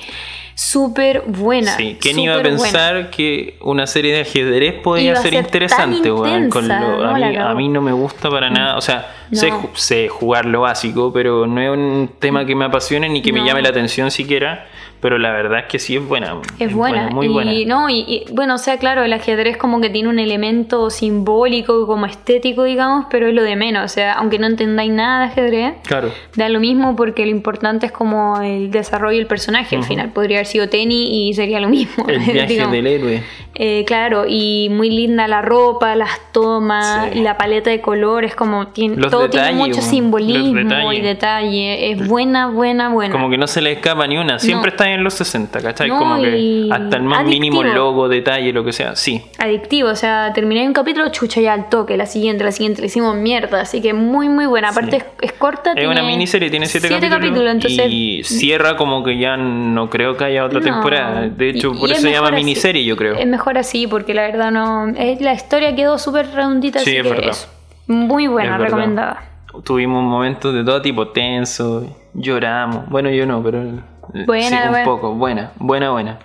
Súper 0.54 1.22
buena. 1.26 1.72
Sí, 1.78 1.98
¿quién 2.02 2.20
iba 2.20 2.34
a 2.34 2.38
buena. 2.42 2.50
pensar 2.58 3.10
que 3.10 3.58
una 3.62 3.88
serie 3.88 4.14
de 4.14 4.22
ajedrez 4.22 4.74
podía 4.84 5.12
Iba 5.12 5.22
ser, 5.22 5.34
interesante, 5.34 6.12
weón? 6.12 6.50
A, 6.72 7.14
mí, 7.14 7.36
a 7.38 7.54
mí 7.54 7.70
no 7.70 7.82
me 7.82 7.94
gusta 7.94 8.30
para 8.30 8.50
nada, 8.50 8.76
o 8.78 8.82
sea, 8.82 9.08
No. 9.32 9.62
ju- 9.62 9.70
sé 9.74 10.08
jugar 10.10 10.46
lo 10.46 10.62
básico, 10.62 11.12
pero 11.14 11.46
no 11.48 11.62
es 11.62 11.70
un 11.70 12.10
tema 12.20 12.46
que 12.46 12.56
me 12.56 12.66
apasione 12.66 13.10
ni 13.10 13.22
que 13.22 13.32
me 13.34 13.40
No. 13.40 13.46
llame 13.46 13.62
la 13.62 13.70
atención 13.70 14.10
siquiera, 14.12 14.68
pero 15.02 15.18
la 15.18 15.32
verdad 15.32 15.60
es 15.60 15.66
que 15.68 15.80
sí 15.80 15.96
es 15.96 16.06
buena. 16.06 16.36
Es 16.60 16.74
buena, 16.74 17.10
muy 17.10 17.28
y, 17.28 17.30
buena. 17.30 17.52
No, 17.68 17.90
y, 17.90 18.00
y, 18.08 18.26
bueno, 18.34 18.56
o 18.56 18.58
sea, 18.58 18.78
claro, 18.78 19.04
el 19.04 19.14
ajedrez 19.14 19.56
como 19.58 19.80
que 19.82 19.90
tiene 19.90 20.10
un 20.10 20.20
elemento 20.20 20.90
simbólico, 20.90 21.86
como 21.88 22.06
estético, 22.06 22.64
digamos, 22.64 23.06
pero 23.10 23.28
es 23.28 23.34
lo 23.34 23.44
de 23.44 23.56
menos. 23.56 23.86
O 23.86 23.88
sea, 23.88 24.14
aunque 24.14 24.40
no 24.40 24.48
entendáis 24.48 24.92
nada 24.92 25.20
de 25.20 25.26
ajedrez, 25.32 25.74
Claro. 25.88 26.12
da 26.36 26.50
lo 26.50 26.60
mismo 26.60 26.96
porque 26.96 27.24
lo 27.26 27.32
importante 27.32 27.86
es 27.86 27.92
como 27.92 28.42
el 28.42 28.72
desarrollo 28.72 29.18
del 29.18 29.28
personaje. 29.28 29.76
Al 29.78 29.84
final 29.84 30.10
podría 30.12 30.38
haber 30.38 30.48
sido 30.48 30.68
tenis 30.70 31.08
y 31.12 31.34
sería 31.34 31.60
lo 31.60 31.70
mismo. 31.70 32.06
El 32.08 32.20
viaje 32.34 32.68
del 32.68 32.88
héroe. 32.88 33.24
Eh, 33.56 33.84
claro, 33.86 34.26
y 34.28 34.70
muy 34.72 34.90
linda 34.90 35.28
la 35.28 35.42
ropa, 35.42 35.96
las 35.96 36.32
tomas, 36.32 37.10
Sí. 37.14 37.20
la 37.22 37.38
paleta 37.38 37.70
de 37.70 37.82
colores, 37.82 38.36
como 38.36 38.68
tiene 38.70 38.96
Los 38.96 39.12
todo 39.20 39.30
tiene 39.30 39.52
mucho 39.54 39.82
simbolismo 39.82 40.92
y 40.94 41.02
detalle. 41.02 41.92
Es 41.92 42.08
buena, 42.08 42.48
buena, 42.48 42.90
buena. 42.90 43.12
Como 43.12 43.30
que 43.30 43.38
no 43.38 43.48
se 43.48 43.62
le 43.62 43.74
escapa 43.74 44.06
ni 44.08 44.18
una. 44.18 44.40
Siempre 44.40 44.72
No. 44.72 44.76
está 44.76 44.90
en 44.92 45.04
los 45.04 45.14
60, 45.16 45.62
¿cachai? 45.62 45.90
No, 45.90 45.98
como 46.00 46.22
que 46.22 46.68
hasta 46.72 46.98
el 46.98 47.04
más 47.04 47.20
adictivo. 47.20 47.42
mínimo 47.42 47.64
logo, 47.64 48.10
detalle, 48.10 48.52
lo 48.54 48.64
que 48.64 48.74
sea. 48.74 48.96
Sí. 48.96 49.22
Adictivo, 49.38 49.90
o 49.90 49.96
sea, 49.96 50.32
terminé 50.34 50.66
un 50.68 50.74
capítulo, 50.74 51.10
chucha 51.12 51.42
ya 51.42 51.54
al 51.54 51.70
toque, 51.70 51.98
la 51.98 52.06
siguiente, 52.06 52.44
la 52.44 52.52
siguiente, 52.52 52.82
le 52.82 52.88
hicimos 52.88 53.16
mierda, 53.16 53.62
así 53.62 53.82
que 53.82 53.94
muy, 53.94 54.30
muy 54.30 54.46
buena. 54.46 54.70
Aparte 54.70 54.98
es, 54.98 55.06
es 55.22 55.34
corta, 55.34 55.74
Es 55.76 55.88
una 55.88 56.04
miniserie, 56.04 56.50
tiene 56.50 56.66
siete, 56.66 56.90
capítulos. 56.90 57.52
entonces 57.52 57.86
y 57.90 58.24
cierra 58.24 58.76
como 58.76 59.04
que 59.04 59.18
ya 59.18 59.38
no 59.38 59.90
creo 59.90 60.18
que 60.18 60.26
haya 60.26 60.46
otra 60.46 60.60
No. 60.60 60.66
temporada. 60.66 61.28
De 61.30 61.50
hecho, 61.50 61.72
Y- 61.74 61.80
por 61.80 61.90
y 61.90 61.92
eso 61.94 62.02
es 62.02 62.02
se 62.02 62.12
llama 62.12 62.28
así. 62.28 62.36
miniserie, 62.38 62.84
yo 62.86 62.96
creo. 62.96 63.16
Es 63.16 63.28
mejor 63.28 63.58
así, 63.58 63.88
porque 63.88 64.14
la 64.14 64.24
verdad 64.24 64.52
no. 64.52 64.88
es- 64.90 65.22
la 65.22 65.34
historia 65.34 65.76
quedó 65.76 65.98
súper 65.98 66.28
redondita, 66.32 66.80
Sí, 66.80 66.90
así 66.92 66.98
es 66.98 67.04
que 67.04 67.10
verdad. 67.10 67.30
eso. 67.32 67.48
Muy 67.90 68.28
buena, 68.28 68.56
Es 68.56 68.62
recomendada. 68.62 69.24
Tuvimos 69.64 70.04
momentos 70.04 70.54
de 70.54 70.64
todo 70.64 70.82
tipo 70.82 71.08
tenso, 71.10 71.86
lloramos. 72.14 72.88
Bueno, 72.90 73.10
yo 73.10 73.26
no, 73.26 73.42
pero 73.44 73.64
eh, 73.64 74.26
Buena, 74.28 74.48
sí, 74.50 74.56
un 74.64 74.70
buena. 74.70 74.86
poco. 74.86 75.14
Buena, 75.16 75.52
buena, 75.58 75.90
buena. 75.90 76.20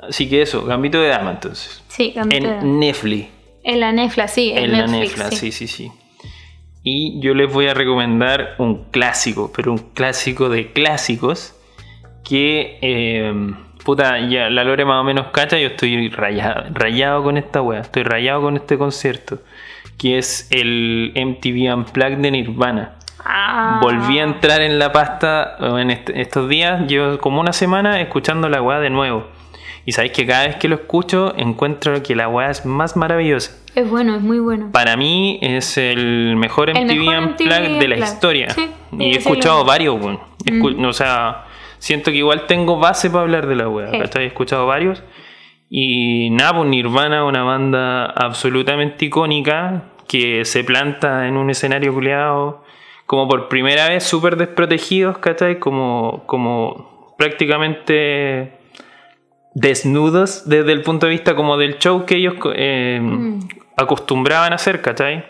Así 0.00 0.28
que 0.28 0.42
eso, 0.42 0.64
Gambito 0.64 1.00
de 1.00 1.08
Dama 1.08 1.30
entonces. 1.30 1.82
Sí, 1.88 2.10
Gambito 2.14 2.48
de- 2.48 2.58
En 2.58 2.80
Netflix. 2.80 3.28
En 3.62 3.78
la 3.78 3.92
Netflix, 3.92 4.32
sí. 4.32 4.50
En, 4.50 4.64
En 4.64 4.72
la 4.72 4.86
Netflix, 4.88 5.16
Netflix, 5.18 5.38
sí. 5.38 5.52
sí, 5.52 5.66
sí, 5.68 5.86
sí. 5.86 5.92
Y 6.82 7.20
yo 7.20 7.32
les 7.34 7.52
voy 7.52 7.68
a 7.68 7.74
recomendar 7.74 8.56
un 8.58 8.86
clásico, 8.90 9.52
pero 9.54 9.70
un 9.70 9.78
clásico 9.78 10.48
de 10.48 10.72
clásicos 10.72 11.54
que, 12.24 12.78
eh, 12.82 13.32
puta, 13.84 14.18
ya 14.28 14.50
la 14.50 14.64
Lore 14.64 14.84
más 14.84 15.00
o 15.00 15.04
menos 15.04 15.28
cacha, 15.28 15.58
yo 15.60 15.68
estoy 15.68 16.08
rayado, 16.08 16.64
rayado 16.72 17.22
con 17.22 17.36
esta 17.36 17.62
wea, 17.62 17.80
estoy 17.82 18.02
rayado 18.02 18.42
con 18.42 18.56
este 18.56 18.76
concierto, 18.78 19.38
que 19.98 20.18
es 20.18 20.48
el 20.50 21.12
MTV 21.14 21.74
Unplugged 21.74 22.18
de 22.18 22.30
Nirvana. 22.30 22.92
Ah. 23.24 23.78
Volví 23.80 24.18
a 24.18 24.24
entrar 24.24 24.60
en 24.62 24.78
la 24.78 24.90
pasta 24.92 25.56
en 25.60 25.90
est- 25.90 26.10
estos 26.14 26.48
días, 26.48 26.86
llevo 26.88 27.18
como 27.18 27.40
una 27.40 27.52
semana 27.52 28.00
escuchando 28.00 28.48
la 28.48 28.60
weá 28.60 28.80
de 28.80 28.90
nuevo. 28.90 29.26
Y 29.84 29.92
sabéis 29.92 30.12
que 30.12 30.26
cada 30.26 30.46
vez 30.46 30.56
que 30.56 30.68
lo 30.68 30.76
escucho 30.76 31.34
encuentro 31.36 32.02
que 32.02 32.14
la 32.16 32.28
weá 32.28 32.50
es 32.50 32.64
más 32.66 32.96
maravillosa. 32.96 33.52
Es 33.74 33.88
bueno, 33.88 34.14
es 34.16 34.22
muy 34.22 34.38
bueno. 34.38 34.70
Para 34.72 34.96
mí 34.96 35.38
es 35.42 35.76
el 35.78 36.34
mejor 36.36 36.70
El 36.70 36.84
MTV 36.84 36.98
mejor 36.98 37.18
Unplugged 37.24 37.78
de 37.78 37.88
la 37.88 37.96
historia. 37.98 38.50
Sí, 38.50 38.70
y 38.98 39.14
he 39.14 39.18
escuchado 39.18 39.64
varios. 39.64 39.96
Escu- 40.44 40.86
O 40.86 40.92
sea, 40.92 41.44
siento 41.78 42.10
que 42.10 42.18
igual 42.18 42.46
tengo 42.46 42.78
base 42.78 43.08
para 43.08 43.22
hablar 43.22 43.46
de 43.46 43.54
la 43.56 43.68
wea. 43.68 43.90
Sí. 43.90 43.96
He 44.18 44.26
escuchado 44.26 44.66
varios. 44.66 45.02
Y 45.74 46.28
nada, 46.28 46.56
pues 46.56 46.68
Nirvana, 46.68 47.24
una 47.24 47.44
banda 47.44 48.04
absolutamente 48.04 49.06
icónica 49.06 49.84
que 50.06 50.44
se 50.44 50.64
planta 50.64 51.26
en 51.26 51.38
un 51.38 51.48
escenario 51.48 51.94
culeado, 51.94 52.62
como 53.06 53.26
por 53.26 53.48
primera 53.48 53.88
vez 53.88 54.04
súper 54.04 54.36
desprotegidos, 54.36 55.16
¿cachai? 55.16 55.58
Como, 55.58 56.24
como 56.26 57.14
prácticamente 57.16 58.52
desnudos 59.54 60.46
desde 60.46 60.72
el 60.72 60.82
punto 60.82 61.06
de 61.06 61.12
vista 61.12 61.34
como 61.34 61.56
del 61.56 61.78
show 61.78 62.04
que 62.04 62.16
ellos 62.16 62.34
eh, 62.54 63.00
acostumbraban 63.78 64.52
a 64.52 64.56
hacer, 64.56 64.82
¿cachai? 64.82 65.24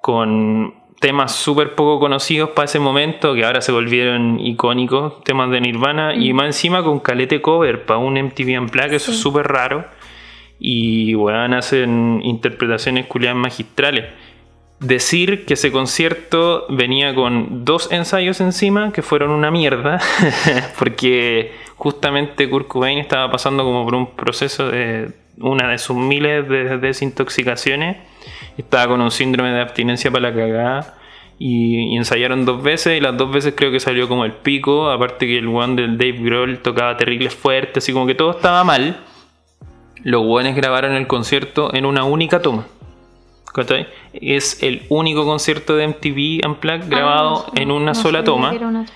Con 0.00 0.74
temas 1.02 1.34
súper 1.34 1.74
poco 1.74 1.98
conocidos 1.98 2.50
para 2.50 2.66
ese 2.66 2.78
momento, 2.78 3.34
que 3.34 3.44
ahora 3.44 3.60
se 3.60 3.72
volvieron 3.72 4.38
icónicos, 4.38 5.24
temas 5.24 5.50
de 5.50 5.60
Nirvana, 5.60 6.14
y 6.14 6.32
más 6.32 6.46
encima 6.46 6.84
con 6.84 7.00
calete 7.00 7.42
cover 7.42 7.84
para 7.84 7.98
un 7.98 8.14
MTV 8.14 8.60
Unplugged, 8.60 8.92
eso 8.92 9.10
es 9.10 9.18
súper 9.18 9.48
raro. 9.48 9.84
Y 10.60 11.16
weón, 11.16 11.54
hacen 11.54 12.20
interpretaciones 12.22 13.06
culiadas 13.06 13.36
magistrales. 13.36 14.04
Decir 14.78 15.44
que 15.44 15.54
ese 15.54 15.72
concierto 15.72 16.66
venía 16.68 17.16
con 17.16 17.64
dos 17.64 17.90
ensayos 17.90 18.40
encima 18.40 18.92
que 18.92 19.02
fueron 19.02 19.30
una 19.30 19.50
mierda, 19.50 19.98
porque 20.78 21.50
justamente 21.74 22.48
Kurt 22.48 22.68
Cobain 22.68 22.98
estaba 22.98 23.28
pasando 23.28 23.64
como 23.64 23.84
por 23.84 23.96
un 23.96 24.06
proceso 24.14 24.68
de 24.68 25.10
una 25.38 25.68
de 25.68 25.78
sus 25.78 25.96
miles 25.96 26.48
de 26.48 26.78
desintoxicaciones, 26.78 27.96
estaba 28.58 28.88
con 28.88 29.00
un 29.00 29.10
síndrome 29.10 29.50
de 29.50 29.60
abstinencia 29.60 30.10
para 30.10 30.30
la 30.30 30.34
cagada. 30.34 30.94
Y, 31.38 31.94
y 31.94 31.96
ensayaron 31.96 32.44
dos 32.44 32.62
veces 32.62 32.98
y 32.98 33.00
las 33.00 33.16
dos 33.16 33.32
veces 33.32 33.54
creo 33.56 33.72
que 33.72 33.80
salió 33.80 34.08
como 34.08 34.24
el 34.24 34.32
pico. 34.32 34.90
Aparte 34.90 35.26
que 35.26 35.38
el 35.38 35.48
one 35.48 35.74
del 35.80 35.98
Dave 35.98 36.18
Grohl 36.20 36.58
tocaba 36.58 36.96
terrible 36.96 37.30
fuerte, 37.30 37.78
así 37.80 37.92
como 37.92 38.06
que 38.06 38.14
todo 38.14 38.30
estaba 38.30 38.62
mal. 38.64 38.98
Los 40.04 40.24
buenos 40.24 40.54
grabaron 40.54 40.92
el 40.94 41.06
concierto 41.06 41.72
en 41.74 41.86
una 41.86 42.04
única 42.04 42.40
toma. 42.42 42.66
¿Cachai? 43.54 43.86
Es 44.14 44.62
el 44.62 44.82
único 44.88 45.24
concierto 45.26 45.76
de 45.76 45.86
MTV 45.88 46.46
Unplugged 46.48 46.88
grabado 46.88 47.44
Ah, 47.46 47.50
no, 47.54 47.60
en 47.62 47.70
una 47.70 47.92
no 47.92 47.94
sola 47.94 48.24
toma. 48.24 48.50
una- 48.52 48.86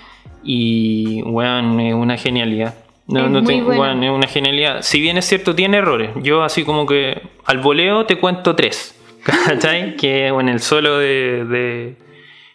Y, 0.43 1.23
weón, 1.25 1.79
es 1.81 1.95
una 1.95 2.17
genialidad. 2.17 2.75
No, 3.09 3.25
Es 3.27 3.31
no 3.31 3.43
te- 3.45 3.61
bueno. 3.63 3.81
weón, 3.81 4.03
es 4.05 4.11
una 4.11 4.27
genialidad. 4.27 4.83
Si 4.83 5.01
bien 5.01 5.19
es 5.19 5.27
cierto, 5.27 5.55
tiene 5.55 5.77
errores. 5.79 6.11
Yo, 6.23 6.43
así 6.43 6.65
como 6.65 6.87
que 6.87 7.21
al 7.45 7.59
voleo 7.59 8.07
te 8.07 8.17
cuento 8.19 8.57
tres. 8.57 8.96
¿Cachai? 9.27 9.97
que 9.97 10.29
en 10.29 10.49
el 10.49 10.61
solo 10.61 10.99
de, 10.99 11.45
de, 11.45 11.97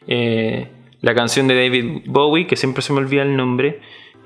eh, 0.07 0.67
la 1.01 1.13
canción 1.13 1.47
de 1.47 1.55
David 1.55 2.03
Bowie, 2.05 2.47
que 2.47 2.55
siempre 2.55 2.82
se 2.82 2.93
me 2.93 2.99
olvida 2.99 3.24
el 3.24 3.36
nombre. 3.36 3.80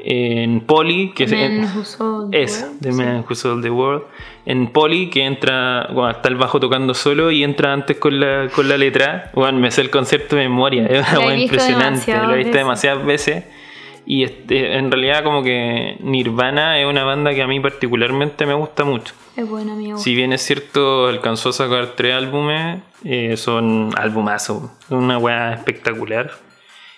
En 0.07 0.61
Polly, 0.61 1.13
que 1.15 1.25
The 1.25 1.45
es. 1.45 1.51
Man 1.51 1.77
Who 1.77 1.83
Sold 1.83 2.31
the 2.31 2.43
Esa, 2.43 2.65
World, 2.65 2.81
The 2.81 2.91
sí. 2.91 2.97
Man 2.97 3.25
Who 3.27 3.35
Sold 3.35 3.63
the 3.63 3.69
World. 3.71 4.03
En 4.45 4.67
Polly, 4.67 5.09
que 5.09 5.25
entra, 5.25 5.87
bueno, 5.91 6.11
está 6.11 6.29
el 6.29 6.35
bajo 6.35 6.59
tocando 6.59 6.93
solo 6.93 7.31
y 7.31 7.43
entra 7.43 7.73
antes 7.73 7.97
con 7.97 8.19
la, 8.19 8.49
con 8.53 8.69
la 8.69 8.77
letra. 8.77 9.31
Bueno, 9.33 9.57
me 9.57 9.71
sé 9.71 9.81
el 9.81 9.89
concierto 9.89 10.35
de 10.35 10.43
memoria, 10.43 10.85
es 10.87 11.39
impresionante, 11.39 12.13
lo 12.13 12.35
he 12.35 12.37
visto 12.37 12.57
demasiadas 12.57 13.03
veces. 13.03 13.45
Y 14.07 14.23
este, 14.23 14.77
en 14.77 14.91
realidad 14.91 15.23
como 15.23 15.41
que 15.41 15.97
Nirvana 15.99 16.79
es 16.79 16.85
una 16.85 17.03
banda 17.03 17.33
que 17.33 17.41
a 17.41 17.47
mí 17.47 17.59
particularmente 17.59 18.45
me 18.45 18.53
gusta 18.53 18.83
mucho. 18.85 19.13
Es 19.35 19.49
bueno, 19.49 19.73
amigo. 19.73 19.97
Si 19.97 20.13
bien 20.13 20.31
es 20.31 20.41
cierto, 20.43 21.07
alcanzó 21.07 21.49
a 21.49 21.53
sacar 21.53 21.93
tres 21.95 22.13
álbumes, 22.13 22.81
eh, 23.03 23.35
son 23.35 23.89
albumazos, 23.97 24.69
una 24.89 25.17
weá 25.17 25.53
espectacular. 25.53 26.31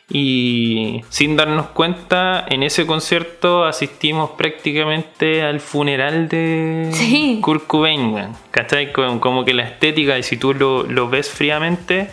Y 0.10 1.02
sin 1.10 1.36
darnos 1.36 1.68
cuenta, 1.68 2.46
en 2.50 2.64
ese 2.64 2.86
concierto 2.86 3.66
asistimos 3.66 4.32
prácticamente 4.32 5.42
al 5.44 5.60
funeral 5.60 6.30
de 6.30 6.90
Sí. 6.94 7.40
Kurt 7.42 7.68
Cobain. 7.68 8.16
¿Cachai? 8.52 8.94
Como 8.94 9.44
que 9.44 9.54
la 9.54 9.64
estética, 9.64 10.18
y 10.18 10.24
si 10.24 10.38
tú 10.38 10.54
lo, 10.54 10.84
lo 10.84 11.10
ves 11.10 11.30
fríamente, 11.30 12.10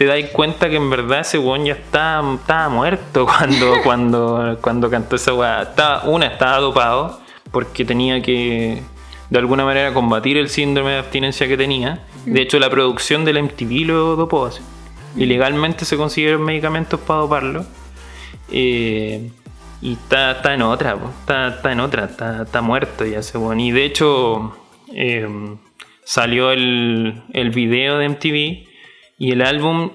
te 0.00 0.06
das 0.06 0.30
cuenta 0.30 0.70
que 0.70 0.76
en 0.76 0.88
verdad 0.88 1.20
ese 1.20 1.38
weón 1.38 1.66
ya 1.66 1.74
estaba, 1.74 2.36
estaba 2.36 2.70
muerto 2.70 3.26
cuando, 3.38 3.82
cuando, 3.84 4.58
cuando 4.62 4.88
cantó 4.88 5.16
esa 5.16 5.34
weá. 5.34 5.60
Estaba, 5.60 6.04
una, 6.04 6.24
estaba 6.28 6.56
dopado 6.56 7.20
porque 7.52 7.84
tenía 7.84 8.22
que 8.22 8.80
de 9.28 9.38
alguna 9.38 9.66
manera 9.66 9.92
combatir 9.92 10.38
el 10.38 10.48
síndrome 10.48 10.92
de 10.92 10.98
abstinencia 11.00 11.46
que 11.46 11.58
tenía. 11.58 12.02
De 12.24 12.40
hecho, 12.40 12.58
la 12.58 12.70
producción 12.70 13.26
del 13.26 13.42
MTV 13.42 13.84
lo 13.88 14.16
dopó 14.16 14.46
así. 14.46 14.62
Ilegalmente 15.16 15.84
se 15.84 15.98
consiguieron 15.98 16.44
medicamentos 16.44 16.98
para 16.98 17.20
doparlo. 17.20 17.66
Eh, 18.50 19.30
y 19.82 19.92
está, 19.92 20.30
está 20.30 20.54
en 20.54 20.62
otra, 20.62 20.96
está, 21.20 21.48
está 21.48 21.72
en 21.72 21.80
otra, 21.80 22.04
está, 22.06 22.42
está 22.44 22.62
muerto 22.62 23.04
ya 23.04 23.18
ese 23.18 23.36
weón. 23.36 23.60
Y 23.60 23.70
de 23.70 23.84
hecho, 23.84 24.56
eh, 24.94 25.28
salió 26.04 26.52
el, 26.52 27.22
el 27.34 27.50
video 27.50 27.98
de 27.98 28.08
MTV 28.08 28.69
y 29.20 29.32
el 29.32 29.42
álbum, 29.42 29.90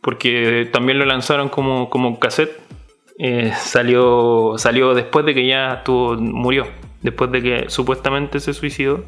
porque 0.00 0.68
también 0.72 0.98
lo 0.98 1.04
lanzaron 1.04 1.50
como, 1.50 1.90
como 1.90 2.18
cassette, 2.18 2.58
eh, 3.18 3.52
salió, 3.56 4.54
salió 4.56 4.94
después 4.94 5.26
de 5.26 5.34
que 5.34 5.46
ya 5.46 5.74
estuvo, 5.74 6.16
murió, 6.16 6.66
después 7.02 7.30
de 7.30 7.42
que 7.42 7.64
supuestamente 7.68 8.40
se 8.40 8.54
suicidó. 8.54 9.04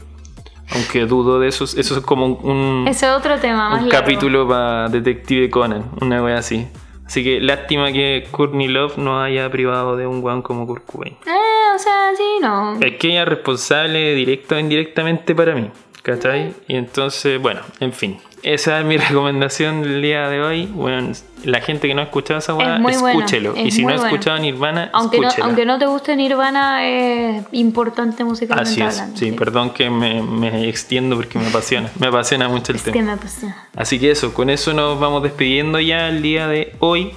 Aunque 0.70 1.06
dudo 1.06 1.40
de 1.40 1.48
eso, 1.48 1.64
eso 1.64 1.78
es 1.78 2.04
como 2.04 2.26
un, 2.26 2.84
Ese 2.86 3.06
es 3.06 3.12
otro 3.12 3.38
tema 3.38 3.70
más 3.70 3.82
un 3.82 3.88
largo. 3.88 4.04
capítulo 4.04 4.46
para 4.46 4.90
Detective 4.90 5.48
Conan, 5.48 5.90
una 6.02 6.22
wea 6.22 6.36
así. 6.36 6.66
Así 7.06 7.24
que 7.24 7.40
lástima 7.40 7.90
que 7.90 8.28
Courtney 8.30 8.68
Love 8.68 8.98
no 8.98 9.22
haya 9.22 9.48
privado 9.50 9.96
de 9.96 10.06
un 10.06 10.20
guan 10.20 10.42
como 10.42 10.66
Kurt 10.66 10.84
Cobain. 10.84 11.14
Eh, 11.26 11.74
o 11.74 11.78
sea, 11.78 12.10
sí, 12.14 12.36
no. 12.42 12.78
Es 12.82 12.96
que 12.98 13.08
ella 13.08 13.22
es 13.22 13.28
responsable 13.28 14.14
directa 14.14 14.56
o 14.56 14.58
indirectamente 14.58 15.34
para 15.34 15.54
mí, 15.54 15.70
¿cachai? 16.02 16.52
Y 16.66 16.76
entonces, 16.76 17.40
bueno, 17.40 17.62
en 17.80 17.94
fin. 17.94 18.18
Esa 18.42 18.80
es 18.80 18.86
mi 18.86 18.96
recomendación 19.08 19.82
del 19.82 20.00
día 20.02 20.28
de 20.28 20.40
hoy. 20.42 20.66
Bueno, 20.66 21.12
la 21.44 21.60
gente 21.60 21.88
que 21.88 21.94
no 21.94 22.00
ha 22.00 22.04
escuchado 22.04 22.38
esa 22.38 22.54
weá, 22.54 22.78
Es 22.88 22.96
escúchelo. 23.02 23.54
es 23.56 23.66
y 23.66 23.70
si 23.70 23.84
no 23.84 23.92
ha 23.92 23.96
escuchado 23.96 24.38
Nirvana, 24.38 24.90
Aunque 24.92 25.20
no, 25.20 25.28
aunque 25.42 25.64
no 25.64 25.78
te 25.78 25.86
guste 25.86 26.14
Nirvana, 26.16 26.86
es 26.86 27.44
importante 27.52 28.24
musicalmente 28.24 28.70
Así 28.70 28.80
es, 28.82 28.98
hablando. 29.00 29.18
sí, 29.18 29.32
perdón 29.32 29.70
que 29.70 29.90
me, 29.90 30.22
me 30.22 30.68
extiendo 30.68 31.16
porque 31.16 31.38
me 31.38 31.46
apasiona, 31.48 31.90
me 31.98 32.06
apasiona 32.08 32.48
mucho 32.48 32.72
el 32.72 32.76
Es 32.76 32.84
tema. 32.84 32.92
que 32.94 33.02
me 33.02 33.12
apasiona. 33.12 33.68
Así 33.76 33.98
que 33.98 34.10
eso, 34.10 34.32
con 34.34 34.50
eso 34.50 34.72
nos 34.72 34.98
vamos 35.00 35.22
despidiendo 35.22 35.78
ya 35.80 36.08
el 36.08 36.22
día 36.22 36.46
de 36.48 36.74
hoy, 36.80 37.12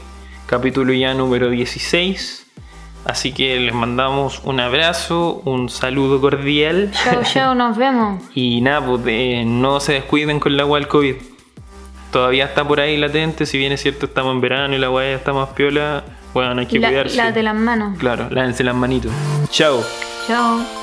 capítulo 0.47 0.93
ya 0.93 1.13
número 1.13 1.49
16. 1.49 2.40
Así 3.05 3.31
que 3.33 3.59
les 3.59 3.73
mandamos 3.73 4.41
un 4.43 4.59
abrazo, 4.59 5.41
un 5.45 5.69
saludo 5.69 6.21
cordial. 6.21 6.91
Chao, 7.03 7.21
chao, 7.23 7.55
nos 7.55 7.75
vemos. 7.77 8.21
Y 8.35 8.61
nada, 8.61 8.85
pues 8.85 9.01
eh, 9.07 9.43
no 9.45 9.79
se 9.79 9.93
descuiden 9.93 10.39
con 10.39 10.55
la 10.55 10.63
agua 10.63 10.77
del 10.79 10.87
COVID. 10.87 11.15
todavía 12.11 12.45
está 12.45 12.67
por 12.67 12.79
ahí 12.79 12.97
latente, 12.97 13.45
si 13.45 13.57
bien 13.57 13.71
es 13.71 13.81
cierto 13.81 14.05
estamos 14.05 14.33
en 14.35 14.41
verano 14.41 14.75
y 14.75 14.77
la 14.77 14.89
weá 14.91 15.11
ya 15.11 15.15
está 15.15 15.33
más 15.33 15.49
piola, 15.49 16.03
bueno, 16.33 16.59
hay 16.59 16.67
que 16.67 16.77
La- 16.77 16.89
cuidarse. 16.89 17.15
Lávate 17.17 17.41
las 17.43 17.55
manos. 17.55 17.97
Claro, 17.97 18.27
lávense 18.29 18.63
las 18.63 18.75
manitos. 18.75 19.11
Chao. 19.49 19.81
Chao. 20.27 20.80